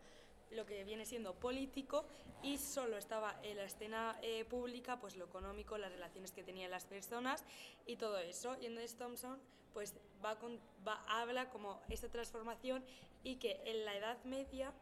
lo 0.51 0.67
que 0.67 0.85
viene 0.85 1.05
siendo 1.07 1.35
político 1.35 2.05
y 2.43 2.59
solo 2.59 2.97
estaba 2.97 3.39
en 3.43 3.57
la 3.57 3.65
escena 3.65 4.19
eh, 4.23 4.45
pública 4.45 5.01
pues 5.01 5.17
lo 5.17 5.25
económico, 5.25 5.79
las 5.79 5.91
relaciones 5.91 6.31
que 6.33 6.43
tenían 6.43 6.71
las 6.71 6.85
personas 6.85 7.45
y 7.87 7.97
todo 7.97 8.19
eso. 8.19 8.57
Y 8.61 8.67
entonces 8.67 8.97
Thompson 8.97 9.39
pues 9.73 9.95
va, 10.25 10.39
con- 10.39 10.61
va 10.87 11.03
habla 11.09 11.51
como 11.51 11.81
esta 11.89 12.09
transformación 12.09 12.85
y 13.25 13.37
que 13.37 13.61
en 13.65 13.85
la 13.85 13.97
Edad 13.97 14.23
Media, 14.25 14.73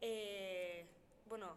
eh, 0.00 0.86
bueno, 1.26 1.56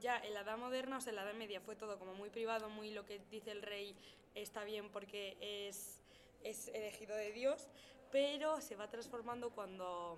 ya 0.00 0.18
en 0.18 0.34
la 0.34 0.40
Edad 0.40 0.58
Moderna, 0.58 0.98
o 0.98 1.00
sea, 1.00 1.10
en 1.10 1.16
la 1.16 1.22
Edad 1.24 1.34
Media 1.34 1.60
fue 1.60 1.76
todo 1.76 1.98
como 1.98 2.14
muy 2.14 2.30
privado, 2.30 2.68
muy 2.68 2.90
lo 2.90 3.04
que 3.04 3.20
dice 3.30 3.50
el 3.50 3.62
rey 3.62 3.96
está 4.34 4.64
bien 4.64 4.90
porque 4.90 5.36
es, 5.40 6.00
es 6.42 6.68
elegido 6.68 7.14
de 7.16 7.32
Dios, 7.32 7.68
pero 8.14 8.60
se 8.60 8.76
va 8.76 8.88
transformando 8.88 9.50
cuando 9.50 10.16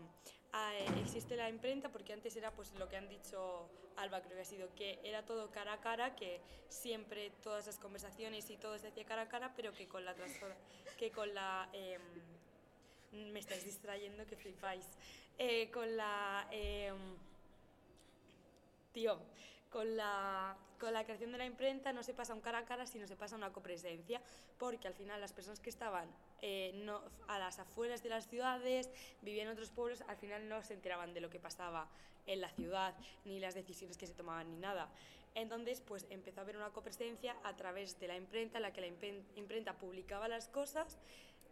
ah, 0.53 0.71
eh, 0.75 0.85
existe 1.01 1.35
la 1.35 1.49
imprenta, 1.49 1.89
porque 1.89 2.13
antes 2.13 2.37
era 2.37 2.51
pues 2.51 2.75
lo 2.79 2.91
que 2.91 2.99
han 2.99 3.09
dicho 3.09 3.71
Alba, 3.97 4.21
creo 4.21 4.35
que 4.35 4.43
ha 4.43 4.45
sido, 4.45 4.69
que 4.75 5.01
era 5.03 5.25
todo 5.25 5.51
cara 5.51 5.73
a 5.73 5.81
cara, 5.81 6.15
que 6.15 6.43
siempre 6.69 7.31
todas 7.43 7.65
las 7.65 7.79
conversaciones 7.79 8.51
y 8.51 8.59
todo 8.59 8.79
se 8.79 8.89
hacía 8.89 9.07
cara 9.07 9.23
a 9.23 9.29
cara, 9.29 9.55
pero 9.57 9.73
que 9.73 9.89
con 9.89 10.05
la 10.05 10.15
que 10.99 11.11
con 11.11 11.33
la 11.33 11.71
em, 11.73 12.03
me 13.33 13.39
estáis 13.39 13.65
distrayendo 13.65 14.27
que 14.27 14.37
flipáis. 14.37 14.85
Eh, 15.39 15.71
con 15.71 15.97
la 15.97 16.47
em, 16.51 17.17
tío, 18.93 19.19
con 19.71 19.97
la, 19.97 20.55
con 20.79 20.93
la 20.93 21.03
creación 21.05 21.33
de 21.33 21.39
la 21.39 21.47
imprenta 21.47 21.95
no 21.95 22.03
se 22.03 22.13
pasa 22.13 22.35
un 22.35 22.43
cara 22.43 22.59
a 22.59 22.67
cara, 22.67 22.87
sino 22.87 23.07
se 23.07 23.17
pasa 23.17 23.37
una 23.37 23.55
copresencia, 23.55 24.21
porque 24.59 24.87
al 24.87 24.95
final 24.95 25.19
las 25.19 25.33
personas 25.33 25.61
que 25.61 25.71
estaban 25.71 26.11
eh, 26.43 26.73
no, 26.85 27.03
a 27.29 27.39
las 27.39 27.59
afueras 27.59 28.03
de 28.03 28.09
las 28.09 28.29
ciudades, 28.29 28.91
vivían 29.23 29.47
en 29.47 29.53
otros 29.53 29.71
pueblos, 29.71 30.03
al 30.09 30.17
final 30.17 30.49
no 30.49 30.63
se 30.63 30.75
enteraban 30.75 31.15
de 31.15 31.21
lo 31.21 31.31
que 31.31 31.41
pasaba 31.41 31.89
en 32.27 32.41
la 32.41 32.51
ciudad, 32.51 32.95
ni 33.25 33.39
las 33.41 33.55
decisiones 33.55 33.97
que 33.97 34.07
se 34.07 34.15
tomaban, 34.15 34.51
ni 34.51 34.57
nada. 34.59 34.89
Entonces, 35.35 35.81
pues 35.81 36.07
empezó 36.11 36.41
a 36.41 36.43
haber 36.45 36.57
una 36.57 36.71
copresencia 36.71 37.37
a 37.45 37.55
través 37.57 38.01
de 38.01 38.09
la 38.09 38.17
imprenta, 38.17 38.59
en 38.59 38.63
la 38.63 38.73
que 38.73 38.81
la 38.81 38.87
impren- 38.89 39.23
imprenta 39.37 39.75
publicaba 39.75 40.29
las 40.29 40.49
cosas, 40.49 40.99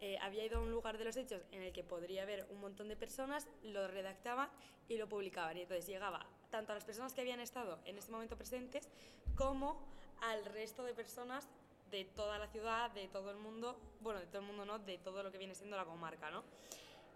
eh, 0.01 0.18
había 0.20 0.45
ido 0.45 0.59
a 0.59 0.61
un 0.61 0.70
lugar 0.70 0.99
de 0.99 1.05
los 1.05 1.16
hechos 1.16 1.43
en 1.53 1.62
el 1.62 1.72
que 1.72 1.85
podría 1.85 2.22
haber 2.22 2.47
un 2.51 2.61
montón 2.61 2.89
de 2.89 2.97
personas, 2.97 3.47
lo 3.62 3.87
redactaban 3.87 4.51
y 4.89 4.97
lo 4.97 5.09
publicaban. 5.09 5.57
Y 5.57 5.62
entonces 5.62 5.87
llegaba 5.87 6.26
tanto 6.51 6.72
a 6.72 6.74
las 6.74 6.85
personas 6.85 7.12
que 7.12 7.20
habían 7.20 7.41
estado 7.41 7.78
en 7.85 7.97
este 7.99 8.11
momento 8.11 8.37
presentes 8.37 8.89
como 9.37 9.80
al 10.20 10.45
resto 10.47 10.82
de 10.85 10.95
personas 10.95 11.49
de 11.91 12.05
toda 12.05 12.39
la 12.39 12.49
ciudad, 12.49 12.91
de 12.91 13.09
todo 13.09 13.30
el 13.30 13.37
mundo, 13.37 13.78
bueno, 14.01 14.20
de 14.20 14.26
todo 14.26 14.41
el 14.41 14.47
mundo 14.47 14.64
no, 14.64 14.78
de 14.78 14.99
todo 14.99 15.22
lo 15.22 15.30
que 15.30 15.39
viene 15.39 15.55
siendo 15.55 15.76
la 15.76 15.85
comarca, 15.85 16.30
¿no? 16.30 16.43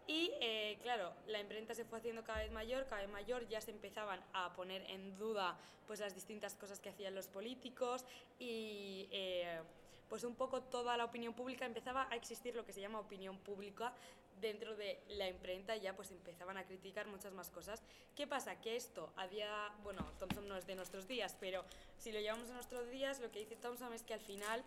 Y 0.06 0.30
eh, 0.40 0.78
claro, 0.82 1.12
la 1.26 1.38
imprenta 1.38 1.74
se 1.74 1.84
fue 1.84 1.98
haciendo 1.98 2.24
cada 2.24 2.38
vez 2.38 2.50
mayor, 2.50 2.86
cada 2.86 3.02
vez 3.02 3.10
mayor, 3.10 3.46
ya 3.46 3.60
se 3.60 3.70
empezaban 3.70 4.24
a 4.32 4.54
poner 4.54 4.82
en 4.90 5.18
duda 5.18 5.58
pues 5.86 6.00
las 6.00 6.14
distintas 6.14 6.54
cosas 6.54 6.80
que 6.80 6.88
hacían 6.88 7.14
los 7.14 7.28
políticos 7.28 8.06
y 8.38 9.06
eh, 9.10 9.60
pues 10.08 10.24
un 10.24 10.34
poco 10.34 10.62
toda 10.62 10.96
la 10.96 11.04
opinión 11.04 11.34
pública 11.34 11.66
empezaba 11.66 12.08
a 12.10 12.16
existir 12.16 12.54
lo 12.54 12.64
que 12.64 12.72
se 12.72 12.80
llama 12.80 13.00
opinión 13.00 13.36
pública 13.38 13.92
dentro 14.40 14.76
de 14.76 15.00
la 15.08 15.28
imprenta 15.28 15.76
ya 15.76 15.94
pues 15.94 16.10
empezaban 16.10 16.56
a 16.56 16.64
criticar 16.64 17.06
muchas 17.06 17.32
más 17.32 17.50
cosas. 17.50 17.82
¿Qué 18.16 18.26
pasa? 18.26 18.60
Que 18.60 18.76
esto 18.76 19.12
había, 19.16 19.70
bueno, 19.82 20.04
Thompson 20.18 20.48
no 20.48 20.56
es 20.56 20.66
de 20.66 20.74
nuestros 20.74 21.06
días, 21.06 21.36
pero 21.40 21.64
si 21.98 22.12
lo 22.12 22.20
llevamos 22.20 22.50
a 22.50 22.54
nuestros 22.54 22.88
días, 22.90 23.20
lo 23.20 23.30
que 23.30 23.40
dice 23.40 23.56
Thompson 23.56 23.92
es 23.92 24.02
que 24.02 24.14
al 24.14 24.20
final, 24.20 24.64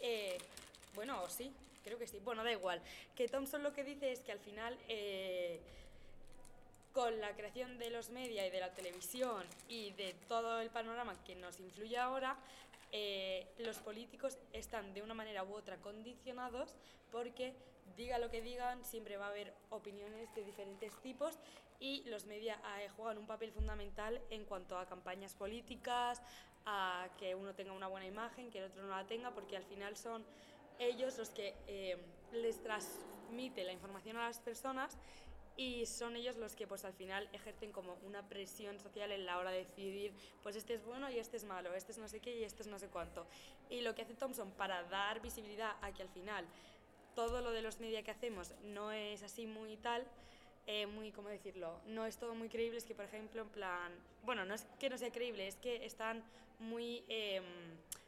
eh, 0.00 0.38
bueno, 0.94 1.28
sí, 1.28 1.52
creo 1.84 1.98
que 1.98 2.06
sí, 2.06 2.18
bueno, 2.20 2.44
da 2.44 2.52
igual, 2.52 2.80
que 3.16 3.28
Thompson 3.28 3.62
lo 3.62 3.72
que 3.72 3.84
dice 3.84 4.12
es 4.12 4.20
que 4.20 4.32
al 4.32 4.40
final... 4.40 4.78
eh, 4.88 5.60
con 6.92 7.20
la 7.20 7.34
creación 7.34 7.78
de 7.78 7.88
los 7.88 8.10
media 8.10 8.46
y 8.46 8.50
de 8.50 8.60
la 8.60 8.70
televisión 8.74 9.42
y 9.66 9.92
de 9.92 10.14
todo 10.28 10.60
el 10.60 10.68
panorama 10.68 11.16
que 11.24 11.34
nos 11.34 11.58
influye 11.58 11.96
ahora, 11.96 12.36
eh, 12.92 13.46
los 13.58 13.78
políticos 13.78 14.36
están 14.52 14.92
de 14.92 15.00
una 15.00 15.14
manera 15.14 15.42
u 15.42 15.54
otra 15.54 15.78
condicionados 15.78 16.74
porque 17.10 17.54
diga 17.96 18.18
lo 18.18 18.30
que 18.30 18.40
digan, 18.40 18.84
siempre 18.84 19.16
va 19.16 19.26
a 19.26 19.30
haber 19.30 19.54
opiniones 19.70 20.34
de 20.34 20.44
diferentes 20.44 20.94
tipos 21.02 21.38
y 21.80 22.04
los 22.04 22.26
media 22.26 22.60
eh, 22.78 22.88
juegan 22.96 23.18
un 23.18 23.26
papel 23.26 23.52
fundamental 23.52 24.20
en 24.30 24.44
cuanto 24.44 24.78
a 24.78 24.86
campañas 24.86 25.34
políticas, 25.34 26.22
a 26.64 27.08
que 27.18 27.34
uno 27.34 27.54
tenga 27.54 27.72
una 27.72 27.88
buena 27.88 28.06
imagen, 28.06 28.50
que 28.50 28.58
el 28.58 28.64
otro 28.66 28.82
no 28.82 28.96
la 28.96 29.06
tenga, 29.06 29.32
porque 29.32 29.56
al 29.56 29.64
final 29.64 29.96
son 29.96 30.24
ellos 30.78 31.18
los 31.18 31.30
que 31.30 31.54
eh, 31.66 31.96
les 32.32 32.62
transmite 32.62 33.64
la 33.64 33.72
información 33.72 34.16
a 34.16 34.26
las 34.26 34.38
personas 34.38 34.96
y 35.56 35.84
son 35.86 36.16
ellos 36.16 36.36
los 36.36 36.56
que 36.56 36.66
pues 36.66 36.84
al 36.84 36.94
final 36.94 37.28
ejercen 37.32 37.72
como 37.72 37.96
una 38.06 38.26
presión 38.26 38.78
social 38.78 39.12
en 39.12 39.26
la 39.26 39.38
hora 39.38 39.50
de 39.50 39.58
decidir 39.58 40.12
pues 40.42 40.56
este 40.56 40.74
es 40.74 40.84
bueno 40.84 41.10
y 41.10 41.18
este 41.18 41.36
es 41.36 41.44
malo, 41.44 41.74
este 41.74 41.92
es 41.92 41.98
no 41.98 42.08
sé 42.08 42.20
qué 42.20 42.34
y 42.36 42.44
este 42.44 42.62
es 42.62 42.68
no 42.68 42.78
sé 42.78 42.88
cuánto. 42.88 43.26
Y 43.68 43.82
lo 43.82 43.94
que 43.94 44.02
hace 44.02 44.14
Thompson 44.14 44.50
para 44.52 44.82
dar 44.84 45.20
visibilidad 45.20 45.76
a 45.82 45.92
que 45.92 46.02
al 46.02 46.08
final 46.08 46.46
todo 47.14 47.40
lo 47.40 47.52
de 47.52 47.62
los 47.62 47.80
media 47.80 48.02
que 48.02 48.10
hacemos 48.10 48.52
no 48.64 48.92
es 48.92 49.22
así 49.22 49.46
muy 49.46 49.76
tal, 49.76 50.06
eh, 50.66 50.86
muy, 50.86 51.10
¿cómo 51.12 51.28
decirlo? 51.28 51.80
No 51.86 52.06
es 52.06 52.16
todo 52.16 52.34
muy 52.34 52.48
creíble, 52.48 52.78
es 52.78 52.84
que 52.84 52.94
por 52.94 53.04
ejemplo 53.04 53.42
en 53.42 53.48
plan, 53.48 53.92
bueno, 54.24 54.44
no 54.44 54.54
es 54.54 54.66
que 54.78 54.90
no 54.90 54.98
sea 54.98 55.10
creíble, 55.10 55.48
es 55.48 55.56
que 55.56 55.84
están 55.84 56.22
muy... 56.58 57.04
Em, 57.08 57.44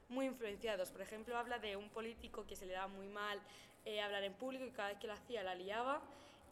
muy 0.09 0.27
influenciados. 0.27 0.91
Por 0.91 1.03
ejemplo, 1.03 1.37
habla 1.37 1.59
de 1.59 1.77
un 1.77 1.89
político 1.89 2.47
que 2.47 2.57
se 2.57 2.67
le 2.67 2.73
daba 2.73 2.89
muy 2.89 3.09
mal 3.09 3.41
eh, 3.85 4.01
hablar 4.01 4.23
en 4.25 4.33
público 4.35 4.65
y 4.65 4.71
cada 4.71 4.91
vez 4.91 4.99
que 4.99 5.07
lo 5.07 5.13
hacía 5.13 5.43
la 5.43 5.55
liaba. 5.55 6.01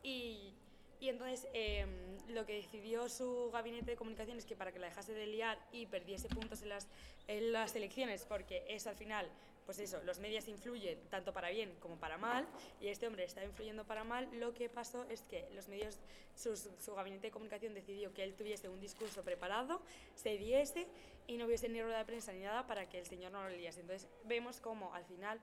Y, 0.02 0.52
y 1.00 1.08
entonces 1.08 1.48
em, 1.52 1.88
lo 2.28 2.44
que 2.44 2.54
decidió 2.54 3.08
su 3.08 3.50
gabinete 3.52 3.92
de 3.92 3.96
comunicación 3.96 4.38
es 4.38 4.44
que 4.44 4.56
para 4.56 4.72
que 4.72 4.78
la 4.78 4.88
dejase 4.88 5.12
de 5.14 5.26
liar 5.26 5.58
y 5.72 5.86
perdiese 5.86 6.28
puntos 6.28 6.62
en 6.62 6.70
las, 6.70 6.88
en 7.28 7.52
las 7.52 7.74
elecciones, 7.76 8.24
porque 8.24 8.64
eso 8.68 8.90
al 8.90 8.96
final, 8.96 9.28
pues 9.64 9.78
eso, 9.78 10.02
los 10.02 10.18
medios 10.18 10.48
influyen 10.48 10.98
tanto 11.08 11.32
para 11.32 11.50
bien 11.50 11.74
como 11.80 11.96
para 11.96 12.18
mal, 12.18 12.46
y 12.80 12.88
este 12.88 13.06
hombre 13.06 13.24
está 13.24 13.44
influyendo 13.44 13.84
para 13.84 14.04
mal, 14.04 14.28
lo 14.38 14.54
que 14.54 14.68
pasó 14.68 15.04
es 15.08 15.22
que 15.22 15.48
los 15.54 15.68
medios, 15.68 15.98
su, 16.34 16.56
su 16.56 16.94
gabinete 16.94 17.28
de 17.28 17.30
comunicación 17.30 17.74
decidió 17.74 18.12
que 18.12 18.24
él 18.24 18.34
tuviese 18.34 18.68
un 18.68 18.80
discurso 18.80 19.22
preparado, 19.22 19.80
se 20.14 20.36
diese 20.36 20.86
y 21.26 21.36
no 21.36 21.46
hubiese 21.46 21.68
ni 21.68 21.80
rueda 21.82 21.98
de 21.98 22.04
prensa 22.04 22.32
ni 22.32 22.40
nada 22.40 22.66
para 22.66 22.88
que 22.88 22.98
el 22.98 23.06
señor 23.06 23.32
no 23.32 23.42
lo 23.42 23.50
liase. 23.50 23.80
Entonces 23.80 24.08
vemos 24.24 24.60
como 24.60 24.92
al 24.94 25.04
final 25.04 25.40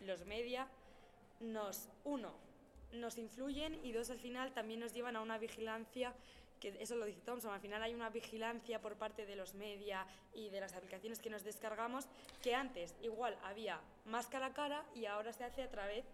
los 0.00 0.24
medios 0.26 0.66
nos, 1.40 1.88
uno, 2.04 2.32
nos 2.92 3.18
influyen 3.18 3.78
y 3.84 3.92
dos, 3.92 4.10
al 4.10 4.18
final 4.18 4.52
también 4.52 4.80
nos 4.80 4.92
llevan 4.92 5.16
a 5.16 5.22
una 5.22 5.38
vigilancia, 5.38 6.14
que 6.62 6.80
eso 6.80 6.94
lo 6.94 7.06
dice 7.06 7.20
Thompson, 7.22 7.52
al 7.52 7.60
final 7.60 7.82
hay 7.82 7.92
una 7.92 8.08
vigilancia 8.08 8.80
por 8.80 8.94
parte 8.94 9.26
de 9.26 9.34
los 9.34 9.54
media 9.54 10.06
y 10.32 10.48
de 10.50 10.60
las 10.60 10.74
aplicaciones 10.74 11.18
que 11.18 11.28
nos 11.28 11.42
descargamos, 11.42 12.06
que 12.40 12.54
antes 12.54 12.94
igual 13.02 13.36
había 13.42 13.80
más 14.04 14.28
cara 14.28 14.46
a 14.46 14.54
cara 14.54 14.86
y 14.94 15.06
ahora 15.06 15.32
se 15.32 15.42
hace 15.42 15.64
a 15.64 15.68
través 15.68 16.04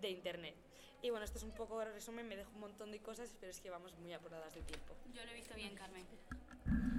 de 0.00 0.08
Internet. 0.08 0.54
Y 1.02 1.10
bueno, 1.10 1.26
esto 1.26 1.36
es 1.36 1.44
un 1.44 1.52
poco 1.52 1.78
de 1.80 1.92
resumen, 1.92 2.26
me 2.26 2.36
dejo 2.36 2.50
un 2.54 2.60
montón 2.60 2.90
de 2.90 3.00
cosas, 3.00 3.36
pero 3.38 3.50
es 3.50 3.60
que 3.60 3.68
vamos 3.68 3.94
muy 3.98 4.14
apuradas 4.14 4.54
de 4.54 4.62
tiempo. 4.62 4.94
Yo 5.12 5.22
lo 5.22 5.30
he 5.30 5.34
visto 5.34 5.54
bien, 5.54 5.74
Carmen. 5.74 6.06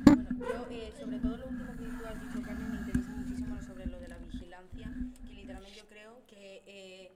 Bueno, 0.06 0.30
yo 0.38 0.68
eh, 0.69 0.94
sobre 0.98 1.18
todo 1.18 1.36
lo 1.38 1.48
último 1.48 1.72
que 1.72 1.86
tú 1.86 2.06
has 2.06 2.22
dicho, 2.22 2.45
Carmen, 2.45 2.72
me 2.72 2.77
interesa 2.77 3.10
muchísimo 3.10 3.60
sobre 3.60 3.88
lo 3.88 3.99
de 3.99 4.07
la 4.07 4.18
vigilancia, 4.19 4.94
que 5.26 5.34
literalmente 5.34 5.80
yo 5.80 5.88
creo 5.88 6.22
que 6.27 6.61
eh, 6.68 7.11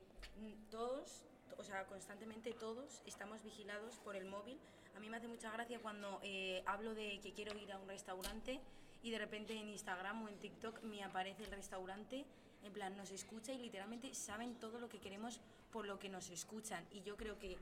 todos 0.71 1.23
o 1.57 1.63
sea, 1.63 1.85
constantemente 1.85 2.51
todos 2.51 3.01
estamos 3.05 3.43
vigilados 3.43 3.97
por 3.99 4.15
el 4.15 4.25
móvil. 4.25 4.59
A 4.95 4.99
mí 4.99 5.09
me 5.09 5.17
hace 5.17 5.27
mucha 5.27 5.51
gracia 5.51 5.79
cuando 5.79 6.19
eh, 6.23 6.63
hablo 6.65 6.93
de 6.93 7.19
que 7.21 7.33
quiero 7.33 7.57
ir 7.57 7.71
a 7.71 7.79
un 7.79 7.87
restaurante 7.87 8.59
y 9.01 9.11
de 9.11 9.17
repente 9.17 9.53
en 9.53 9.69
Instagram 9.69 10.23
o 10.23 10.29
en 10.29 10.37
TikTok 10.39 10.83
me 10.83 11.03
aparece 11.03 11.43
el 11.43 11.51
restaurante, 11.51 12.25
en 12.63 12.73
plan 12.73 12.95
nos 12.95 13.11
escucha 13.11 13.53
y 13.53 13.57
literalmente 13.57 14.13
saben 14.13 14.55
todo 14.55 14.79
lo 14.79 14.89
que 14.89 14.99
queremos 14.99 15.39
por 15.71 15.85
lo 15.85 15.99
que 15.99 16.09
nos 16.09 16.29
escuchan. 16.29 16.85
Y 16.91 17.01
yo 17.01 17.17
creo 17.17 17.39
que 17.39 17.57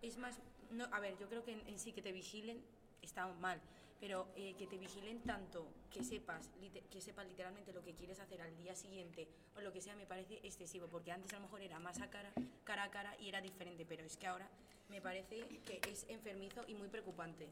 es 0.00 0.16
más, 0.16 0.38
no, 0.70 0.84
a 0.92 1.00
ver, 1.00 1.18
yo 1.18 1.28
creo 1.28 1.44
que 1.44 1.52
en, 1.52 1.68
en 1.68 1.78
sí 1.78 1.92
que 1.92 2.02
te 2.02 2.12
vigilen 2.12 2.62
está 3.02 3.26
mal, 3.26 3.60
pero 4.00 4.28
eh, 4.36 4.54
que 4.58 4.66
te 4.66 4.78
vigilen 4.78 5.20
tanto 5.20 5.66
que 5.90 6.04
sepas 6.04 6.50
que 6.90 7.00
sepas 7.00 7.26
literalmente 7.26 7.72
lo 7.72 7.82
que 7.82 7.94
quieres 7.94 8.20
hacer 8.20 8.40
al 8.42 8.56
día 8.56 8.74
siguiente 8.74 9.28
o 9.56 9.60
lo 9.60 9.72
que 9.72 9.80
sea 9.80 9.96
me 9.96 10.06
parece 10.06 10.40
excesivo 10.42 10.86
porque 10.88 11.12
antes 11.12 11.32
a 11.32 11.36
lo 11.36 11.42
mejor 11.42 11.62
era 11.62 11.78
más 11.78 12.00
a 12.00 12.10
cara 12.10 12.32
cara 12.64 12.84
a 12.84 12.90
cara 12.90 13.16
y 13.18 13.28
era 13.28 13.40
diferente 13.40 13.86
pero 13.86 14.04
es 14.04 14.16
que 14.16 14.26
ahora 14.26 14.48
me 14.88 15.00
parece 15.00 15.38
que 15.64 15.80
es 15.90 16.06
enfermizo 16.08 16.64
y 16.68 16.74
muy 16.74 16.88
preocupante. 16.88 17.48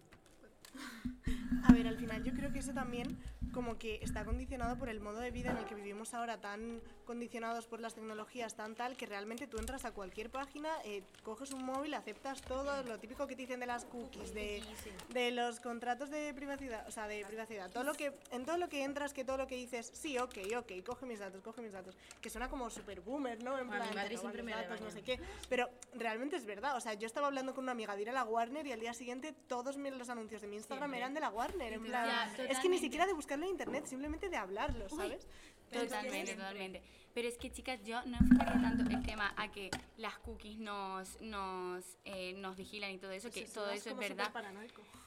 A 1.64 1.72
ver, 1.72 1.86
al 1.86 1.96
final 1.96 2.22
yo 2.22 2.32
creo 2.32 2.52
que 2.52 2.58
eso 2.58 2.72
también 2.72 3.18
como 3.54 3.78
que 3.78 4.00
está 4.02 4.24
condicionado 4.24 4.76
por 4.76 4.88
el 4.88 5.00
modo 5.00 5.20
de 5.20 5.30
vida 5.30 5.52
en 5.52 5.58
el 5.58 5.64
que 5.64 5.74
vivimos 5.74 6.12
ahora, 6.12 6.38
tan 6.38 6.82
condicionados 7.04 7.66
por 7.66 7.80
las 7.80 7.94
tecnologías, 7.94 8.54
tan 8.54 8.74
tal, 8.74 8.96
que 8.96 9.06
realmente 9.06 9.46
tú 9.46 9.58
entras 9.58 9.84
a 9.84 9.92
cualquier 9.92 10.30
página, 10.30 10.70
eh, 10.84 11.02
coges 11.22 11.52
un 11.52 11.64
móvil, 11.64 11.94
aceptas 11.94 12.42
todo, 12.42 12.82
lo 12.82 12.98
típico 12.98 13.26
que 13.26 13.36
te 13.36 13.42
dicen 13.42 13.60
de 13.60 13.66
las 13.66 13.84
cookies, 13.84 14.34
de, 14.34 14.62
de 15.10 15.30
los 15.30 15.60
contratos 15.60 16.10
de 16.10 16.34
privacidad, 16.34 16.86
o 16.88 16.90
sea, 16.90 17.06
de 17.06 17.24
privacidad, 17.26 17.70
todo 17.70 17.84
lo 17.84 17.94
que, 17.94 18.12
en 18.32 18.44
todo 18.44 18.56
lo 18.56 18.68
que 18.68 18.82
entras, 18.82 19.12
que 19.12 19.24
todo 19.24 19.36
lo 19.36 19.46
que 19.46 19.54
dices, 19.54 19.90
sí, 19.94 20.18
ok, 20.18 20.38
ok, 20.56 20.72
coge 20.84 21.06
mis 21.06 21.20
datos, 21.20 21.40
coge 21.42 21.62
mis 21.62 21.72
datos, 21.72 21.96
que 22.20 22.30
suena 22.30 22.48
como 22.48 22.68
super 22.70 23.00
boomer, 23.00 23.42
¿no? 23.42 23.58
En 23.58 23.68
plan, 23.68 23.88
mi 23.88 23.94
madre 23.94 24.16
siempre 24.16 24.42
me 24.42 24.52
datos, 24.52 24.80
no 24.80 24.90
sé 24.90 25.02
qué, 25.02 25.20
pero 25.48 25.68
realmente 25.94 26.36
es 26.36 26.44
verdad, 26.44 26.76
o 26.76 26.80
sea, 26.80 26.94
yo 26.94 27.06
estaba 27.06 27.28
hablando 27.28 27.54
con 27.54 27.64
una 27.64 27.72
amiga 27.72 27.94
de 27.94 28.02
ir 28.02 28.10
a 28.10 28.12
la 28.12 28.24
Warner 28.24 28.66
y 28.66 28.72
al 28.72 28.80
día 28.80 28.94
siguiente 28.94 29.32
todos 29.46 29.76
los 29.76 30.08
anuncios 30.08 30.42
de 30.42 30.48
mi 30.48 30.56
Instagram 30.56 30.92
eran 30.94 31.14
de 31.14 31.20
la 31.20 31.30
Warner, 31.30 31.74
en 31.74 31.84
plan, 31.84 32.34
es 32.48 32.58
que 32.58 32.68
ni 32.68 32.78
siquiera 32.78 33.06
de 33.06 33.12
buscarlo 33.12 33.43
en 33.44 33.50
internet, 33.50 33.86
simplemente 33.86 34.28
de 34.28 34.36
hablarlo, 34.36 34.88
¿sabes? 34.88 35.26
Totalmente, 35.70 36.34
totalmente. 36.34 36.82
Pero 37.14 37.28
es 37.28 37.38
que, 37.38 37.50
chicas, 37.52 37.80
yo 37.84 38.04
no 38.06 38.18
enfocaría 38.18 38.60
tanto 38.60 38.90
el 38.90 39.02
tema 39.06 39.32
a 39.36 39.50
que 39.50 39.70
las 39.96 40.18
cookies 40.18 40.58
nos, 40.58 41.20
nos, 41.20 41.84
eh, 42.04 42.34
nos 42.34 42.56
vigilan 42.56 42.90
y 42.90 42.98
todo 42.98 43.12
eso, 43.12 43.30
que 43.30 43.42
todo 43.42 43.70
eso 43.70 43.90
es 43.90 43.96
verdad. 43.96 44.32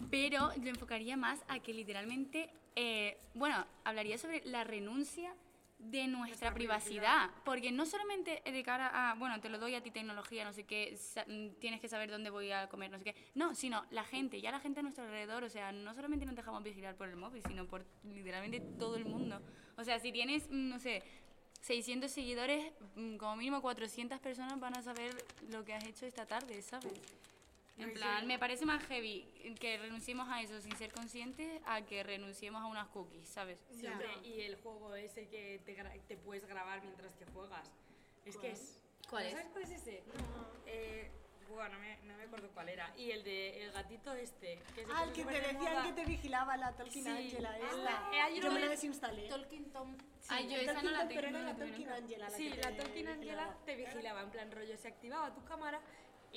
Pero 0.09 0.51
lo 0.61 0.69
enfocaría 0.69 1.17
más 1.17 1.43
a 1.47 1.59
que 1.59 1.73
literalmente, 1.73 2.49
eh, 2.75 3.17
bueno, 3.33 3.65
hablaría 3.83 4.17
sobre 4.17 4.41
la 4.45 4.63
renuncia 4.63 5.33
de 5.79 6.07
nuestra, 6.07 6.53
privacidad. 6.53 7.29
Porque 7.43 7.71
no 7.71 7.85
solamente 7.85 8.41
de 8.43 8.63
cara 8.63 9.11
a, 9.11 9.15
bueno, 9.15 9.39
te 9.39 9.49
lo 9.49 9.59
doy 9.59 9.75
a 9.75 9.81
ti 9.81 9.91
tecnología, 9.91 10.43
no 10.43 10.53
sé 10.53 10.63
qué, 10.63 10.97
tienes 11.59 11.79
que 11.79 11.87
saber 11.87 12.09
dónde 12.09 12.29
voy 12.29 12.51
a 12.51 12.67
comer, 12.67 12.91
no 12.91 12.97
sé 12.97 13.03
qué. 13.03 13.15
No, 13.35 13.53
sino 13.53 13.85
la 13.91 14.03
gente, 14.03 14.41
ya 14.41 14.51
la 14.51 14.59
gente 14.59 14.79
a 14.79 14.83
nuestro 14.83 15.03
alrededor, 15.03 15.43
o 15.43 15.49
sea, 15.49 15.71
no 15.71 15.93
solamente 15.93 16.25
nos 16.25 16.35
dejamos 16.35 16.63
vigilar 16.63 16.95
por 16.95 17.07
el 17.07 17.15
móvil, 17.15 17.43
sino 17.47 17.67
por 17.67 17.85
literalmente 18.03 18.59
todo 18.59 18.95
el 18.95 19.05
mundo. 19.05 19.41
O 19.77 19.83
sea, 19.83 19.99
si 19.99 20.11
tienes, 20.11 20.49
mm, 20.49 20.69
no 20.69 20.79
sé, 20.79 21.03
600 21.61 22.09
seguidores, 22.11 22.71
mm, 22.95 23.17
como 23.17 23.35
mínimo 23.35 23.61
400 23.61 24.19
personas 24.19 24.59
van 24.59 24.77
a 24.77 24.81
saber 24.81 25.13
lo 25.49 25.63
que 25.63 25.73
has 25.73 25.85
hecho 25.85 26.05
esta 26.05 26.25
tarde, 26.25 26.61
¿sabes? 26.61 26.93
En 27.77 27.93
plan, 27.93 28.25
me 28.25 28.39
parece 28.39 28.65
más 28.65 28.83
heavy 28.85 29.55
que 29.59 29.77
renunciemos 29.77 30.27
a 30.29 30.41
eso 30.41 30.59
sin 30.61 30.75
ser 30.77 30.91
conscientes 30.91 31.61
a 31.65 31.81
que 31.83 32.03
renunciemos 32.03 32.61
a 32.61 32.65
unas 32.65 32.87
cookies, 32.87 33.27
¿sabes? 33.29 33.59
Siempre. 33.69 34.07
Y 34.23 34.41
el 34.41 34.55
juego 34.55 34.95
ese 34.95 35.27
que 35.27 35.61
te, 35.65 35.75
te 36.07 36.17
puedes 36.17 36.45
grabar 36.47 36.81
mientras 36.81 37.13
que 37.15 37.25
juegas. 37.25 37.71
Es 38.25 38.37
que 38.37 38.51
es... 38.51 38.79
¿Cuál 39.09 39.27
es? 39.27 39.33
¿Sabes 39.33 39.47
cuál 39.51 39.63
es 39.63 39.71
ese? 39.71 40.03
No. 40.07 40.47
Eh, 40.65 41.11
bueno, 41.49 41.75
no 41.75 41.79
me, 41.79 41.97
no 42.03 42.17
me 42.17 42.23
acuerdo 42.23 42.49
cuál 42.53 42.69
era. 42.69 42.93
Y 42.97 43.11
el 43.11 43.23
de 43.23 43.63
el 43.63 43.71
gatito 43.71 44.13
este. 44.13 44.59
Que 44.75 44.85
ah, 44.93 45.03
el 45.05 45.13
que 45.13 45.23
te 45.23 45.39
decían 45.39 45.83
que 45.83 45.93
te 45.93 46.05
vigilaba 46.05 46.57
la 46.57 46.75
Tolkien 46.75 47.05
sí. 47.05 47.09
Angela 47.09 47.57
esta. 47.57 48.09
Ah, 48.11 48.29
yo 48.29 48.51
me 48.51 48.59
la 48.59 48.67
desinstalé. 48.67 49.29
Tolkien 49.29 49.71
Tom. 49.71 49.95
Sí, 50.19 50.27
Ay, 50.29 50.49
yo 50.49 50.57
esa 50.57 50.81
no 50.81 50.91
la 50.91 51.07
tengo. 51.07 51.21
Pero 51.21 51.27
era 51.29 51.41
la 51.41 51.55
Tolkien 51.55 51.89
Angela. 51.89 52.29
La 52.29 52.35
sí, 52.35 52.51
que 52.51 52.61
la 52.61 52.75
Tolkien 52.75 53.07
Angela 53.07 53.57
te 53.65 53.75
vigilaba. 53.75 54.21
En 54.23 54.29
plan 54.29 54.51
rollo, 54.51 54.77
se 54.77 54.87
activaba 54.87 55.33
tu 55.33 55.43
cámara 55.45 55.79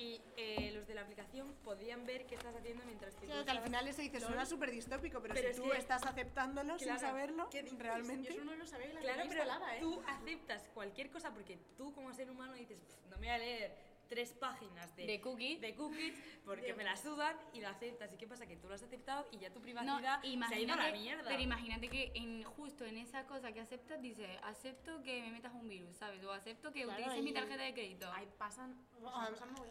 y 0.01 0.19
eh, 0.39 0.73
los 0.75 0.87
de 0.87 0.95
la 0.95 1.03
aplicación 1.03 1.55
podían 1.63 2.07
ver 2.07 2.25
qué 2.25 2.35
estás 2.35 2.57
haciendo 2.57 2.83
mientras 2.87 3.15
que 3.17 3.27
claro, 3.27 3.45
que 3.45 3.51
al 3.51 3.61
final 3.61 3.87
eso 3.87 4.01
dice 4.01 4.19
suena 4.21 4.47
súper 4.47 4.71
distópico 4.71 5.21
pero, 5.21 5.35
si 5.35 5.61
tú 5.61 5.71
estás 5.73 6.07
aceptándolo 6.07 6.79
sin 6.79 6.99
saberlo 6.99 7.51
¿qué 7.51 7.63
realmente. 7.79 8.35
yo 8.35 8.43
no 8.45 8.55
lo 8.55 8.67
sabía 8.67 8.95
la 8.95 9.01
claro 9.01 9.23
pero 9.29 9.43
instalada, 9.43 9.77
¿eh? 9.77 9.81
tú 9.81 10.01
aceptas 10.07 10.71
cualquier 10.73 11.11
cosa 11.11 11.35
porque 11.35 11.59
tú 11.77 11.93
como 11.93 12.15
ser 12.15 12.31
humano 12.31 12.55
dices 12.55 12.79
no 13.11 13.19
me 13.19 13.27
voy 13.27 13.29
a 13.29 13.39
leer 13.39 13.90
tres 14.11 14.33
páginas 14.33 14.95
de, 14.97 15.07
de, 15.07 15.21
cookies. 15.21 15.61
de 15.61 15.75
cookies 15.75 16.15
porque 16.45 16.75
me 16.75 16.83
las 16.83 17.01
sudan 17.01 17.35
y 17.55 17.61
lo 17.61 17.69
aceptas. 17.69 18.13
¿Y 18.13 18.17
qué 18.17 18.27
pasa? 18.27 18.45
Que 18.45 18.57
tú 18.57 18.69
lo 18.69 18.75
has 18.75 18.83
aceptado 18.83 19.27
y 19.31 19.39
ya 19.39 19.53
tu 19.53 19.63
privacidad 19.63 20.21
se 20.21 20.55
ha 20.55 20.61
ido 20.61 20.75
a 20.75 20.77
la 20.77 20.93
mierda. 20.93 21.25
Pero 21.29 21.41
imagínate 21.41 21.89
que 21.89 22.11
en, 22.15 22.43
justo 22.43 22.85
en 22.85 22.99
esa 22.99 23.27
cosa 23.27 23.53
que 23.53 23.61
aceptas 23.61 24.03
dice, 24.03 24.27
acepto 24.43 25.03
que 25.03 25.23
me 25.23 25.31
metas 25.31 25.55
un 25.55 25.69
virus, 25.69 25.97
¿sabes? 25.97 26.23
O 26.25 26.33
acepto 26.33 26.73
que 26.73 26.87
utilices 26.87 27.23
mi 27.23 27.33
tarjeta 27.33 27.63
de 27.63 27.73
crédito. 27.73 28.11
Ahí 28.13 28.29
pasan... 28.37 28.77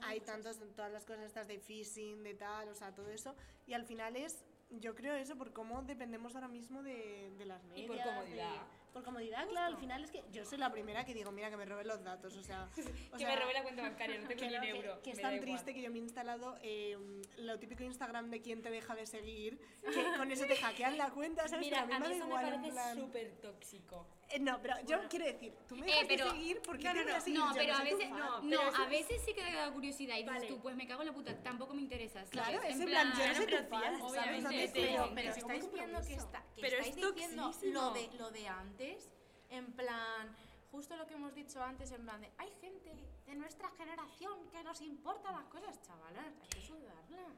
hay 0.01 0.21
tantos, 0.21 0.57
todas 0.73 0.91
las 0.91 1.05
cosas 1.05 1.25
estas 1.25 1.47
de 1.47 1.59
phishing, 1.59 2.23
de 2.23 2.33
tal, 2.33 2.69
o 2.69 2.73
sea, 2.73 2.95
todo 2.95 3.09
eso. 3.09 3.35
Y 3.67 3.73
al 3.73 3.85
final 3.85 4.15
es 4.15 4.45
yo 4.71 4.95
creo 4.95 5.15
eso 5.15 5.35
por 5.35 5.51
cómo 5.51 5.81
dependemos 5.81 6.35
ahora 6.35 6.47
mismo 6.47 6.83
de, 6.83 7.33
de 7.37 7.45
las 7.45 7.63
medias. 7.63 7.85
Y 7.85 7.87
por 7.87 8.01
comodidad. 8.01 8.67
Por 8.91 9.03
comodidad, 9.03 9.47
claro, 9.47 9.75
al 9.75 9.79
final 9.79 10.03
es 10.03 10.11
que 10.11 10.23
yo 10.31 10.45
soy 10.45 10.57
la 10.57 10.71
primera 10.71 11.05
que 11.05 11.13
digo, 11.13 11.31
mira, 11.31 11.49
que 11.49 11.57
me 11.57 11.65
roben 11.65 11.87
los 11.87 12.03
datos, 12.03 12.35
o 12.35 12.43
sea... 12.43 12.69
O 13.13 13.17
que 13.17 13.25
me 13.25 13.35
robe 13.35 13.53
la 13.53 13.63
cuenta 13.63 13.81
bancaria, 13.81 14.19
no 14.19 14.27
tengo 14.27 14.45
ni 14.45 14.55
un 14.55 14.63
euro. 14.63 15.01
Que, 15.01 15.11
es 15.11 15.21
tan 15.21 15.39
triste 15.39 15.73
que 15.73 15.81
yo 15.81 15.91
me 15.91 15.97
he 15.97 16.01
instalado 16.01 16.57
eh, 16.61 16.97
lo 17.37 17.59
típico 17.59 17.83
Instagram 17.83 18.29
de 18.29 18.41
quien 18.41 18.61
te 18.61 18.69
deja 18.69 18.95
de 18.95 19.05
seguir, 19.05 19.59
que 19.81 20.17
con 20.17 20.31
eso 20.31 20.45
te 20.45 20.55
hackean 20.55 20.97
la 20.97 21.09
cuenta, 21.11 21.47
¿sabes? 21.47 21.65
Mira, 21.65 21.81
a 21.81 21.85
mí, 21.85 21.93
a 21.93 21.99
mí 21.99 22.07
me 22.09 22.15
igual, 22.15 22.59
me 22.59 22.71
parece 22.71 23.01
súper 23.01 23.31
tóxico. 23.41 24.07
Eh, 24.31 24.39
no, 24.39 24.61
pero 24.61 24.75
yo 24.85 24.99
quiero 25.09 25.25
decir, 25.25 25.55
tú 25.67 25.75
me 25.75 25.87
dejas 25.87 26.03
eh, 26.03 26.05
pero, 26.07 26.25
de 26.25 26.31
seguir 26.31 26.61
porque 26.63 26.83
no, 26.83 26.93
no, 26.93 27.03
no, 27.03 27.05
no, 27.05 27.47
no, 27.47 27.53
pero 27.55 27.73
a 27.73 27.83
veces, 27.83 28.09
no, 28.09 28.41
no, 28.41 28.61
a 28.61 28.85
veces 28.87 29.21
sí 29.25 29.33
que 29.33 29.41
te 29.41 29.51
da 29.51 29.71
curiosidad 29.71 30.15
y 30.15 30.19
dices 30.19 30.33
vale. 30.33 30.47
tú, 30.47 30.61
pues 30.61 30.75
me 30.75 30.87
cago 30.87 31.01
en 31.01 31.07
la 31.07 31.13
puta, 31.13 31.41
tampoco 31.41 31.73
me 31.73 31.81
interesa. 31.81 32.19
¿sabes? 32.19 32.29
Claro, 32.29 32.61
es 32.61 32.79
en 32.79 32.85
plan, 32.85 33.11
yo 33.17 33.27
no 33.27 33.45
tu 33.45 33.69
fan, 33.69 34.01
obviamente, 34.01 34.71
pero, 34.73 35.11
pero 35.15 35.29
estáis 35.31 35.71
viendo 35.71 36.01
que, 36.01 36.13
está, 36.13 36.43
que 36.55 36.61
pero 36.61 36.77
estáis 36.77 36.97
es 36.97 37.15
diciendo 37.15 37.51
lo 37.63 37.91
de, 37.91 38.09
lo 38.17 38.31
de 38.31 38.47
antes, 38.47 39.09
en 39.49 39.73
plan 39.73 40.35
justo 40.71 40.95
lo 40.95 41.07
que 41.07 41.15
hemos 41.15 41.33
dicho 41.33 41.61
antes 41.63 41.91
en 41.91 42.03
plan 42.03 42.21
de, 42.21 42.31
hay 42.37 42.51
gente 42.61 42.93
de 43.25 43.35
nuestra 43.35 43.69
generación 43.71 44.47
que 44.51 44.63
nos 44.63 44.81
importa 44.81 45.31
las 45.31 45.45
cosas, 45.45 45.81
chavalas, 45.81 46.33
hay 46.41 46.49
que 46.49 46.61
sudarla. 46.61 47.33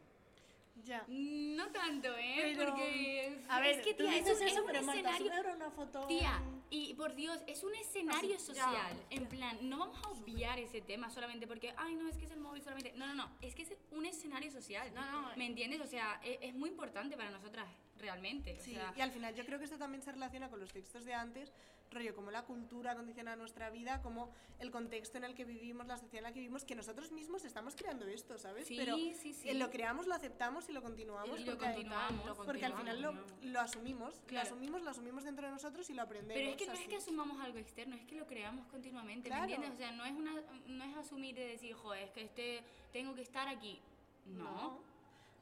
Ya. 0.83 1.03
No 1.07 1.67
tanto, 1.71 2.07
¿eh? 2.17 2.53
Pero- 2.55 2.71
Porque. 2.71 3.39
A 3.49 3.59
ver, 3.59 3.79
es 3.79 3.85
que, 3.85 3.93
tía, 3.93 4.15
es 4.17 4.23
un, 4.25 4.31
es 4.31 4.41
eso, 4.53 4.61
un 4.61 4.67
pero 4.67 4.81
Marta, 4.83 4.99
escenario. 4.99 5.33
ahora 5.33 5.55
una 5.55 5.69
foto. 5.71 6.07
Tía, 6.07 6.41
y 6.69 6.93
por 6.95 7.13
Dios, 7.13 7.39
es 7.45 7.63
un 7.63 7.75
escenario 7.75 8.35
Así, 8.37 8.53
ya. 8.53 8.63
social. 8.65 8.97
En 9.09 9.27
plan, 9.27 9.57
no 9.69 9.77
vamos 9.77 9.99
a 10.03 10.09
obviar 10.09 10.57
ese 10.59 10.81
tema 10.81 11.09
solamente 11.09 11.45
porque, 11.45 11.73
ay, 11.77 11.95
no, 11.95 12.07
es 12.07 12.17
que 12.17 12.25
es 12.25 12.31
el 12.31 12.39
móvil 12.39 12.63
solamente. 12.63 12.93
No, 12.95 13.05
no, 13.07 13.13
no, 13.13 13.31
es 13.41 13.53
que 13.53 13.63
es 13.63 13.73
un 13.91 14.05
escenario 14.05 14.49
social. 14.51 14.91
No, 14.93 15.21
no, 15.21 15.35
¿Me 15.35 15.45
entiendes? 15.45 15.81
O 15.81 15.87
sea, 15.87 16.19
e- 16.23 16.39
es, 16.41 16.55
muy 16.55 16.69
importante 16.69 17.15
para 17.15 17.29
nosotras, 17.29 17.67
realmente. 17.99 18.57
O 18.59 18.63
Sí, 18.63 18.73
sea, 18.73 18.93
y 18.95 19.01
al 19.01 19.11
final 19.11 19.35
yo 19.35 19.45
creo 19.45 19.59
que 19.59 19.65
esto 19.65 19.77
también 19.77 20.01
se 20.01 20.11
relaciona 20.11 20.49
con 20.49 20.59
los 20.59 20.71
textos 20.71 21.05
de 21.05 21.13
antes, 21.13 21.51
rollo 21.91 22.15
como 22.15 22.31
la 22.31 22.43
cultura 22.43 22.95
condiciona 22.95 23.35
nuestra 23.35 23.69
vida, 23.69 24.01
como 24.01 24.33
el 24.59 24.71
contexto 24.71 25.17
en 25.17 25.25
el 25.25 25.35
que 25.35 25.43
vivimos, 25.43 25.87
la 25.87 25.97
sociedad 25.97 26.19
en 26.19 26.23
la 26.23 26.31
que 26.33 26.39
vivimos, 26.39 26.63
que 26.63 26.73
nosotros 26.73 27.11
mismos 27.11 27.43
estamos 27.43 27.75
creando 27.75 28.05
esto, 28.07 28.37
¿sabes? 28.37 28.65
Sí, 28.65 28.77
Pero 28.77 28.95
sí, 28.95 29.33
sí. 29.33 29.49
eh, 29.49 29.55
lo 29.55 29.69
creamos, 29.71 30.07
lo 30.07 30.15
aceptamos 30.15 30.60
y 30.69 30.71
lo 30.73 30.81
continuamos. 30.81 31.39
Y 31.39 31.43
lo 31.45 31.51
porque, 31.57 31.65
continuamos, 31.65 32.25
lo 32.25 32.35
porque 32.35 32.65
al 32.65 32.73
final 32.73 33.01
lo, 33.01 33.13
lo 33.43 33.59
asumimos, 33.59 34.21
lo 34.29 34.39
asumimos, 34.39 34.81
lo 34.81 34.89
asumimos 34.89 35.23
dentro 35.23 35.45
de 35.47 35.51
nosotros 35.53 35.89
y 35.89 35.93
lo 35.93 36.01
aprendemos. 36.03 36.39
Pero 36.39 36.51
es 36.51 36.57
que 36.57 36.67
no 36.67 36.73
es 36.73 36.87
que 36.87 36.95
asumamos 36.97 37.39
algo 37.41 37.57
externo, 37.59 37.95
es 37.95 38.05
que 38.05 38.15
lo 38.15 38.27
creamos 38.27 38.65
continuamente, 38.67 39.29
Claro. 39.29 39.47
¿me 39.47 39.53
entiendes? 39.53 39.73
O 39.73 39.77
sea, 39.77 39.91
no 39.91 40.05
es, 40.05 40.13
una, 40.13 40.33
no 40.67 40.83
es 40.83 40.97
asumir 40.97 41.35
de 41.35 41.47
decir, 41.47 41.73
joder, 41.75 42.03
es 42.03 42.11
que 42.11 42.21
este, 42.23 42.63
tengo 42.91 43.13
que 43.15 43.21
estar 43.21 43.47
aquí. 43.47 43.79
No. 44.25 44.43
No. 44.43 44.83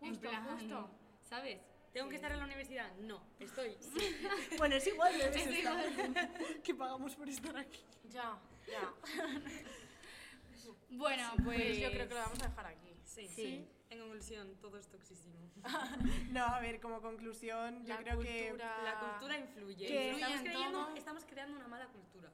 en 0.01 0.09
Justo, 0.09 0.29
plan, 0.29 0.57
justo. 0.57 0.89
¿sabes? 1.23 1.59
¿Tengo 1.93 2.07
que 2.07 2.15
estar 2.15 2.31
en 2.31 2.39
la 2.39 2.45
universidad? 2.45 2.91
No, 2.97 3.21
estoy. 3.39 3.75
Sí. 3.81 4.15
Bueno, 4.57 4.75
es 4.75 4.87
igual, 4.87 5.17
debes 5.17 5.35
Es 5.35 5.47
estar. 5.47 6.61
que 6.63 6.75
pagamos 6.75 7.15
por 7.15 7.27
estar 7.29 7.57
aquí. 7.57 7.81
Ya, 8.09 8.39
ya. 8.67 8.93
Bueno, 10.91 11.31
pues, 11.43 11.61
Pues 11.61 11.77
yo 11.79 11.91
creo 11.91 12.07
que 12.07 12.13
lo 12.15 12.19
vamos 12.21 12.41
a 12.41 12.47
dejar 12.47 12.65
aquí. 12.65 12.95
Sí. 13.05 13.27
Sí. 13.27 13.67
En 13.89 13.99
conclusión, 13.99 14.55
todo 14.61 14.77
es 14.77 14.87
toxísimo. 14.87 15.35
No, 16.31 16.45
a 16.45 16.59
ver, 16.59 16.79
como 16.79 17.01
conclusión, 17.01 17.83
yo 17.85 17.95
La 17.95 17.97
creo 18.01 18.19
que 18.19 18.47
cultura- 18.49 18.83
La 18.83 18.99
cultura 18.99 19.37
influye. 19.37 19.87
Que- 19.87 20.11
Estamos, 20.11 20.41
creyendo- 20.41 20.89
estamos 20.95 21.25
creando 21.25 21.55
una 21.57 21.67
mala 21.67 21.87
cultura. 21.87 22.29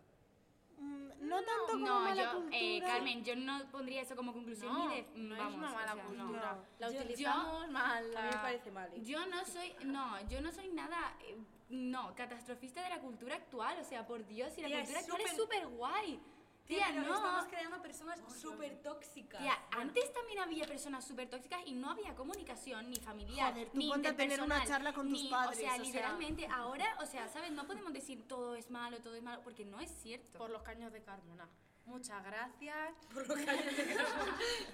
mm, 0.77 1.07
no 1.30 1.38
tanto 1.38 1.65
como 1.72 1.86
No, 1.86 1.99
mala 2.02 2.23
yo, 2.23 2.32
cultura. 2.34 2.57
eh, 2.60 2.82
Carmen, 2.86 3.23
yo 3.23 3.36
no 3.38 3.72
pondría 3.72 4.02
eso 4.02 4.15
como 4.18 4.34
conclusión 4.34 4.73
No, 4.73 4.90
ni 4.90 4.95
de. 5.02 5.07
no 5.15 5.38
vamos, 5.38 5.53
es 5.53 5.57
una 5.60 5.72
mala 5.72 5.91
o 5.94 5.95
sea, 5.95 6.03
no. 6.03 6.10
cultura. 6.26 6.53
no. 6.53 6.65
La 6.80 6.91
Yo- 6.91 6.99
utilizamos 6.99 7.69
mal. 7.72 8.03
A 8.18 8.22
mí 8.22 8.27
me 8.27 8.32
la- 8.36 8.41
parece 8.41 8.72
mal. 8.72 8.90
¿eh? 8.94 9.02
Yo 9.02 9.26
no 9.27 9.45
soy, 9.45 9.73
no, 9.86 10.27
yo 10.27 10.41
no 10.41 10.52
soy 10.52 10.68
nada, 10.69 11.15
eh, 11.22 11.38
no, 11.69 12.14
catastrofista 12.15 12.84
de 12.84 12.90
la 12.90 12.99
cultura 12.99 13.36
actual, 13.36 13.80
o 13.80 13.84
sea, 13.86 14.06
por 14.06 14.26
Dios, 14.27 14.52
y 14.57 14.61
la 14.61 14.68
Tía, 14.68 14.80
es 14.82 14.90
cultura 14.90 14.99
actual 14.99 15.22
es 15.22 15.32
súper- 15.38 15.61
súper 15.64 15.68
guay. 15.77 16.19
Tía, 16.66 16.78
Tía, 16.78 16.88
pero 16.94 17.02
no. 17.08 17.16
estamos 17.16 17.46
creando 17.46 17.82
personas 17.82 18.20
súper 18.42 18.82
tóxicas. 18.82 19.40
Tía, 19.40 19.56
antes 19.72 20.12
también 20.14 20.40
había 20.40 20.66
personas 20.66 21.06
súper 21.06 21.30
tóxicas 21.30 21.62
y 21.66 21.74
no 21.74 21.92
había 21.92 22.16
comunicación 22.16 22.90
ni 22.90 22.96
familiar, 22.98 23.54
Joder, 23.54 23.70
tú 23.70 23.78
ni 23.78 23.88
ponte 23.90 24.08
a 24.08 24.16
tener 24.16 24.42
una 24.42 24.66
charla 24.66 24.92
con 24.94 25.08
tus 25.10 25.22
ni- 25.24 25.30
padres, 25.30 25.58
O 25.60 25.62
sea, 25.62 25.72
o 25.74 25.76
sea. 25.76 25.84
literalmente, 25.86 26.48
ahora, 26.48 26.98
o 27.02 27.06
sea, 27.06 27.28
¿sabes? 27.30 27.52
No 27.52 27.68
podemos 27.68 27.94
decir 27.94 28.28
todo 28.28 28.56
es 28.56 28.70
malo, 28.72 29.00
todo 29.02 29.14
es 29.16 29.22
malo, 29.24 29.42
porque 29.44 29.64
no 29.64 29.80
es 29.80 29.92
cierto. 30.02 30.40
Por 30.40 30.50
los 30.50 30.64
caños 30.64 30.92
de 30.92 31.04
Carmona. 31.04 31.48
Muchas 31.86 32.24
gracias. 32.24 32.96
Por 33.14 33.28
lo 33.28 33.36
que 33.36 33.48
hay 33.48 33.64
de 33.64 34.00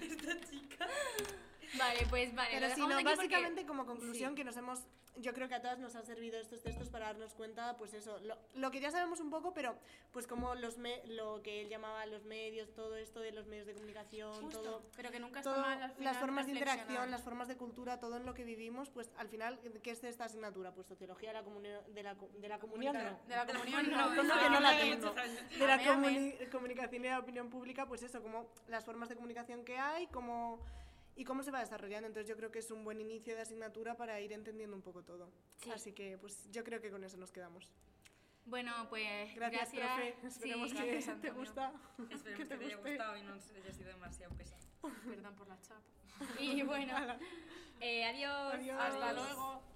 esta 0.00 0.40
chica. 0.50 0.88
Vale, 1.78 2.06
pues 2.10 2.34
vale, 2.34 2.50
Pero 2.52 2.68
dejamos 2.68 2.88
no, 2.88 2.94
aquí 2.96 3.04
porque- 3.04 3.16
básicamente 3.16 3.66
como 3.66 3.86
conclusión 3.86 4.30
sí. 4.30 4.36
que 4.36 4.44
nos 4.44 4.56
hemos, 4.56 4.80
yo 5.16 5.32
creo 5.34 5.48
que 5.48 5.54
a 5.54 5.62
todas 5.62 5.78
nos 5.78 5.94
han 5.96 6.04
servido 6.06 6.38
estos 6.38 6.62
textos 6.62 6.88
para 6.90 7.06
darnos 7.06 7.34
cuenta, 7.34 7.76
pues 7.76 7.94
eso, 7.94 8.18
lo, 8.20 8.36
lo 8.54 8.70
que 8.70 8.80
ya 8.80 8.90
sabemos 8.90 9.20
un 9.20 9.30
poco, 9.30 9.52
pero 9.54 9.76
pues 10.12 10.26
como 10.26 10.54
los 10.54 10.76
me- 10.78 11.02
lo 11.06 11.42
que 11.42 11.62
él 11.62 11.68
llamaba 11.68 12.04
los 12.06 12.24
medios, 12.24 12.72
todo 12.74 12.96
esto 12.96 13.20
de 13.20 13.32
los 13.32 13.46
medios 13.46 13.66
de 13.66 13.74
comunicación, 13.74 14.32
Justo. 14.42 14.60
todo, 14.60 14.82
Pero 14.96 15.10
que 15.10 15.18
nunca 15.20 15.40
todo, 15.42 15.58
mal 15.60 15.72
al 15.82 15.88
las 15.88 15.96
final 15.96 16.14
formas 16.16 16.46
de 16.46 16.52
interacción, 16.52 17.10
las 17.10 17.22
formas 17.22 17.48
de 17.48 17.56
cultura, 17.56 17.98
todo 17.98 18.16
en 18.18 18.26
lo 18.26 18.34
que 18.34 18.44
vivimos, 18.44 18.90
pues 18.90 19.10
al 19.16 19.28
final, 19.28 19.58
¿qué 19.82 19.90
es 19.92 20.02
de 20.02 20.08
esta 20.10 20.24
asignatura? 20.26 20.72
Pues 20.72 20.86
sociología 20.86 21.30
de 21.30 21.34
la, 21.34 21.44
comuni- 21.44 21.84
de 21.86 22.02
la, 22.02 22.14
de 22.14 22.48
la 22.48 22.58
comunión, 22.58 22.94
no. 22.94 23.18
De 23.28 23.36
la 23.36 23.46
comunión 23.46 23.90
No, 23.90 24.14
no. 24.14 24.22
no, 24.22 24.38
que 24.40 24.50
no 24.50 24.60
la 24.60 24.76
tengo. 24.78 25.14
De 25.58 25.66
la 25.66 25.78
comuni- 25.82 26.50
comunicación 26.50 27.04
y 27.04 27.08
la 27.08 27.18
opinión 27.18 27.48
pública, 27.50 27.86
pues 27.86 28.02
eso, 28.02 28.22
como 28.22 28.46
las 28.68 28.84
formas 28.84 29.08
de 29.08 29.14
comunicación 29.16 29.64
que 29.64 29.78
hay, 29.78 30.06
como 30.08 30.58
y 31.16 31.24
cómo 31.24 31.42
se 31.42 31.50
va 31.50 31.60
desarrollando. 31.60 32.06
Entonces 32.06 32.28
yo 32.28 32.36
creo 32.36 32.50
que 32.50 32.58
es 32.58 32.70
un 32.70 32.84
buen 32.84 33.00
inicio 33.00 33.34
de 33.34 33.42
asignatura 33.42 33.96
para 33.96 34.20
ir 34.20 34.32
entendiendo 34.32 34.76
un 34.76 34.82
poco 34.82 35.02
todo. 35.02 35.30
Sí. 35.56 35.70
Así 35.70 35.92
que 35.92 36.18
pues 36.18 36.50
yo 36.50 36.64
creo 36.64 36.80
que 36.80 36.90
con 36.90 37.04
eso 37.04 37.16
nos 37.16 37.32
quedamos. 37.32 37.70
Bueno, 38.44 38.72
pues 38.90 39.34
Gracias, 39.36 39.72
gracias. 39.72 39.94
profe. 39.94 40.14
Sí, 40.20 40.26
Esperemos 40.26 40.72
que 40.72 40.86
gracias, 40.86 41.20
te 41.20 41.30
gusta. 41.30 41.72
Esperemos 42.10 42.22
que 42.24 42.34
que 42.36 42.44
te 42.56 42.64
haya 42.64 42.76
gustado 42.76 43.16
y 43.16 43.22
no 43.22 43.32
haya 43.34 43.72
sido 43.72 43.88
demasiado 43.88 44.34
pesado. 44.34 44.62
Perdón 45.06 45.34
por 45.36 45.48
la 45.48 45.60
chapa. 45.60 45.80
Y 46.40 46.62
bueno, 46.62 46.94
eh, 47.80 48.04
adiós. 48.04 48.54
Adiós. 48.54 48.80
Hasta 48.80 49.12
luego. 49.12 49.71